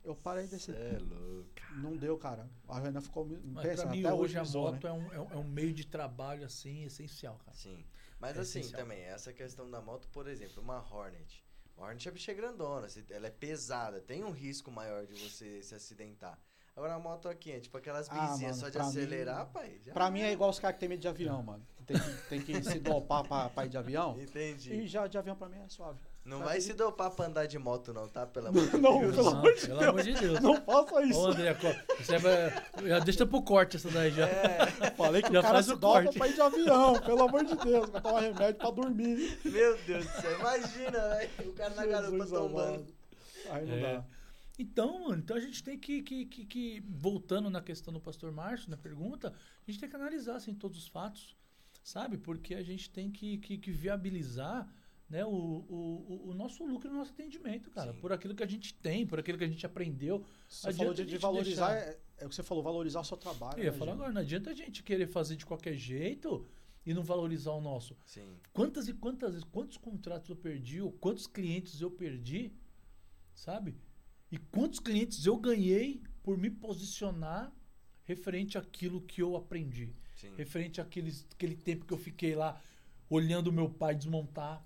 Eu 0.04 0.16
parei 0.16 0.46
de 0.46 0.52
descer. 0.52 0.76
É 0.76 0.98
louco. 0.98 1.50
Não 1.78 1.96
deu, 1.96 2.18
cara. 2.18 2.50
A 2.68 2.80
Renan 2.80 3.02
ficou 3.02 3.28
Mas 3.44 3.82
pra 3.82 3.92
mim, 3.92 4.06
hoje, 4.06 4.14
hoje 4.14 4.38
a 4.38 4.44
moto 4.44 4.84
né? 4.84 4.90
é, 4.90 5.20
um, 5.20 5.32
é, 5.32 5.38
um, 5.38 5.44
meio 5.44 5.74
de 5.74 5.86
trabalho, 5.86 6.46
assim, 6.46 6.84
essencial, 6.84 7.38
cara. 7.46 7.56
Sim. 7.56 7.86
Mas 8.20 8.38
é 8.38 8.42
assim, 8.42 8.60
essencial. 8.60 8.82
também, 8.82 9.02
essa 9.02 9.32
questão 9.32 9.70
da 9.70 9.82
moto, 9.82 10.08
por 10.10 10.28
exemplo, 10.28 10.64
uma 10.64 10.80
Hornet. 10.80 11.46
Hornet 11.80 12.30
é 12.30 12.34
grandona, 12.34 12.88
ela 13.10 13.28
é 13.28 13.32
pesada, 13.32 14.02
tem 14.02 14.24
um 14.24 14.32
risco 14.32 14.70
maior 14.70 15.06
de 15.06 15.14
você 15.14 15.62
se 15.64 15.74
acidentar. 15.74 16.38
Agora 16.76 16.94
a 16.94 17.00
moto 17.00 17.28
aqui 17.28 17.52
é 17.52 17.60
tipo 17.60 17.78
aquelas 17.78 18.08
bizinhas 18.08 18.58
ah, 18.58 18.60
só 18.60 18.70
de 18.70 18.78
acelerar, 18.78 19.46
mim, 19.48 19.54
pai. 19.54 19.82
Já 19.84 19.94
pra 19.94 20.10
mim 20.10 20.22
é 20.22 20.32
igual 20.32 20.50
os 20.50 20.60
caras 20.60 20.76
que 20.76 20.80
tem 20.80 20.90
medo 20.90 21.02
de 21.02 21.08
avião, 21.08 21.42
mano. 21.44 21.66
Tem 21.86 21.98
que, 21.98 22.30
tem 22.30 22.42
que 22.42 22.64
se 22.64 22.80
dopar 22.80 23.28
pra, 23.28 23.50
pra 23.50 23.66
ir 23.66 23.70
de 23.70 23.78
avião. 23.78 24.16
Entendi. 24.20 24.74
E 24.74 24.88
já 24.88 25.08
de 25.08 25.18
avião 25.18 25.36
pra 25.36 25.50
mim 25.50 25.58
é 25.58 25.68
suave. 25.68 26.00
Não 26.30 26.40
vai 26.40 26.62
se 26.62 26.74
dopar 26.74 27.10
pra 27.10 27.26
andar 27.26 27.48
de 27.48 27.58
moto, 27.58 27.92
não, 27.92 28.08
tá? 28.08 28.26
Pelo 28.28 28.48
amor 28.50 28.62
de 28.62 28.70
Deus. 28.70 28.82
Não, 28.82 29.12
pelo, 29.12 29.30
amor, 29.30 29.54
de 29.56 29.68
pelo 29.68 29.90
amor 29.90 30.04
de 30.04 30.14
Deus. 30.14 30.40
Não 30.40 30.62
faça 30.62 31.04
isso. 31.04 31.20
Ô, 31.20 31.28
André, 31.28 31.58
você 32.00 32.18
vai, 32.20 32.88
já 32.88 33.00
deixa 33.00 33.26
pro 33.26 33.42
corte 33.42 33.78
essa 33.78 33.90
daí 33.90 34.12
já. 34.12 34.28
É. 34.28 34.92
Falei 34.96 35.24
que 35.24 35.34
já 35.34 35.40
o 35.40 35.42
cara 35.44 35.64
se 35.64 35.76
dopa 35.76 36.14
pra 36.14 36.28
ir 36.28 36.34
de 36.34 36.42
avião, 36.42 37.02
pelo 37.02 37.24
amor 37.24 37.44
de 37.44 37.56
Deus. 37.56 37.90
Vai 37.90 38.02
tomar 38.02 38.20
remédio 38.20 38.56
pra 38.56 38.70
dormir. 38.70 39.40
Meu 39.44 39.78
Deus 39.80 40.06
do 40.06 40.22
céu, 40.22 40.40
imagina, 40.40 41.10
velho. 41.10 41.50
O 41.50 41.54
cara 41.54 41.74
na 41.74 41.86
garupa 41.88 42.28
tombando. 42.28 42.88
Aí 43.50 43.66
não 43.66 43.76
é. 43.76 43.82
dá. 43.82 44.06
Então, 44.60 45.08
mano, 45.08 45.22
então 45.24 45.36
a 45.36 45.40
gente 45.40 45.64
tem 45.64 45.80
que, 45.80 46.04
que, 46.04 46.26
que, 46.26 46.46
que, 46.46 46.84
voltando 46.88 47.50
na 47.50 47.62
questão 47.62 47.94
do 47.94 48.00
pastor 48.00 48.32
Márcio, 48.32 48.70
na 48.70 48.78
pergunta, 48.78 49.34
a 49.66 49.72
gente 49.72 49.80
tem 49.80 49.90
que 49.90 49.96
analisar 49.96 50.36
assim, 50.36 50.54
todos 50.54 50.78
os 50.78 50.88
fatos, 50.88 51.36
sabe? 51.82 52.18
Porque 52.18 52.54
a 52.54 52.62
gente 52.62 52.90
tem 52.90 53.10
que, 53.10 53.38
que, 53.38 53.58
que 53.58 53.72
viabilizar 53.72 54.68
né, 55.10 55.26
o, 55.26 55.30
o, 55.30 56.30
o 56.30 56.34
nosso 56.34 56.64
lucro 56.64 56.88
e 56.88 56.92
o 56.92 56.96
nosso 56.96 57.12
atendimento, 57.12 57.72
cara. 57.72 57.94
Sim. 57.94 58.00
Por 58.00 58.14
aquilo 58.14 58.36
que 58.36 58.44
a 58.44 58.48
gente 58.48 58.74
tem, 58.76 59.08
por 59.08 59.20
aquilo 59.20 59.38
que 59.38 59.44
a 59.44 59.48
gente 59.48 59.66
aprendeu. 59.66 60.24
Você 60.48 60.72
falou 60.72 60.94
de, 60.94 61.06
de 61.06 61.18
valorizar, 61.18 61.74
deixar... 61.74 61.92
é, 61.92 62.00
é, 62.20 62.26
o 62.26 62.30
que 62.30 62.36
você 62.36 62.44
falou, 62.44 62.64
valorizar 62.64 63.00
o 63.00 63.04
seu 63.04 63.18
trabalho. 63.18 63.60
Eu 63.60 63.66
ia 63.66 63.72
né, 63.72 63.78
falar 63.78 63.94
agora, 63.94 64.12
não 64.12 64.22
adianta 64.22 64.52
a 64.52 64.54
gente 64.54 64.84
querer 64.84 65.08
fazer 65.08 65.36
de 65.36 65.46
qualquer 65.46 65.74
jeito 65.74 66.48
e 66.86 66.94
não 66.94 67.02
valorizar 67.02 67.52
o 67.52 67.62
nosso. 67.62 67.98
Sim. 68.06 68.38
Quantas 68.54 68.88
e 68.88 68.94
quantas 68.94 69.32
vezes, 69.32 69.48
quantos 69.52 69.78
contratos 69.78 70.30
eu 70.30 70.36
perdi, 70.36 70.80
ou 70.80 70.92
quantos 70.92 71.26
clientes 71.26 71.82
eu 71.82 71.90
perdi, 71.90 72.54
sabe? 73.34 73.76
E 74.32 74.38
quantos 74.38 74.80
clientes 74.80 75.26
eu 75.26 75.38
ganhei 75.38 76.04
por 76.22 76.38
me 76.38 76.52
posicionar 76.52 77.52
referente 78.04 78.58
àquilo 78.58 79.02
que 79.02 79.22
eu 79.22 79.36
aprendi. 79.36 79.96
Sim. 80.16 80.36
Referente 80.36 80.80
àquele, 80.80 81.12
àquele 81.32 81.56
tempo 81.56 81.86
que 81.86 81.94
eu 81.94 81.98
fiquei 81.98 82.36
lá 82.36 82.62
olhando 83.10 83.52
meu 83.52 83.70
pai 83.70 83.96
desmontar, 83.96 84.64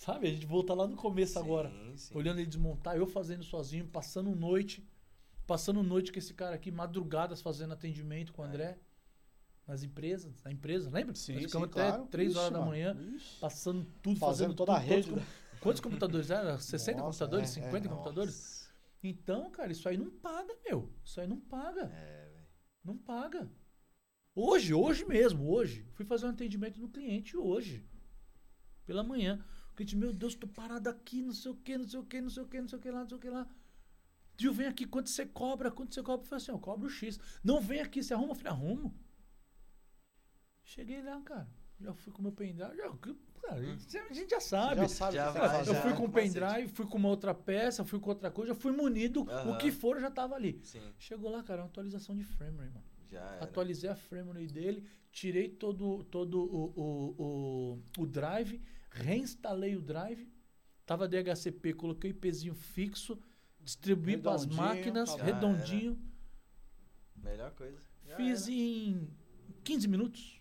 Sabe? 0.00 0.28
A 0.28 0.30
gente 0.30 0.46
volta 0.46 0.72
lá 0.72 0.86
no 0.86 0.96
começo 0.96 1.34
sim, 1.34 1.38
agora. 1.38 1.70
Sim. 1.94 2.16
Olhando 2.16 2.38
ele 2.38 2.46
desmontar, 2.46 2.96
eu 2.96 3.06
fazendo 3.06 3.44
sozinho, 3.44 3.86
passando 3.86 4.34
noite. 4.34 4.88
Passando 5.46 5.82
noite 5.82 6.10
com 6.10 6.18
esse 6.18 6.32
cara 6.32 6.54
aqui, 6.54 6.70
madrugadas 6.70 7.42
fazendo 7.42 7.74
atendimento 7.74 8.32
com 8.32 8.40
o 8.40 8.44
André. 8.46 8.64
É. 8.64 8.78
Nas 9.66 9.82
empresas, 9.82 10.42
na 10.42 10.50
empresa, 10.50 10.88
lembra? 10.90 11.14
Sim, 11.14 11.34
Nós 11.34 11.44
ficamos 11.44 11.68
até 11.68 11.88
claro. 11.88 12.06
3 12.06 12.34
horas 12.34 12.52
da 12.52 12.64
manhã, 12.64 12.96
Ixi. 13.14 13.40
passando 13.40 13.84
tudo, 14.00 14.18
fazendo, 14.18 14.20
fazendo 14.20 14.54
toda 14.54 14.72
tudo, 14.72 14.82
a 14.82 14.84
rede. 14.84 15.08
Todos, 15.10 15.24
quantos 15.60 15.80
computadores 15.82 16.30
eram? 16.32 16.58
60 16.58 16.98
nossa, 16.98 17.04
computadores? 17.04 17.50
É, 17.50 17.62
50 17.62 17.76
é, 17.86 17.90
computadores? 17.90 18.34
Nossa. 18.34 18.70
Então, 19.02 19.50
cara, 19.50 19.70
isso 19.70 19.86
aí 19.86 19.98
não 19.98 20.10
paga, 20.10 20.56
meu. 20.64 20.90
Isso 21.04 21.20
aí 21.20 21.26
não 21.26 21.38
paga. 21.38 21.82
É, 21.92 22.46
não 22.82 22.96
paga. 22.96 23.52
Hoje, 24.34 24.72
hoje 24.72 25.04
mesmo, 25.04 25.46
hoje. 25.46 25.86
Fui 25.92 26.06
fazer 26.06 26.24
um 26.24 26.30
atendimento 26.30 26.80
no 26.80 26.88
cliente 26.88 27.36
hoje. 27.36 27.86
Pela 28.86 29.04
manhã 29.04 29.44
cliente, 29.74 29.96
meu 29.96 30.12
Deus, 30.12 30.34
tô 30.34 30.46
parado 30.46 30.88
aqui, 30.88 31.22
não 31.22 31.32
sei 31.32 31.50
o 31.50 31.56
que, 31.56 31.76
não 31.76 31.86
sei 31.86 32.00
o 32.00 32.04
que, 32.04 32.20
não 32.20 32.30
sei 32.30 32.42
o 32.42 32.46
que, 32.46 32.60
não 32.60 32.68
sei 32.68 32.78
o 32.78 32.80
que 32.80 32.90
lá, 32.90 33.00
não 33.00 33.08
sei 33.08 33.18
o 33.18 33.20
que 33.20 33.30
lá. 33.30 33.46
Dio, 34.36 34.52
vem 34.52 34.66
aqui, 34.66 34.86
quanto 34.86 35.10
você 35.10 35.26
cobra? 35.26 35.70
Quanto 35.70 35.94
você 35.94 36.02
cobra? 36.02 36.24
Eu 36.24 36.28
falei 36.28 36.42
assim, 36.42 36.52
eu 36.52 36.58
cobro 36.58 36.88
X. 36.88 37.20
Não, 37.44 37.60
vem 37.60 37.80
aqui, 37.80 38.02
você 38.02 38.14
arruma? 38.14 38.30
Eu 38.30 38.34
falei, 38.36 38.52
arrumo. 38.52 38.94
Cheguei 40.64 41.02
lá, 41.02 41.20
cara. 41.20 41.48
Já 41.78 41.92
fui 41.94 42.12
com 42.12 42.22
meu 42.22 42.32
pendrive. 42.32 42.76
Já, 42.76 42.90
cara, 43.42 43.60
a 44.10 44.12
gente 44.12 44.30
já 44.30 44.40
sabe. 44.40 44.82
Já 44.82 44.88
sabe. 44.88 45.16
Já 45.16 45.30
vai, 45.30 45.68
eu 45.68 45.74
fui 45.74 45.92
com 45.94 46.04
o 46.04 46.10
pendrive, 46.10 46.68
fui 46.68 46.86
com 46.86 46.98
uma 46.98 47.08
outra 47.08 47.34
peça, 47.34 47.84
fui 47.84 47.98
com 47.98 48.10
outra 48.10 48.30
coisa, 48.30 48.54
já 48.54 48.58
fui 48.58 48.72
munido. 48.72 49.20
Uhum. 49.22 49.52
O 49.52 49.58
que 49.58 49.70
for, 49.70 50.00
já 50.00 50.10
tava 50.10 50.34
ali. 50.34 50.60
Sim. 50.62 50.92
Chegou 50.98 51.30
lá, 51.30 51.42
cara, 51.42 51.62
uma 51.62 51.68
atualização 51.68 52.16
de 52.16 52.24
framework, 52.24 52.72
mano. 52.72 52.84
Já 53.10 53.40
Atualizei 53.40 53.90
a 53.90 53.96
framework 53.96 54.46
dele, 54.46 54.86
tirei 55.10 55.48
todo, 55.48 56.04
todo 56.04 56.40
o, 56.40 56.72
o, 56.76 57.14
o, 57.18 58.02
o 58.02 58.06
drive 58.06 58.62
reinstalei 58.90 59.76
o 59.76 59.80
drive, 59.80 60.30
tava 60.84 61.08
DHCP, 61.08 61.74
coloquei 61.74 62.10
IPzinho 62.10 62.54
fixo, 62.54 63.18
distribuí 63.60 64.16
para 64.16 64.34
as 64.34 64.46
máquinas, 64.46 65.14
tá 65.14 65.22
redondinho. 65.22 65.98
Melhor 67.16 67.52
coisa. 67.52 67.80
Já 68.06 68.16
Fiz 68.16 68.42
era. 68.44 68.52
em 68.52 69.10
15 69.62 69.88
minutos. 69.88 70.40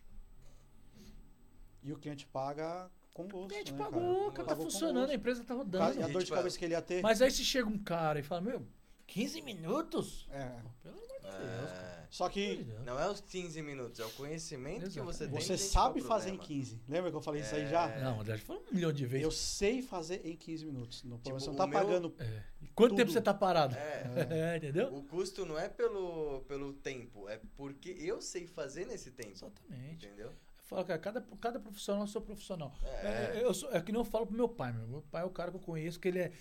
E 1.81 1.93
o 1.93 1.97
cliente 1.97 2.25
paga 2.25 2.89
com 3.13 3.27
gosto. 3.27 3.45
O 3.45 3.47
cliente 3.47 3.73
né, 3.73 3.77
pagou, 3.77 4.31
cara, 4.31 4.47
tá 4.49 4.55
funcionando, 4.55 5.09
a 5.09 5.13
empresa 5.13 5.43
tá 5.43 5.53
rodando. 5.53 5.99
E 5.99 6.03
a 6.03 6.07
dor 6.07 6.23
de 6.23 6.31
cabeça 6.31 6.57
que 6.57 6.65
ele 6.65 6.73
ia 6.73 6.81
ter. 6.81 7.01
Mas 7.01 7.21
aí 7.21 7.31
se 7.31 7.43
chega 7.43 7.67
um 7.67 7.77
cara 7.77 8.19
e 8.19 8.23
fala, 8.23 8.41
meu, 8.41 8.67
15 9.07 9.41
minutos? 9.41 10.27
É. 10.31 10.61
Pelo 10.81 10.95
amor 10.95 11.07
de 11.07 11.21
Deus. 11.21 11.69
É. 11.71 11.98
Só 12.09 12.27
que 12.27 12.65
Não 12.83 12.99
é 12.99 13.07
os 13.07 13.21
15 13.21 13.61
minutos, 13.61 13.99
é 13.99 14.05
o 14.05 14.09
conhecimento 14.11 14.79
que 14.81 14.85
Exato. 14.99 15.05
você 15.05 15.27
tem. 15.27 15.39
você 15.39 15.57
sabe 15.57 16.01
fazer 16.01 16.29
em 16.29 16.37
problema. 16.37 16.61
15. 16.63 16.81
Lembra 16.89 17.11
que 17.11 17.17
eu 17.17 17.21
falei 17.21 17.41
isso 17.41 17.53
aí 17.53 17.67
já? 17.69 17.87
É. 17.87 18.03
Não, 18.03 18.25
já 18.25 18.35
falou 18.39 18.63
um 18.71 18.73
milhão 18.73 18.91
de 18.91 19.05
vezes. 19.05 19.23
Eu 19.23 19.31
sei 19.31 19.81
fazer 19.83 20.25
em 20.25 20.35
15 20.35 20.65
minutos. 20.65 21.03
No 21.03 21.17
Tipo, 21.19 21.39
você 21.39 21.47
não 21.47 21.55
tá 21.55 21.67
meu- 21.67 21.79
pagando. 21.79 22.15
É. 22.17 22.43
Quanto 22.73 22.89
Tudo. 22.91 22.97
tempo 22.97 23.11
você 23.11 23.21
tá 23.21 23.33
parado? 23.33 23.75
É. 23.75 24.03
É, 24.53 24.57
entendeu? 24.57 24.93
O 24.93 25.03
custo 25.03 25.45
não 25.45 25.57
é 25.57 25.69
pelo, 25.69 26.41
pelo 26.47 26.73
tempo, 26.73 27.29
é 27.29 27.39
porque 27.55 27.91
eu 27.99 28.21
sei 28.21 28.47
fazer 28.47 28.85
nesse 28.85 29.11
tempo. 29.11 29.31
Exatamente. 29.31 30.05
Entendeu? 30.07 30.27
Eu 30.29 30.35
falo, 30.65 30.85
cara, 30.85 30.99
cada, 30.99 31.21
cada 31.39 31.59
profissional 31.59 32.01
é 32.01 32.05
o 32.05 32.07
seu 32.07 32.21
profissional. 32.21 32.73
É. 32.83 33.37
É, 33.37 33.41
eu 33.43 33.53
sou- 33.53 33.71
é 33.71 33.79
que 33.81 33.91
nem 33.91 33.99
eu 34.01 34.05
falo 34.05 34.25
pro 34.25 34.35
meu 34.35 34.49
pai, 34.49 34.71
meu. 34.73 34.87
Meu 34.87 35.01
pai 35.03 35.21
é 35.21 35.25
o 35.25 35.29
cara 35.29 35.51
que 35.51 35.57
eu 35.57 35.61
conheço, 35.61 35.99
que 35.99 36.07
ele 36.07 36.19
é 36.19 36.31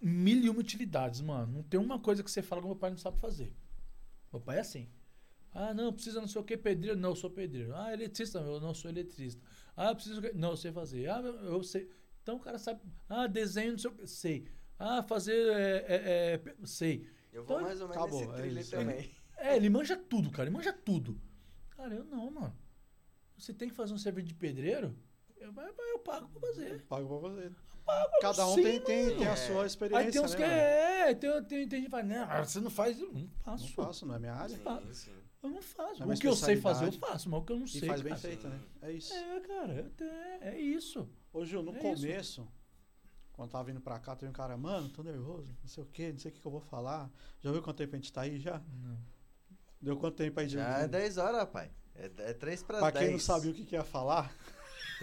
mil 0.00 0.38
e 0.42 0.50
uma 0.50 0.58
utilidades, 0.58 1.20
mano. 1.20 1.52
Não 1.52 1.62
tem 1.62 1.78
uma 1.78 1.98
coisa 2.00 2.24
que 2.24 2.30
você 2.30 2.42
fala 2.42 2.60
que 2.60 2.66
meu 2.66 2.76
pai 2.76 2.90
não 2.90 2.98
sabe 2.98 3.18
fazer. 3.20 3.52
Meu 4.32 4.40
pai 4.40 4.56
é 4.56 4.60
assim. 4.60 4.88
Ah, 5.54 5.74
não, 5.74 5.92
precisa 5.92 6.20
não 6.20 6.28
sei 6.28 6.40
o 6.40 6.44
que, 6.44 6.56
pedreiro. 6.56 6.98
Não, 6.98 7.10
eu 7.10 7.16
sou 7.16 7.30
pedreiro. 7.30 7.74
Ah, 7.74 7.92
eletricista, 7.92 8.38
eu 8.38 8.60
não 8.60 8.72
sou 8.74 8.90
eletricista. 8.90 9.42
Ah, 9.76 9.94
precisa 9.94 10.18
o 10.18 10.22
quê? 10.22 10.32
Não, 10.34 10.50
eu 10.50 10.56
sei 10.56 10.72
fazer. 10.72 11.08
Ah, 11.10 11.20
eu 11.20 11.34
eu 11.54 11.62
sei. 11.62 11.90
Então 12.22 12.36
o 12.36 12.40
cara 12.40 12.58
sabe. 12.58 12.80
Ah, 13.08 13.26
desenho, 13.26 13.72
não 13.72 13.78
sei 13.78 13.90
o 13.90 13.94
que. 13.94 14.06
Sei. 14.06 14.46
Ah, 14.78 15.02
fazer. 15.02 15.34
É, 15.52 15.84
é, 15.88 16.34
é, 16.34 16.42
sei. 16.66 17.06
Eu 17.32 17.44
vou 17.44 17.56
Então, 17.56 17.66
mais 17.66 17.80
ou 17.80 17.88
menos 17.88 18.02
acabou, 18.02 18.20
nesse 18.20 18.32
é 18.32 18.42
trilho 18.42 18.60
isso. 18.60 18.70
também. 18.70 19.10
É, 19.36 19.56
ele 19.56 19.68
manja 19.70 19.96
tudo, 19.96 20.30
cara. 20.30 20.48
Ele 20.48 20.56
manja 20.56 20.72
tudo. 20.72 21.20
Cara, 21.70 21.94
eu 21.94 22.04
não, 22.04 22.30
mano. 22.30 22.56
Você 23.36 23.52
tem 23.52 23.68
que 23.68 23.74
fazer 23.74 23.92
um 23.92 23.98
serviço 23.98 24.28
de 24.28 24.34
pedreiro? 24.34 24.96
Eu, 25.36 25.52
eu, 25.52 25.74
eu 25.92 25.98
pago 25.98 26.28
pra 26.28 26.40
fazer. 26.40 26.82
Pago 26.84 27.08
pra 27.20 27.28
fazer. 27.30 27.52
Pago, 27.84 28.10
Cada 28.20 28.46
um 28.46 28.54
sim, 28.54 28.62
tem, 28.62 28.80
tem, 28.80 29.16
tem 29.16 29.26
a 29.26 29.32
É. 29.32 29.36
sua 29.36 29.66
experiência. 29.66 30.06
Aí 30.06 30.12
tem 30.12 30.20
uns 30.22 30.30
né, 30.32 30.36
que 30.36 30.42
mano? 30.44 30.54
é, 30.54 31.14
tem, 31.14 31.30
tem, 31.44 31.68
tem 31.68 31.80
gente 31.80 31.84
que 31.86 31.90
fala, 31.90 32.02
não, 32.04 32.44
você 32.44 32.60
não 32.60 32.70
faz, 32.70 33.00
eu 33.00 33.12
não 33.12 33.28
faço. 33.42 33.64
Não 33.64 33.72
faço, 33.72 34.06
não 34.06 34.14
é 34.14 34.18
minha 34.20 34.34
área. 34.34 34.56
Sim, 34.56 34.94
sim. 34.94 35.12
Eu 35.42 35.50
não 35.50 35.62
faço. 35.62 36.02
É 36.02 36.06
o 36.06 36.16
que 36.18 36.26
eu 36.28 36.36
sei 36.36 36.56
fazer, 36.56 36.86
eu 36.86 36.92
faço, 36.92 37.28
mas 37.28 37.40
o 37.40 37.44
que 37.44 37.52
eu 37.52 37.56
não 37.58 37.64
E 37.64 37.68
sei. 37.68 37.88
faz 37.88 38.00
bem 38.00 38.10
cara. 38.10 38.20
feito, 38.22 38.48
né? 38.48 38.60
É 38.82 38.92
isso. 38.92 39.12
É, 39.12 39.40
cara, 39.40 39.72
eu 39.74 39.90
te- 39.90 40.04
é 40.44 40.60
isso. 40.60 41.08
Ô, 41.32 41.44
Gil, 41.44 41.62
no 41.62 41.74
É 41.74 41.78
começo, 41.80 42.46
quando 43.32 43.50
tava 43.50 43.64
vindo 43.64 43.80
pra 43.80 43.98
cá, 43.98 44.14
teve 44.14 44.30
um 44.30 44.32
cara, 44.32 44.56
mano, 44.56 44.88
tô 44.90 45.02
nervoso, 45.02 45.52
não 45.60 45.68
sei 45.68 45.82
o 45.82 45.86
quê, 45.86 46.12
não 46.12 46.18
sei 46.18 46.30
o 46.30 46.34
que, 46.34 46.40
que 46.40 46.46
eu 46.46 46.52
vou 46.52 46.60
falar. 46.60 47.10
Já 47.40 47.50
viu 47.50 47.60
quanto 47.62 47.78
tempo 47.78 47.94
a 47.94 47.98
gente 47.98 48.12
tá 48.12 48.20
aí 48.22 48.38
já? 48.38 48.62
Não. 48.82 48.98
Deu 49.80 49.96
quanto 49.96 50.16
tempo 50.16 50.38
aí 50.38 50.46
de. 50.46 50.54
Já 50.54 50.78
é 50.78 50.86
10 50.88 51.18
horas, 51.18 51.38
rapaz. 51.38 51.70
É, 51.94 52.04
é 52.18 52.32
3 52.34 52.62
para 52.62 52.78
pra 52.78 52.90
10. 52.90 53.04
quem 53.04 53.12
não 53.12 53.18
sabia 53.20 53.50
o 53.50 53.54
que, 53.54 53.64
que 53.64 53.74
ia 53.74 53.82
falar, 53.84 54.32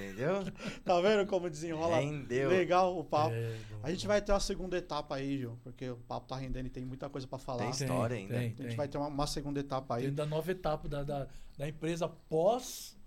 Entendeu? 0.04 0.44
tá 0.86 1.00
vendo 1.02 1.26
como 1.28 1.50
desenrola? 1.50 2.00
Rendeu. 2.00 2.50
Legal 2.50 2.98
o 2.98 3.04
papo. 3.04 3.34
É, 3.36 3.58
A 3.84 3.92
gente 3.92 4.08
vai 4.08 4.22
ter 4.22 4.32
uma 4.32 4.40
segunda 4.40 4.78
etapa 4.78 5.16
aí, 5.16 5.38
Gil, 5.40 5.58
porque 5.64 5.90
o 5.90 5.98
papo 5.98 6.28
tá 6.28 6.36
rendendo 6.38 6.68
e 6.68 6.70
tem 6.70 6.86
muita 6.86 7.10
coisa 7.10 7.28
pra 7.28 7.38
falar. 7.40 7.60
Tem 7.64 7.70
história 7.72 8.16
ainda. 8.16 8.34
Tem, 8.34 8.40
A 8.40 8.48
gente 8.50 8.68
tem. 8.68 8.76
vai 8.76 8.88
ter 8.88 8.98
uma, 8.98 9.08
uma 9.08 9.28
segunda 9.28 9.60
etapa 9.60 9.96
aí. 9.96 10.04
Tem 10.06 10.14
da 10.14 10.26
nova 10.26 10.52
etapa 10.52 10.88
da, 10.88 11.04
da, 11.04 11.28
da 11.58 11.68
empresa 11.68 12.08
pós 12.08 12.98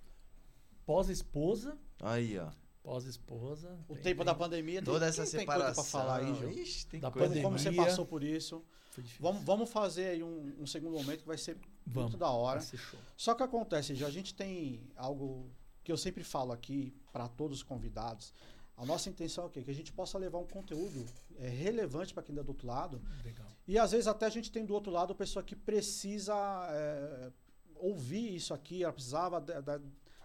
pós-esposa. 0.86 1.76
Aí, 2.00 2.38
ó. 2.38 2.50
Pós-esposa. 2.82 3.78
O 3.88 3.94
Tem- 3.94 4.02
tempo 4.02 4.16
tem- 4.18 4.26
da 4.26 4.34
pandemia. 4.34 4.82
Toda 4.82 5.00
tem, 5.00 5.08
essa 5.08 5.22
tem 5.22 5.40
separação. 5.40 5.84
pra 5.84 5.90
falar 5.92 6.16
aí, 6.20 6.34
Gil. 6.34 6.50
Ixi, 6.50 6.86
tem 6.88 7.00
Da 7.00 7.10
coisa. 7.10 7.28
Como, 7.28 7.42
como 7.42 7.58
você 7.58 7.64
pandemia. 7.66 7.86
passou 7.86 8.04
por 8.06 8.24
isso. 8.24 8.64
Foi 8.90 9.02
difícil. 9.04 9.22
Vamos, 9.24 9.44
vamos 9.44 9.70
fazer 9.70 10.06
aí 10.06 10.22
um, 10.22 10.52
um 10.60 10.66
segundo 10.66 10.94
momento 10.98 11.20
que 11.20 11.26
vai 11.26 11.38
ser 11.38 11.56
Vamos. 11.86 12.10
muito 12.10 12.16
da 12.18 12.28
hora. 12.30 12.58
Vai 12.58 12.68
ser 12.68 12.76
show. 12.76 12.98
Só 13.16 13.34
que 13.34 13.42
acontece, 13.42 13.94
Gil, 13.94 14.06
a 14.06 14.10
gente 14.10 14.34
tem 14.34 14.82
algo 14.96 15.48
que 15.82 15.90
eu 15.92 15.96
sempre 15.96 16.22
falo 16.24 16.52
aqui 16.52 16.94
para 17.12 17.28
todos 17.28 17.58
os 17.58 17.62
convidados. 17.62 18.32
A 18.76 18.86
nossa 18.86 19.08
intenção 19.10 19.44
é 19.44 19.46
o 19.46 19.50
quê? 19.50 19.62
Que 19.62 19.70
a 19.70 19.74
gente 19.74 19.92
possa 19.92 20.16
levar 20.18 20.38
um 20.38 20.46
conteúdo 20.46 21.04
é, 21.38 21.48
relevante 21.48 22.14
para 22.14 22.22
quem 22.22 22.32
está 22.34 22.42
do 22.42 22.48
outro 22.48 22.66
lado. 22.66 23.00
Legal. 23.24 23.46
E 23.68 23.78
às 23.78 23.92
vezes 23.92 24.06
até 24.06 24.26
a 24.26 24.30
gente 24.30 24.50
tem 24.50 24.64
do 24.64 24.74
outro 24.74 24.90
lado 24.92 25.12
a 25.12 25.16
pessoa 25.16 25.42
que 25.42 25.54
precisa 25.54 26.34
é, 26.70 27.30
ouvir 27.76 28.34
isso 28.34 28.54
aqui, 28.54 28.82
ela 28.82 28.92
precisava 28.92 29.40
da- 29.40 29.60
da- 29.60 29.80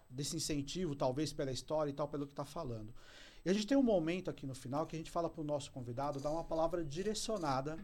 desse 0.09 0.35
incentivo, 0.35 0.95
talvez 0.95 1.34
pela 1.34 1.51
história 1.51 1.89
e 1.89 1.93
tal, 1.93 2.07
pelo 2.07 2.25
que 2.25 2.31
está 2.31 2.45
falando. 2.45 2.93
E 3.45 3.49
a 3.49 3.53
gente 3.53 3.67
tem 3.67 3.77
um 3.77 3.84
momento 3.84 4.29
aqui 4.29 4.45
no 4.47 4.55
final 4.55 4.85
que 4.85 4.95
a 4.95 4.99
gente 4.99 5.11
fala 5.11 5.29
para 5.29 5.41
o 5.41 5.43
nosso 5.43 5.71
convidado 5.71 6.19
dar 6.19 6.31
uma 6.31 6.43
palavra 6.43 6.84
direcionada 6.84 7.77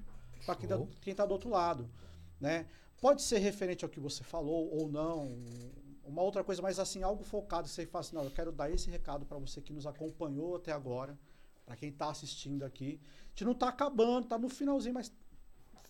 para 0.46 0.56
quem 1.02 1.12
está 1.12 1.26
do 1.26 1.32
outro 1.34 1.50
lado. 1.50 1.90
Né? 2.40 2.66
Pode 3.02 3.22
ser 3.22 3.40
referente 3.40 3.84
ao 3.84 3.90
que 3.90 4.00
você 4.00 4.24
falou 4.24 4.70
ou 4.74 4.90
não, 4.90 5.28
uma 6.04 6.22
outra 6.22 6.44
coisa, 6.44 6.62
mas 6.62 6.80
assim, 6.80 7.02
algo 7.04 7.24
focado, 7.24 7.68
você 7.68 7.86
fala 7.86 8.02
assim, 8.02 8.16
não, 8.16 8.24
eu 8.24 8.32
quero 8.32 8.52
dar 8.52 8.70
esse 8.70 8.90
recado 8.90 9.26
para 9.26 9.38
você 9.38 9.62
que 9.62 9.72
nos 9.72 9.88
acompanhou 9.88 10.56
até 10.56 10.72
agora, 10.72 11.18
para 11.66 11.76
quem 11.76 11.90
está 11.90 12.10
assistindo 12.10 12.64
aqui. 12.64 13.00
A 13.26 13.30
gente 13.30 13.46
não 13.46 13.54
está 13.54 13.70
acabando, 13.70 14.26
está 14.26 14.38
no 14.38 14.50
finalzinho, 14.50 14.94
mas 14.94 15.12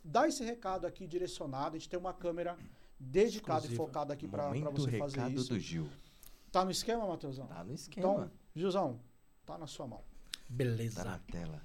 dá 0.03 0.27
esse 0.27 0.43
recado 0.43 0.85
aqui 0.85 1.07
direcionado. 1.07 1.75
A 1.75 1.79
gente 1.79 1.89
tem 1.89 1.99
uma 1.99 2.13
câmera 2.13 2.57
dedicada 2.99 3.59
Exclusiva. 3.59 3.83
e 3.83 3.85
focada 3.85 4.13
aqui 4.13 4.27
para 4.27 4.49
você 4.49 4.97
fazer 4.97 5.29
isso. 5.31 5.49
do 5.49 5.59
Gil. 5.59 5.89
Tá 6.51 6.63
no 6.63 6.71
esquema, 6.71 7.07
Matheusão? 7.07 7.47
Tá 7.47 7.63
no 7.63 7.73
esquema. 7.73 8.07
Então, 8.07 8.31
Gilzão, 8.55 8.99
tá 9.45 9.57
na 9.57 9.65
sua 9.65 9.87
mão. 9.87 10.03
Beleza. 10.47 11.03
tá 11.03 11.09
na 11.09 11.19
tela. 11.19 11.61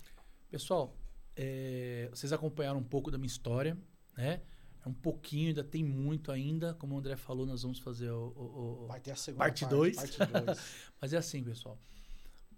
Pessoal, 0.51 0.95
é, 1.37 2.09
vocês 2.11 2.33
acompanharam 2.33 2.79
um 2.79 2.85
pouco 2.85 3.11
da 3.11 3.19
minha 3.19 3.27
história, 3.27 3.77
né? 4.17 4.41
É 4.85 4.89
um 4.89 4.93
pouquinho, 4.95 5.49
ainda 5.49 5.65
tem 5.65 5.83
muito 5.85 6.31
ainda. 6.31 6.73
Como 6.75 6.95
o 6.95 6.99
André 6.99 7.17
falou, 7.17 7.45
nós 7.45 7.63
vamos 7.63 7.79
fazer 7.79 8.11
o. 8.11 8.29
o- 8.37 8.85
o- 8.85 8.87
Vai 8.87 9.01
ter 9.01 9.11
a 9.11 9.17
segunda 9.17 9.45
Parte 9.45 9.61
parte. 9.63 9.71
dois. 9.75 9.97
Parte 9.97 10.19
dois. 10.19 10.59
Mas 11.01 11.13
é 11.13 11.17
assim, 11.17 11.43
pessoal. 11.43 11.81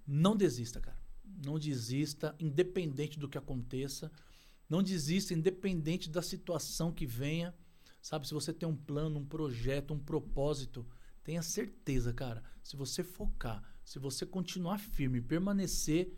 Não 0.07 0.37
desista, 0.37 0.81
cara. 0.81 0.99
Não 1.45 1.59
desista, 1.59 2.35
independente 2.39 3.19
do 3.19 3.29
que 3.29 3.39
aconteça. 3.39 4.11
Não 4.69 4.83
desista, 4.83 5.33
independente 5.35 6.09
da 6.11 6.23
situação 6.23 6.93
que 6.93 7.07
venha. 7.07 7.55
Sabe, 8.03 8.27
se 8.27 8.35
você 8.35 8.53
tem 8.53 8.69
um 8.69 8.77
plano, 8.77 9.19
um 9.21 9.25
projeto, 9.27 9.93
um 9.93 9.99
propósito, 9.99 10.87
tenha 11.23 11.43
certeza, 11.43 12.13
cara. 12.13 12.43
Se 12.63 12.77
você 12.77 13.03
focar, 13.05 13.63
se 13.85 13.99
você 13.99 14.25
continuar 14.25 14.79
firme, 14.79 15.21
permanecer, 15.21 16.13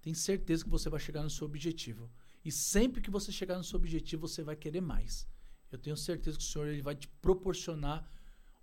tem 0.00 0.14
certeza 0.14 0.62
que 0.64 0.70
você 0.70 0.88
vai 0.88 1.00
chegar 1.00 1.22
no 1.22 1.30
seu 1.30 1.46
objetivo. 1.46 2.10
E 2.48 2.50
sempre 2.50 3.02
que 3.02 3.10
você 3.10 3.30
chegar 3.30 3.58
no 3.58 3.62
seu 3.62 3.76
objetivo, 3.76 4.26
você 4.26 4.42
vai 4.42 4.56
querer 4.56 4.80
mais. 4.80 5.28
Eu 5.70 5.78
tenho 5.78 5.94
certeza 5.98 6.38
que 6.38 6.42
o 6.42 6.46
Senhor 6.46 6.66
ele 6.66 6.80
vai 6.80 6.94
te 6.94 7.06
proporcionar 7.06 8.10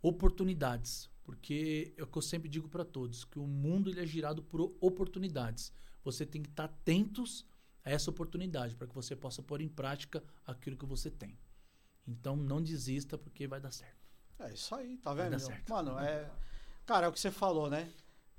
oportunidades, 0.01 1.07
porque 1.23 1.93
é 1.95 2.01
o 2.01 2.07
que 2.07 2.17
eu 2.17 2.21
sempre 2.23 2.49
digo 2.49 2.67
para 2.67 2.83
todos, 2.83 3.23
que 3.25 3.37
o 3.37 3.45
mundo 3.45 3.91
ele 3.91 4.01
é 4.01 4.05
girado 4.07 4.41
por 4.41 4.75
oportunidades. 4.81 5.71
Você 6.03 6.25
tem 6.25 6.41
que 6.41 6.49
estar 6.49 6.63
atentos 6.63 7.45
a 7.83 7.91
essa 7.91 8.09
oportunidade 8.09 8.73
para 8.73 8.87
que 8.87 8.95
você 8.95 9.15
possa 9.15 9.43
pôr 9.43 9.61
em 9.61 9.69
prática 9.69 10.23
aquilo 10.47 10.75
que 10.75 10.85
você 10.87 11.11
tem. 11.11 11.37
Então 12.07 12.35
não 12.35 12.63
desista 12.63 13.19
porque 13.19 13.45
vai 13.45 13.59
dar 13.59 13.71
certo. 13.71 14.09
É 14.39 14.51
isso 14.51 14.73
aí, 14.73 14.97
tá 14.97 15.13
vendo? 15.13 15.37
Mano, 15.69 15.99
é. 15.99 16.27
Cara, 16.87 17.05
é 17.05 17.09
o 17.09 17.11
que 17.11 17.19
você 17.19 17.29
falou, 17.29 17.69
né? 17.69 17.93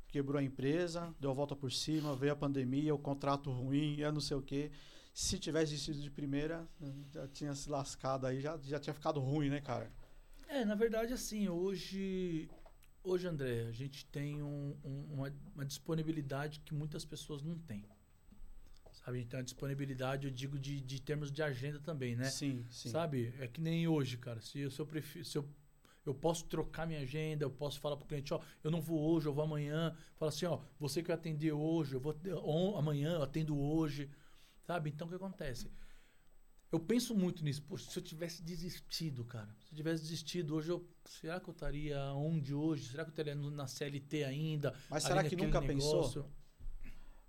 Quebrou 0.09 0.41
a 0.41 0.43
empresa, 0.43 1.15
deu 1.21 1.31
a 1.31 1.35
volta 1.35 1.55
por 1.55 1.71
cima, 1.71 2.17
veio 2.17 2.33
a 2.33 2.37
pandemia, 2.37 2.93
o 2.93 2.99
contrato 2.99 3.49
ruim, 3.53 4.01
eu 4.01 4.11
não 4.11 4.21
sei 4.21 4.37
o 4.37 4.43
quê. 4.43 4.73
Se 5.19 5.39
tivesse 5.39 5.71
desistido 5.73 6.03
de 6.03 6.11
primeira, 6.11 6.69
já 7.11 7.27
tinha 7.27 7.55
se 7.55 7.71
lascado 7.71 8.27
aí, 8.27 8.39
já, 8.39 8.59
já 8.59 8.79
tinha 8.79 8.93
ficado 8.93 9.19
ruim, 9.19 9.49
né, 9.49 9.63
cara? 9.63 9.91
É, 10.47 10.63
na 10.63 10.75
verdade, 10.75 11.15
assim, 11.15 11.49
hoje, 11.49 12.51
hoje 13.03 13.27
André, 13.27 13.63
a 13.67 13.73
gente 13.73 14.05
tem 14.05 14.43
um- 14.43 14.77
um- 14.85 15.15
uma, 15.15 15.33
uma 15.55 15.65
disponibilidade 15.65 16.61
que 16.61 16.75
muitas 16.75 17.03
pessoas 17.07 17.43
não 17.43 17.57
têm. 17.61 17.83
Sabe, 18.93 19.23
a 19.23 19.25
tem 19.25 19.39
uma 19.39 19.43
disponibilidade, 19.43 20.27
eu 20.27 20.31
digo, 20.31 20.59
de, 20.59 20.83
de 20.83 21.01
termos 21.01 21.33
de 21.33 21.43
agenda 21.43 21.81
também, 21.81 22.15
né? 22.15 22.27
Sim, 22.27 22.67
sim. 22.69 22.91
Sabe? 22.91 23.33
É 23.39 23.49
que 23.49 23.59
nem 23.63 23.89
hoje, 23.89 24.19
cara. 24.19 24.43
Se 24.43 24.59
eu, 24.59 24.71
se 24.71 24.79
eu 24.79 24.87
prefiro. 24.87 25.25
Se 25.25 25.39
eu, 25.39 25.49
eu 26.05 26.15
posso 26.15 26.45
trocar 26.45 26.87
minha 26.87 27.01
agenda, 27.01 27.43
eu 27.43 27.51
posso 27.51 27.81
falar 27.81 27.97
pro 27.97 28.07
cliente, 28.07 28.35
ó, 28.35 28.41
eu 28.63 28.71
não 28.71 28.83
vou 28.83 29.01
hoje, 29.01 29.27
eu 29.27 29.33
vou 29.33 29.43
amanhã. 29.45 29.97
Fala 30.19 30.29
assim, 30.29 30.45
ó, 30.45 30.61
você 30.79 31.01
que 31.01 31.09
vai 31.09 31.17
atender 31.17 31.53
hoje, 31.53 31.95
eu 31.95 32.01
vou 32.01 32.15
on- 32.45 32.77
amanhã, 32.77 33.15
eu 33.15 33.23
atendo 33.23 33.59
hoje. 33.59 34.11
Sabe? 34.67 34.91
Então 34.91 35.07
o 35.07 35.11
que 35.11 35.17
acontece? 35.17 35.71
Eu 36.73 36.81
penso 36.81 37.15
muito 37.15 37.45
nisso. 37.45 37.63
Poxa, 37.63 37.89
se 37.91 37.99
eu 37.99 38.03
tivesse 38.03 38.43
desistido, 38.43 39.25
cara. 39.25 39.49
Se 39.65 39.73
eu 39.73 39.77
tivesse 39.77 40.03
desistido 40.03 40.57
hoje, 40.57 40.71
eu, 40.71 40.85
será 41.05 41.39
que 41.39 41.49
eu 41.49 41.53
estaria 41.53 42.03
onde 42.15 42.53
hoje? 42.53 42.89
Será 42.91 43.05
que 43.05 43.11
eu 43.11 43.13
estaria 43.13 43.35
na 43.37 43.67
CLT 43.69 44.25
ainda? 44.25 44.75
Mas 44.91 45.05
será 45.05 45.23
que 45.23 45.37
nunca 45.37 45.63
pensou? 45.63 45.95
negócio? 46.01 46.27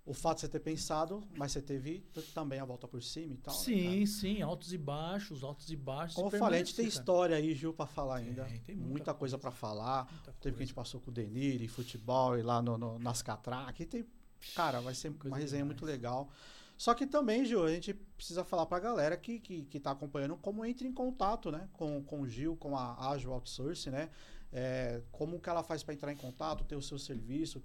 O 0.03 0.13
fato 0.13 0.35
de 0.37 0.41
você 0.41 0.47
ter 0.47 0.61
pensado, 0.61 1.21
mas 1.37 1.51
você 1.51 1.61
teve 1.61 1.99
também 2.33 2.59
a 2.59 2.65
volta 2.65 2.87
por 2.87 3.03
cima 3.03 3.33
e 3.33 3.37
tal. 3.37 3.53
né, 3.53 3.59
sim, 3.61 4.05
sim, 4.05 4.41
altos 4.41 4.71
e 4.71 4.77
baixos, 4.77 5.43
altos 5.43 5.69
e 5.69 5.75
baixos. 5.75 6.15
Como 6.15 6.27
eu 6.33 6.39
falei, 6.39 6.61
a 6.61 6.63
gente 6.63 6.75
tem 6.75 6.85
cara. 6.85 6.97
história 6.97 7.35
aí, 7.35 7.53
Gil, 7.53 7.73
pra 7.73 7.85
falar 7.85 8.15
ainda. 8.19 8.45
Tem, 8.45 8.59
tem 8.61 8.75
muita, 8.75 8.89
muita 8.89 9.13
coisa 9.13 9.37
coisa. 9.37 9.37
pra 9.37 9.51
falar. 9.51 10.09
Muita 10.09 10.31
Teve 10.31 10.33
que 10.33 10.47
a 10.47 10.51
coisa. 10.51 10.59
gente 10.65 10.73
passou 10.73 11.01
com 11.01 11.11
o 11.11 11.13
Denir 11.13 11.61
e 11.61 11.67
futebol 11.67 12.37
e 12.37 12.41
lá 12.41 12.61
no, 12.61 12.77
no- 12.77 12.97
nas 12.99 13.21
catracas. 13.21 13.85
Tem. 13.85 14.07
Cara, 14.55 14.79
vai 14.79 14.95
ser 14.95 15.11
Coisa 15.11 15.27
uma 15.27 15.37
resenha 15.37 15.63
demais. 15.63 15.77
muito 15.81 15.85
legal. 15.85 16.31
Só 16.77 16.93
que 16.93 17.07
também, 17.07 17.43
Gil, 17.43 17.65
a 17.65 17.71
gente 17.71 17.93
precisa 17.93 18.43
falar 18.43 18.65
pra 18.67 18.79
galera 18.79 19.17
que, 19.17 19.39
que, 19.39 19.63
que 19.63 19.79
tá 19.79 19.91
acompanhando 19.91 20.37
como 20.37 20.63
entra 20.63 20.87
em 20.87 20.93
contato, 20.93 21.51
né? 21.51 21.67
Com, 21.73 22.03
com 22.03 22.21
o 22.21 22.27
Gil, 22.27 22.55
com 22.55 22.77
a 22.77 23.09
Agile 23.09 23.31
Outsource, 23.31 23.89
né? 23.89 24.09
É, 24.53 25.01
como 25.11 25.39
que 25.39 25.49
ela 25.49 25.63
faz 25.63 25.83
para 25.83 25.93
entrar 25.93 26.13
em 26.13 26.15
contato, 26.15 26.63
ter 26.63 26.75
o 26.75 26.81
seu 26.81 26.99
serviço, 26.99 27.63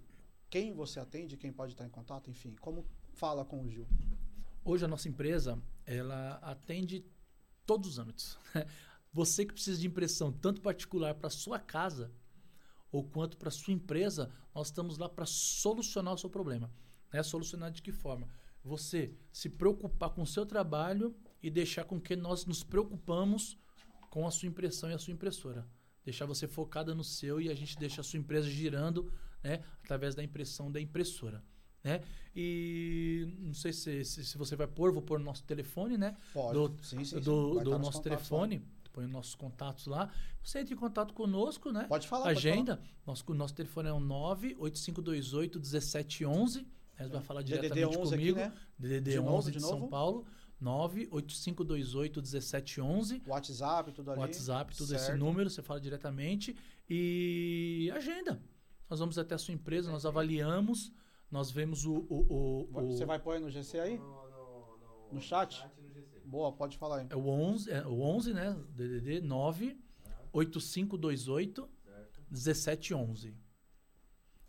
quem 0.48 0.72
você 0.72 0.98
atende, 0.98 1.36
quem 1.36 1.52
pode 1.52 1.72
estar 1.72 1.84
em 1.86 1.90
contato, 1.90 2.30
enfim, 2.30 2.56
como 2.60 2.86
fala 3.12 3.44
com 3.44 3.62
o 3.62 3.68
Gil. 3.68 3.86
Hoje 4.64 4.84
a 4.84 4.88
nossa 4.88 5.08
empresa, 5.08 5.60
ela 5.84 6.38
atende 6.42 7.04
todos 7.66 7.90
os 7.90 7.98
âmbitos. 7.98 8.38
Você 9.12 9.44
que 9.44 9.52
precisa 9.52 9.78
de 9.78 9.86
impressão, 9.86 10.32
tanto 10.32 10.62
particular 10.62 11.14
para 11.14 11.28
sua 11.28 11.58
casa, 11.58 12.10
ou 12.90 13.04
quanto 13.04 13.36
para 13.36 13.50
sua 13.50 13.74
empresa, 13.74 14.30
nós 14.54 14.68
estamos 14.68 14.96
lá 14.96 15.08
para 15.08 15.26
solucionar 15.26 16.14
o 16.14 16.18
seu 16.18 16.30
problema. 16.30 16.70
Né? 17.12 17.22
Solucionar 17.22 17.70
de 17.70 17.82
que 17.82 17.92
forma? 17.92 18.28
Você 18.64 19.12
se 19.32 19.48
preocupar 19.48 20.10
com 20.10 20.22
o 20.22 20.26
seu 20.26 20.46
trabalho 20.46 21.14
e 21.42 21.50
deixar 21.50 21.84
com 21.84 22.00
que 22.00 22.14
nós 22.14 22.46
nos 22.46 22.62
preocupamos 22.62 23.58
com 24.10 24.26
a 24.26 24.30
sua 24.30 24.48
impressão 24.48 24.90
e 24.90 24.94
a 24.94 24.98
sua 24.98 25.12
impressora. 25.12 25.66
Deixar 26.04 26.26
você 26.26 26.46
focada 26.46 26.94
no 26.94 27.02
seu 27.02 27.40
e 27.40 27.48
a 27.48 27.54
gente 27.54 27.76
deixa 27.78 28.00
a 28.00 28.04
sua 28.04 28.18
empresa 28.18 28.48
girando 28.48 29.12
né, 29.42 29.62
através 29.82 30.14
da 30.14 30.22
impressão 30.22 30.70
da 30.70 30.80
impressora. 30.80 31.42
Né? 31.82 32.00
E 32.34 33.26
não 33.40 33.54
sei 33.54 33.72
se, 33.72 34.04
se, 34.04 34.24
se, 34.24 34.38
você 34.38 34.54
vai 34.54 34.66
pôr, 34.66 34.92
vou 34.92 35.02
pôr 35.02 35.18
no 35.18 35.24
nosso 35.24 35.42
telefone, 35.44 35.98
né? 35.98 36.16
Pode. 36.32 36.54
Do, 36.54 36.84
sim, 36.84 37.04
sim, 37.04 37.20
do, 37.20 37.58
sim. 37.58 37.64
do 37.64 37.78
nosso 37.78 38.00
telefone. 38.00 38.58
Lá. 38.58 38.82
Põe 38.92 39.06
nossos 39.06 39.34
contatos 39.34 39.86
lá. 39.86 40.12
Você 40.42 40.60
entra 40.60 40.74
em 40.74 40.76
contato 40.76 41.14
conosco, 41.14 41.72
né? 41.72 41.86
Pode 41.88 42.06
falar. 42.06 42.28
Agenda. 42.28 42.76
Pode 42.76 42.88
falar. 42.88 43.06
Nosso, 43.06 43.34
nosso 43.34 43.54
telefone 43.54 43.88
é 43.88 43.92
o 43.92 43.98
98528 43.98 45.58
1711. 45.58 46.66
Você 46.98 47.08
vai 47.08 47.22
falar 47.22 47.42
diretamente 47.42 47.98
comigo. 47.98 48.40
Aqui, 48.40 48.48
né? 48.48 48.52
DDD 48.78 49.10
de 49.12 49.18
11 49.18 49.24
novo, 49.30 49.50
de, 49.50 49.58
de 49.58 49.64
São 49.64 49.88
Paulo. 49.88 50.26
98528 50.60 52.20
1711. 52.20 53.22
WhatsApp, 53.26 53.92
tudo 53.92 54.12
ali. 54.12 54.20
WhatsApp, 54.20 54.76
tudo 54.76 54.88
certo. 54.88 55.02
esse 55.02 55.14
número, 55.14 55.50
você 55.50 55.60
fala 55.60 55.80
diretamente. 55.80 56.56
E 56.88 57.90
agenda. 57.94 58.40
Nós 58.88 59.00
vamos 59.00 59.18
até 59.18 59.34
a 59.34 59.38
sua 59.38 59.54
empresa, 59.54 59.90
nós 59.90 60.06
avaliamos, 60.06 60.92
nós 61.30 61.50
vemos 61.50 61.84
o. 61.84 61.94
o, 62.08 62.68
o, 62.70 62.78
o... 62.78 62.86
Você 62.92 63.04
vai 63.04 63.18
pôr 63.18 63.40
no 63.40 63.50
GC 63.50 63.80
aí? 63.80 63.98
No, 63.98 64.04
no, 64.04 64.78
no, 64.78 65.14
no 65.14 65.20
chat? 65.20 65.56
chat 65.56 65.70
Boa, 66.24 66.52
pode 66.52 66.78
falar 66.78 66.98
aí. 67.00 67.06
É 67.10 67.16
o 67.16 67.28
11, 67.28 67.70
é 67.70 67.86
o 67.86 68.00
11 68.00 68.32
né? 68.32 68.56
DDD 68.70 69.20
9 69.20 69.76
8528 70.32 71.68
1711. 72.30 73.34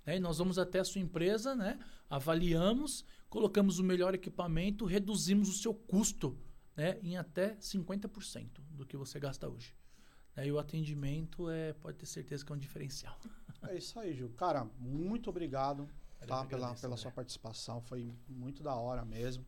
É, 0.05 0.17
e 0.17 0.19
nós 0.19 0.37
vamos 0.37 0.59
até 0.59 0.79
a 0.79 0.83
sua 0.83 1.01
empresa, 1.01 1.55
né? 1.55 1.79
Avaliamos, 2.09 3.05
colocamos 3.29 3.79
o 3.79 3.83
melhor 3.83 4.13
equipamento, 4.13 4.85
reduzimos 4.85 5.49
o 5.49 5.53
seu 5.53 5.73
custo 5.73 6.37
né, 6.75 6.97
em 7.01 7.17
até 7.17 7.55
50% 7.55 8.61
do 8.71 8.85
que 8.85 8.97
você 8.97 9.19
gasta 9.19 9.47
hoje. 9.47 9.73
É, 10.35 10.47
e 10.47 10.51
o 10.51 10.59
atendimento 10.59 11.49
é, 11.49 11.73
pode 11.73 11.97
ter 11.97 12.05
certeza 12.05 12.45
que 12.45 12.51
é 12.51 12.55
um 12.55 12.59
diferencial. 12.59 13.17
É 13.65 13.77
isso 13.77 13.97
aí, 13.97 14.13
Gil. 14.13 14.29
Cara, 14.31 14.67
muito 14.77 15.29
obrigado 15.29 15.87
tá, 16.27 16.43
pela, 16.43 16.75
pela 16.75 16.97
sua 16.97 17.09
participação. 17.11 17.79
Foi 17.79 18.13
muito 18.27 18.61
da 18.61 18.75
hora 18.75 19.05
mesmo. 19.05 19.45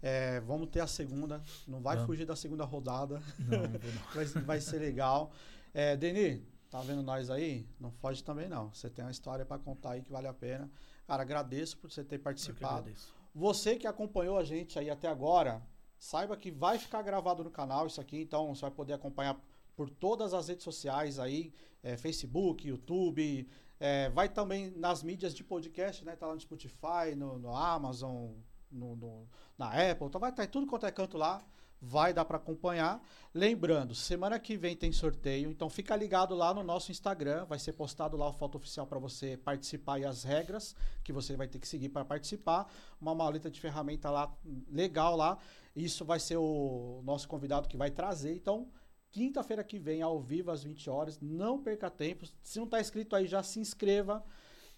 É, 0.00 0.38
vamos 0.42 0.68
ter 0.68 0.78
a 0.78 0.86
segunda. 0.86 1.42
Não 1.66 1.80
vai 1.80 1.98
fugir 2.06 2.24
da 2.24 2.36
segunda 2.36 2.64
rodada. 2.64 3.20
Não, 3.36 3.58
não, 3.66 3.68
não. 3.68 4.14
vai, 4.14 4.24
vai 4.26 4.60
ser 4.60 4.78
legal. 4.78 5.32
É, 5.74 5.96
Deni, 5.96 6.46
tá 6.70 6.80
vendo 6.80 7.02
nós 7.02 7.30
aí? 7.30 7.66
Não 7.80 7.90
foge 7.90 8.22
também, 8.22 8.48
não. 8.48 8.72
Você 8.72 8.88
tem 8.88 9.04
uma 9.04 9.10
história 9.10 9.44
para 9.44 9.58
contar 9.58 9.92
aí 9.92 10.02
que 10.02 10.10
vale 10.10 10.26
a 10.26 10.34
pena. 10.34 10.70
Cara, 11.06 11.22
agradeço 11.22 11.78
por 11.78 11.90
você 11.90 12.04
ter 12.04 12.18
participado. 12.18 12.92
Você 13.34 13.76
que 13.76 13.86
acompanhou 13.86 14.38
a 14.38 14.44
gente 14.44 14.78
aí 14.78 14.90
até 14.90 15.08
agora, 15.08 15.62
saiba 15.98 16.36
que 16.36 16.50
vai 16.50 16.78
ficar 16.78 17.02
gravado 17.02 17.42
no 17.44 17.50
canal 17.50 17.86
isso 17.86 18.00
aqui, 18.00 18.20
então 18.20 18.54
você 18.54 18.62
vai 18.62 18.70
poder 18.70 18.92
acompanhar 18.92 19.40
por 19.76 19.88
todas 19.88 20.34
as 20.34 20.48
redes 20.48 20.64
sociais 20.64 21.18
aí, 21.18 21.52
é, 21.82 21.96
Facebook, 21.96 22.66
YouTube, 22.66 23.48
é, 23.78 24.10
vai 24.10 24.28
também 24.28 24.70
nas 24.70 25.02
mídias 25.02 25.32
de 25.34 25.44
podcast, 25.44 26.04
né? 26.04 26.16
Tá 26.16 26.26
lá 26.26 26.34
no 26.34 26.40
Spotify, 26.40 27.14
no, 27.16 27.38
no 27.38 27.54
Amazon, 27.54 28.32
no, 28.70 28.96
no, 28.96 29.28
na 29.56 29.68
Apple, 29.68 30.06
então 30.06 30.20
vai 30.20 30.30
estar 30.30 30.44
tá 30.44 30.48
tudo 30.50 30.66
quanto 30.66 30.84
é 30.86 30.90
canto 30.90 31.16
lá, 31.16 31.44
vai 31.80 32.12
dar 32.12 32.24
para 32.24 32.36
acompanhar. 32.36 33.02
Lembrando, 33.34 33.94
semana 33.94 34.38
que 34.38 34.56
vem 34.56 34.76
tem 34.76 34.90
sorteio, 34.92 35.50
então 35.50 35.68
fica 35.68 35.94
ligado 35.94 36.34
lá 36.34 36.52
no 36.52 36.62
nosso 36.62 36.90
Instagram, 36.90 37.44
vai 37.44 37.58
ser 37.58 37.72
postado 37.72 38.16
lá 38.16 38.28
a 38.28 38.32
foto 38.32 38.56
oficial 38.56 38.86
para 38.86 38.98
você 38.98 39.36
participar 39.36 39.98
e 39.98 40.04
as 40.04 40.24
regras 40.24 40.74
que 41.04 41.12
você 41.12 41.36
vai 41.36 41.46
ter 41.46 41.58
que 41.58 41.68
seguir 41.68 41.88
para 41.88 42.04
participar. 42.04 42.70
Uma 43.00 43.14
maleta 43.14 43.50
de 43.50 43.60
ferramenta 43.60 44.10
lá 44.10 44.32
legal 44.70 45.16
lá. 45.16 45.38
Isso 45.76 46.04
vai 46.04 46.18
ser 46.18 46.36
o 46.36 47.00
nosso 47.04 47.28
convidado 47.28 47.68
que 47.68 47.76
vai 47.76 47.90
trazer. 47.90 48.34
Então, 48.34 48.68
Quinta-feira 49.10 49.64
que 49.64 49.78
vem, 49.78 50.02
ao 50.02 50.20
vivo, 50.20 50.50
às 50.50 50.62
20 50.62 50.90
horas. 50.90 51.18
Não 51.20 51.62
perca 51.62 51.90
tempo. 51.90 52.26
Se 52.42 52.58
não 52.58 52.66
está 52.66 52.80
inscrito 52.80 53.16
aí, 53.16 53.26
já 53.26 53.42
se 53.42 53.58
inscreva. 53.58 54.24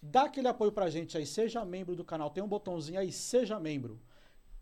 Dá 0.01 0.23
aquele 0.23 0.47
apoio 0.47 0.71
pra 0.71 0.89
gente 0.89 1.17
aí. 1.17 1.25
Seja 1.25 1.65
membro 1.65 1.95
do 1.95 2.03
canal. 2.03 2.29
Tem 2.29 2.43
um 2.43 2.47
botãozinho 2.47 2.99
aí, 2.99 3.11
seja 3.11 3.59
membro. 3.59 4.01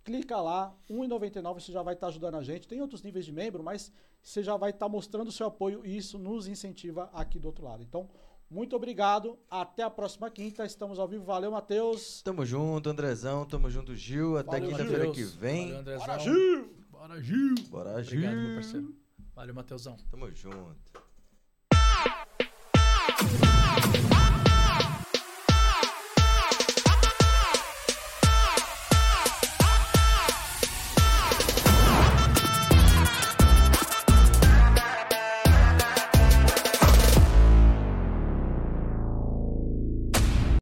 Clica 0.09 0.41
lá, 0.41 0.75
R$1,99 0.89 1.53
você 1.53 1.71
já 1.71 1.83
vai 1.83 1.93
estar 1.93 2.07
tá 2.07 2.09
ajudando 2.09 2.33
a 2.33 2.41
gente. 2.41 2.67
Tem 2.67 2.81
outros 2.81 3.03
níveis 3.03 3.27
de 3.27 3.31
membro, 3.31 3.61
mas 3.61 3.93
você 4.23 4.41
já 4.41 4.57
vai 4.57 4.71
estar 4.71 4.87
tá 4.87 4.91
mostrando 4.91 5.27
o 5.27 5.31
seu 5.31 5.45
apoio 5.45 5.85
e 5.85 5.95
isso 5.95 6.17
nos 6.17 6.47
incentiva 6.47 7.11
aqui 7.13 7.37
do 7.37 7.45
outro 7.45 7.63
lado. 7.63 7.83
Então, 7.83 8.09
muito 8.49 8.75
obrigado. 8.75 9.37
Até 9.47 9.83
a 9.83 9.89
próxima 9.89 10.27
quinta. 10.31 10.65
Estamos 10.65 10.97
ao 10.97 11.07
vivo. 11.07 11.25
Valeu, 11.25 11.51
Matheus. 11.51 12.23
Tamo 12.23 12.43
junto, 12.43 12.89
Andrezão. 12.89 13.45
Tamo 13.45 13.69
junto, 13.69 13.95
Gil. 13.95 14.35
Até 14.35 14.59
quinta-feira 14.59 15.11
que 15.11 15.21
vem. 15.21 15.65
Valeu, 15.67 15.79
Andrezão. 15.79 16.07
Bora, 16.07 16.19
Gil! 16.19 16.73
Bora, 16.89 17.21
Gil! 17.21 17.55
Bora, 17.69 18.03
Gil! 18.03 18.17
Obrigado, 18.17 18.47
meu 18.47 18.55
parceiro. 18.55 18.95
Valeu, 19.35 19.53
Matheusão. 19.53 19.95
Tamo 20.09 20.31
junto. 20.31 20.89